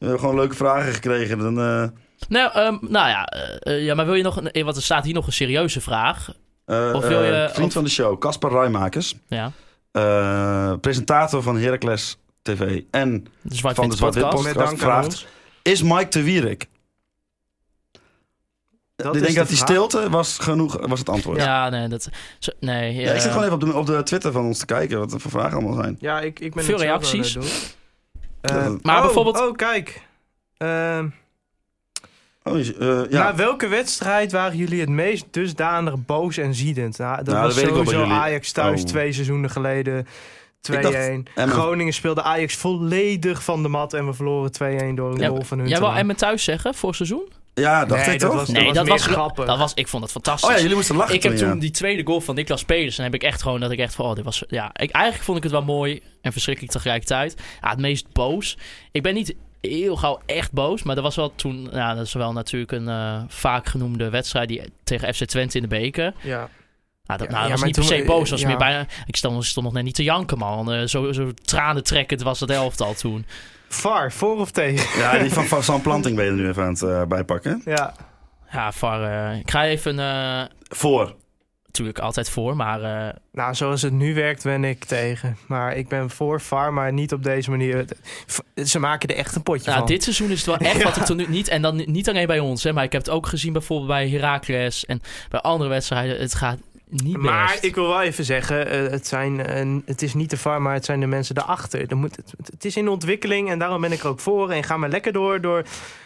We 0.00 0.06
hebben 0.06 0.20
gewoon 0.20 0.34
leuke 0.36 0.54
vragen 0.54 0.92
gekregen. 0.92 1.38
Dan, 1.38 1.58
eh, 1.58 1.88
Nou, 2.28 2.52
ehm, 2.52 2.76
nou 2.80 3.08
ja, 3.08 3.24
eh, 3.26 3.74
eh, 3.76 3.84
ja, 3.84 3.94
maar 3.94 4.04
wil 4.04 4.14
je 4.14 4.22
nog... 4.22 4.40
Een, 4.42 4.64
want 4.64 4.76
er 4.76 4.82
staat 4.82 5.04
hier 5.04 5.14
nog 5.14 5.26
een 5.26 5.32
serieuze 5.32 5.80
vraag. 5.80 6.28
Of 6.66 7.06
wil 7.08 7.22
je- 7.22 7.48
vriend 7.52 7.66
of- 7.66 7.72
van 7.72 7.84
de 7.84 7.90
show, 7.90 8.18
Caspar 8.18 8.50
Rijmakers. 8.50 9.14
Ja, 9.28 9.52
eh, 9.92 10.72
presentator 10.80 11.42
van 11.42 11.58
Heracles 11.58 12.16
TV 12.42 12.80
en 12.90 13.26
de 13.42 13.54
Zwart 13.54 13.76
Van 13.76 13.88
de 13.88 13.96
Zwart-Wit 13.96 14.22
podcast. 14.28 14.52
Podcast 14.52 14.78
vraagt- 14.78 15.26
is 15.62 15.82
Mike 15.82 16.08
de 16.08 16.22
Wierik. 16.22 16.68
Dat 18.96 19.14
ik 19.16 19.20
denk 19.22 19.34
de 19.34 19.38
dat 19.40 19.48
die 19.48 19.56
stilte 19.56 20.10
was 20.10 20.38
genoeg, 20.38 20.86
was 20.86 20.98
het 20.98 21.08
antwoord. 21.08 21.38
Ja. 21.38 21.44
Ja, 21.44 21.68
nee, 21.68 21.88
dat... 21.88 22.08
Zo, 22.38 22.52
nee, 22.60 22.94
ik 22.94 23.06
eh, 23.06 23.12
zit 23.20 23.30
gewoon 23.30 23.42
even 23.42 23.54
op 23.54 23.60
de, 23.60 23.74
op 23.74 23.86
de 23.86 24.02
Twitter 24.02 24.32
van 24.32 24.44
ons 24.44 24.58
te 24.58 24.66
kijken 24.66 24.98
wat 24.98 25.12
er 25.12 25.20
voor 25.20 25.30
vragen 25.30 25.52
allemaal 25.58 25.82
zijn. 25.82 25.96
Ja, 26.00 26.20
ik, 26.20 26.40
ik 26.40 26.54
ben 26.54 26.64
Veel 26.64 26.78
reacties. 26.78 27.38
Eh, 28.40 28.68
maar 28.82 28.96
oh, 28.96 29.02
bijvoorbeeld- 29.02 29.38
Oh, 29.40 29.56
kijk. 29.56 30.02
Ehm, 30.56 31.08
Oh, 32.42 32.58
eh, 32.58 32.66
ja. 33.10 33.22
Na 33.22 33.34
welke 33.34 33.68
wedstrijd 33.68 34.32
waren 34.32 34.56
jullie 34.56 34.80
het 34.80 34.88
meest 34.88 35.26
dusdanig 35.30 36.04
boos 36.06 36.36
en 36.36 36.54
ziedend? 36.54 36.98
Nou, 36.98 37.16
dat 37.16 37.26
Nou, 37.26 37.46
was 37.46 37.54
dat 37.54 37.64
sowieso 37.64 37.98
jullie. 37.98 38.12
Ajax 38.14 38.52
thuis 38.52 38.80
Oh. 38.80 38.86
twee 38.86 39.12
seizoenen 39.12 39.50
geleden. 39.50 40.06
2-1. 40.60 40.82
dacht 40.82 41.36
Emmen. 41.36 41.56
Groningen 41.56 41.92
speelde 41.92 42.22
Ajax 42.22 42.56
volledig 42.56 43.42
van 43.44 43.62
de 43.62 43.68
mat 43.68 43.94
en 43.94 44.06
we 44.06 44.12
verloren 44.12 44.52
2-1 44.52 44.94
door 44.94 45.12
een 45.12 45.20
Ja, 45.20 45.28
goal 45.28 45.42
van 45.42 45.58
hun. 45.58 45.68
Jij 45.68 45.78
wil. 45.78 45.92
Emmen 45.94 46.16
thuis 46.16 46.44
zeggen 46.44 46.74
voor 46.74 46.94
seizoen? 46.94 47.28
Ja, 47.60 47.84
dacht 47.84 48.06
Nee, 48.06 48.14
ik 48.14 48.20
dat 48.20 48.30
toch? 48.30 48.38
was- 48.40 48.48
Nee, 48.48 48.72
dat 48.72 48.88
was, 48.88 49.06
grappig. 49.06 49.46
dat 49.46 49.58
was... 49.58 49.74
Ik 49.74 49.88
vond 49.88 50.02
het 50.02 50.12
fantastisch. 50.12 50.48
Oh 50.48 50.54
ja, 50.54 50.60
jullie 50.60 50.76
moesten 50.76 50.96
lachen 50.96 51.14
ik 51.14 51.22
heb 51.22 51.36
toen, 51.36 51.48
ja. 51.48 51.54
die 51.54 51.70
tweede 51.70 52.02
goal 52.06 52.20
van 52.20 52.34
Niklas 52.34 52.64
Pedersen... 52.64 53.04
heb 53.04 53.14
ik 53.14 53.22
echt 53.22 53.42
gewoon 53.42 53.60
dat 53.60 53.70
ik 53.70 53.78
echt 53.78 53.94
van... 53.94 54.04
Oh, 54.06 54.14
dit 54.14 54.24
was... 54.24 54.42
Ja, 54.48 54.70
ik, 54.72 54.90
eigenlijk 54.90 55.24
vond 55.24 55.36
ik 55.36 55.42
het 55.42 55.52
wel 55.52 55.62
mooi 55.62 56.00
en 56.22 56.32
verschrikkelijk 56.32 56.72
tegelijkertijd. 56.72 57.36
Ja, 57.60 57.70
het 57.70 57.78
meest 57.78 58.12
boos. 58.12 58.58
Ik 58.92 59.02
ben 59.02 59.14
niet 59.14 59.34
heel 59.60 59.96
gauw 59.96 60.20
echt 60.26 60.52
boos. 60.52 60.82
Maar 60.82 60.96
er 60.96 61.02
was 61.02 61.16
wel 61.16 61.32
toen... 61.34 61.68
Ja, 61.72 61.94
dat 61.94 62.06
is 62.06 62.12
wel 62.12 62.32
natuurlijk 62.32 62.72
een 62.72 62.88
eh, 62.88 63.20
vaak 63.28 63.66
genoemde 63.68 64.10
wedstrijd... 64.10 64.48
Die, 64.48 64.62
tegen 64.84 65.14
FC 65.14 65.24
Twente 65.24 65.56
in 65.56 65.62
de 65.62 65.68
beker. 65.68 66.12
Ja. 66.20 66.48
Nou, 67.06 67.18
dat, 67.22 67.30
Ja, 67.30 67.34
nou, 67.38 67.40
dat 67.40 67.44
ja, 67.44 67.50
was 67.50 67.58
maar 67.58 67.66
niet 67.84 67.88
per 67.88 67.98
se 67.98 68.04
boos. 68.06 68.30
was 68.30 68.40
ja. 68.40 68.46
meer 68.48 68.56
bijna, 68.56 68.86
ik 69.06 69.16
stond, 69.16 69.44
stond 69.44 69.66
nog 69.66 69.74
net 69.74 69.84
niet 69.84 69.94
te 69.94 70.02
janken, 70.02 70.38
man. 70.38 70.72
Eh, 70.72 70.86
zo, 70.86 71.12
zo 71.12 71.30
tranentrekkend 71.42 72.22
was 72.22 72.40
het 72.40 72.50
elftal 72.50 72.94
toen. 72.94 73.26
VAR, 73.74 74.12
voor 74.12 74.36
of 74.38 74.50
tegen? 74.50 75.00
Ja, 75.00 75.18
die 75.18 75.32
van, 75.32 75.44
van 75.44 75.62
Sam 75.62 75.80
Planting 75.82 76.16
ben 76.16 76.24
je 76.24 76.30
er 76.30 76.36
nu 76.36 76.48
even 76.48 76.62
aan 76.62 76.68
het 76.72 76.82
eh, 76.82 77.02
bijpakken. 77.04 77.62
Ja. 77.64 77.94
Ja, 78.52 78.72
VAR. 78.72 79.02
eh, 79.32 79.38
ik 79.38 79.50
ga 79.50 79.64
even... 79.64 79.98
eh, 79.98 80.42
Voor. 80.68 81.14
natuurlijk 81.66 81.98
altijd 81.98 82.30
voor, 82.30 82.56
maar 82.56 82.82
eh, 82.82 83.14
Nou, 83.32 83.54
zoals 83.54 83.82
het 83.82 83.92
nu 83.92 84.14
werkt, 84.14 84.42
ben 84.42 84.64
ik 84.64 84.84
tegen. 84.84 85.36
Maar 85.46 85.76
ik 85.76 85.88
ben 85.88 86.10
voor 86.10 86.40
VAR, 86.40 86.72
maar 86.72 86.92
niet 86.92 87.12
op 87.12 87.22
deze 87.22 87.50
manier. 87.50 87.84
Ze 88.64 88.78
maken 88.78 89.08
er 89.08 89.16
echt 89.16 89.34
een 89.36 89.42
potje 89.42 89.66
nou, 89.66 89.78
van. 89.78 89.86
dit 89.88 90.02
seizoen 90.02 90.30
is 90.30 90.36
het 90.36 90.46
wel 90.46 90.68
echt 90.70 90.82
wat 90.82 90.96
ik 90.96 91.02
tot 91.02 91.16
nu 91.16 91.26
niet. 91.28 91.48
En 91.48 91.62
dan 91.62 91.82
niet 91.86 92.08
alleen 92.08 92.26
bij 92.26 92.38
ons, 92.38 92.62
hè, 92.64 92.72
maar 92.72 92.84
ik 92.84 92.92
heb 92.92 93.00
het 93.04 93.10
ook 93.10 93.26
gezien 93.26 93.52
bijvoorbeeld 93.52 93.88
bij 93.88 94.08
Heracles 94.08 94.86
en 94.86 95.00
bij 95.28 95.40
andere 95.40 95.70
wedstrijden. 95.70 96.20
Het 96.20 96.34
gaat 96.34 96.58
niet 96.90 97.16
Maar 97.16 97.48
best. 97.48 97.64
ik 97.64 97.74
wil 97.74 97.88
wel 97.88 98.02
even 98.02 98.24
zeggen, 98.24 98.66
eh, 98.66 98.90
het, 98.90 99.06
zijn, 99.06 99.46
eh, 99.46 99.76
het 99.84 100.02
is 100.02 100.14
niet 100.14 100.30
de 100.30 100.36
VAR, 100.36 100.62
maar 100.62 100.74
het 100.74 100.84
zijn 100.84 101.00
de 101.00 101.06
mensen 101.06 101.34
daarachter. 101.34 101.90
Er 101.90 101.96
moet, 101.96 102.16
het, 102.16 102.34
het 102.52 102.64
is 102.64 102.76
in 102.76 102.88
ontwikkeling 102.88 103.50
en 103.50 103.58
daarom 103.58 103.80
ben 103.80 103.92
ik 103.92 104.00
er 104.00 104.08
ook 104.08 104.20
voor. 104.20 104.50
En 104.50 104.64
ga 104.64 104.76
maar 104.76 104.88
lekker 104.88 105.12
door, 105.12 105.40
door 105.40 105.64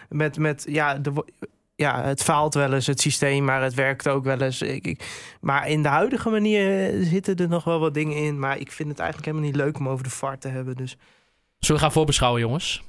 met, 0.09 0.39
met 0.39 0.65
ja, 0.69 0.95
de, 0.95 1.25
ja, 1.77 2.03
het 2.03 2.23
faalt 2.23 2.55
wel 2.55 2.73
eens, 2.73 2.87
het 2.87 3.01
systeem, 3.01 3.45
maar 3.45 3.63
het 3.63 3.75
werkt 3.75 4.09
ook 4.09 4.25
wel 4.25 4.41
eens. 4.41 4.63
Ik, 4.63 4.87
ik, 4.87 5.05
maar 5.41 5.69
in 5.69 5.83
de 5.83 5.89
huidige 5.89 6.31
manier 6.31 6.91
eh, 6.91 7.07
zitten 7.07 7.37
er 7.37 7.49
nog 7.49 7.65
wel 7.65 7.79
wat 7.79 7.95
dingen 7.95 8.17
in. 8.17 8.39
Maar 8.39 8.59
ik 8.59 8.73
vind 8.73 8.89
het 8.89 8.99
eigenlijk 8.99 9.29
helemaal 9.31 9.51
niet 9.51 9.61
leuk 9.61 9.79
om 9.79 9.89
over 9.89 10.05
de 10.05 10.11
VAR 10.11 10.39
te 10.39 10.49
hebben. 10.49 10.77
Dus, 10.77 10.97
Zullen 11.59 11.81
we 11.81 11.87
gaan 11.87 11.95
voorbeschouwen, 11.97 12.41
jongens? 12.41 12.83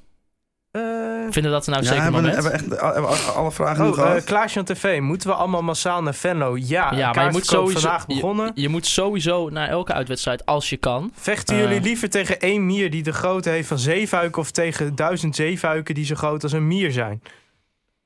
Eh, 0.79 0.81
Vinden 1.29 1.51
dat 1.51 1.67
nou 1.67 1.81
Ja, 1.83 1.87
zeker 1.87 2.03
hebben, 2.03 2.21
we- 2.21 2.27
moment? 2.27 2.43
hebben 2.53 2.69
we 2.69 2.75
echt 2.75 2.93
hebben 2.93 3.11
we 3.11 3.31
alle 3.31 3.51
vragen 3.51 3.83
nu 3.83 3.89
Oh, 3.89 3.93
gehad? 3.93 4.15
eh 4.17 4.23
Klaasje 4.23 4.59
aan 4.59 4.65
TV. 4.65 4.99
Moeten 4.99 5.29
we 5.29 5.35
allemaal 5.35 5.61
massaal 5.63 6.01
naar 6.03 6.13
Venlo? 6.15 6.57
Ja, 6.57 6.93
ja, 6.93 7.13
maar 7.13 7.25
je 7.25 7.31
moet 7.31 7.45
sowieso. 7.45 7.79
vandaag 7.79 8.05
begonnen. 8.07 8.51
Je, 8.55 8.61
je 8.61 8.69
moet 8.69 8.85
sowieso 8.85 9.49
naar 9.49 9.67
elke 9.69 9.93
uitwedstrijd 9.93 10.45
als 10.45 10.69
je 10.69 10.77
kan. 10.77 11.11
Vechten 11.15 11.55
Eh. 11.55 11.61
jullie 11.61 11.81
liever 11.81 12.09
tegen 12.09 12.39
één 12.39 12.65
mier 12.65 12.89
die 12.91 13.03
de 13.03 13.13
grootte 13.13 13.49
heeft 13.49 13.67
van 13.67 13.79
zeefuiken... 13.79 14.41
of 14.41 14.51
tegen 14.51 14.95
duizend 14.95 15.35
zeefuiken 15.35 15.95
die 15.95 16.05
zo 16.05 16.15
groot 16.15 16.43
als 16.43 16.51
een 16.51 16.67
mier 16.67 16.91
zijn? 16.91 17.21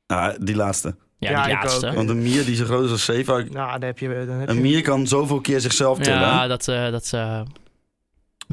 Nou, 0.07 0.35
die 0.39 0.55
laatste. 0.55 0.95
Ja, 1.17 1.29
Ja, 1.29 1.43
die 1.43 1.53
laatste. 1.53 1.87
ook. 1.87 1.93
Want 1.95 2.09
een 2.09 2.21
mier 2.21 2.45
die 2.45 2.55
zo 2.55 2.65
groot 2.65 2.85
is 2.85 2.91
als 2.91 3.05
zeefuik... 3.05 3.53
Nou, 3.53 3.71
dan 3.71 3.81
heb 3.81 3.99
je... 3.99 4.23
Dan 4.27 4.35
heb 4.39 4.49
Een 4.49 4.55
je... 4.55 4.61
mier 4.61 4.81
kan 4.81 5.07
zoveel 5.07 5.41
keer 5.41 5.59
zichzelf 5.59 5.97
tillen. 5.99 6.19
Ja, 6.19 6.47
dat, 6.47 6.67
eh, 6.67 6.91
dat 6.91 7.09
eh, 7.13 7.41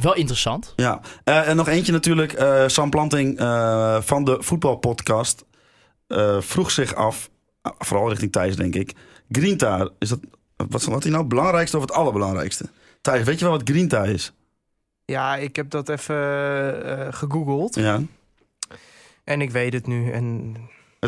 wel 0.03 0.15
interessant. 0.15 0.73
Ja, 0.77 1.01
Eh, 1.25 1.49
en 1.49 1.57
nog 1.57 1.69
eentje 1.69 1.93
natuurlijk. 1.93 2.33
eh, 2.33 2.63
Sam 2.67 2.91
Planting 2.91 3.39
eh, 3.39 4.01
van 4.01 4.25
de 4.25 4.37
voetbalpodcast 4.41 5.45
eh, 6.07 6.41
vroeg 6.41 6.71
zich 6.71 6.95
af, 6.95 7.31
ah, 7.63 7.73
vooral 7.79 8.09
richting 8.09 8.33
Thijs 8.33 8.57
denk 8.57 8.75
ik. 8.75 8.93
Grinta, 9.31 9.89
is 9.99 10.09
dat, 10.09 10.19
wat, 10.57 10.81
is 10.81 10.87
die 10.87 11.11
nou 11.11 11.17
het 11.19 11.29
belangrijkste 11.29 11.77
of 11.77 11.83
het 11.83 11.93
allerbelangrijkste? 11.93 12.69
Thijs, 13.01 13.25
weet 13.25 13.39
je 13.39 13.45
wel 13.45 13.55
wat 13.59 13.69
Grinta 13.69 14.05
is? 14.05 14.33
Ja, 15.05 15.37
ik 15.37 15.57
heb 15.57 15.71
dat 15.71 15.89
even 15.89 16.17
eh, 16.99 17.13
gegoogeld. 17.13 17.75
Ja. 17.75 18.01
En 19.25 19.41
ik 19.41 19.51
weet 19.51 19.73
het 19.73 19.87
nu. 19.87 20.11
En 20.11 20.57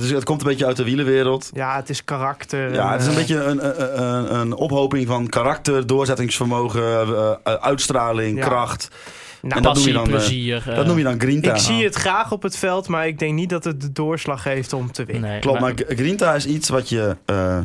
Het, 0.01 0.07
is, 0.11 0.15
het 0.17 0.25
komt 0.25 0.41
een 0.41 0.47
beetje 0.47 0.67
uit 0.67 0.77
de 0.77 0.85
wielenwereld. 0.85 1.51
ja, 1.55 1.77
het 1.77 1.89
is 1.91 2.05
karakter. 2.05 2.73
Ja, 2.75 2.93
het 2.93 3.01
is 3.01 3.07
een 3.07 3.15
beetje 3.15 3.43
een, 3.45 3.67
een, 3.67 4.03
een, 4.05 4.35
een 4.41 4.55
ophoping 4.55 5.07
van 5.07 5.29
karakter, 5.29 5.87
doorzettingsvermogen, 5.87 6.83
eh, 6.83 7.35
eh, 7.45 7.53
uitstraling, 7.55 8.39
Ja. 8.39 8.47
kracht. 8.47 8.89
nou, 9.43 9.55
en 9.57 9.63
dat 9.63 9.75
noem 9.75 9.87
je 9.87 9.93
Passie, 9.93 9.93
dan, 9.93 10.03
eh, 10.05 10.11
plezier. 10.11 10.63
Dat 10.77 10.87
noem 10.87 10.99
je 10.99 11.05
dan 11.05 11.21
Grinta. 11.21 11.51
Ik 11.55 11.61
zie 11.61 11.85
het 11.85 11.95
graag 11.95 12.33
op 12.33 12.43
het 12.43 12.57
veld, 12.57 12.89
maar 12.89 13.07
ik 13.07 13.19
denk 13.19 13.35
niet 13.35 13.51
dat 13.51 13.65
het 13.65 13.81
de 13.81 13.93
doorslag 13.93 14.45
heeft 14.45 14.73
om 14.73 14.93
te 14.93 15.05
winnen. 15.05 15.31
nee, 15.31 15.41
Klopt, 15.41 15.61
maar 15.61 15.73
Grinta 15.89 16.35
is 16.35 16.47
iets 16.47 16.69
wat 16.69 16.89
je 16.89 17.17
eh, 17.25 17.59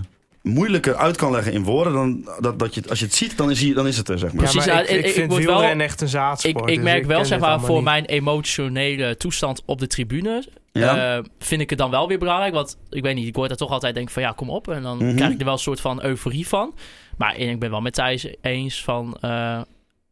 moeilijker 0.44 0.96
uit 0.96 1.18
kan 1.18 1.32
leggen 1.32 1.54
in 1.54 1.64
woorden. 1.64 1.94
Dan 1.94 2.30
dat, 2.40 2.60
dat 2.60 2.76
je, 2.76 2.82
als 2.90 3.00
je 3.00 3.06
het 3.06 3.16
ziet, 3.16 3.38
dan 3.38 3.52
is, 3.52 3.62
hij- 3.62 3.74
dan 3.74 3.88
is 3.88 3.98
het 3.98 4.10
er, 4.10 4.20
zeg 4.20 4.34
maar. 4.34 4.66
Ja, 4.66 4.82
ik, 4.82 4.90
ik- 4.90 4.98
ik 4.98 5.06
ik 5.06 5.12
vind 5.14 5.32
word 5.32 5.46
wel- 5.46 5.62
echt 5.64 6.02
een 6.02 6.06
ik, 6.08 6.12
zaadsport. 6.14 6.70
ik 6.70 6.76
dus 6.76 6.84
merk 6.84 7.06
wel, 7.06 7.26
zeg 7.26 7.40
maar, 7.40 7.60
voor 7.60 7.76
niet. 7.76 7.84
mijn 7.84 8.06
emotionele 8.06 9.18
toestand 9.18 9.62
op 9.66 9.80
de 9.80 9.88
tribune... 9.88 10.44
Ja? 10.72 11.18
eh, 11.18 11.24
vind 11.40 11.62
ik 11.62 11.70
het 11.70 11.80
dan 11.80 11.90
wel 11.90 12.08
weer 12.08 12.20
belangrijk. 12.20 12.54
Want 12.54 12.78
ik 12.90 13.04
weet 13.04 13.16
niet, 13.16 13.28
ik 13.28 13.36
word 13.36 13.52
er 13.52 13.58
toch 13.58 13.72
altijd 13.72 13.96
denk 13.96 14.10
van 14.10 14.22
ja, 14.22 14.32
kom 14.32 14.50
op. 14.50 14.68
En 14.68 14.82
dan 14.82 14.98
Mhm. 14.98 15.16
krijg 15.16 15.32
ik 15.32 15.40
er 15.40 15.46
wel 15.46 15.54
een 15.54 15.60
soort 15.60 15.82
van 15.82 16.04
euforie 16.04 16.48
van. 16.48 16.74
Maar 17.18 17.38
ik 17.38 17.60
ben 17.60 17.70
wel 17.70 17.82
met 17.82 17.94
Thijs 17.94 18.28
eens 18.42 18.84
van... 18.84 19.18
eh, 19.22 19.62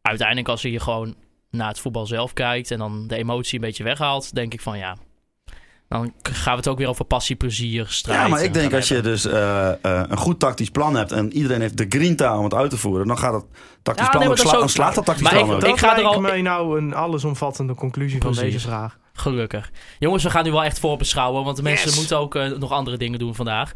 uiteindelijk 0.01 0.47
als 0.47 0.61
je 0.61 0.67
hier 0.67 0.81
gewoon 0.81 1.15
naar 1.51 1.67
het 1.67 1.79
voetbal 1.79 2.05
zelf 2.05 2.33
kijkt... 2.33 2.71
en 2.71 2.77
dan 2.77 3.07
de 3.07 3.15
emotie 3.17 3.55
een 3.55 3.65
beetje 3.65 3.83
weghaalt... 3.83 4.35
denk 4.35 4.53
ik 4.53 4.61
van 4.61 4.77
ja... 4.77 4.97
Dan 5.91 6.13
gaan 6.21 6.51
we 6.51 6.57
het 6.57 6.67
ook 6.67 6.77
weer 6.77 6.87
over 6.87 7.05
passie, 7.05 7.35
plezier, 7.35 7.85
strijd. 7.89 8.21
Ja, 8.21 8.27
maar 8.27 8.43
ik 8.43 8.53
denk 8.53 8.73
als 8.73 8.87
je 8.87 9.01
dus 9.01 9.25
eh, 9.25 9.69
eh, 9.69 9.75
een 10.07 10.17
goed 10.17 10.39
tactisch 10.39 10.69
plan 10.69 10.95
hebt 10.95 11.11
en 11.11 11.33
iedereen 11.33 11.61
heeft 11.61 11.77
de 11.77 11.85
grinta 11.89 12.37
om 12.37 12.43
het 12.43 12.53
uit 12.53 12.69
te 12.69 12.77
voeren, 12.77 13.07
dan 13.07 13.17
gaat 13.17 13.31
dat 13.31 13.45
tactisch 13.81 14.05
Ja, 14.05 14.11
plan 14.11 14.23
nee, 14.23 14.31
ook 14.31 14.37
sla- 14.37 14.51
dan 14.59 14.69
slaat 14.69 14.95
dat 14.95 15.05
tactisch 15.05 15.23
Maar 15.23 15.33
plan 15.33 15.45
ik- 15.47 15.53
ook. 15.53 15.61
Dat 15.61 15.69
ik 15.69 15.77
ga 15.77 15.97
er 15.97 16.03
al- 16.03 16.21
mij 16.21 16.41
nou 16.41 16.77
een 16.77 16.93
allesomvattende 16.93 17.73
conclusie 17.75 18.21
van 18.21 18.33
deze 18.33 18.59
vraag. 18.59 18.99
Gelukkig. 19.13 19.71
Jongens, 19.99 20.23
we 20.23 20.29
gaan 20.29 20.43
nu 20.43 20.51
wel 20.51 20.63
echt 20.63 20.79
voorbeschouwen, 20.79 21.43
want 21.43 21.57
de 21.57 21.63
mensen 21.63 21.87
Yes. 21.89 21.97
moeten 21.99 22.17
ook 22.17 22.35
eh, 22.35 22.47
nog 22.51 22.71
andere 22.71 22.97
dingen 22.97 23.19
doen 23.19 23.35
vandaag. 23.35 23.71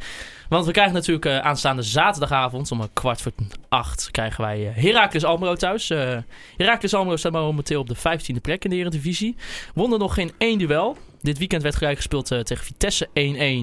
Want 0.49 0.65
we 0.65 0.71
krijgen 0.71 0.93
natuurlijk 0.93 1.27
aanstaande 1.27 1.81
zaterdagavond 1.81 2.71
om 2.71 2.81
een 2.81 2.93
kwart 2.93 3.21
voor 3.21 3.31
acht 3.69 4.11
krijgen 4.11 4.43
wij 4.43 4.67
eh, 4.67 4.83
Heracles 4.83 5.23
Almelo 5.25 5.55
thuis. 5.55 5.89
Eh 5.89 6.17
Heracles 6.57 6.93
Almelo 6.93 7.15
staat 7.15 7.31
momenteel 7.31 7.79
op 7.79 7.87
de 7.87 7.95
15e 7.95 8.41
plek 8.41 8.63
in 8.63 8.69
de 8.69 8.75
Eredivisie. 8.75 9.35
Wonnen 9.73 9.99
nog 9.99 10.13
geen 10.13 10.31
één 10.37 10.57
duel. 10.57 10.97
Dit 11.25 11.37
weekend 11.37 11.63
werd 11.63 11.75
gelijk 11.75 11.95
gespeeld 11.95 12.31
eh, 12.31 12.39
tegen 12.39 12.65
Vitesse 12.65 13.07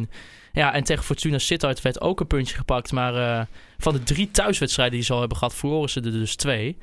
1-1. 0.07 0.11
Ja, 0.53 0.75
en 0.75 0.85
tegen 0.85 1.05
Fortuna 1.05 1.39
Sittard 1.39 1.83
werd 1.83 2.01
ook 2.01 2.21
een 2.21 2.27
puntje 2.27 2.57
gepakt. 2.57 2.93
Maar 2.93 3.15
eh, 3.15 3.45
van 3.79 3.93
de 3.93 4.03
drie 4.03 4.31
thuiswedstrijden 4.31 4.95
die 4.95 5.05
ze 5.05 5.13
al 5.13 5.19
hebben 5.19 5.37
gehad, 5.37 5.55
verloren 5.55 5.91
ze 5.91 6.01
er 6.01 6.13
dus 6.13 6.37
twee. 6.37 6.77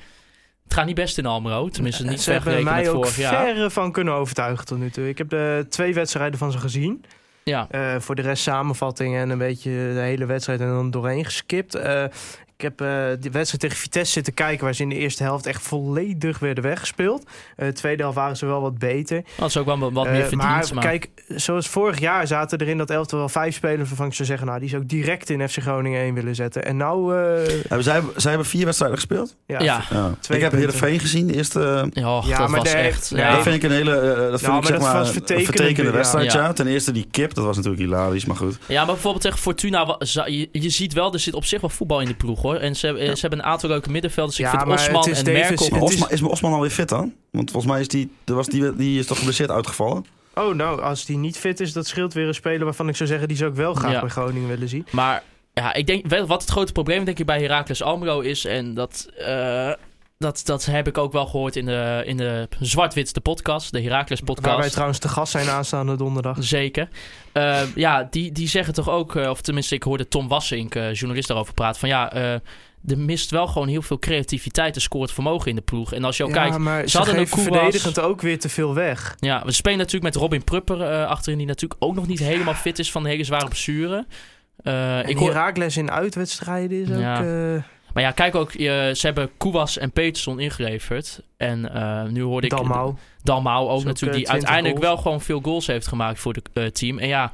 Het 0.63 0.73
gaat 0.73 0.85
niet 0.85 0.95
best 0.95 1.17
in 1.17 1.25
Almelo. 1.25 1.69
Tenminste, 1.69 2.03
niet 2.05 2.21
Ze 2.21 2.31
hebben 2.31 2.63
mij 2.63 2.89
ook 2.89 3.07
verre 3.07 3.69
van 3.69 3.91
kunnen 3.91 4.13
overtuigen 4.13 4.65
tot 4.65 4.77
nu 4.77 4.89
toe. 4.89 5.07
Ik 5.09 5.17
heb 5.17 5.29
de 5.29 5.65
twee 5.69 5.93
wedstrijden 5.93 6.39
van 6.39 6.51
ze 6.51 6.57
gezien. 6.57 7.05
Ja, 7.43 7.67
Eh, 7.69 7.95
voor 7.99 8.15
de 8.15 8.21
rest 8.21 8.43
samenvattingen 8.43 9.21
en 9.21 9.29
een 9.29 9.37
beetje 9.37 9.71
de 9.71 9.99
hele 9.99 10.25
wedstrijd 10.25 10.59
en 10.59 10.67
dan 10.67 10.91
doorheen 10.91 11.25
geskipt. 11.25 11.75
Eh, 11.75 12.05
ik 12.59 12.65
heb 12.65 12.81
eh 12.81 12.87
de 13.21 13.29
wedstrijd 13.31 13.59
tegen 13.59 13.77
Vitesse 13.77 14.11
zitten 14.11 14.33
kijken... 14.33 14.63
waar 14.65 14.73
ze 14.73 14.81
in 14.81 14.89
de 14.89 14.95
eerste 14.95 15.23
helft 15.23 15.45
echt 15.45 15.61
volledig 15.61 16.39
werden 16.39 16.63
weggespeeld. 16.63 17.23
Eh 17.55 17.65
de 17.65 17.73
tweede 17.73 18.01
helft 18.01 18.17
waren 18.17 18.37
ze 18.37 18.45
wel 18.45 18.61
wat 18.61 18.77
beter. 18.77 19.23
dat 19.37 19.47
is 19.49 19.57
ook 19.57 19.65
wel 19.65 19.91
wat 19.91 20.05
Eh, 20.05 20.11
meer 20.11 20.21
verdiend. 20.21 20.41
maar, 20.43 20.67
maar 20.73 20.83
kijk, 20.83 21.09
zoals 21.27 21.67
vorig 21.67 21.99
jaar 21.99 22.27
zaten 22.27 22.57
er 22.57 22.67
in 22.67 22.77
dat 22.77 22.89
elftal 22.89 23.19
wel 23.19 23.29
vijf 23.29 23.55
spelers... 23.55 23.87
waarvan 23.87 24.07
ik 24.07 24.13
zou 24.13 24.27
zeggen, 24.27 24.47
nou, 24.47 24.59
die 24.59 24.69
zou 24.69 24.81
ik 24.81 24.89
direct 24.89 25.29
in 25.29 25.49
FC 25.49 25.57
Groningen 25.61 26.01
1 26.01 26.13
willen 26.13 26.35
zetten. 26.35 26.65
En 26.65 26.77
nou, 26.77 27.15
eh, 27.17 27.53
Hebben 27.67 27.83
zij, 27.83 28.01
zij 28.15 28.29
hebben 28.31 28.47
vier 28.49 28.65
wedstrijden 28.65 28.97
gespeeld. 28.97 29.35
ja, 29.45 29.59
ja, 29.61 29.83
Ja. 29.89 30.15
Twee 30.19 30.37
ik 30.37 30.43
heb. 30.43 30.51
Heerenveen 30.53 30.99
gezien, 30.99 31.27
de 31.27 31.35
eerste. 31.35 31.89
Ja, 31.93 32.21
dat 32.21 32.49
maar 32.49 32.59
was 32.59 32.73
echt... 32.73 33.11
nee, 33.11 33.21
ja. 33.23 33.33
Dat 33.33 33.43
vind 33.43 33.55
ik 33.55 33.63
een 33.63 33.71
hele, 33.71 34.27
dat 34.31 34.41
vind 34.41 34.53
ik 34.57 34.65
zeg 34.65 34.77
dat 34.77 34.81
maar 34.81 34.97
was 34.97 35.07
een 35.07 35.13
vertekend, 35.13 35.45
vertekende 35.45 35.89
ja. 35.89 35.95
wedstrijd. 35.95 36.31
Ja. 36.31 36.39
Ja. 36.39 36.53
Ten 36.53 36.67
eerste 36.67 36.91
die 36.91 37.07
kip, 37.11 37.33
dat 37.33 37.45
was 37.45 37.55
natuurlijk 37.55 37.83
hilarisch, 37.83 38.25
maar 38.25 38.35
goed. 38.35 38.57
Ja, 38.67 38.77
maar 38.77 38.93
bijvoorbeeld 38.93 39.23
tegen 39.23 39.39
Fortuna, 39.39 39.95
je, 39.99 40.49
je 40.51 40.69
ziet 40.69 40.93
wel, 40.93 41.13
er 41.13 41.19
zit 41.19 41.33
op 41.33 41.45
zich 41.45 41.61
wel 41.61 41.69
voetbal 41.69 42.01
in 42.01 42.07
de 42.07 42.13
ploeg 42.13 42.41
hoor. 42.41 42.48
En 42.57 42.75
ze, 42.75 42.85
hebben- 42.85 43.05
ze 43.15 43.21
hebben 43.21 43.39
een 43.39 43.45
aantal 43.45 43.69
leuke 43.69 43.89
middenvelders. 43.89 44.39
Ik 44.39 44.45
Ja, 44.45 44.51
vind 44.51 44.65
maar 44.65 44.77
Osman 44.77 44.95
het 45.01 45.07
is 45.09 45.17
en 45.17 45.23
Davis- 45.25 45.39
Merkel... 45.49 45.69
Maar 45.69 45.79
Het 45.79 45.89
is- 45.89 45.95
Osman, 45.95 46.11
is 46.11 46.21
Osman 46.21 46.53
alweer 46.53 46.69
fit 46.69 46.89
dan? 46.89 47.13
Want 47.31 47.51
volgens 47.51 47.71
mij 47.71 47.81
is 47.81 47.87
die, 47.87 48.11
er 48.25 48.33
was 48.35 48.47
die, 48.47 48.75
die 48.75 48.99
is 48.99 49.05
toch 49.07 49.17
geblesseerd 49.17 49.51
uitgevallen. 49.51 50.05
Oh, 50.35 50.55
nou, 50.55 50.81
als 50.81 51.05
die 51.05 51.17
niet 51.17 51.37
fit 51.37 51.59
is, 51.59 51.73
dat 51.73 51.87
scheelt 51.87 52.13
weer 52.13 52.27
een 52.27 52.33
speler 52.33 52.63
waarvan 52.63 52.89
ik 52.89 52.95
zou 52.95 53.09
zeggen... 53.09 53.27
die 53.27 53.37
zou 53.37 53.49
ik 53.49 53.55
wel 53.55 53.73
graag 53.73 53.91
Ja. 53.91 53.99
bij 53.99 54.09
Groningen 54.09 54.47
willen 54.49 54.69
zien. 54.69 54.85
Maar 54.91 55.23
ja, 55.53 55.73
ik 55.73 55.87
denk 55.87 56.07
wel 56.07 56.25
wat 56.27 56.41
het 56.41 56.49
grote 56.49 56.71
probleem 56.71 57.03
denk 57.03 57.19
ik 57.19 57.25
bij 57.25 57.41
Heracles 57.41 57.83
Almelo 57.83 58.19
is. 58.19 58.45
En 58.45 58.73
dat, 58.73 59.07
eh, 59.17 59.71
dat, 60.19 60.41
dat 60.45 60.65
heb 60.65 60.87
ik 60.87 60.97
ook 60.97 61.11
wel 61.11 61.25
gehoord 61.25 61.55
in 61.55 61.65
de, 61.65 62.01
in 62.05 62.17
de 62.17 62.47
Zwart-Wit, 62.59 63.13
de 63.13 63.19
podcast. 63.19 63.71
De 63.71 63.81
Heracles 63.81 64.19
Waar 64.19 64.35
wij 64.41 64.51
podcast. 64.51 64.71
trouwens 64.71 64.99
te 64.99 65.07
gast 65.07 65.31
zijn 65.31 65.49
aanstaande 65.49 65.95
donderdag. 65.95 66.37
Zeker. 66.39 66.87
Eh, 67.31 67.61
ja, 67.75 68.07
die, 68.09 68.31
die 68.31 68.47
zeggen 68.47 68.73
toch 68.73 68.89
ook, 68.89 69.15
eh, 69.15 69.29
of 69.29 69.41
tenminste 69.41 69.75
ik 69.75 69.83
hoorde 69.83 70.07
Tom 70.07 70.27
Wassink, 70.27 70.75
eh, 70.75 70.93
journalist, 70.93 71.27
daarover 71.27 71.53
praten. 71.53 71.79
Van 71.79 71.89
ja, 71.89 72.13
er 72.13 72.97
mist 72.97 73.31
wel 73.31 73.47
gewoon 73.47 73.67
heel 73.67 73.81
veel 73.81 73.99
creativiteit 73.99 74.75
en 74.75 74.81
scoort 74.81 75.11
vermogen 75.11 75.49
in 75.49 75.55
de 75.55 75.61
ploeg. 75.61 75.93
En 75.93 76.03
als 76.03 76.17
je 76.17 76.23
ook 76.23 76.31
kijkt, 76.31 76.57
maar 76.57 76.87
ze 76.87 76.97
hadden 76.97 77.17
een 77.17 77.27
verdedigend 77.27 77.99
ook 77.99 78.21
weer 78.21 78.39
te 78.39 78.49
veel 78.49 78.73
weg. 78.73 79.15
Ja, 79.19 79.41
we 79.45 79.51
spelen 79.51 79.77
natuurlijk 79.77 80.13
met 80.13 80.15
Robin 80.15 80.43
Prupper 80.43 81.05
achterin, 81.05 81.37
die 81.37 81.47
natuurlijk 81.47 81.83
ook 81.83 81.95
nog 81.95 82.07
niet 82.07 82.19
helemaal 82.19 82.53
fit 82.53 82.79
is 82.79 82.91
van 82.91 83.03
de 83.03 83.09
hele 83.09 83.23
zware 83.23 83.45
blessure. 83.47 84.05
Eh, 84.63 84.99
En 84.99 85.07
ik 85.09 85.17
hoor, 85.17 85.33
Heracles 85.33 85.77
in 85.77 85.91
uitwedstrijden 85.91 86.81
is 86.81 86.89
ook... 86.89 86.99
Ja. 86.99 87.53
eh, 87.55 87.63
maar 87.93 88.03
ja, 88.03 88.11
kijk 88.11 88.35
ook, 88.35 88.51
eh, 88.53 88.65
ze 88.67 88.99
hebben 89.01 89.29
Koewas 89.37 89.77
en 89.77 89.91
Peterson 89.91 90.39
ingeleverd. 90.39 91.21
En 91.37 91.73
eh, 91.73 92.03
nu 92.03 92.21
hoorde 92.21 92.47
ik 92.47 92.53
Dalmau. 92.53 92.95
Dalmau 93.23 93.69
ook 93.69 93.77
ook, 93.77 93.83
natuurlijk, 93.83 94.17
die 94.17 94.25
eh, 94.27 94.31
20 94.31 94.33
uiteindelijk 94.33 94.75
goals. 94.83 94.93
wel 94.93 95.03
gewoon 95.03 95.21
veel 95.21 95.39
goals 95.41 95.67
heeft 95.67 95.87
gemaakt 95.87 96.19
voor 96.19 96.35
het 96.53 96.75
team. 96.75 96.97
En 96.99 97.07
ja, 97.07 97.31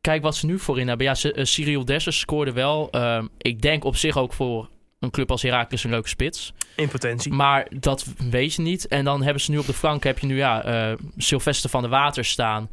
kijk 0.00 0.22
wat 0.22 0.36
ze 0.36 0.46
nu 0.46 0.58
voorin 0.58 0.88
hebben. 0.88 1.06
Ja, 1.06 1.14
ze- 1.14 1.32
eh, 1.32 1.44
Cyril 1.44 1.84
Dessers 1.84 2.18
scoorde 2.18 2.52
wel. 2.52 2.90
Ik 3.38 3.62
denk 3.62 3.84
op 3.84 3.96
zich 3.96 4.16
ook 4.16 4.32
voor 4.32 4.68
een 5.00 5.10
club 5.10 5.30
als 5.30 5.42
Heracles 5.42 5.84
een 5.84 5.90
leuke 5.90 6.08
spits. 6.08 6.52
In 6.76 6.88
potentie. 6.88 7.32
Maar 7.32 7.66
dat 7.80 8.04
weet 8.30 8.54
je 8.54 8.62
niet. 8.62 8.86
En 8.88 9.04
dan 9.04 9.22
hebben 9.22 9.42
ze 9.42 9.50
nu 9.50 9.58
op 9.58 9.66
de 9.66 9.72
flank 9.72 10.04
heb 10.04 10.18
je 10.18 10.26
nu 10.26 10.36
ja, 10.36 10.62
eh, 10.64 10.92
Sylvester 11.16 11.70
van 11.70 11.80
der 11.82 11.90
Water 11.90 12.24
staan. 12.24 12.70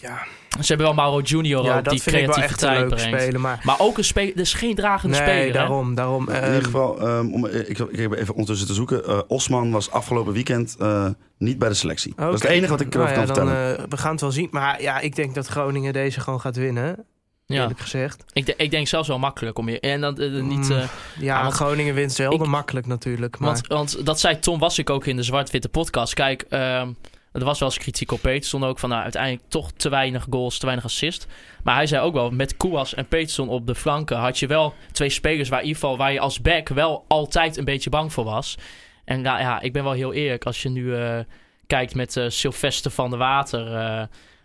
Ja, 0.00 0.26
Ze 0.60 0.66
hebben 0.66 0.86
wel 0.86 0.94
Mauro 0.94 1.20
Junior 1.20 1.64
ja 1.64 1.76
ook, 1.78 1.88
die 1.90 2.00
creativiteit 2.00 2.88
brengt. 2.88 3.00
speler. 3.22 3.40
Maar 3.40 3.60
Maar 3.62 3.80
ook 3.80 3.98
een 3.98 4.04
speler, 4.04 4.36
dus 4.36 4.54
geen 4.54 4.74
dragende 4.74 5.16
nee, 5.18 5.26
speler. 5.26 5.46
hè? 5.46 5.52
daarom. 5.52 5.94
daarom 5.94 6.28
in 6.28 6.34
ehm, 6.34 6.46
ieder 6.46 6.64
geval, 6.64 7.00
ehm, 7.00 7.32
om, 7.32 7.46
ik, 7.46 7.78
ik 7.78 7.96
heb 7.98 8.12
even 8.12 8.30
ondertussen 8.34 8.66
te 8.66 8.74
zoeken. 8.74 9.04
Eh, 9.06 9.18
Osman 9.26 9.70
was 9.70 9.90
afgelopen 9.90 10.32
weekend 10.32 10.76
eh, 10.78 11.06
niet 11.38 11.58
bij 11.58 11.68
de 11.68 11.74
selectie. 11.74 12.12
Dat 12.16 12.34
is 12.34 12.42
het 12.42 12.50
enige 12.50 12.70
wat 12.70 12.80
ik 12.80 12.94
Nou 12.94 13.06
erover 13.06 13.20
ja, 13.20 13.26
kan 13.26 13.34
dan, 13.44 13.46
vertellen. 13.54 13.78
eh, 13.78 13.84
we 13.88 13.96
gaan 13.96 14.10
het 14.12 14.20
wel 14.20 14.30
zien. 14.32 14.48
Maar 14.50 14.82
ja, 14.82 15.00
ik 15.00 15.16
denk 15.16 15.34
dat 15.34 15.46
Groningen 15.46 15.92
deze 15.92 16.20
gewoon 16.20 16.40
gaat 16.40 16.56
winnen. 16.56 17.04
Ja. 17.46 17.60
eerlijk 17.62 17.80
gezegd. 17.80 18.24
Ik, 18.32 18.46
de- 18.46 18.54
ik 18.56 18.70
denk 18.70 18.86
zelfs 18.88 19.08
wel 19.08 19.18
makkelijk 19.18 19.58
om 19.58 19.68
je. 19.68 19.80
En 19.80 20.00
dan 20.00 20.18
eh, 20.18 20.42
niet. 20.42 20.68
Mm, 20.68 20.76
eh, 20.76 20.84
Ja, 21.18 21.42
want 21.42 21.54
Groningen 21.54 21.94
wint 21.94 22.12
zelden 22.12 22.40
ik- 22.40 22.46
makkelijk 22.46 22.86
natuurlijk. 22.86 23.38
Maar 23.38 23.48
want, 23.48 23.66
want 23.66 24.06
dat 24.06 24.20
zei 24.20 24.38
Tom 24.38 24.58
was 24.58 24.78
ik 24.78 24.90
ook 24.90 25.06
in 25.06 25.16
de 25.16 25.22
Zwart-Witte 25.22 25.68
podcast. 25.68 26.14
Kijk, 26.14 26.44
ehm, 26.48 26.88
er 27.34 27.44
was 27.44 27.58
wel 27.58 27.68
eens 27.68 27.78
kritiek 27.78 28.12
op 28.12 28.20
Peterson 28.20 28.64
ook. 28.64 28.78
Van 28.78 28.88
nou, 28.88 29.02
uiteindelijk 29.02 29.42
toch 29.48 29.72
te 29.72 29.88
weinig 29.88 30.26
goals, 30.30 30.58
te 30.58 30.64
weinig 30.64 30.84
assist. 30.84 31.26
Maar 31.62 31.74
hij 31.74 31.86
zei 31.86 32.02
ook 32.02 32.14
wel, 32.14 32.30
met 32.30 32.56
Kouas 32.56 32.94
en 32.94 33.08
Peterson 33.08 33.48
op 33.48 33.66
de 33.66 33.74
flanken 33.74 34.16
had 34.16 34.38
je 34.38 34.46
wel 34.46 34.74
twee 34.92 35.08
spelers 35.08 35.48
waar, 35.48 35.62
in 35.62 35.72
geval, 35.72 35.96
waar 35.96 36.12
je 36.12 36.20
als 36.20 36.40
back 36.40 36.68
wel 36.68 37.04
altijd 37.08 37.56
een 37.56 37.64
beetje 37.64 37.90
bang 37.90 38.12
voor 38.12 38.24
was. 38.24 38.58
En 39.04 39.22
ja, 39.22 39.40
ja 39.40 39.60
ik 39.60 39.72
ben 39.72 39.84
wel 39.84 39.92
heel 39.92 40.12
eerlijk. 40.12 40.44
Als 40.44 40.62
je 40.62 40.68
nu 40.68 40.96
eh, 40.96 41.18
kijkt 41.66 41.94
met 41.94 42.16
eh 42.16 42.28
Sylvester 42.28 42.90
van 42.90 43.10
der 43.10 43.18
Water 43.18 43.74
eh, 43.74 44.02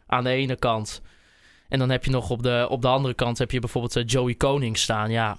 aan 0.07 0.23
de 0.23 0.29
ene 0.29 0.55
kant. 0.55 1.01
En 1.67 1.79
dan 1.79 1.89
heb 1.89 2.05
je 2.05 2.11
nog 2.11 2.29
op 2.29 2.43
de, 2.43 2.67
op 2.69 2.81
de 2.81 2.87
andere 2.87 3.13
kant 3.13 3.37
heb 3.37 3.51
je 3.51 3.59
bijvoorbeeld 3.59 4.11
Joey 4.11 4.33
Koning 4.33 4.77
staan. 4.77 5.11
Ja, 5.11 5.37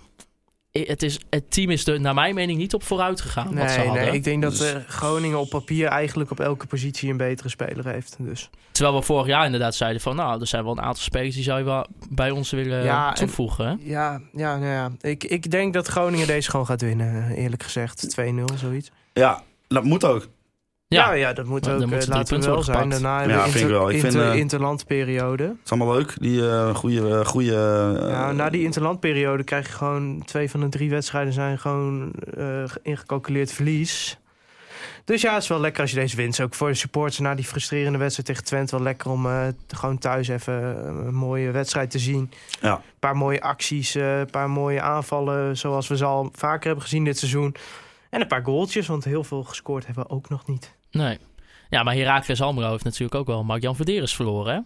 het, 0.73 1.03
is, 1.03 1.19
het 1.31 1.51
team 1.51 1.71
is 1.71 1.87
er 1.87 2.01
naar 2.01 2.15
mijn 2.15 2.35
mening 2.35 2.59
niet 2.59 2.75
op 2.75 2.83
vooruit 2.83 3.21
gegaan. 3.21 3.55
wat 3.55 3.71
ze 3.71 3.77
nee, 3.79 3.87
hadden. 3.87 4.05
nee, 4.05 4.15
ik 4.15 4.25
denk 4.25 4.43
dat 4.43 4.51
Dus- 4.57 4.73
eh, 4.73 4.81
Groningen 4.87 5.39
op 5.39 5.49
papier 5.49 5.87
eigenlijk 5.89 6.31
op 6.31 6.41
elke 6.41 6.67
positie 6.67 7.11
een 7.11 7.17
betere 7.17 7.49
speler 7.49 7.87
heeft. 7.87 8.17
Dus. 8.19 8.51
Terwijl 8.73 8.97
we 8.97 9.03
vorig 9.03 9.27
jaar 9.27 9.45
inderdaad 9.45 9.75
zeiden 9.75 10.01
van... 10.01 10.17
nou, 10.17 10.41
er 10.41 10.47
zijn 10.47 10.63
wel 10.65 10.73
een 10.73 10.81
aantal 10.83 11.03
spelers 11.03 11.35
die 11.35 11.45
zou 11.45 11.59
je 11.59 11.65
wel 11.65 11.87
bij 12.11 12.31
ons 12.31 12.51
willen 12.51 12.85
Ja, 12.85 13.09
en- 13.09 13.15
toevoegen. 13.15 13.67
hè? 13.67 13.75
Ja, 13.81 14.21
ja, 14.33 14.57
nou 14.59 14.73
ja. 14.73 14.91
Ik, 15.01 15.25
ik 15.25 15.51
denk 15.51 15.73
dat 15.75 15.87
Groningen 15.87 16.27
deze 16.27 16.51
gewoon 16.51 16.67
gaat 16.67 16.81
winnen, 16.81 17.31
eerlijk 17.31 17.63
gezegd. 17.63 18.09
2-0, 18.21 18.45
zoiets. 18.59 18.91
Ja, 19.13 19.43
dat 19.69 19.85
moet 19.85 20.05
ook. 20.05 20.29
Ja, 20.95 21.13
ja, 21.13 21.33
dat 21.33 21.47
moet 21.47 21.69
ook, 21.69 21.81
eh, 21.81 22.07
laten 22.07 22.41
we 22.41 22.47
wel 22.47 22.63
zijn. 22.63 22.89
Daarna 22.89 23.23
Ja, 23.23 23.49
vind 23.49 23.65
ik 23.65 23.71
wel. 23.71 23.91
Ik 23.91 24.01
vind, 24.01 24.15
inter- 24.15 24.31
eh, 24.31 24.39
interlandperiode. 24.39 25.43
Het 25.43 25.57
is 25.65 25.71
allemaal 25.71 25.95
leuk, 25.95 26.15
die 26.21 26.49
eh 26.49 26.75
goede... 26.75 27.25
goede 27.25 27.53
Ja, 28.09 28.33
na 28.33 28.51
die 28.51 28.63
interlandperiode 28.63 29.43
krijg 29.45 29.67
je 29.67 29.73
gewoon... 29.73 30.23
twee 30.25 30.51
van 30.51 30.61
de 30.61 30.69
drie 30.69 30.91
wedstrijden 30.91 31.33
zijn 31.33 31.59
gewoon 31.59 32.13
eh, 32.37 32.63
ingecalculeerd 32.83 33.53
verlies. 33.53 34.19
Dus 35.05 35.21
ja, 35.23 35.33
het 35.35 35.43
is 35.43 35.49
wel 35.49 35.61
lekker 35.61 35.81
als 35.81 35.91
je 35.91 35.97
deze 35.97 36.17
wint. 36.17 36.41
Ook 36.41 36.55
voor 36.55 36.69
de 36.69 36.75
supporters 36.75 37.19
na 37.19 37.35
die 37.35 37.45
frustrerende 37.45 37.99
wedstrijd 37.99 38.29
tegen 38.29 38.45
Twente... 38.45 38.77
wel 38.77 38.85
lekker 38.85 39.11
om 39.11 39.27
eh, 39.27 39.47
gewoon 39.69 39.99
thuis 39.99 40.29
even 40.29 40.55
een 41.07 41.15
mooie 41.15 41.51
wedstrijd 41.51 41.91
te 41.91 41.99
zien. 41.99 42.31
Ja. 42.61 42.73
Een 42.75 42.83
paar 42.99 43.17
mooie 43.17 43.43
acties, 43.43 43.95
eh, 43.95 44.19
een 44.19 44.31
paar 44.31 44.51
mooie 44.51 44.81
aanvallen... 44.81 45.57
zoals 45.57 45.89
we 45.89 45.97
ze 45.97 46.05
al 46.05 46.29
vaker 46.35 46.67
hebben 46.67 46.83
gezien 46.85 47.05
dit 47.05 47.19
seizoen. 47.19 47.55
En 48.11 48.21
een 48.21 48.27
paar 48.27 48.45
goaltjes, 48.45 48.87
want 48.87 49.05
heel 49.05 49.25
veel 49.25 49.43
gescoord 49.43 49.87
hebben 49.87 50.05
we 50.05 50.11
ook 50.11 50.29
nog 50.29 50.47
niet. 50.47 50.79
Nee. 50.91 51.19
Ja, 51.71 51.83
maar 51.83 51.95
Heracles 51.95 52.43
Almelo 52.43 52.71
heeft 52.71 52.85
natuurlijk 52.85 53.15
ook 53.15 53.27
wel 53.27 53.45
Mark-Jan 53.45 53.77
Verderes 53.77 54.15
verloren, 54.15 54.55
hè? 54.55 54.61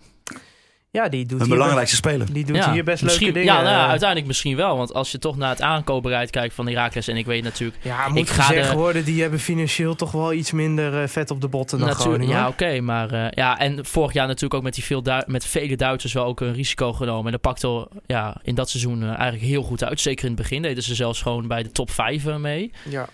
Ja, 0.91 1.09
die 1.09 1.27
doet, 1.27 1.39
hun 1.39 1.47
hier, 1.49 1.57
belangrijkste 1.57 1.97
speler. 1.97 2.33
die 2.33 2.45
doet 2.45 2.57
ja, 2.57 2.72
hier 2.72 2.85
best 2.85 3.03
leuke 3.03 3.25
dingen. 3.25 3.45
Ja, 3.45 3.55
nou, 3.55 3.66
ja, 3.75 3.83
Eh, 3.83 3.89
uiteindelijk 3.89 4.27
misschien 4.27 4.57
wel. 4.57 4.77
Want 4.77 4.95
als 4.95 5.12
je 5.12 5.18
toch 5.18 5.37
naar 5.37 5.49
het 5.49 5.61
aankoopbereid 5.61 6.31
kijkt 6.31 6.55
van 6.55 6.68
Heracles... 6.68 7.09
en 7.09 7.16
ik 7.16 7.27
weet 7.27 7.43
natuurlijk... 7.43 7.79
Ja, 7.85 8.09
moet 8.09 8.18
Ik 8.18 8.29
ga 8.29 8.43
gezegd 8.43 8.70
de- 8.70 8.77
worden, 8.77 9.05
die 9.05 9.20
hebben 9.22 9.41
financieel 9.41 9.95
toch 9.95 10.12
wel 10.12 10.33
iets 10.33 10.53
minder 10.53 11.03
eh, 11.03 11.09
vet 11.09 11.31
op 11.31 11.41
de 11.41 11.49
botten 11.49 11.79
dan 11.79 11.89
natuurlijk 11.89 12.14
Groningen. 12.16 12.41
ja, 12.43 12.49
oké. 12.49 12.81
maar 12.81 13.11
eh, 13.12 13.27
ja, 13.31 13.59
en 13.59 13.85
vorig 13.87 14.12
jaar 14.12 14.27
natuurlijk 14.27 14.55
ook 14.55 14.62
met, 14.62 14.75
die 14.75 14.85
veel 14.85 15.03
Du- 15.03 15.22
met 15.27 15.45
vele 15.47 15.77
Duitsers 15.77 16.12
wel 16.12 16.25
ook 16.25 16.41
een 16.41 16.53
risico 16.55 16.93
genomen. 16.93 17.25
En 17.27 17.33
dat 17.33 17.41
pakte 17.41 17.66
al, 17.66 17.89
ja, 18.07 18.37
in 18.43 18.55
dat 18.55 18.70
seizoen 18.70 19.03
eigenlijk 19.05 19.43
heel 19.43 19.62
goed 19.62 19.85
uit. 19.85 20.01
Zeker 20.01 20.25
in 20.25 20.31
het 20.33 20.41
begin 20.41 20.62
deden 20.62 20.83
ze 20.83 20.95
zelfs 20.95 21.22
gewoon 21.22 21.49
bij 21.49 21.62
de 21.62 21.72
top 21.72 21.91
5 21.91 22.25
mee. 22.39 22.72
Ja. 22.89 23.09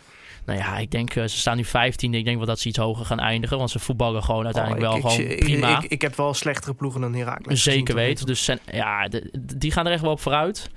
Nou 0.44 0.58
ja, 0.58 0.78
ik 0.78 0.90
denk, 0.90 1.14
eh, 1.14 1.22
ze 1.22 1.36
staan 1.38 1.56
nu 1.56 1.64
15. 1.64 2.14
Ik 2.14 2.24
denk 2.24 2.36
wel 2.36 2.46
dat 2.46 2.58
ze 2.60 2.68
iets 2.68 2.78
hoger 2.78 3.04
gaan 3.06 3.18
eindigen. 3.20 3.58
Want 3.58 3.70
ze 3.70 3.78
voetballen 3.78 4.22
gewoon 4.22 4.44
uiteindelijk 4.44 4.84
Oh, 4.84 4.88
wel 4.88 4.96
ik, 4.98 5.06
gewoon 5.18 5.30
ik, 5.30 5.38
prima. 5.40 5.78
Ik, 5.82 5.90
ik, 5.90 6.02
heb 6.02 6.16
wel 6.16 6.34
slechtere 6.34 6.74
ploegen 6.74 7.00
dan 7.00 7.14
Heracles. 7.14 7.62
gezien 7.62 7.72
Zeker 7.78 7.94
weten. 7.94 8.26
Dus 8.26 8.44
zijn, 8.44 8.58
ja, 8.72 9.08
de- 9.08 9.30
die 9.56 9.72
gaan 9.72 9.86
er 9.86 9.92
echt 9.92 10.02
wel 10.02 10.10
op 10.10 10.20
vooruit. 10.20 10.70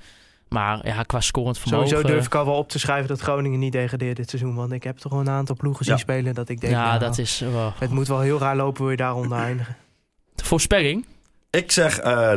Maar 0.48 0.86
ja, 0.86 1.02
qua 1.02 1.20
scorend 1.20 1.58
vermogen... 1.58 1.88
Sowieso 1.88 2.08
durf 2.08 2.26
ik 2.26 2.34
al 2.34 2.44
wel 2.44 2.54
op 2.56 2.68
te 2.68 2.78
schrijven 2.78 3.08
dat 3.08 3.20
Groningen 3.20 3.58
niet 3.58 3.72
degradeert 3.72 4.16
dit 4.16 4.30
seizoen. 4.30 4.54
Want 4.54 4.72
ik 4.72 4.82
heb 4.84 4.96
toch 4.98 5.12
wel 5.12 5.20
een 5.20 5.28
aantal 5.28 5.56
ploegen 5.56 5.84
zien 5.84 5.98
spelen 5.98 6.34
dat 6.34 6.48
ik 6.48 6.60
denk... 6.60 6.72
Ja, 6.72 6.84
nou, 6.86 6.98
dat 6.98 7.18
is... 7.18 7.40
eh, 7.40 7.52
wel- 7.52 7.72
Het 7.78 7.90
moet 7.90 8.08
wel 8.08 8.20
heel 8.20 8.38
raar 8.38 8.56
lopen, 8.56 8.80
wil 8.82 8.90
je 8.90 8.96
daaronder 8.96 9.38
eindigen. 9.38 9.76
Voorspelling? 10.36 11.06
Ik 11.54 11.72
zeg 11.72 11.98
eh 11.98 12.32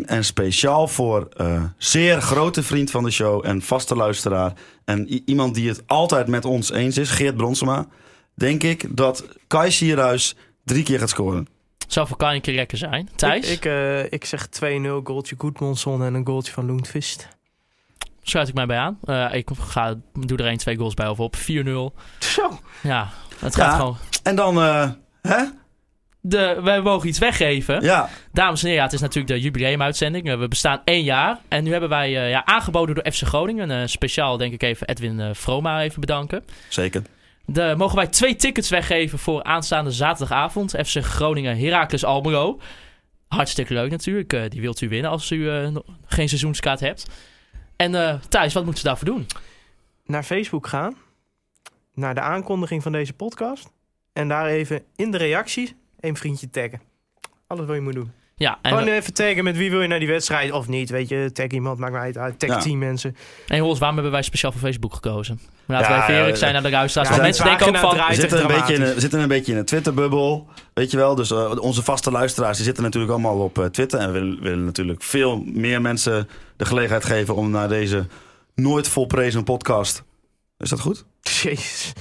3-1 0.00 0.04
en 0.06 0.24
speciaal 0.24 0.88
voor 0.88 1.28
eh, 1.36 1.62
zeer 1.76 2.20
grote 2.20 2.62
vriend 2.62 2.90
van 2.90 3.04
de 3.04 3.10
show 3.10 3.46
en 3.46 3.62
vaste 3.62 3.96
luisteraar. 3.96 4.52
En 4.84 5.08
iemand 5.28 5.54
die 5.54 5.68
het 5.68 5.82
altijd 5.86 6.26
met 6.26 6.44
ons 6.44 6.70
eens 6.72 6.98
is, 6.98 7.10
Geert 7.10 7.36
Bronsema. 7.36 7.86
Denk 8.34 8.62
ik 8.62 8.96
dat 8.96 9.24
Kai 9.46 9.70
Sierhuis 9.70 10.36
drie 10.64 10.82
keer 10.82 10.98
gaat 10.98 11.08
scoren. 11.08 11.48
Zou 11.88 12.06
voor 12.06 12.16
Kai 12.16 12.34
een 12.34 12.40
keer 12.40 12.54
lekker 12.54 12.78
zijn. 12.78 13.08
Thijs? 13.16 13.46
Ik, 13.50 13.52
ik, 13.56 13.64
eh, 13.64 14.12
ik 14.12 14.24
zeg 14.24 14.46
2-0, 14.48 15.00
goaltje 15.04 15.34
Goedmonson 15.38 16.02
en 16.04 16.14
een 16.14 16.26
goaltje 16.26 16.52
van 16.52 16.66
Loentvist. 16.66 17.28
Sluit 18.22 18.48
ik 18.48 18.54
mij 18.54 18.66
bij 18.66 18.78
aan. 18.78 18.98
Eh, 19.04 19.28
ik 19.34 19.48
ga, 19.58 19.94
doe 20.12 20.38
er 20.38 20.46
1, 20.46 20.56
2 20.58 20.76
goals 20.76 20.94
bij 20.94 21.08
of 21.08 21.20
op. 21.20 21.36
4-0. 21.36 21.94
Zo. 22.18 22.58
Ja, 22.82 23.08
het 23.38 23.54
Ja. 23.56 23.64
gaat 23.64 23.76
gewoon... 23.76 23.96
En 24.22 24.36
dan, 24.36 24.56
eh, 24.56 24.90
hè? 25.22 25.44
De, 26.24 26.60
wij 26.62 26.80
mogen 26.80 27.08
iets 27.08 27.18
weggeven. 27.18 27.82
Ja, 27.82 28.08
Dames 28.32 28.60
en 28.62 28.66
heren, 28.66 28.78
ja, 28.82 28.84
het 28.84 28.92
is 28.94 29.00
natuurlijk 29.00 29.34
de 29.34 29.40
jubileumuitzending. 29.40 30.28
Eh, 30.30 30.38
We 30.38 30.48
bestaan 30.48 30.80
één 30.84 31.02
jaar. 31.02 31.38
En 31.48 31.64
nu 31.64 31.70
hebben 31.70 31.88
wij 31.88 32.16
eh, 32.22 32.30
ja, 32.30 32.44
aangeboden 32.44 32.94
door 32.94 33.12
FC 33.12 33.22
Groningen. 33.22 33.70
eh, 33.70 33.86
speciaal 33.86 34.36
denk 34.36 34.52
ik 34.52 34.62
even 34.62 34.88
Edwin 34.88 35.20
eh, 35.20 35.28
Vroma 35.32 35.82
even 35.82 36.00
bedanken. 36.00 36.44
zeker. 36.68 37.02
De, 37.44 37.74
mogen 37.76 37.96
wij 37.96 38.06
twee 38.06 38.36
tickets 38.36 38.68
weggeven 38.70 39.18
voor 39.18 39.42
aanstaande 39.42 39.90
zaterdagavond. 39.90 40.70
FC 40.70 40.96
Groningen 41.04 41.58
Heracles 41.58 42.04
Almelo. 42.04 42.60
Hartstikke 43.28 43.74
leuk 43.74 43.90
natuurlijk. 43.90 44.32
Eh, 44.32 44.42
die 44.48 44.60
wilt 44.60 44.80
u 44.80 44.88
winnen 44.88 45.10
als 45.10 45.30
u 45.30 45.50
eh, 45.50 45.68
geen 46.06 46.28
seizoenskaart 46.28 46.80
hebt. 46.80 47.06
En 47.76 47.94
eh 47.94 48.14
Thijs, 48.28 48.52
wat 48.54 48.62
moeten 48.64 48.80
ze 48.82 48.86
daarvoor 48.88 49.06
doen? 49.08 49.26
Naar 50.06 50.22
Facebook 50.22 50.66
gaan. 50.66 50.96
Naar 51.94 52.14
de 52.14 52.20
aankondiging 52.20 52.82
van 52.82 52.92
deze 52.92 53.12
podcast. 53.12 53.70
En 54.12 54.28
daar 54.28 54.46
even 54.46 54.82
in 54.96 55.10
de 55.10 55.16
reacties 55.18 55.74
een 56.02 56.16
vriendje 56.16 56.50
taggen. 56.50 56.80
Alles 57.46 57.66
wat 57.66 57.74
je 57.74 57.82
moet 57.82 57.92
doen. 57.92 58.10
Ja, 58.36 58.58
en, 58.62 58.70
Gewoon 58.70 58.88
even 58.88 59.14
taggen 59.14 59.44
met 59.44 59.56
wie 59.56 59.70
wil 59.70 59.82
je 59.82 59.88
naar 59.88 59.98
die 59.98 60.08
wedstrijd 60.08 60.52
of 60.52 60.68
niet. 60.68 60.90
Weet 60.90 61.08
je, 61.08 61.30
tag 61.32 61.46
iemand, 61.46 61.78
maakt 61.78 61.92
mij 61.92 62.14
uit. 62.14 62.38
Tag 62.38 62.48
Ja. 62.50 62.58
tien 62.58 62.78
mensen. 62.78 63.16
en 63.48 63.58
Hols, 63.60 63.78
waarom 63.78 63.96
hebben 63.96 64.14
wij 64.14 64.22
speciaal 64.22 64.52
voor 64.52 64.60
Facebook 64.60 64.94
gekozen? 64.94 65.40
Laten 65.66 65.90
Ja, 65.90 65.96
wij 65.96 66.02
even 66.06 66.18
eerlijk 66.18 66.36
zijn 66.36 66.52
naar 66.52 66.62
de 66.62 66.70
luisteraars. 66.70 67.16
ja, 67.16 67.22
mensen 67.22 67.44
denken 67.44 67.66
ook 67.66 67.76
van... 67.76 67.96
We 68.08 68.14
zitten 68.14 68.40
een, 68.40 68.46
beetje 68.46 68.74
in, 68.74 68.80
we 68.80 69.00
zitten 69.00 69.20
een 69.20 69.28
beetje 69.28 69.52
in 69.52 69.58
een 69.58 69.64
Twitter-bubbel. 69.64 70.46
Weet 70.74 70.90
je 70.90 70.96
wel? 70.96 71.14
Dus 71.14 71.30
eh, 71.30 71.58
onze 71.58 71.82
vaste 71.82 72.10
luisteraars 72.10 72.56
die 72.56 72.66
zitten 72.66 72.82
natuurlijk 72.82 73.12
allemaal 73.12 73.38
op 73.38 73.58
eh, 73.58 73.64
Twitter. 73.64 73.98
En 74.00 74.06
we 74.06 74.12
willen, 74.12 74.42
willen 74.42 74.64
natuurlijk 74.64 75.02
veel 75.02 75.42
meer 75.46 75.80
mensen 75.80 76.28
de 76.56 76.64
gelegenheid 76.64 77.04
geven 77.04 77.34
om 77.34 77.50
naar 77.50 77.68
deze 77.68 78.06
nooit 78.54 78.88
volprezen 78.88 79.44
podcast. 79.44 80.02
Is 80.58 80.68
dat 80.70 80.80
goed? 80.80 81.04
Jezus. 81.42 81.92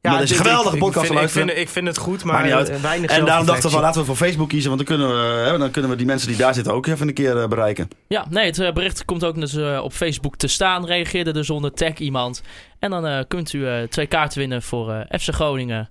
Maar 0.00 0.18
deze 0.18 0.32
dit- 0.32 0.42
geweldige 0.42 0.74
ik, 0.76 0.80
podcast 0.82 1.10
ik, 1.10 1.12
vind, 1.12 1.24
ik, 1.24 1.30
vind, 1.30 1.50
ik 1.58 1.68
vind 1.68 1.86
het 1.86 1.96
goed, 1.98 2.24
maar 2.24 2.44
niet 2.44 2.52
uit. 2.52 2.68
eh, 2.68 2.76
weinig 2.82 3.10
En 3.10 3.24
daarom 3.24 3.46
dachten 3.46 3.64
we 3.64 3.70
van 3.70 3.80
laten 3.80 4.00
we 4.00 4.06
voor 4.06 4.16
Facebook 4.16 4.48
kiezen. 4.48 4.70
Want 4.76 4.86
dan 4.86 4.96
kunnen 4.96 5.16
we, 5.16 5.48
hè, 5.50 5.58
dan 5.58 5.70
kunnen 5.70 5.90
we 5.90 5.96
die 5.96 6.06
mensen 6.06 6.28
die 6.28 6.36
daar 6.36 6.54
zitten 6.54 6.72
ook 6.72 6.86
even 6.86 7.08
een 7.08 7.14
keer 7.14 7.40
eh, 7.42 7.48
bereiken. 7.48 7.88
Ja, 8.08 8.26
nee, 8.30 8.46
het 8.46 8.58
eh, 8.58 8.72
bericht 8.72 9.04
komt 9.04 9.24
ook 9.24 9.40
dus, 9.40 9.54
eh, 9.54 9.80
op 9.82 9.92
Facebook 9.92 10.36
te 10.36 10.48
staan. 10.48 10.86
Reageer 10.86 11.26
er 11.26 11.32
dus 11.32 11.50
onder, 11.50 11.72
tag 11.72 11.94
iemand. 11.98 12.42
En 12.78 12.90
dan 12.90 13.06
eh, 13.06 13.18
kunt 13.28 13.52
u 13.52 13.66
eh, 13.68 13.82
twee 13.82 14.06
kaarten 14.06 14.38
winnen 14.38 14.62
voor 14.62 14.90
eh, 14.92 15.18
FC 15.20 15.34
Groningen 15.34 15.88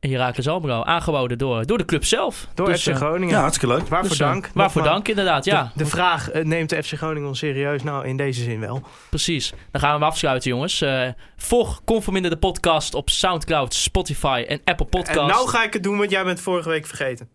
en 0.00 0.10
Heracles 0.10 0.48
Almelo. 0.48 0.82
Aangeboden 0.82 1.38
door, 1.38 1.66
door 1.66 1.78
de 1.78 1.84
club 1.84 2.04
zelf. 2.04 2.46
Door 2.54 2.66
Dus, 2.66 2.82
FC 2.82 2.86
eh, 2.88 2.94
Groningen. 2.96 3.34
Ja, 3.34 3.40
hartstikke 3.40 3.74
leuk. 3.74 3.88
Waarvoor 3.88 4.08
dus, 4.08 4.20
eh, 4.20 4.26
dank. 4.26 4.50
Waarvoor 4.54 4.82
dank, 4.82 5.08
inderdaad. 5.08 5.44
Ja, 5.44 5.62
De, 5.62 5.84
de 5.84 5.90
vraag, 5.90 6.30
eh, 6.30 6.44
neemt 6.44 6.70
de 6.70 6.82
FC 6.82 6.92
Groningen 6.92 7.28
ons 7.28 7.38
serieus? 7.38 7.82
Nou, 7.82 8.06
in 8.06 8.16
deze 8.16 8.42
zin 8.42 8.60
wel. 8.60 8.82
precies. 9.10 9.50
Dan 9.70 9.80
gaan 9.80 9.90
we 9.92 9.98
hem 9.98 10.08
afsluiten, 10.08 10.50
jongens. 10.50 10.80
Eh, 10.80 11.08
volg 11.36 11.80
Conforminder 11.84 12.30
de 12.30 12.36
podcast 12.36 12.94
op 12.94 13.10
Soundcloud, 13.10 13.74
Spotify 13.74 14.44
en 14.48 14.60
Apple 14.64 14.86
Podcasts. 14.86 15.20
En 15.20 15.26
nou 15.26 15.48
ga 15.48 15.64
ik 15.64 15.72
het 15.72 15.82
doen 15.82 15.98
wat 15.98 16.10
jij 16.10 16.24
bent 16.24 16.40
vorige 16.40 16.68
week 16.68 16.86
vergeten. 16.86 17.28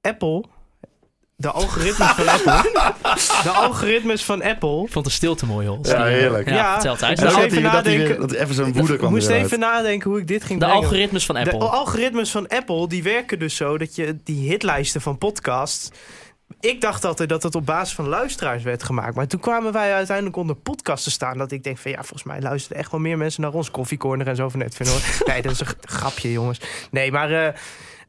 Apple, 0.00 0.44
de 1.40 1.50
algoritmes 1.50 2.08
van 2.08 2.28
Apple, 2.28 2.70
de 3.42 3.50
algoritmes 3.50 4.24
van 4.24 4.42
Apple. 4.42 4.82
Ik 4.84 4.92
vond 4.92 5.04
de 5.04 5.10
stilte 5.10 5.46
mooi, 5.46 5.66
Hols. 5.66 5.88
Ja, 5.90 6.04
heerlijk. 6.04 6.48
Ja, 6.48 6.54
Ja. 6.54 6.78
De, 6.78 6.88
even 6.90 7.06
hij, 7.06 7.14
dat, 7.14 7.50
hij 7.50 7.60
nadenken. 7.60 8.20
dat 8.20 8.32
even 8.32 8.54
zijn 8.54 8.72
woede 8.72 8.92
Ik 8.92 8.98
kwam 8.98 9.10
moest 9.12 9.28
eruit. 9.28 9.44
even 9.44 9.58
nadenken 9.58 10.10
hoe 10.10 10.18
ik 10.20 10.26
dit 10.26 10.44
ging 10.44 10.58
de 10.60 10.64
brengen. 10.66 10.82
algoritmes 10.82 11.26
van 11.26 11.34
De 11.34 11.40
Apple. 11.40 11.58
algoritmes 11.68 12.30
van 12.30 12.48
Apple 12.48 12.88
die 12.88 13.02
werken 13.02 13.38
dus 13.38 13.56
zo 13.56 13.78
dat 13.78 13.94
je 13.94 14.16
die 14.24 14.48
hitlijsten 14.50 15.00
van 15.00 15.18
podcasts. 15.18 15.90
Ik 16.60 16.80
dacht 16.80 17.04
altijd 17.04 17.28
dat 17.28 17.42
het 17.42 17.54
op 17.54 17.66
basis 17.66 17.94
van 17.94 18.08
luisteraars 18.08 18.62
werd 18.62 18.82
gemaakt. 18.82 19.14
Maar 19.14 19.26
toen 19.26 19.40
kwamen 19.40 19.72
wij 19.72 19.94
uiteindelijk 19.94 20.36
onder 20.36 20.56
podcast 20.56 21.04
te 21.04 21.10
staan. 21.10 21.38
Dat 21.38 21.52
ik 21.52 21.64
denk 21.64 21.78
van 21.78 21.90
ja, 21.90 21.96
volgens 21.96 22.22
mij 22.22 22.40
luisteren 22.40 22.78
echt 22.78 22.90
wel 22.90 23.00
meer 23.00 23.18
mensen 23.18 23.42
naar 23.42 23.52
ons 23.52 23.70
koffiecorner 23.70 24.26
en 24.28 24.36
zo 24.36 24.48
van 24.48 24.58
net. 24.58 24.74
Vinden, 24.74 24.94
hoor. 24.94 25.26
Nee, 25.26 25.42
dat 25.42 25.52
is 25.52 25.60
een 25.60 25.66
grapje, 25.80 26.32
jongens. 26.32 26.60
Nee, 26.90 27.12
maar 27.12 27.46
eh, 27.46 27.54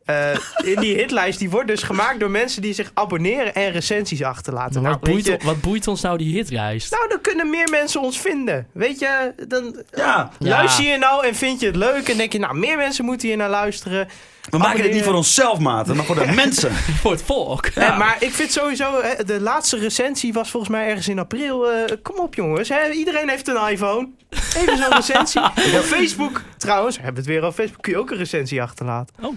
eh, 0.10 0.38
in 0.74 0.80
die 0.80 0.96
hitlijst, 0.96 1.40
die 1.40 1.50
wordt 1.50 1.68
dus 1.68 1.84
gemaakt 1.84 2.20
door 2.20 2.30
mensen 2.32 2.62
die 2.62 2.74
zich 2.74 2.92
abonneren 2.94 3.56
en 3.56 3.72
recensies 3.72 4.24
achterlaten. 4.24 4.82
Nou, 4.82 4.94
wat, 5.02 5.10
boeit, 5.10 5.26
je, 5.26 5.40
wat 5.44 5.62
boeit 5.62 5.88
ons 5.88 6.02
nou 6.02 6.18
die 6.18 6.34
hitlijst? 6.36 6.92
nou, 6.92 7.10
dan 7.10 7.22
kunnen 7.22 7.50
meer 7.50 7.70
mensen 7.72 8.02
ons 8.02 8.20
vinden. 8.20 8.68
Weet 8.72 9.00
je, 9.00 9.34
dan 9.48 9.76
Ja, 9.96 10.32
Ja. 10.40 10.50
luister 10.50 10.86
je 10.86 10.98
nou 10.98 11.26
en 11.28 11.36
vind 11.36 11.60
je 11.60 11.66
het 11.66 11.76
leuk 11.76 12.10
en 12.10 12.18
denk 12.18 12.32
je, 12.32 12.40
nou, 12.40 12.56
meer 12.58 12.78
mensen 12.78 13.06
moeten 13.06 13.28
hier 13.28 13.38
naar 13.38 13.50
luisteren. 13.50 14.08
we 14.50 14.58
maken 14.58 14.82
dit 14.82 14.94
niet 14.94 15.04
voor 15.04 15.14
onszelf, 15.14 15.60
maten, 15.60 15.96
maar 15.96 16.06
voor 16.06 16.16
de 16.16 16.32
mensen. 16.44 16.72
Voor 16.74 17.12
het 17.12 17.24
volk. 17.24 17.66
Eh, 17.66 17.98
maar 17.98 18.18
ik 18.20 18.32
vind 18.34 18.52
sowieso, 18.52 19.02
hè, 19.02 19.24
de 19.24 19.40
laatste 19.42 19.78
recensie 19.78 20.34
was 20.34 20.50
volgens 20.52 20.72
mij 20.72 20.88
ergens 20.88 21.08
in 21.08 21.20
april. 21.20 21.72
Eh, 21.72 21.96
kom 22.02 22.20
op 22.20 22.36
jongens, 22.36 22.70
hè, 22.70 22.90
iedereen 22.92 23.30
heeft 23.30 23.48
een 23.48 23.68
iPhone. 23.70 24.10
Even 24.58 24.78
zo'n 24.78 24.94
recensie. 24.96 25.42
Op 25.80 25.84
Facebook 25.84 26.42
trouwens, 26.58 26.96
we 26.98 27.02
hebben 27.04 27.22
het 27.24 27.32
weer 27.32 27.46
op 27.46 27.54
Facebook, 27.54 27.82
kun 27.82 27.92
je 27.92 27.98
ook 28.00 28.12
een 28.12 28.18
recensie 28.18 28.62
achterlaten. 28.62 29.16
Oh. 29.22 29.34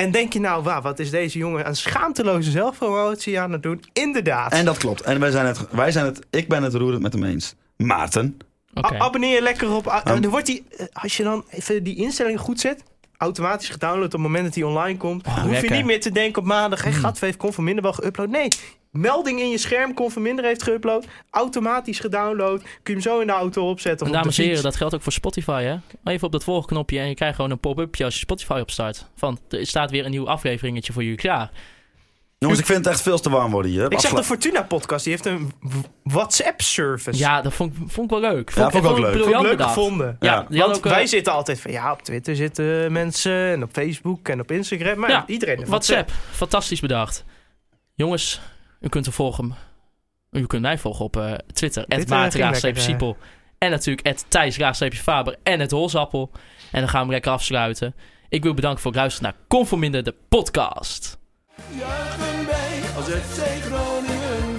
En 0.00 0.10
denk 0.10 0.32
je 0.32 0.40
nou, 0.40 0.62
wauw, 0.62 0.80
wat 0.80 0.98
is 0.98 1.10
deze 1.10 1.38
jongen 1.38 1.66
aan 1.66 1.76
schaamteloze 1.76 2.50
zelfpromotie 2.50 3.40
aan 3.40 3.52
het 3.52 3.62
doen? 3.62 3.84
Inderdaad. 3.92 4.52
En 4.52 4.64
dat 4.64 4.78
klopt. 4.78 5.00
En 5.00 5.20
wij 5.20 5.30
zijn 5.30 5.46
het, 5.46 5.70
wij 5.70 5.90
zijn 5.90 6.04
het, 6.04 6.26
ik 6.30 6.48
ben 6.48 6.62
het 6.62 6.74
roerend 6.74 7.02
met 7.02 7.12
hem 7.12 7.24
eens. 7.24 7.54
Maarten. 7.76 8.38
Abonneer 8.74 9.34
je 9.34 9.42
lekker 9.42 9.70
op. 9.70 9.86
Um. 9.86 10.20
dan 10.20 10.30
wordt 10.30 10.46
die, 10.46 10.64
eh, 10.76 10.86
als 10.92 11.16
je 11.16 11.22
dan 11.22 11.44
even 11.50 11.82
die 11.82 11.96
instellingen 11.96 12.38
goed 12.38 12.60
zet, 12.60 12.82
automatisch 13.16 13.68
gedownload 13.68 14.04
op 14.04 14.12
het 14.12 14.20
moment 14.20 14.44
dat 14.44 14.54
hij 14.54 14.64
online 14.64 14.98
komt. 14.98 15.26
Oh, 15.26 15.34
hoef 15.34 15.50
lekker. 15.50 15.70
je 15.70 15.76
niet 15.76 15.84
meer 15.84 16.00
te 16.00 16.12
denken 16.12 16.42
op 16.42 16.48
maandag, 16.48 16.82
hey. 16.82 16.92
Gatve 16.92 17.24
heeft 17.24 17.36
Conforminder 17.36 17.82
wel 17.82 17.94
geüpload. 17.94 18.30
Nee, 18.30 18.48
melding 18.90 19.40
in 19.40 19.48
je 19.50 19.58
scherm, 19.58 19.94
Conforminder 19.94 20.44
heeft 20.44 20.70
geüpload. 20.70 21.08
Automatisch 21.30 21.98
gedownload. 22.00 22.60
Kun 22.62 22.70
je 22.82 22.92
hem 22.92 23.00
zo 23.00 23.20
in 23.20 23.26
de 23.26 23.32
auto 23.32 23.68
opzetten. 23.70 24.06
En 24.06 24.12
dames 24.12 24.38
en 24.38 24.44
heren, 24.44 24.62
dat 24.62 24.76
geldt 24.76 24.94
ook 24.94 25.02
voor 25.02 25.12
Spotify, 25.12 25.62
hè? 25.62 25.76
Even 26.12 26.26
op 26.26 26.32
dat 26.32 26.44
volgknopje 26.44 26.98
en 26.98 27.08
je 27.08 27.14
krijgt 27.14 27.34
gewoon 27.36 27.50
een 27.50 27.58
pop-upje 27.60 28.04
als 28.04 28.14
je 28.14 28.20
Spotify 28.20 28.58
opstart. 28.60 29.06
Van, 29.16 29.38
er 29.48 29.66
staat 29.66 29.90
weer 29.90 30.04
een 30.04 30.10
nieuw 30.10 30.28
afleveringetje 30.28 30.92
voor 30.92 31.02
jullie 31.02 31.18
klaar. 31.18 31.50
Jongens, 32.38 32.60
ik 32.60 32.66
vind 32.66 32.78
het 32.84 32.94
echt 32.94 33.02
veel 33.02 33.18
te 33.18 33.30
warm 33.30 33.50
worden 33.50 33.70
hier. 33.70 33.92
Ik 33.92 33.98
zag 34.00 34.12
de 34.12 34.24
Fortuna-podcast, 34.24 35.04
die 35.04 35.12
heeft 35.12 35.26
een 35.26 35.52
WhatsApp-service. 36.02 37.18
Ja, 37.18 37.42
dat 37.42 37.52
vond, 37.52 37.72
ik- 37.76 37.82
vond 37.86 38.12
ik 38.12 38.20
wel 38.20 38.30
leuk. 38.30 38.50
Ja, 38.54 38.70
vond 38.70 38.84
ik 38.84 38.90
ook 38.90 38.98
leuk. 38.98 39.16
Vond 39.22 39.34
ik 39.34 39.40
leuk 39.40 39.50
bedacht. 39.50 39.72
gevonden. 39.74 40.16
Ja, 40.20 40.46
Want 40.48 40.76
ook, 40.76 40.84
eh, 40.86 40.92
wij 40.92 41.06
zitten 41.06 41.32
altijd 41.32 41.60
van, 41.60 41.70
ja, 41.72 41.92
op 41.92 42.02
Twitter 42.02 42.36
zitten 42.36 42.92
mensen 42.92 43.32
en 43.52 43.62
op 43.62 43.68
Facebook 43.72 44.28
en 44.28 44.40
op 44.40 44.50
Instagram. 44.50 44.98
Maar 44.98 45.10
Ja, 45.10 45.24
iedereen 45.26 45.56
heeft 45.56 45.68
WhatsApp. 45.68 46.10
Fantastisch 46.30 46.80
bedacht. 46.80 47.24
Jongens, 47.94 48.40
u 48.80 48.88
kunt 48.88 49.08
volgen. 49.10 49.54
U 50.30 50.46
kunt 50.46 50.62
mij 50.62 50.78
volgen 50.78 51.04
op 51.04 51.16
eh, 51.16 51.32
Twitter. 51.52 51.84
Dit, 51.88 51.98
Het 51.98 52.10
eh, 52.10 52.16
Maarten 52.16 52.32
ging 52.32 52.44
Raagstreepje 52.44 52.80
lekker, 52.80 53.04
eh. 53.04 53.14
Siepel. 53.14 53.16
En 53.58 53.70
natuurlijk 53.70 54.06
het 54.06 54.24
Thijs 54.28 54.56
Raagstreepje 54.56 54.98
Faber 54.98 55.36
en 55.42 55.60
het 55.60 55.70
Holzappel. 55.70 56.30
En 56.72 56.80
dan 56.80 56.88
gaan 56.88 57.06
we 57.06 57.12
lekker 57.12 57.32
afsluiten. 57.32 57.94
Ik 58.28 58.42
wil 58.42 58.54
bedanken 58.54 58.80
voor 58.80 58.90
het 58.90 59.00
luisteren 59.00 59.32
naar 59.32 59.40
Conforminder, 59.48 60.02
de 60.02 60.14
podcast. 60.28 61.18
Juichen 61.78 62.46
wij 62.46 62.80
als 62.96 63.06
FC 63.06 63.62
Groningen 63.62 64.58